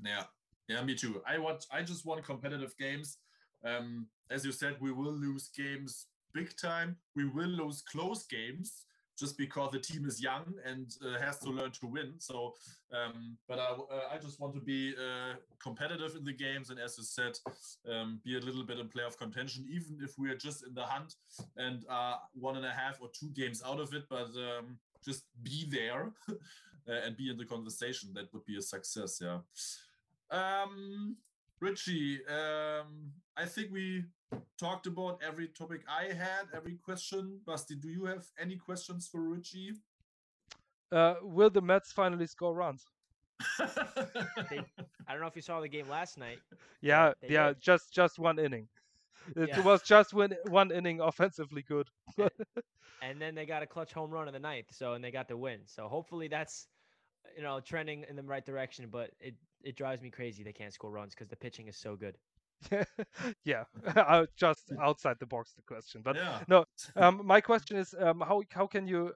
Yeah, 0.04 0.24
yeah, 0.68 0.82
me 0.82 0.94
too. 0.94 1.22
I 1.26 1.38
want. 1.38 1.66
I 1.70 1.82
just 1.82 2.04
want 2.04 2.24
competitive 2.24 2.76
games. 2.78 3.18
Um, 3.64 4.08
as 4.30 4.44
you 4.44 4.52
said, 4.52 4.76
we 4.80 4.92
will 4.92 5.12
lose 5.12 5.48
games 5.48 6.06
big 6.34 6.56
time. 6.56 6.96
We 7.14 7.26
will 7.28 7.48
lose 7.48 7.82
close 7.82 8.26
games. 8.26 8.84
Just 9.18 9.36
because 9.36 9.70
the 9.70 9.78
team 9.78 10.06
is 10.06 10.22
young 10.22 10.54
and 10.64 10.96
uh, 11.04 11.18
has 11.20 11.38
to 11.38 11.50
learn 11.50 11.70
to 11.70 11.86
win. 11.86 12.14
So, 12.18 12.54
um, 12.92 13.36
but 13.48 13.58
I, 13.58 13.72
uh, 13.72 14.14
I 14.14 14.18
just 14.18 14.40
want 14.40 14.54
to 14.54 14.60
be 14.60 14.94
uh, 14.96 15.34
competitive 15.62 16.16
in 16.16 16.24
the 16.24 16.32
games, 16.32 16.70
and 16.70 16.78
as 16.78 16.96
you 16.98 17.04
said, 17.04 17.38
um, 17.90 18.20
be 18.24 18.36
a 18.36 18.40
little 18.40 18.64
bit 18.64 18.78
in 18.78 18.88
playoff 18.88 19.16
contention, 19.18 19.66
even 19.70 19.98
if 20.02 20.18
we 20.18 20.30
are 20.30 20.36
just 20.36 20.66
in 20.66 20.74
the 20.74 20.82
hunt 20.82 21.14
and 21.56 21.84
are 21.88 22.20
one 22.34 22.56
and 22.56 22.66
a 22.66 22.70
half 22.70 23.00
or 23.00 23.08
two 23.12 23.28
games 23.30 23.62
out 23.66 23.80
of 23.80 23.92
it. 23.94 24.04
But 24.08 24.30
um, 24.36 24.78
just 25.04 25.24
be 25.42 25.66
there 25.70 26.12
and 26.86 27.16
be 27.16 27.30
in 27.30 27.36
the 27.36 27.44
conversation. 27.44 28.10
That 28.14 28.32
would 28.32 28.44
be 28.44 28.56
a 28.56 28.62
success. 28.62 29.20
Yeah. 29.22 29.38
Um, 30.30 31.16
Richie, 31.60 32.20
um, 32.26 33.12
I 33.36 33.44
think 33.44 33.70
we 33.70 34.04
talked 34.58 34.86
about 34.86 35.20
every 35.26 35.48
topic 35.48 35.82
I 35.88 36.12
had, 36.12 36.46
every 36.54 36.76
question. 36.76 37.40
Basti, 37.46 37.74
do 37.74 37.88
you 37.88 38.04
have 38.06 38.24
any 38.40 38.56
questions 38.56 39.08
for 39.10 39.20
Richie? 39.20 39.72
Uh, 40.90 41.14
will 41.22 41.50
the 41.50 41.60
Mets 41.60 41.92
finally 41.92 42.26
score 42.26 42.54
runs? 42.54 42.84
they, 43.58 44.60
I 45.08 45.12
don't 45.12 45.20
know 45.20 45.26
if 45.26 45.34
you 45.34 45.42
saw 45.42 45.60
the 45.60 45.68
game 45.68 45.88
last 45.88 46.18
night. 46.18 46.38
Yeah, 46.80 47.12
yeah, 47.28 47.48
did. 47.48 47.60
just 47.60 47.92
just 47.92 48.18
one 48.18 48.38
inning. 48.38 48.68
It 49.36 49.50
yeah. 49.50 49.60
was 49.60 49.82
just 49.82 50.14
one 50.14 50.34
one 50.48 50.70
inning 50.70 51.00
offensively 51.00 51.62
good. 51.62 51.88
and 53.02 53.20
then 53.20 53.34
they 53.34 53.46
got 53.46 53.62
a 53.62 53.66
clutch 53.66 53.92
home 53.92 54.10
run 54.10 54.28
in 54.28 54.34
the 54.34 54.40
ninth, 54.40 54.66
so 54.70 54.94
and 54.94 55.02
they 55.02 55.10
got 55.10 55.28
the 55.28 55.36
win. 55.36 55.60
So 55.66 55.88
hopefully 55.88 56.28
that's 56.28 56.68
you 57.36 57.42
know 57.42 57.60
trending 57.60 58.04
in 58.08 58.16
the 58.16 58.22
right 58.22 58.44
direction. 58.44 58.86
But 58.90 59.10
it 59.20 59.34
it 59.62 59.76
drives 59.76 60.02
me 60.02 60.10
crazy 60.10 60.42
they 60.42 60.52
can't 60.52 60.72
score 60.72 60.90
runs 60.90 61.14
because 61.14 61.28
the 61.28 61.36
pitching 61.36 61.68
is 61.68 61.76
so 61.76 61.96
good. 61.96 62.16
yeah, 63.44 63.64
just 64.36 64.72
outside 64.80 65.16
the 65.20 65.26
box 65.26 65.52
the 65.54 65.62
question, 65.62 66.02
but 66.02 66.16
yeah. 66.16 66.40
no. 66.48 66.64
Um, 66.96 67.20
my 67.24 67.40
question 67.40 67.76
is, 67.76 67.94
um, 67.98 68.20
how 68.20 68.42
how 68.50 68.66
can 68.66 68.86
you 68.86 69.12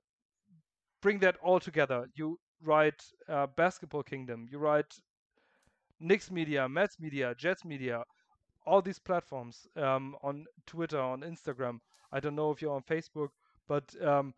bring 1.03 1.19
that 1.21 1.37
all 1.43 1.61
together? 1.61 2.09
You 2.15 2.39
write 2.63 3.03
uh, 3.29 3.47
Basketball 3.57 4.03
Kingdom, 4.03 4.47
you 4.51 4.59
write 4.59 4.99
Knicks 6.01 6.31
Media, 6.31 6.69
Mets 6.69 6.99
Media, 6.99 7.35
Jets 7.37 7.65
Media, 7.65 8.05
all 8.67 8.83
these 8.83 8.99
platforms 8.99 9.67
um, 9.77 10.17
on 10.23 10.47
Twitter, 10.67 11.01
on 11.01 11.21
Instagram. 11.21 11.81
I 12.13 12.21
don't 12.21 12.35
know 12.35 12.51
if 12.51 12.61
you're 12.63 12.75
on 12.75 12.83
Facebook, 12.83 13.29
but 13.69 13.85
um, 14.03 14.35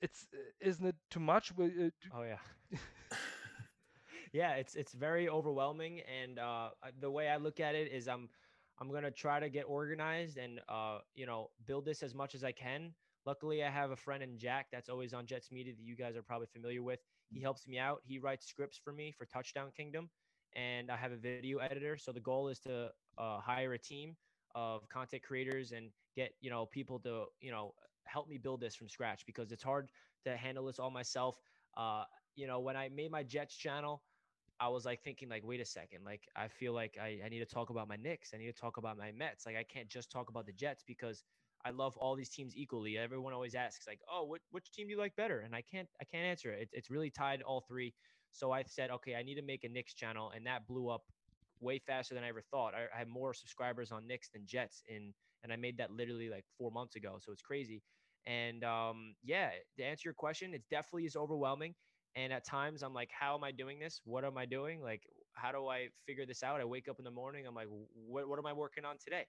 it's 0.00 0.26
isn't 0.60 0.86
it 0.86 0.96
too 1.10 1.20
much? 1.20 1.52
Uh, 1.58 1.90
oh 2.14 2.22
yeah. 2.22 2.78
yeah, 4.34 4.54
it's 4.54 4.74
it's 4.74 4.92
very 4.92 5.28
overwhelming, 5.28 6.00
and 6.00 6.40
uh, 6.40 6.70
the 7.00 7.10
way 7.10 7.28
I 7.28 7.36
look 7.36 7.60
at 7.60 7.76
it 7.76 7.92
is 7.92 8.08
I'm 8.08 8.28
I'm 8.80 8.90
gonna 8.90 9.12
try 9.12 9.38
to 9.38 9.48
get 9.48 9.62
organized 9.62 10.38
and 10.38 10.60
uh, 10.68 10.98
you 11.14 11.24
know 11.24 11.50
build 11.66 11.84
this 11.84 12.02
as 12.02 12.16
much 12.16 12.34
as 12.34 12.42
I 12.42 12.50
can. 12.50 12.94
Luckily, 13.24 13.62
I 13.62 13.70
have 13.70 13.92
a 13.92 13.96
friend 13.96 14.24
in 14.24 14.36
Jack 14.36 14.66
that's 14.72 14.88
always 14.88 15.14
on 15.14 15.24
Jets 15.24 15.52
Media 15.52 15.72
that 15.72 15.82
you 15.84 15.96
guys 15.96 16.16
are 16.16 16.22
probably 16.22 16.48
familiar 16.48 16.82
with. 16.82 16.98
He 17.30 17.40
helps 17.40 17.68
me 17.68 17.78
out. 17.78 18.00
He 18.04 18.18
writes 18.18 18.46
scripts 18.46 18.76
for 18.76 18.92
me 18.92 19.12
for 19.12 19.24
Touchdown 19.24 19.70
Kingdom, 19.74 20.10
and 20.56 20.90
I 20.90 20.96
have 20.96 21.12
a 21.12 21.16
video 21.16 21.58
editor. 21.58 21.96
So 21.96 22.10
the 22.10 22.20
goal 22.20 22.48
is 22.48 22.58
to 22.60 22.90
uh, 23.16 23.38
hire 23.40 23.74
a 23.74 23.78
team 23.78 24.16
of 24.56 24.88
content 24.88 25.22
creators 25.22 25.70
and 25.70 25.90
get 26.16 26.32
you 26.40 26.50
know 26.50 26.66
people 26.66 26.98
to 27.00 27.26
you 27.40 27.52
know 27.52 27.72
help 28.04 28.28
me 28.28 28.38
build 28.38 28.60
this 28.60 28.74
from 28.74 28.88
scratch 28.88 29.24
because 29.26 29.52
it's 29.52 29.62
hard 29.62 29.90
to 30.24 30.36
handle 30.36 30.66
this 30.66 30.80
all 30.80 30.90
myself. 30.90 31.38
Uh, 31.76 32.02
you 32.34 32.48
know, 32.48 32.58
when 32.58 32.76
I 32.76 32.88
made 32.88 33.12
my 33.12 33.22
Jets 33.22 33.56
channel, 33.56 34.02
I 34.60 34.68
was 34.68 34.84
like 34.84 35.02
thinking 35.02 35.28
like, 35.28 35.44
wait 35.44 35.60
a 35.60 35.64
second, 35.64 36.04
like 36.04 36.22
I 36.36 36.48
feel 36.48 36.72
like 36.72 36.96
I, 37.00 37.20
I 37.24 37.28
need 37.28 37.40
to 37.40 37.46
talk 37.46 37.70
about 37.70 37.88
my 37.88 37.96
Knicks. 37.96 38.32
I 38.34 38.38
need 38.38 38.46
to 38.46 38.60
talk 38.60 38.76
about 38.76 38.96
my 38.96 39.12
Mets. 39.12 39.46
Like 39.46 39.56
I 39.56 39.64
can't 39.64 39.88
just 39.88 40.10
talk 40.10 40.28
about 40.30 40.46
the 40.46 40.52
Jets 40.52 40.82
because 40.86 41.24
I 41.64 41.70
love 41.70 41.96
all 41.96 42.14
these 42.14 42.28
teams 42.30 42.56
equally. 42.56 42.96
Everyone 42.98 43.32
always 43.32 43.54
asks 43.54 43.86
like, 43.86 44.00
oh, 44.10 44.24
what 44.24 44.40
which 44.50 44.70
team 44.70 44.86
do 44.86 44.92
you 44.92 44.98
like 44.98 45.16
better? 45.16 45.40
And 45.40 45.54
I 45.54 45.62
can't 45.62 45.88
I 46.00 46.04
can't 46.04 46.24
answer 46.24 46.52
it. 46.52 46.68
It's 46.72 46.90
really 46.90 47.10
tied 47.10 47.42
all 47.42 47.62
three. 47.66 47.94
So 48.32 48.52
I 48.52 48.62
said, 48.66 48.90
okay, 48.90 49.14
I 49.16 49.22
need 49.22 49.36
to 49.36 49.42
make 49.42 49.64
a 49.64 49.68
Knicks 49.68 49.94
channel, 49.94 50.32
and 50.34 50.46
that 50.46 50.66
blew 50.66 50.88
up 50.88 51.02
way 51.60 51.78
faster 51.78 52.14
than 52.14 52.24
I 52.24 52.28
ever 52.28 52.42
thought. 52.50 52.74
I, 52.74 52.86
I 52.94 52.98
have 52.98 53.08
more 53.08 53.32
subscribers 53.34 53.92
on 53.92 54.06
Knicks 54.06 54.28
than 54.30 54.42
Jets 54.46 54.82
in, 54.88 55.14
and 55.42 55.52
I 55.52 55.56
made 55.56 55.78
that 55.78 55.90
literally 55.90 56.28
like 56.28 56.44
four 56.58 56.70
months 56.70 56.96
ago. 56.96 57.18
So 57.20 57.32
it's 57.32 57.42
crazy. 57.42 57.82
And 58.26 58.64
um, 58.64 59.14
yeah, 59.22 59.50
to 59.76 59.84
answer 59.84 60.08
your 60.08 60.14
question, 60.14 60.54
it 60.54 60.62
definitely 60.70 61.04
is 61.04 61.16
overwhelming. 61.16 61.74
And 62.16 62.32
at 62.32 62.44
times 62.46 62.82
I'm 62.82 62.94
like, 62.94 63.10
how 63.18 63.34
am 63.34 63.44
I 63.44 63.50
doing 63.50 63.78
this? 63.78 64.00
What 64.04 64.24
am 64.24 64.38
I 64.38 64.46
doing? 64.46 64.80
Like, 64.80 65.02
how 65.34 65.50
do 65.52 65.66
I 65.68 65.88
figure 66.06 66.26
this 66.26 66.42
out? 66.42 66.60
I 66.60 66.64
wake 66.64 66.88
up 66.88 66.98
in 66.98 67.04
the 67.04 67.10
morning, 67.10 67.46
I'm 67.46 67.54
like, 67.54 67.68
what, 68.06 68.28
what 68.28 68.38
am 68.38 68.46
I 68.46 68.52
working 68.52 68.84
on 68.84 68.96
today? 69.02 69.26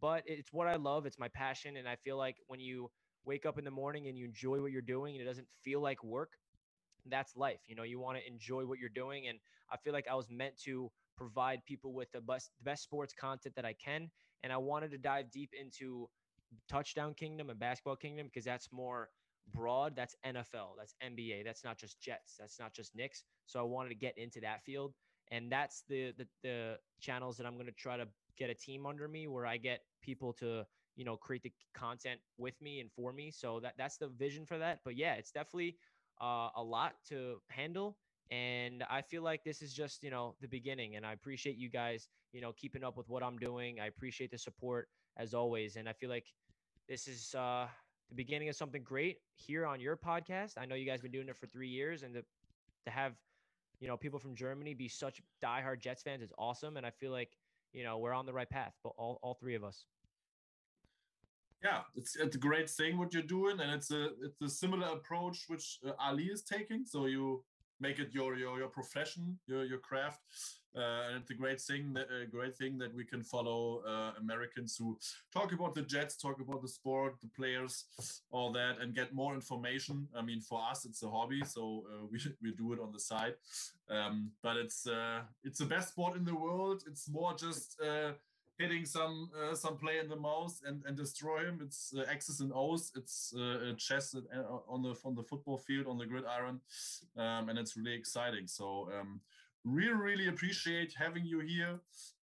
But 0.00 0.22
it's 0.26 0.52
what 0.52 0.68
I 0.68 0.76
love. 0.76 1.06
It's 1.06 1.18
my 1.18 1.28
passion. 1.28 1.76
And 1.76 1.88
I 1.88 1.96
feel 1.96 2.16
like 2.16 2.36
when 2.46 2.60
you 2.60 2.90
wake 3.24 3.44
up 3.46 3.58
in 3.58 3.64
the 3.64 3.70
morning 3.70 4.06
and 4.06 4.16
you 4.16 4.24
enjoy 4.24 4.60
what 4.60 4.70
you're 4.70 4.82
doing 4.82 5.14
and 5.14 5.22
it 5.22 5.26
doesn't 5.26 5.48
feel 5.64 5.80
like 5.80 6.02
work, 6.04 6.30
that's 7.06 7.36
life. 7.36 7.60
You 7.66 7.74
know, 7.74 7.82
you 7.82 7.98
want 7.98 8.18
to 8.18 8.26
enjoy 8.26 8.64
what 8.66 8.78
you're 8.78 8.90
doing. 8.90 9.28
And 9.28 9.38
I 9.72 9.76
feel 9.78 9.92
like 9.92 10.06
I 10.10 10.14
was 10.14 10.26
meant 10.30 10.56
to 10.64 10.90
provide 11.16 11.64
people 11.66 11.92
with 11.92 12.10
the 12.12 12.20
best, 12.20 12.50
the 12.58 12.64
best 12.70 12.84
sports 12.84 13.14
content 13.18 13.54
that 13.56 13.64
I 13.64 13.74
can. 13.74 14.10
And 14.42 14.52
I 14.52 14.56
wanted 14.58 14.90
to 14.92 14.98
dive 14.98 15.30
deep 15.32 15.50
into 15.58 16.08
touchdown 16.68 17.14
kingdom 17.14 17.50
and 17.50 17.58
basketball 17.58 17.96
kingdom 17.96 18.26
because 18.26 18.44
that's 18.44 18.68
more 18.72 19.10
broad, 19.52 19.94
that's 19.96 20.16
NFL, 20.26 20.76
that's 20.76 20.94
NBA, 21.04 21.44
that's 21.44 21.64
not 21.64 21.78
just 21.78 22.00
Jets, 22.00 22.36
that's 22.38 22.58
not 22.58 22.72
just 22.72 22.94
Knicks. 22.94 23.24
So 23.46 23.60
I 23.60 23.62
wanted 23.62 23.90
to 23.90 23.94
get 23.94 24.16
into 24.18 24.40
that 24.40 24.64
field, 24.64 24.94
and 25.30 25.50
that's 25.50 25.84
the 25.88 26.12
the, 26.16 26.26
the 26.42 26.78
channels 27.00 27.36
that 27.36 27.46
I'm 27.46 27.54
going 27.54 27.66
to 27.66 27.72
try 27.72 27.96
to 27.96 28.06
get 28.38 28.50
a 28.50 28.54
team 28.54 28.86
under 28.86 29.08
me 29.08 29.26
where 29.26 29.46
I 29.46 29.56
get 29.56 29.80
people 30.02 30.32
to 30.34 30.64
you 30.96 31.04
know 31.04 31.16
create 31.16 31.42
the 31.42 31.52
content 31.74 32.20
with 32.38 32.60
me 32.60 32.80
and 32.80 32.90
for 32.92 33.12
me. 33.12 33.30
So 33.30 33.60
that 33.60 33.74
that's 33.78 33.96
the 33.98 34.08
vision 34.08 34.46
for 34.46 34.58
that. 34.58 34.80
But 34.84 34.96
yeah, 34.96 35.14
it's 35.14 35.30
definitely 35.30 35.76
uh, 36.20 36.50
a 36.56 36.62
lot 36.62 36.94
to 37.08 37.40
handle. 37.48 37.96
And 38.30 38.84
I 38.90 39.00
feel 39.02 39.22
like 39.22 39.42
this 39.42 39.62
is 39.62 39.72
just, 39.72 40.02
you 40.02 40.10
know, 40.10 40.34
the 40.40 40.48
beginning. 40.48 40.96
And 40.96 41.06
I 41.06 41.12
appreciate 41.12 41.56
you 41.56 41.70
guys, 41.70 42.08
you 42.32 42.40
know, 42.42 42.52
keeping 42.52 42.84
up 42.84 42.96
with 42.96 43.08
what 43.08 43.22
I'm 43.22 43.38
doing. 43.38 43.80
I 43.80 43.86
appreciate 43.86 44.30
the 44.30 44.38
support 44.38 44.88
as 45.16 45.32
always. 45.32 45.76
And 45.76 45.88
I 45.88 45.92
feel 45.94 46.10
like 46.10 46.26
this 46.88 47.08
is 47.08 47.34
uh 47.34 47.66
the 48.08 48.14
beginning 48.14 48.48
of 48.48 48.56
something 48.56 48.82
great 48.82 49.18
here 49.34 49.66
on 49.66 49.80
your 49.80 49.96
podcast. 49.96 50.58
I 50.58 50.66
know 50.66 50.74
you 50.74 50.86
guys 50.86 51.00
been 51.00 51.12
doing 51.12 51.28
it 51.28 51.36
for 51.36 51.46
three 51.46 51.68
years, 51.68 52.02
and 52.02 52.14
to 52.14 52.22
to 52.84 52.90
have 52.90 53.14
you 53.80 53.88
know 53.88 53.96
people 53.96 54.18
from 54.18 54.34
Germany 54.34 54.74
be 54.74 54.88
such 54.88 55.20
diehard 55.42 55.80
Jets 55.80 56.02
fans 56.02 56.22
is 56.22 56.32
awesome. 56.38 56.76
And 56.76 56.86
I 56.86 56.90
feel 56.90 57.12
like 57.12 57.36
you 57.72 57.84
know 57.84 57.98
we're 57.98 58.14
on 58.14 58.26
the 58.26 58.32
right 58.32 58.48
path, 58.48 58.74
but 58.82 58.92
all 58.96 59.18
all 59.22 59.34
three 59.34 59.54
of 59.54 59.64
us. 59.64 59.84
Yeah, 61.62 61.80
it's 61.96 62.16
it's 62.16 62.36
a 62.36 62.38
great 62.38 62.70
thing 62.70 62.98
what 62.98 63.12
you're 63.12 63.22
doing, 63.22 63.60
and 63.60 63.70
it's 63.72 63.90
a 63.90 64.10
it's 64.22 64.40
a 64.42 64.48
similar 64.48 64.88
approach 64.88 65.44
which 65.48 65.78
uh, 65.86 65.92
Ali 65.98 66.24
is 66.24 66.42
taking. 66.42 66.84
So 66.86 67.06
you 67.06 67.44
make 67.80 67.98
it 67.98 68.10
your 68.12 68.36
your 68.36 68.58
your 68.58 68.68
profession, 68.68 69.38
your 69.46 69.64
your 69.64 69.78
craft. 69.78 70.20
Uh, 70.76 71.08
and 71.08 71.16
it's 71.22 71.30
a 71.30 71.34
great 71.34 71.60
thing 71.60 71.92
that 71.94 72.06
great 72.30 72.56
thing 72.56 72.78
that 72.78 72.94
we 72.94 73.04
can 73.04 73.22
follow 73.22 73.82
uh, 73.86 74.12
Americans 74.20 74.76
who 74.78 74.96
talk 75.32 75.52
about 75.52 75.74
the 75.74 75.82
Jets, 75.82 76.16
talk 76.16 76.40
about 76.40 76.62
the 76.62 76.68
sport, 76.68 77.14
the 77.20 77.28
players, 77.28 77.84
all 78.30 78.52
that, 78.52 78.78
and 78.80 78.94
get 78.94 79.14
more 79.14 79.34
information. 79.34 80.06
I 80.16 80.22
mean, 80.22 80.40
for 80.40 80.60
us, 80.70 80.84
it's 80.84 81.02
a 81.02 81.10
hobby, 81.10 81.42
so 81.44 81.84
uh, 81.90 82.06
we 82.10 82.20
we 82.42 82.52
do 82.52 82.72
it 82.74 82.80
on 82.80 82.92
the 82.92 83.00
side. 83.00 83.34
Um, 83.90 84.30
but 84.42 84.56
it's 84.56 84.86
uh, 84.86 85.20
it's 85.42 85.58
the 85.58 85.66
best 85.66 85.88
sport 85.88 86.16
in 86.16 86.24
the 86.24 86.34
world. 86.34 86.82
It's 86.86 87.08
more 87.08 87.34
just 87.34 87.80
uh, 87.80 88.12
hitting 88.58 88.84
some 88.84 89.30
uh, 89.40 89.54
some 89.54 89.76
play 89.76 89.98
in 89.98 90.08
the 90.08 90.16
mouth 90.16 90.60
and, 90.66 90.82
and 90.86 90.96
destroy 90.96 91.44
him. 91.44 91.60
It's 91.62 91.94
uh, 91.96 92.02
X's 92.10 92.40
and 92.40 92.52
O's. 92.54 92.92
It's 92.96 93.32
uh, 93.34 93.72
chess 93.76 94.14
on 94.68 94.82
the 94.82 94.94
on 95.04 95.14
the 95.14 95.22
football 95.22 95.58
field 95.58 95.86
on 95.86 95.98
the 95.98 96.06
gridiron, 96.06 96.60
um, 97.16 97.48
and 97.48 97.58
it's 97.58 97.76
really 97.76 97.94
exciting. 97.94 98.46
So 98.46 98.90
um, 98.98 99.20
really, 99.64 99.92
really 99.92 100.28
appreciate 100.28 100.94
having 100.98 101.24
you 101.24 101.40
here. 101.40 101.80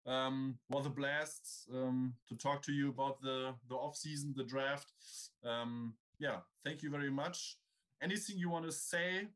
Um, 0.07 0.59
was 0.69 0.85
a 0.85 0.89
blast 0.89 1.67
um, 1.73 2.13
to 2.29 2.35
talk 2.35 2.61
to 2.63 2.71
you 2.71 2.89
about 2.89 3.21
the 3.21 3.53
the 3.69 3.75
off 3.75 3.95
season, 3.95 4.33
the 4.35 4.43
draft. 4.43 4.91
Um, 5.43 5.95
yeah, 6.19 6.37
thank 6.63 6.83
you 6.83 6.89
very 6.91 7.09
much. 7.09 7.57
Anything 8.01 8.37
you 8.37 8.49
want 8.49 8.65
to 8.65 8.71
say? 8.71 9.27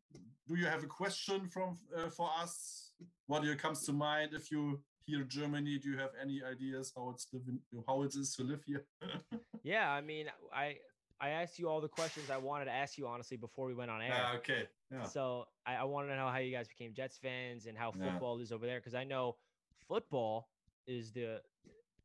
Do 0.47 0.55
you 0.55 0.65
have 0.65 0.83
a 0.83 0.87
question 0.87 1.47
from 1.47 1.77
uh, 1.95 2.09
for 2.09 2.29
us? 2.41 2.91
What 3.27 3.43
comes 3.57 3.85
to 3.85 3.93
mind 3.93 4.31
if 4.33 4.51
you 4.51 4.81
hear 5.09 5.23
Germany? 5.23 5.77
Do 5.77 5.89
you 5.89 5.97
have 5.97 6.11
any 6.21 6.41
ideas 6.43 6.93
how 6.95 7.09
it's 7.09 7.27
living, 7.33 7.59
how 7.87 8.03
it 8.03 8.15
is 8.15 8.35
to 8.35 8.43
live 8.43 8.61
here? 8.65 8.85
yeah, 9.63 9.91
I 9.91 10.01
mean, 10.01 10.27
I 10.53 10.77
I 11.21 11.29
asked 11.29 11.59
you 11.59 11.67
all 11.67 11.81
the 11.81 11.89
questions 11.89 12.29
I 12.29 12.37
wanted 12.37 12.65
to 12.65 12.71
ask 12.71 12.97
you 12.97 13.07
honestly 13.07 13.37
before 13.37 13.67
we 13.67 13.73
went 13.73 13.91
on 13.91 14.01
air. 14.01 14.13
Uh, 14.13 14.37
okay. 14.37 14.67
Yeah. 14.91 15.03
So 15.03 15.45
I, 15.65 15.75
I 15.75 15.83
want 15.83 16.07
to 16.07 16.15
know 16.15 16.27
how 16.27 16.37
you 16.37 16.55
guys 16.55 16.67
became 16.67 16.93
Jets 16.93 17.17
fans 17.17 17.65
and 17.65 17.77
how 17.77 17.91
football 17.91 18.37
yeah. 18.37 18.43
is 18.43 18.51
over 18.51 18.65
there 18.65 18.79
because 18.79 18.95
I 18.95 19.03
know 19.03 19.35
football 19.87 20.49
is 20.87 21.11
the 21.11 21.41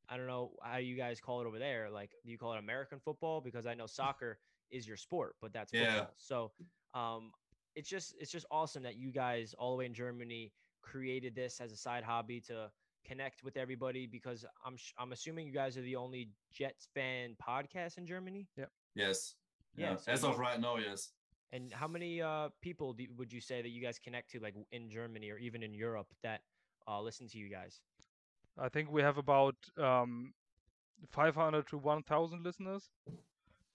I 0.08 0.16
don't 0.16 0.26
know 0.26 0.52
how 0.62 0.78
you 0.78 0.96
guys 0.96 1.20
call 1.20 1.40
it 1.40 1.46
over 1.46 1.58
there. 1.58 1.88
Like, 1.90 2.10
do 2.24 2.30
you 2.30 2.38
call 2.38 2.52
it 2.52 2.58
American 2.58 2.98
football? 2.98 3.40
Because 3.40 3.66
I 3.66 3.74
know 3.74 3.86
soccer 3.86 4.38
is 4.70 4.86
your 4.86 4.96
sport, 4.96 5.36
but 5.40 5.52
that's 5.52 5.70
football. 5.70 5.94
Yeah. 5.94 6.06
So, 6.16 6.52
um, 6.92 7.30
it's 7.74 7.88
just 7.88 8.14
it's 8.20 8.30
just 8.30 8.46
awesome 8.50 8.82
that 8.82 8.96
you 8.96 9.10
guys 9.10 9.54
all 9.58 9.70
the 9.72 9.76
way 9.76 9.86
in 9.86 9.94
Germany 9.94 10.52
created 10.82 11.34
this 11.34 11.60
as 11.60 11.72
a 11.72 11.76
side 11.76 12.04
hobby 12.04 12.40
to 12.40 12.70
connect 13.04 13.42
with 13.42 13.56
everybody 13.56 14.06
because 14.06 14.44
I'm 14.64 14.76
I'm 14.98 15.12
assuming 15.12 15.46
you 15.46 15.52
guys 15.52 15.76
are 15.76 15.82
the 15.82 15.96
only 15.96 16.30
Jets 16.52 16.88
fan 16.94 17.36
podcast 17.46 17.98
in 17.98 18.06
Germany. 18.06 18.48
Yep. 18.56 18.70
Yes. 18.94 19.34
Yeah, 19.76 19.90
yeah 19.90 19.96
so 19.96 20.12
as 20.12 20.24
of 20.24 20.38
right 20.38 20.60
now, 20.60 20.76
yes. 20.76 21.10
And 21.52 21.72
how 21.72 21.86
many 21.86 22.20
uh, 22.20 22.48
people 22.62 22.92
do, 22.92 23.06
would 23.16 23.32
you 23.32 23.40
say 23.40 23.62
that 23.62 23.68
you 23.68 23.80
guys 23.80 23.98
connect 23.98 24.30
to, 24.32 24.40
like 24.40 24.54
in 24.72 24.90
Germany 24.90 25.30
or 25.30 25.38
even 25.38 25.62
in 25.62 25.72
Europe, 25.72 26.08
that 26.22 26.40
uh, 26.88 27.00
listen 27.00 27.28
to 27.28 27.38
you 27.38 27.48
guys? 27.48 27.80
I 28.58 28.68
think 28.68 28.90
we 28.90 29.02
have 29.02 29.18
about 29.18 29.54
um, 29.78 30.32
500 31.10 31.68
to 31.68 31.78
1,000 31.78 32.44
listeners. 32.44 32.90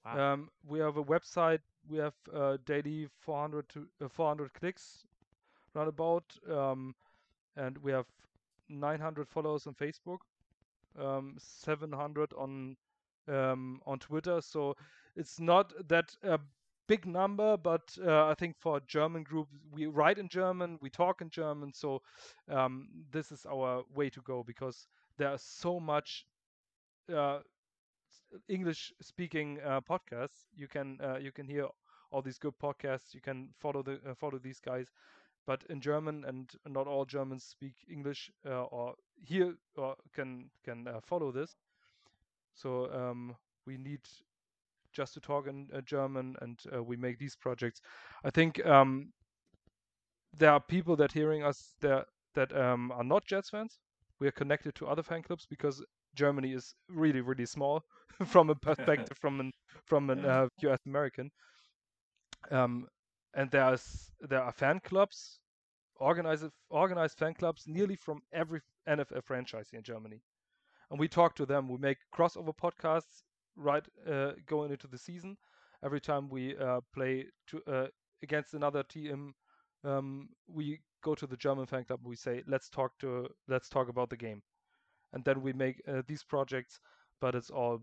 Wow. 0.06 0.34
Um, 0.34 0.50
we 0.68 0.80
have 0.80 0.98
a 0.98 1.04
website. 1.04 1.60
We 1.90 1.98
have 2.00 2.14
uh, 2.34 2.58
daily 2.66 3.08
400 3.20 3.70
to 3.70 3.88
uh, 4.04 4.08
400 4.10 4.54
clicks, 4.54 5.06
roundabout, 5.74 6.24
um, 6.52 6.96
and 7.56 7.78
we 7.80 7.92
have 7.92 8.06
900 8.70 9.28
followers 9.30 9.68
on 9.68 9.74
Facebook, 9.74 10.20
um, 11.00 11.36
700 11.38 12.34
on 12.34 12.78
um, 13.28 13.82
on 13.86 14.00
Twitter. 14.00 14.42
So 14.42 14.76
it's 15.16 15.40
not 15.40 15.74
that 15.88 16.16
a 16.24 16.40
big 16.88 17.06
number, 17.06 17.56
but 17.58 17.96
uh, 18.04 18.28
I 18.28 18.34
think 18.34 18.58
for 18.58 18.78
a 18.78 18.82
German 18.88 19.24
group, 19.24 19.48
we 19.72 19.86
write 19.86 20.18
in 20.18 20.28
German, 20.28 20.80
we 20.82 20.90
talk 20.90 21.22
in 21.22 21.30
German. 21.30 21.72
So 21.74 22.02
um, 22.50 22.90
this 23.12 23.32
is 23.32 23.46
our 23.46 23.84
way 23.94 24.10
to 24.10 24.22
go 24.22 24.44
because 24.44 24.88
there 25.18 25.30
are 25.30 25.38
so 25.38 25.80
much 25.80 26.26
uh, 27.14 27.40
English 28.48 28.94
speaking 29.02 29.60
uh, 29.66 29.82
podcasts. 29.82 30.46
You 30.56 30.68
can 30.68 30.98
uh, 31.02 31.18
you 31.18 31.32
can 31.32 31.48
hear 31.48 31.68
all 32.12 32.22
these 32.22 32.38
good 32.40 32.58
podcasts. 32.62 33.14
You 33.14 33.22
can 33.22 33.50
follow 33.60 33.84
the 33.84 34.00
uh, 34.08 34.14
follow 34.16 34.40
these 34.40 34.60
guys, 34.60 34.92
but 35.46 35.64
in 35.70 35.82
German, 35.82 36.24
and 36.26 36.50
not 36.68 36.88
all 36.88 37.06
Germans 37.06 37.44
speak 37.44 37.74
English 37.90 38.32
uh, 38.46 38.64
or 38.66 38.96
hear 39.24 39.56
or 39.76 39.96
can 40.14 40.50
can 40.64 40.88
uh, 40.88 41.00
follow 41.02 41.32
this. 41.32 41.56
So 42.56 42.92
um, 42.94 43.36
we 43.66 43.78
need 43.78 44.02
just 44.92 45.14
to 45.14 45.20
talk 45.20 45.48
in 45.48 45.68
uh, 45.74 45.82
German, 45.82 46.36
and 46.42 46.60
we 46.86 46.98
make 46.98 47.20
these 47.20 47.36
projects. 47.36 47.82
I 48.24 48.30
think 48.30 48.66
um, 48.66 49.14
there 50.38 50.52
are 50.52 50.60
people 50.60 50.96
that 50.98 51.12
hearing 51.12 51.44
us 51.44 51.74
there 51.82 52.06
that 52.36 52.56
um, 52.56 52.92
are 52.92 53.04
not 53.04 53.26
Jets 53.26 53.50
fans. 53.50 53.80
We 54.20 54.28
are 54.28 54.32
connected 54.32 54.76
to 54.76 54.88
other 54.88 55.04
fan 55.04 55.24
clubs 55.24 55.46
because 55.50 55.84
Germany 56.16 56.54
is 56.54 56.74
really 56.90 57.22
really 57.22 57.46
small 57.46 57.84
from 58.26 58.50
a 58.50 58.56
perspective 58.68 59.18
from 59.20 59.40
an 59.40 59.52
from 59.86 60.10
an 60.10 60.26
uh, 60.26 60.48
U.S. 60.62 60.80
American. 60.86 61.32
Um, 62.52 62.88
and 63.34 63.52
there's 63.52 64.12
there 64.22 64.42
are 64.44 64.52
fan 64.52 64.80
clubs, 64.80 65.40
organized 65.96 66.46
organized 66.70 67.18
fan 67.18 67.34
clubs 67.34 67.68
nearly 67.68 67.96
from 67.96 68.22
every 68.34 68.62
NFL 68.88 69.24
franchise 69.24 69.70
in 69.74 69.84
Germany, 69.84 70.22
and 70.92 71.00
we 71.00 71.08
talk 71.08 71.36
to 71.36 71.46
them. 71.46 71.68
We 71.70 71.78
make 71.78 71.98
crossover 72.14 72.56
podcasts 72.56 73.24
right 73.56 73.86
uh, 74.10 74.34
going 74.46 74.72
into 74.72 74.88
the 74.88 74.98
season. 74.98 75.38
Every 75.84 76.02
time 76.02 76.30
we 76.30 76.58
uh, 76.58 76.82
play 76.94 77.28
to, 77.48 77.62
uh, 77.68 77.88
against 78.24 78.54
another 78.54 78.84
team, 78.84 79.34
um, 79.84 80.30
we 80.48 80.82
go 81.04 81.16
to 81.16 81.28
the 81.28 81.38
German 81.38 81.66
fan 81.66 81.86
club. 81.86 82.02
We 82.04 82.16
say, 82.16 82.44
"Let's 82.48 82.70
talk 82.70 82.98
to 83.00 83.28
let's 83.48 83.70
talk 83.70 83.90
about 83.90 84.10
the 84.10 84.18
game," 84.18 84.42
and 85.14 85.24
then 85.26 85.42
we 85.42 85.54
make 85.54 85.82
uh, 85.88 86.02
these 86.08 86.24
projects. 86.24 86.80
But 87.22 87.36
it's 87.36 87.50
all 87.52 87.82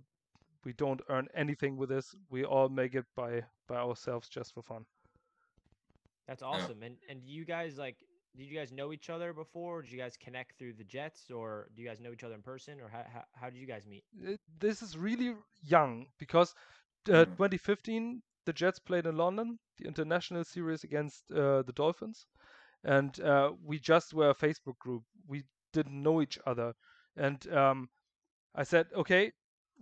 we 0.64 0.73
don't 0.73 1.02
earn 1.09 1.28
anything 1.35 1.77
with 1.77 1.90
this. 1.90 2.14
We 2.31 2.44
all 2.44 2.68
make 2.68 2.94
it 2.94 3.06
by 3.16 3.44
by 3.68 3.77
ourselves 3.77 4.28
just 4.28 4.55
for 4.55 4.62
fun. 4.62 4.86
That's 6.28 6.43
awesome. 6.43 6.78
Yeah. 6.81 6.86
And 6.86 6.97
and 7.09 7.20
you 7.24 7.44
guys 7.44 7.78
like 7.78 7.97
did 8.36 8.44
you 8.44 8.59
guys 8.59 8.70
know 8.70 8.93
each 8.93 9.09
other 9.09 9.32
before? 9.32 9.82
Did 9.82 9.93
you 9.93 9.98
guys 9.98 10.16
connect 10.16 10.59
through 10.59 10.74
the 10.74 10.85
Jets, 10.85 11.31
or 11.31 11.69
do 11.74 11.82
you 11.82 11.89
guys 11.89 12.01
know 12.01 12.12
each 12.12 12.24
other 12.24 12.35
in 12.35 12.43
person, 12.43 12.81
or 12.81 12.89
how 12.89 13.05
how, 13.12 13.24
how 13.32 13.51
did 13.51 13.59
you 13.59 13.66
guys 13.66 13.86
meet? 13.86 14.05
This 14.59 14.82
is 14.82 14.97
really 14.97 15.35
young 15.62 16.07
because 16.19 16.55
uh, 17.09 17.24
mm. 17.24 17.36
2015 17.36 18.23
the 18.44 18.53
Jets 18.53 18.78
played 18.78 19.07
in 19.07 19.16
London, 19.16 19.59
the 19.78 19.86
international 19.86 20.44
series 20.44 20.85
against 20.85 21.24
uh, 21.32 21.62
the 21.62 21.73
Dolphins, 21.74 22.27
and 22.85 23.19
uh, 23.20 23.53
we 23.65 23.78
just 23.78 24.12
were 24.12 24.31
a 24.31 24.35
Facebook 24.35 24.78
group. 24.78 25.03
We 25.27 25.44
didn't 25.73 26.03
know 26.03 26.20
each 26.20 26.39
other, 26.47 26.74
and 27.16 27.47
um, 27.53 27.89
I 28.55 28.65
said, 28.65 28.86
okay, 28.94 29.32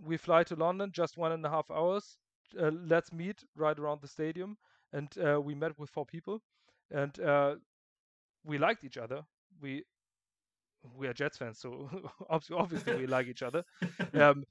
we 0.01 0.17
fly 0.17 0.43
to 0.43 0.55
London, 0.55 0.91
just 0.93 1.17
one 1.17 1.31
and 1.31 1.45
a 1.45 1.49
half 1.49 1.69
hours. 1.69 2.17
Uh, 2.59 2.71
let's 2.71 3.11
meet 3.11 3.43
right 3.55 3.77
around 3.77 4.01
the 4.01 4.07
stadium, 4.07 4.57
and 4.95 5.09
uh, 5.19 5.41
we 5.41 5.55
met 5.55 5.77
with 5.79 5.89
four 5.91 6.05
people, 6.05 6.41
and 6.91 7.19
uh, 7.19 7.55
we 8.45 8.57
liked 8.57 8.83
each 8.83 8.97
other. 8.97 9.21
We 9.61 9.83
we 10.97 11.07
are 11.07 11.13
Jets 11.13 11.37
fans, 11.37 11.59
so 11.59 11.89
obviously 12.29 12.95
we 12.95 13.07
like 13.07 13.27
each 13.27 13.43
other. 13.43 13.63
Um, 14.13 14.45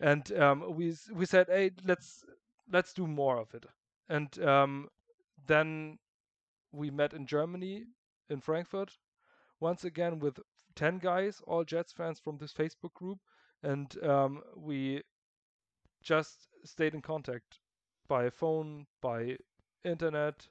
and 0.00 0.32
um, 0.32 0.74
we 0.74 0.94
we 1.12 1.26
said, 1.26 1.48
hey, 1.48 1.70
let's 1.84 2.24
let's 2.72 2.92
do 2.94 3.06
more 3.06 3.38
of 3.38 3.54
it. 3.54 3.66
And 4.08 4.38
um, 4.42 4.88
then 5.46 5.98
we 6.72 6.90
met 6.90 7.14
in 7.14 7.26
Germany, 7.26 7.84
in 8.30 8.40
Frankfurt, 8.40 8.98
once 9.60 9.84
again 9.84 10.18
with 10.20 10.40
ten 10.74 10.98
guys, 10.98 11.42
all 11.46 11.64
Jets 11.64 11.92
fans 11.92 12.20
from 12.20 12.38
this 12.38 12.52
Facebook 12.52 12.94
group, 12.94 13.18
and 13.62 14.02
um, 14.04 14.42
we 14.56 15.02
just 16.02 16.48
stayed 16.64 16.94
in 16.94 17.02
contact 17.02 17.60
by 18.08 18.30
phone, 18.30 18.86
by 19.00 19.36
internet, 19.84 20.46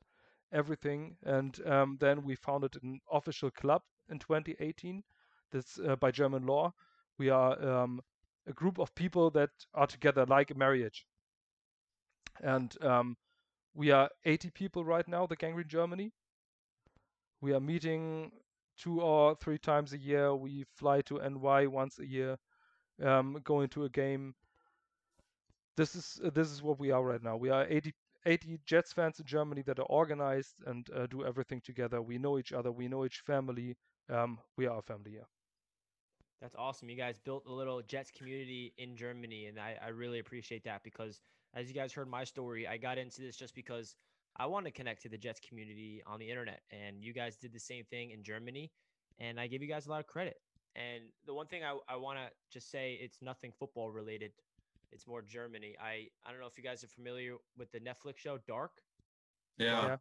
everything, 0.52 1.18
and 1.24 1.60
um, 1.66 1.98
then 2.00 2.24
we 2.24 2.36
founded 2.36 2.78
an 2.84 3.02
official 3.12 3.52
club 3.52 3.82
in 4.10 4.20
2018. 4.20 5.04
This 5.52 5.80
uh, 5.80 5.96
by 5.96 6.12
German 6.12 6.46
law. 6.46 6.74
We 7.18 7.30
are 7.30 7.62
um, 7.62 8.02
a 8.48 8.54
group 8.54 8.80
of 8.80 8.96
people 8.96 9.30
that 9.32 9.52
are 9.74 9.88
together 9.88 10.26
like 10.26 10.52
a 10.52 10.56
marriage, 10.56 11.06
and 12.42 12.76
um, 12.82 13.18
we 13.74 13.92
are 13.92 14.10
80 14.26 14.50
people 14.52 14.86
right 14.86 15.08
now. 15.08 15.28
The 15.28 15.36
Gang 15.36 15.54
Green 15.54 15.68
Germany. 15.68 16.12
We 17.42 17.54
are 17.54 17.60
meeting 17.60 18.32
two 18.78 19.02
or 19.02 19.36
three 19.36 19.58
times 19.58 19.94
a 19.94 19.98
year. 19.98 20.34
We 20.36 20.66
fly 20.76 21.02
to 21.02 21.20
NY 21.20 21.68
once 21.68 22.00
a 22.00 22.06
year 22.06 22.38
um, 23.04 23.40
going 23.44 23.70
to 23.70 23.86
a 23.86 23.90
game. 23.90 24.36
This 25.78 25.96
is 25.96 26.20
uh, 26.24 26.30
this 26.30 26.50
is 26.52 26.62
what 26.62 26.80
we 26.80 26.92
are 26.92 27.04
right 27.04 27.22
now. 27.24 27.38
We 27.38 27.50
are 27.50 27.66
80, 27.68 27.94
80 28.26 28.60
Jets 28.66 28.94
fans 28.94 29.20
in 29.20 29.26
Germany 29.26 29.62
that 29.64 29.80
are 29.80 29.84
organized 29.84 30.56
and 30.66 30.88
uh, 30.96 31.08
do 31.08 31.26
everything 31.26 31.62
together. 31.62 32.02
We 32.02 32.18
know 32.18 32.38
each 32.38 32.52
other. 32.54 32.72
We 32.72 32.88
know 32.88 33.06
each 33.06 33.20
family. 33.22 33.78
Um, 34.10 34.40
we 34.58 34.68
are 34.68 34.80
a 34.80 34.82
family 34.82 35.12
here. 35.12 35.28
That's 36.42 36.56
awesome. 36.56 36.90
You 36.90 36.96
guys 36.98 37.20
built 37.20 37.46
a 37.48 37.52
little 37.52 37.82
Jets 37.82 38.12
community 38.12 38.74
in 38.78 38.96
Germany, 38.96 39.46
and 39.48 39.60
I, 39.60 39.78
I 39.84 39.90
really 39.90 40.20
appreciate 40.20 40.64
that 40.66 40.84
because, 40.84 41.22
as 41.54 41.68
you 41.68 41.74
guys 41.74 41.94
heard 41.94 42.08
my 42.10 42.24
story, 42.24 42.68
I 42.68 42.78
got 42.78 42.98
into 42.98 43.22
this 43.22 43.36
just 43.36 43.56
because 43.56 43.96
I 44.38 44.46
want 44.48 44.66
to 44.66 44.72
connect 44.72 45.02
to 45.04 45.10
the 45.10 45.18
Jets 45.18 45.40
community 45.40 46.02
on 46.06 46.20
the 46.20 46.30
internet, 46.30 46.62
and 46.72 47.04
you 47.04 47.14
guys 47.14 47.36
did 47.36 47.54
the 47.54 47.60
same 47.60 47.86
thing 47.86 48.12
in 48.12 48.24
Germany, 48.24 48.72
and 49.20 49.40
I 49.40 49.48
give 49.48 49.62
you 49.62 49.68
guys 49.68 49.86
a 49.86 49.90
lot 49.90 50.00
of 50.00 50.08
credit. 50.08 50.38
And 50.76 51.04
the 51.26 51.34
one 51.34 51.48
thing 51.48 51.64
I, 51.64 51.78
I 51.88 51.96
want 51.98 52.18
to 52.18 52.30
just 52.52 52.72
say, 52.72 52.98
it's 53.02 53.22
nothing 53.22 53.52
football 53.60 53.92
related. 53.92 54.32
It's 54.92 55.08
more 55.08 55.22
Germany. 55.22 55.76
I, 55.82 56.08
I 56.26 56.32
don't 56.32 56.40
know 56.40 56.48
if 56.48 56.58
you 56.58 56.64
guys 56.64 56.84
are 56.84 56.88
familiar 56.88 57.36
with 57.58 57.72
the 57.72 57.80
Netflix 57.80 58.18
show 58.18 58.40
Dark. 58.48 58.72
Yeah. 59.58 59.86
yeah. 59.86 59.98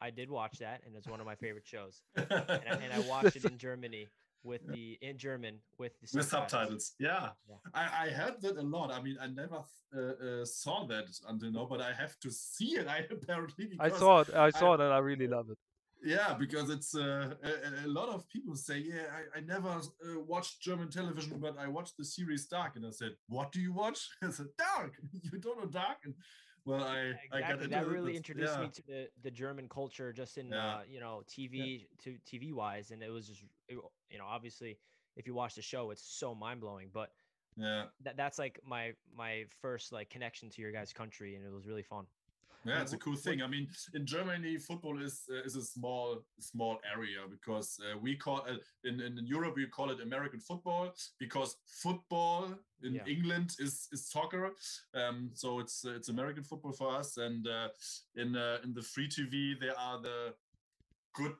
I 0.00 0.10
did 0.10 0.30
watch 0.30 0.58
that, 0.58 0.82
and 0.86 0.94
it's 0.96 1.08
one 1.08 1.20
of 1.20 1.26
my 1.26 1.34
favorite 1.34 1.66
shows. 1.66 2.02
and, 2.16 2.26
I, 2.30 2.78
and 2.82 2.92
I 2.92 3.00
watched 3.08 3.36
it 3.36 3.44
in 3.44 3.58
Germany 3.58 4.06
with 4.44 4.66
the 4.72 4.96
in 5.02 5.18
German 5.18 5.58
with 5.78 5.92
the 6.00 6.06
subtitles. 6.06 6.24
With 6.24 6.50
subtitles. 6.50 6.92
Yeah, 6.98 7.28
yeah. 7.48 7.56
I, 7.74 8.06
I 8.06 8.10
heard 8.10 8.40
that 8.42 8.56
a 8.56 8.62
lot. 8.62 8.92
I 8.92 9.02
mean, 9.02 9.16
I 9.20 9.26
never 9.26 9.60
uh, 9.96 10.00
uh, 10.00 10.44
saw 10.44 10.86
that 10.86 11.06
until 11.28 11.50
now, 11.50 11.66
but 11.68 11.80
I 11.80 11.92
have 11.92 12.18
to 12.20 12.30
see 12.30 12.76
it. 12.78 12.86
I 12.96 13.04
apparently 13.10 13.70
I 13.80 13.88
saw 13.88 14.20
it. 14.20 14.34
I 14.34 14.50
saw 14.50 14.72
I, 14.72 14.74
it, 14.74 14.80
and 14.80 14.92
I 14.92 14.98
really 14.98 15.26
love 15.26 15.50
it. 15.50 15.58
Yeah, 16.02 16.34
because 16.38 16.70
it's 16.70 16.94
uh, 16.94 17.34
a, 17.42 17.86
a, 17.86 17.88
lot 17.88 18.08
of 18.08 18.28
people 18.28 18.54
say, 18.54 18.78
yeah, 18.78 19.02
I, 19.12 19.38
I 19.38 19.40
never 19.40 19.68
uh, 19.68 20.20
watched 20.20 20.60
German 20.60 20.90
television, 20.90 21.38
but 21.40 21.58
I 21.58 21.66
watched 21.66 21.96
the 21.96 22.04
series 22.04 22.46
Dark, 22.46 22.76
and 22.76 22.86
I 22.86 22.90
said, 22.90 23.12
what 23.28 23.50
do 23.50 23.60
you 23.60 23.72
watch? 23.72 24.08
I 24.22 24.30
said, 24.30 24.46
Dark. 24.56 24.94
You 25.22 25.38
don't 25.38 25.58
know 25.58 25.66
Dark, 25.66 25.98
and 26.04 26.14
well, 26.64 26.84
I 26.84 27.14
exactly. 27.32 27.42
I 27.42 27.48
got 27.56 27.70
that 27.70 27.88
really 27.88 28.16
introduced 28.16 28.52
yeah. 28.54 28.62
me 28.62 28.68
to 28.68 28.82
the, 28.86 29.08
the 29.22 29.30
German 29.30 29.68
culture, 29.68 30.12
just 30.12 30.38
in 30.38 30.48
yeah. 30.48 30.76
uh, 30.76 30.80
you 30.88 31.00
know 31.00 31.22
TV 31.28 31.80
yeah. 31.80 31.86
to 32.04 32.16
TV 32.30 32.52
wise, 32.52 32.90
and 32.90 33.02
it 33.02 33.10
was 33.10 33.26
just 33.26 33.42
it, 33.68 33.78
you 34.10 34.18
know 34.18 34.26
obviously 34.26 34.78
if 35.16 35.26
you 35.26 35.34
watch 35.34 35.54
the 35.54 35.62
show, 35.62 35.90
it's 35.90 36.02
so 36.02 36.34
mind 36.34 36.60
blowing, 36.60 36.90
but 36.92 37.10
yeah, 37.56 37.84
that 38.04 38.16
that's 38.16 38.38
like 38.38 38.60
my 38.64 38.92
my 39.16 39.44
first 39.60 39.92
like 39.92 40.10
connection 40.10 40.48
to 40.50 40.62
your 40.62 40.70
guys' 40.70 40.92
country, 40.92 41.34
and 41.34 41.44
it 41.44 41.52
was 41.52 41.66
really 41.66 41.82
fun. 41.82 42.06
Yeah, 42.64 42.82
it's 42.82 42.92
a 42.92 42.98
cool 42.98 43.16
thing. 43.16 43.42
I 43.42 43.46
mean, 43.46 43.68
in 43.94 44.04
Germany, 44.04 44.58
football 44.58 45.00
is 45.00 45.22
uh, 45.30 45.42
is 45.44 45.56
a 45.56 45.62
small 45.62 46.24
small 46.40 46.78
area 46.94 47.20
because 47.30 47.78
uh, 47.80 47.96
we 47.98 48.16
call 48.16 48.42
uh, 48.48 48.56
in 48.84 49.00
in 49.00 49.18
Europe 49.26 49.54
we 49.56 49.66
call 49.66 49.90
it 49.90 50.00
American 50.00 50.40
football 50.40 50.92
because 51.18 51.56
football 51.66 52.54
in 52.82 52.94
yeah. 52.94 53.06
England 53.06 53.54
is 53.58 53.88
is 53.92 54.10
soccer. 54.10 54.50
Um, 54.94 55.30
so 55.34 55.60
it's 55.60 55.84
it's 55.84 56.08
American 56.08 56.44
football 56.44 56.72
for 56.72 56.90
us. 56.96 57.16
And 57.16 57.46
uh, 57.46 57.68
in 58.16 58.36
uh, 58.36 58.58
in 58.64 58.74
the 58.74 58.82
free 58.82 59.08
TV 59.08 59.58
there 59.58 59.78
are 59.78 60.00
the 60.02 60.34
good 61.14 61.34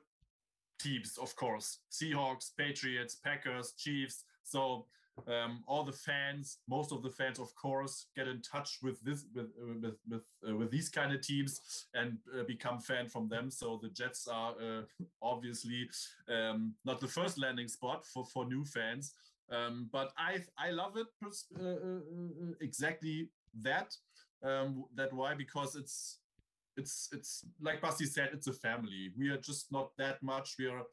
teams, 0.79 1.17
of 1.17 1.35
course: 1.35 1.79
Seahawks, 1.91 2.51
Patriots, 2.57 3.15
Packers, 3.15 3.73
Chiefs. 3.77 4.23
So 4.43 4.85
um, 5.27 5.63
all 5.67 5.83
the 5.83 5.91
fans, 5.91 6.59
most 6.67 6.91
of 6.91 7.03
the 7.03 7.09
fans, 7.09 7.39
of 7.39 7.53
course, 7.55 8.07
get 8.15 8.27
in 8.27 8.41
touch 8.41 8.79
with 8.81 9.01
this 9.01 9.25
with 9.33 9.47
with 9.81 9.95
with, 10.09 10.21
uh, 10.47 10.55
with 10.55 10.71
these 10.71 10.89
kind 10.89 11.13
of 11.13 11.21
teams 11.21 11.87
and 11.93 12.17
uh, 12.37 12.43
become 12.43 12.79
fan 12.79 13.07
from 13.07 13.29
them. 13.29 13.49
So 13.51 13.79
the 13.81 13.89
Jets 13.89 14.27
are 14.27 14.53
uh, 14.61 14.81
obviously 15.21 15.89
um, 16.27 16.75
not 16.85 16.99
the 16.99 17.07
first 17.07 17.39
landing 17.39 17.67
spot 17.67 18.05
for 18.05 18.25
for 18.25 18.45
new 18.45 18.65
fans. 18.65 19.13
Um, 19.51 19.89
but 19.91 20.11
I 20.17 20.43
I 20.57 20.71
love 20.71 20.97
it 20.97 21.07
uh, 21.23 21.63
uh, 21.63 21.65
uh, 21.65 22.53
exactly 22.61 23.29
that 23.61 23.95
um, 24.43 24.85
that 24.95 25.11
why 25.11 25.33
because 25.33 25.75
it's 25.75 26.19
it's 26.77 27.09
it's 27.11 27.45
like 27.59 27.81
Basti 27.81 28.05
said 28.05 28.29
it's 28.33 28.47
a 28.47 28.53
family 28.53 29.11
we 29.17 29.29
are 29.29 29.37
just 29.37 29.71
not 29.71 29.91
that 29.97 30.21
much 30.21 30.55
we 30.59 30.67
are 30.67 30.83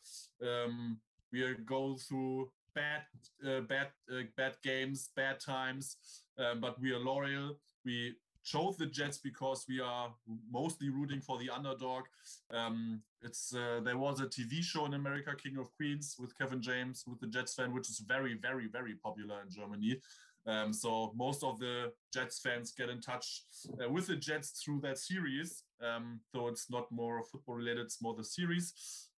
um, 0.43 0.99
we 1.33 1.43
are 1.43 1.55
go 1.55 1.97
through 1.97 2.51
bad 2.77 3.03
uh, 3.49 3.61
bad 3.63 3.89
uh, 4.13 4.23
bad 4.37 4.55
games 4.63 5.11
bad 5.17 5.41
times 5.41 5.97
um, 6.39 6.61
but 6.61 6.81
we 6.81 6.93
are 6.93 6.99
loyal 7.01 7.59
we 7.85 8.15
chose 8.47 8.77
the 8.77 8.87
Jets 8.87 9.19
because 9.19 9.67
we 9.69 9.81
are 9.81 10.15
mostly 10.51 10.89
rooting 10.89 11.21
for 11.21 11.37
the 11.39 11.51
underdog. 11.51 12.05
Um, 12.53 13.03
it's 13.21 13.53
uh, 13.53 13.81
there 13.85 13.99
was 13.99 14.21
a 14.21 14.27
TV 14.27 14.63
show 14.63 14.87
in 14.87 14.95
America, 14.95 15.35
King 15.35 15.59
of 15.59 15.75
Queens, 15.77 16.17
with 16.19 16.39
Kevin 16.39 16.63
James, 16.63 17.05
with 17.07 17.21
the 17.21 17.27
Jets 17.27 17.55
fan, 17.55 17.75
which 17.75 17.91
is 17.91 17.99
very, 18.07 18.35
very, 18.41 18.69
very 18.69 18.95
popular 18.95 19.43
in 19.43 19.51
Germany. 19.51 20.01
Um, 20.47 20.73
so 20.73 21.13
most 21.17 21.43
of 21.43 21.59
the 21.59 21.93
Jets 22.15 22.39
fans 22.39 22.73
get 22.73 22.89
in 22.89 23.01
touch 23.01 23.43
uh, 23.83 23.91
with 23.91 24.07
the 24.07 24.15
Jets 24.15 24.63
through 24.65 24.81
that 24.83 24.99
series. 24.99 25.65
Um, 25.83 26.21
so 26.33 26.47
it's 26.47 26.71
not 26.71 26.91
more 26.93 27.25
football 27.25 27.57
related; 27.57 27.87
it's 27.87 28.01
more 28.01 28.15
the 28.15 28.25
series. 28.25 28.73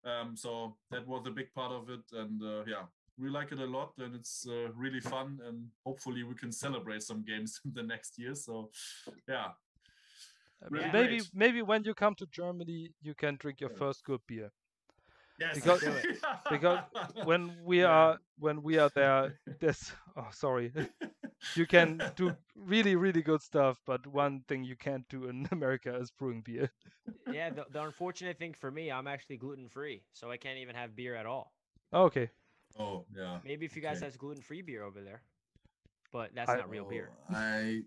Um, 0.04 0.36
so 0.36 0.78
that 0.90 1.06
was 1.06 1.26
a 1.26 1.30
big 1.30 1.52
part 1.52 1.72
of 1.72 1.90
it, 1.90 2.00
and 2.12 2.42
uh, 2.42 2.64
yeah, 2.66 2.84
we 3.18 3.28
like 3.28 3.52
it 3.52 3.58
a 3.58 3.66
lot 3.66 3.92
and 3.98 4.14
it's 4.14 4.46
uh, 4.48 4.70
really 4.74 5.00
fun 5.00 5.38
and 5.44 5.66
hopefully 5.84 6.22
we 6.22 6.34
can 6.34 6.52
celebrate 6.52 7.02
some 7.02 7.22
games 7.22 7.60
in 7.64 7.72
the 7.74 7.82
next 7.82 8.18
year 8.18 8.34
so 8.34 8.70
yeah 9.28 9.48
really 10.70 10.90
maybe 10.92 11.16
great. 11.18 11.30
maybe 11.34 11.62
when 11.62 11.84
you 11.84 11.94
come 11.94 12.14
to 12.14 12.26
germany 12.26 12.90
you 13.02 13.14
can 13.14 13.36
drink 13.36 13.60
your 13.60 13.70
first 13.70 14.04
good 14.04 14.20
beer 14.26 14.50
Yes, 15.38 15.54
because 15.54 15.84
because 16.50 16.78
when 17.24 17.54
we 17.64 17.78
yeah. 17.82 17.86
are 17.86 18.18
when 18.38 18.62
we 18.62 18.78
are 18.78 18.90
there, 18.94 19.38
this 19.60 19.92
oh 20.16 20.26
sorry, 20.32 20.72
you 21.54 21.66
can 21.66 22.02
do 22.16 22.34
really 22.56 22.96
really 22.96 23.22
good 23.22 23.40
stuff, 23.40 23.78
but 23.86 24.04
one 24.06 24.42
thing 24.48 24.64
you 24.64 24.76
can't 24.76 25.08
do 25.08 25.28
in 25.28 25.48
America 25.52 25.94
is 25.96 26.10
brewing 26.10 26.42
beer. 26.42 26.70
yeah, 27.32 27.50
the, 27.50 27.66
the 27.70 27.82
unfortunate 27.82 28.38
thing 28.38 28.52
for 28.52 28.70
me, 28.70 28.90
I'm 28.90 29.06
actually 29.06 29.36
gluten 29.36 29.68
free, 29.68 30.02
so 30.12 30.30
I 30.30 30.36
can't 30.36 30.58
even 30.58 30.74
have 30.74 30.96
beer 30.96 31.14
at 31.14 31.26
all. 31.26 31.52
Okay. 31.92 32.30
Oh 32.78 33.04
yeah. 33.14 33.38
Maybe 33.44 33.66
if 33.66 33.74
you 33.74 33.82
guys 33.82 33.96
okay. 33.98 34.06
has 34.06 34.16
gluten 34.16 34.42
free 34.42 34.62
beer 34.62 34.84
over 34.84 35.02
there, 35.02 35.22
but 36.12 36.30
that's 36.34 36.50
I, 36.50 36.56
not 36.56 36.70
real 36.70 36.84
beer. 36.84 37.10
Oh, 37.30 37.34
I 37.34 37.82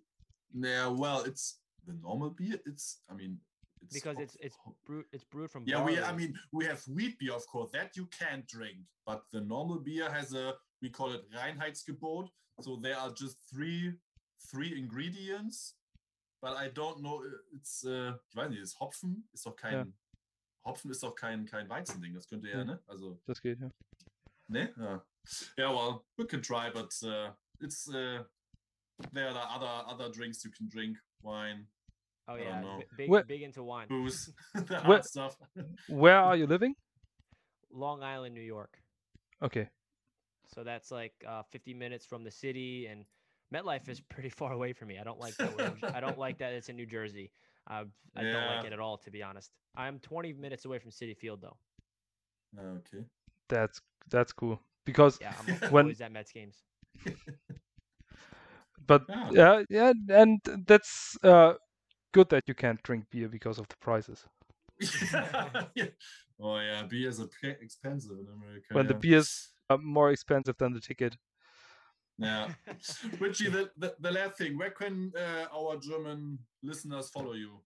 yeah, 0.54 0.88
well, 0.88 1.24
it's 1.24 1.60
the 1.86 1.94
normal 2.02 2.32
beer. 2.32 2.60
It's 2.66 3.00
I 3.10 3.14
mean. 3.14 3.38
It's 3.84 3.96
because 3.96 4.20
it's 4.20 4.38
it's 4.40 4.56
brewed 4.86 5.06
it's 5.12 5.24
brewed 5.24 5.50
from 5.50 5.64
yeah 5.66 5.78
barley. 5.78 5.96
we 5.96 6.04
I 6.04 6.12
mean 6.14 6.36
we 6.52 6.66
have 6.66 6.84
wheat 6.88 7.18
beer 7.18 7.34
of 7.34 7.48
course 7.48 7.72
that 7.72 7.98
you 7.98 8.08
can't 8.20 8.46
drink 8.46 8.78
but 9.08 9.24
the 9.32 9.42
normal 9.42 9.80
beer 9.80 10.08
has 10.08 10.36
a 10.36 10.54
we 10.84 10.90
call 10.92 11.12
it 11.14 11.24
Reinheitsgebot 11.36 12.28
so 12.60 12.76
there 12.76 12.96
are 12.96 13.10
just 13.10 13.38
three 13.52 13.94
three 14.52 14.78
ingredients 14.78 15.74
but 16.44 16.56
I 16.56 16.68
don't 16.68 17.00
know 17.00 17.24
it's 17.56 17.84
äh, 17.84 18.14
ich 18.30 18.36
weiß 18.36 18.52
nicht 18.52 18.62
ist 18.62 18.80
Hopfen 18.80 19.28
ist 19.34 19.48
doch 19.48 19.56
kein 19.56 19.74
ja. 19.74 19.88
Hopfen 20.64 20.92
ist 20.92 21.02
doch 21.02 21.16
kein 21.16 21.48
kein 21.48 21.68
Weizending 21.68 22.14
das 22.14 22.28
könnte 22.28 22.50
ja, 22.50 22.60
ja 22.60 22.66
ne 22.66 22.80
also 22.86 23.20
das 23.26 23.42
geht 23.42 23.60
ja 23.60 23.66
Ne? 23.66 23.72
Yeah. 24.52 24.98
Yeah. 25.58 25.70
Well, 25.70 26.06
we 26.18 26.26
can 26.26 26.42
try, 26.42 26.70
but 26.74 26.92
uh, 27.08 27.30
it's 27.60 27.90
uh, 27.90 28.24
there 29.14 29.30
are 29.30 29.48
other 29.56 29.68
other 29.88 30.10
drinks 30.12 30.44
you 30.44 30.52
can 30.52 30.68
drink, 30.68 30.98
wine. 31.22 31.66
Oh 32.28 32.36
yeah, 32.36 32.62
big 32.98 33.10
where, 33.10 33.24
big 33.24 33.42
into 33.42 33.64
wine. 33.64 33.88
Booze, 33.90 34.32
where, 34.86 35.02
stuff. 35.04 35.36
where 35.90 36.18
are 36.18 36.36
you 36.36 36.48
living? 36.48 36.76
Long 37.72 38.04
Island, 38.04 38.36
New 38.36 38.42
York. 38.42 38.78
Okay. 39.42 39.68
So 40.54 40.64
that's 40.64 40.92
like 40.92 41.14
uh, 41.28 41.44
50 41.52 41.74
minutes 41.74 42.06
from 42.06 42.24
the 42.24 42.32
city, 42.32 42.88
and 42.88 43.06
MetLife 43.54 43.88
is 43.90 44.02
pretty 44.02 44.30
far 44.38 44.52
away 44.52 44.74
from 44.74 44.90
me. 44.90 45.00
I 45.00 45.04
don't 45.04 45.20
like 45.20 45.36
that. 45.38 45.96
I 45.96 46.00
don't 46.00 46.20
like 46.20 46.40
that 46.40 46.54
it's 46.54 46.70
in 46.70 46.76
New 46.76 46.86
Jersey. 46.86 47.32
Uh, 47.70 47.84
I 48.16 48.24
yeah. 48.24 48.32
don't 48.34 48.56
like 48.56 48.66
it 48.66 48.74
at 48.74 48.80
all, 48.80 48.98
to 48.98 49.12
be 49.12 49.24
honest. 49.24 49.52
I'm 49.76 50.00
20 50.00 50.34
minutes 50.34 50.66
away 50.66 50.80
from 50.80 50.92
Citi 50.92 51.16
Field, 51.16 51.42
though. 51.42 51.58
Okay 52.60 53.06
that's 53.52 53.82
that's 54.10 54.34
cool 54.34 54.60
because 54.86 55.20
yeah, 55.22 55.34
I'm 55.40 55.56
when 55.72 55.86
always 55.86 56.02
at 56.02 56.12
Mets 56.12 56.32
games. 56.32 56.64
but 58.88 59.04
yeah. 59.08 59.30
yeah, 59.32 59.64
yeah, 59.70 59.94
and 60.10 60.40
that's 60.66 61.18
uh, 61.24 61.54
good 62.12 62.30
that 62.30 62.44
you 62.48 62.56
can't 62.56 62.82
drink 62.84 63.06
beer 63.12 63.30
because 63.30 63.60
of 63.60 63.68
the 63.68 63.76
prices. 63.82 64.26
yeah. 65.76 65.86
Oh 66.44 66.58
yeah, 66.58 66.82
beer 66.90 67.08
is 67.08 67.22
expensive 67.44 68.18
in 68.18 68.26
America. 68.34 68.66
When 68.72 68.86
yeah. 68.86 68.94
the 68.94 68.98
beer's 68.98 69.52
uh, 69.70 69.78
more 69.78 70.10
expensive 70.10 70.58
than 70.58 70.74
the 70.74 70.80
ticket. 70.80 71.16
Yeah, 72.18 72.48
Richie, 73.20 73.50
the, 73.50 73.70
the, 73.78 73.94
the 74.00 74.12
last 74.12 74.40
thing, 74.40 74.58
where 74.58 74.72
can 74.72 75.12
uh, 75.16 75.56
our 75.56 75.78
German 75.78 76.40
listeners 76.64 77.12
follow 77.12 77.34
you? 77.34 77.62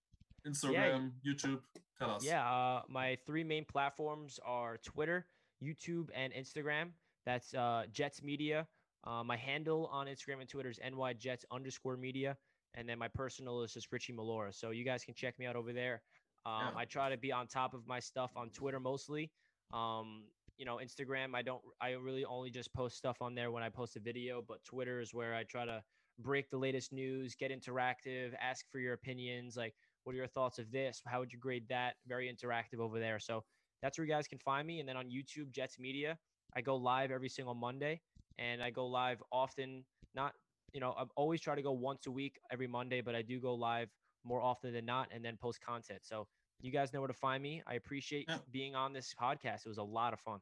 Instagram, 0.45 1.11
yeah. 1.23 1.33
YouTube. 1.33 1.59
Tell 1.97 2.11
us. 2.11 2.25
Yeah, 2.25 2.45
uh, 2.45 2.81
my 2.89 3.17
three 3.25 3.45
main 3.45 3.63
platforms 3.63 4.39
are 4.45 4.77
Twitter, 4.83 5.25
YouTube, 5.63 6.07
and 6.15 6.33
Instagram. 6.33 6.91
That's 7.25 7.53
uh, 7.53 7.83
Jets 7.91 8.21
Media. 8.21 8.67
Uh, 9.05 9.23
my 9.23 9.37
handle 9.37 9.89
on 9.91 10.07
Instagram 10.07 10.41
and 10.41 10.49
Twitter 10.49 10.69
is 10.69 10.79
nyjets 10.79 11.43
underscore 11.51 11.97
media. 11.97 12.37
And 12.73 12.89
then 12.89 12.99
my 12.99 13.07
personal 13.07 13.61
is 13.61 13.73
just 13.73 13.91
Richie 13.91 14.13
Malora. 14.13 14.53
So 14.53 14.71
you 14.71 14.83
guys 14.83 15.03
can 15.03 15.13
check 15.13 15.37
me 15.39 15.45
out 15.45 15.55
over 15.55 15.73
there. 15.73 16.01
Um. 16.45 16.73
I 16.75 16.85
try 16.85 17.09
to 17.09 17.17
be 17.17 17.31
on 17.31 17.47
top 17.47 17.73
of 17.73 17.87
my 17.87 17.99
stuff 17.99 18.31
on 18.35 18.49
Twitter 18.49 18.79
mostly. 18.79 19.31
Um, 19.73 20.25
you 20.57 20.65
know, 20.65 20.79
Instagram, 20.83 21.35
I 21.35 21.41
don't, 21.41 21.61
I 21.81 21.91
really 21.91 22.23
only 22.25 22.49
just 22.49 22.73
post 22.73 22.97
stuff 22.97 23.17
on 23.21 23.35
there 23.35 23.51
when 23.51 23.63
I 23.63 23.69
post 23.69 23.95
a 23.95 23.99
video, 23.99 24.43
but 24.47 24.63
Twitter 24.63 25.01
is 25.01 25.13
where 25.13 25.33
I 25.35 25.43
try 25.43 25.65
to 25.65 25.83
break 26.19 26.49
the 26.49 26.57
latest 26.57 26.93
news, 26.93 27.35
get 27.35 27.51
interactive, 27.51 28.33
ask 28.39 28.65
for 28.71 28.79
your 28.79 28.93
opinions. 28.93 29.57
Like, 29.57 29.73
what 30.03 30.13
are 30.13 30.17
your 30.17 30.27
thoughts 30.27 30.59
of 30.59 30.71
this? 30.71 31.01
How 31.05 31.19
would 31.19 31.33
you 31.33 31.39
grade 31.39 31.67
that? 31.69 31.95
Very 32.07 32.31
interactive 32.31 32.79
over 32.79 32.99
there. 32.99 33.19
So 33.19 33.43
that's 33.85 33.99
where 33.99 34.07
you 34.07 34.11
guys 34.11 34.27
can 34.27 34.39
find 34.39 34.65
me. 34.65 34.79
And 34.79 34.89
then 34.89 34.97
on 34.97 35.05
YouTube, 35.05 35.51
Jets 35.51 35.77
Media, 35.77 36.17
I 36.55 36.61
go 36.61 36.75
live 36.75 37.11
every 37.11 37.29
single 37.29 37.53
Monday 37.53 38.01
and 38.39 38.63
I 38.63 38.71
go 38.71 38.87
live 38.87 39.21
often. 39.31 39.85
Not, 40.15 40.33
you 40.73 40.79
know, 40.79 40.95
I 40.97 41.03
always 41.15 41.39
try 41.39 41.53
to 41.53 41.61
go 41.61 41.71
once 41.71 42.07
a 42.07 42.11
week 42.11 42.39
every 42.51 42.65
Monday, 42.65 43.01
but 43.01 43.13
I 43.13 43.21
do 43.21 43.39
go 43.39 43.53
live 43.53 43.89
more 44.23 44.41
often 44.41 44.73
than 44.73 44.85
not 44.85 45.09
and 45.13 45.23
then 45.23 45.37
post 45.39 45.59
content. 45.61 45.99
So 46.01 46.25
you 46.61 46.71
guys 46.71 46.93
know 46.93 46.99
where 47.01 47.07
to 47.07 47.13
find 47.13 47.43
me. 47.43 47.61
I 47.67 47.75
appreciate 47.75 48.25
yeah. 48.27 48.37
being 48.51 48.73
on 48.73 48.91
this 48.91 49.13
podcast. 49.21 49.67
It 49.67 49.69
was 49.69 49.77
a 49.77 49.83
lot 49.83 50.13
of 50.13 50.19
fun. 50.19 50.39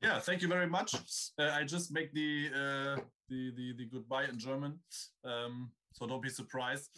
Yeah, 0.00 0.20
thank 0.20 0.40
you 0.40 0.46
very 0.46 0.68
much. 0.68 0.94
Uh, 1.40 1.50
I 1.50 1.64
just 1.64 1.92
make 1.92 2.14
the, 2.14 2.50
uh, 2.54 3.00
the 3.28 3.52
the 3.56 3.74
the 3.78 3.84
goodbye 3.84 4.24
in 4.24 4.38
German, 4.38 4.78
um, 5.24 5.72
so 5.92 6.06
don't 6.06 6.22
be 6.22 6.30
surprised. 6.30 6.88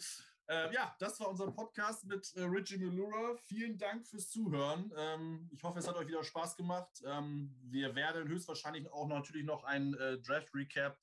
Äh, 0.47 0.73
ja, 0.73 0.95
das 0.99 1.19
war 1.19 1.29
unser 1.29 1.51
Podcast 1.51 2.05
mit 2.05 2.33
äh, 2.35 2.43
Richie 2.43 2.77
Melura. 2.77 3.35
Vielen 3.45 3.77
Dank 3.77 4.05
fürs 4.05 4.29
Zuhören. 4.29 4.91
Ähm, 4.97 5.49
ich 5.53 5.63
hoffe, 5.63 5.79
es 5.79 5.87
hat 5.87 5.95
euch 5.95 6.07
wieder 6.07 6.23
Spaß 6.23 6.57
gemacht. 6.57 7.01
Ähm, 7.05 7.55
wir 7.63 7.95
werden 7.95 8.27
höchstwahrscheinlich 8.27 8.91
auch 8.91 9.07
natürlich 9.07 9.45
noch 9.45 9.63
ein 9.63 9.93
äh, 9.93 10.19
Draft-Recap 10.19 10.99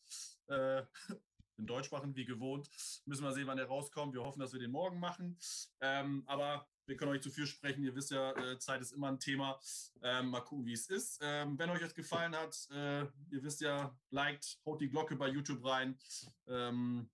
äh, 0.49 0.83
in 1.57 1.67
Deutsch 1.67 1.91
machen, 1.91 2.15
wie 2.17 2.27
gewohnt. 2.27 2.69
Müssen 3.07 3.25
wir 3.25 3.33
sehen, 3.33 3.47
wann 3.47 3.57
der 3.57 3.67
rauskommt. 3.67 4.13
Wir 4.13 4.23
hoffen, 4.23 4.41
dass 4.41 4.53
wir 4.53 4.61
den 4.61 4.73
morgen 4.73 5.01
machen. 5.01 5.39
Ähm, 5.81 6.23
aber 6.27 6.67
wir 6.87 6.97
können 6.97 7.13
euch 7.13 7.23
zu 7.23 7.31
viel 7.31 7.47
sprechen. 7.47 7.83
Ihr 7.83 7.95
wisst 7.95 8.11
ja, 8.11 8.33
äh, 8.33 8.59
Zeit 8.59 8.83
ist 8.83 8.93
immer 8.93 9.09
ein 9.09 9.21
Thema. 9.21 9.59
Ähm, 10.03 10.29
mal 10.29 10.41
gucken, 10.41 10.67
wie 10.67 10.73
es 10.75 10.89
ist. 10.91 11.19
Ähm, 11.23 11.59
wenn 11.59 11.71
euch 11.71 11.81
das 11.81 11.95
gefallen 11.95 12.37
hat, 12.37 12.69
äh, 12.73 13.03
ihr 13.31 13.43
wisst 13.43 13.61
ja, 13.63 13.97
liked, 14.11 14.59
haut 14.67 14.81
die 14.81 14.91
Glocke 14.91 15.17
bei 15.17 15.29
YouTube 15.29 15.65
rein. 15.65 15.99
Ähm, 16.47 17.09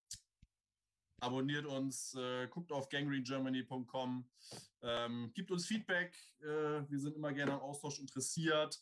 abonniert 1.20 1.66
uns, 1.66 2.14
äh, 2.14 2.46
guckt 2.48 2.72
auf 2.72 2.88
gangrenegermany.com, 2.88 4.28
ähm, 4.82 5.32
gibt 5.34 5.50
uns 5.50 5.66
Feedback. 5.66 6.16
Äh, 6.40 6.88
wir 6.88 6.98
sind 6.98 7.16
immer 7.16 7.32
gerne 7.32 7.54
am 7.54 7.60
Austausch 7.60 7.98
interessiert. 7.98 8.78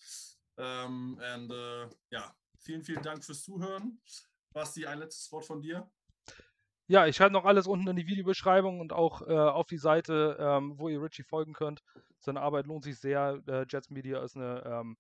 Ähm, 0.57 1.19
and, 1.21 1.51
äh, 1.51 1.89
ja, 2.11 2.35
vielen, 2.59 2.83
vielen 2.83 3.03
Dank 3.03 3.25
fürs 3.25 3.43
Zuhören. 3.43 4.01
Basti, 4.53 4.87
ein 4.87 5.01
letztes 5.01 5.31
Wort 5.33 5.45
von 5.45 5.61
dir. 5.61 5.91
Ja, 6.87 7.07
ich 7.07 7.17
schreibe 7.17 7.33
noch 7.33 7.47
alles 7.47 7.67
unten 7.67 7.89
in 7.89 7.97
die 7.97 8.07
Videobeschreibung 8.07 8.79
und 8.79 8.93
auch 8.93 9.23
äh, 9.23 9.33
auf 9.33 9.67
die 9.67 9.79
Seite, 9.79 10.37
ähm, 10.39 10.79
wo 10.79 10.89
ihr 10.89 11.03
Richie 11.03 11.23
folgen 11.23 11.55
könnt. 11.55 11.83
Seine 12.19 12.43
Arbeit 12.43 12.67
lohnt 12.67 12.85
sich 12.85 12.99
sehr. 12.99 13.43
Äh, 13.47 13.65
Jets 13.69 13.91
Media 13.91 14.23
ist 14.23 14.37
eine 14.37 14.63
ähm, 14.67 14.97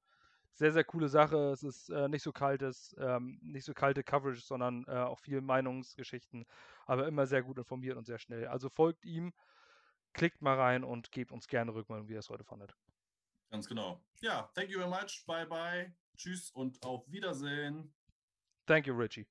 sehr, 0.54 0.72
sehr 0.72 0.84
coole 0.84 1.08
Sache. 1.08 1.50
Es 1.50 1.62
ist 1.62 1.90
äh, 1.90 2.08
nicht 2.08 2.22
so 2.22 2.32
kaltes, 2.32 2.94
ähm, 2.98 3.38
nicht 3.42 3.64
so 3.64 3.74
kalte 3.74 4.02
Coverage, 4.02 4.40
sondern 4.40 4.84
äh, 4.86 4.92
auch 4.92 5.18
viel 5.18 5.40
Meinungsgeschichten, 5.40 6.46
aber 6.86 7.06
immer 7.06 7.26
sehr 7.26 7.42
gut 7.42 7.58
informiert 7.58 7.96
und 7.96 8.06
sehr 8.06 8.18
schnell. 8.18 8.46
Also 8.46 8.68
folgt 8.68 9.04
ihm, 9.04 9.32
klickt 10.12 10.42
mal 10.42 10.56
rein 10.56 10.84
und 10.84 11.10
gebt 11.10 11.32
uns 11.32 11.48
gerne 11.48 11.74
Rückmeldung, 11.74 12.08
wie 12.08 12.12
ihr 12.12 12.20
es 12.20 12.30
heute 12.30 12.44
fandet. 12.44 12.74
Ganz 13.50 13.68
genau. 13.68 14.00
Ja, 14.20 14.50
thank 14.54 14.70
you 14.70 14.78
very 14.78 14.90
much. 14.90 15.24
Bye 15.26 15.46
bye. 15.46 15.94
Tschüss 16.16 16.50
und 16.52 16.82
auf 16.84 17.10
Wiedersehen. 17.10 17.92
Thank 18.66 18.86
you, 18.86 18.94
Richie. 18.94 19.26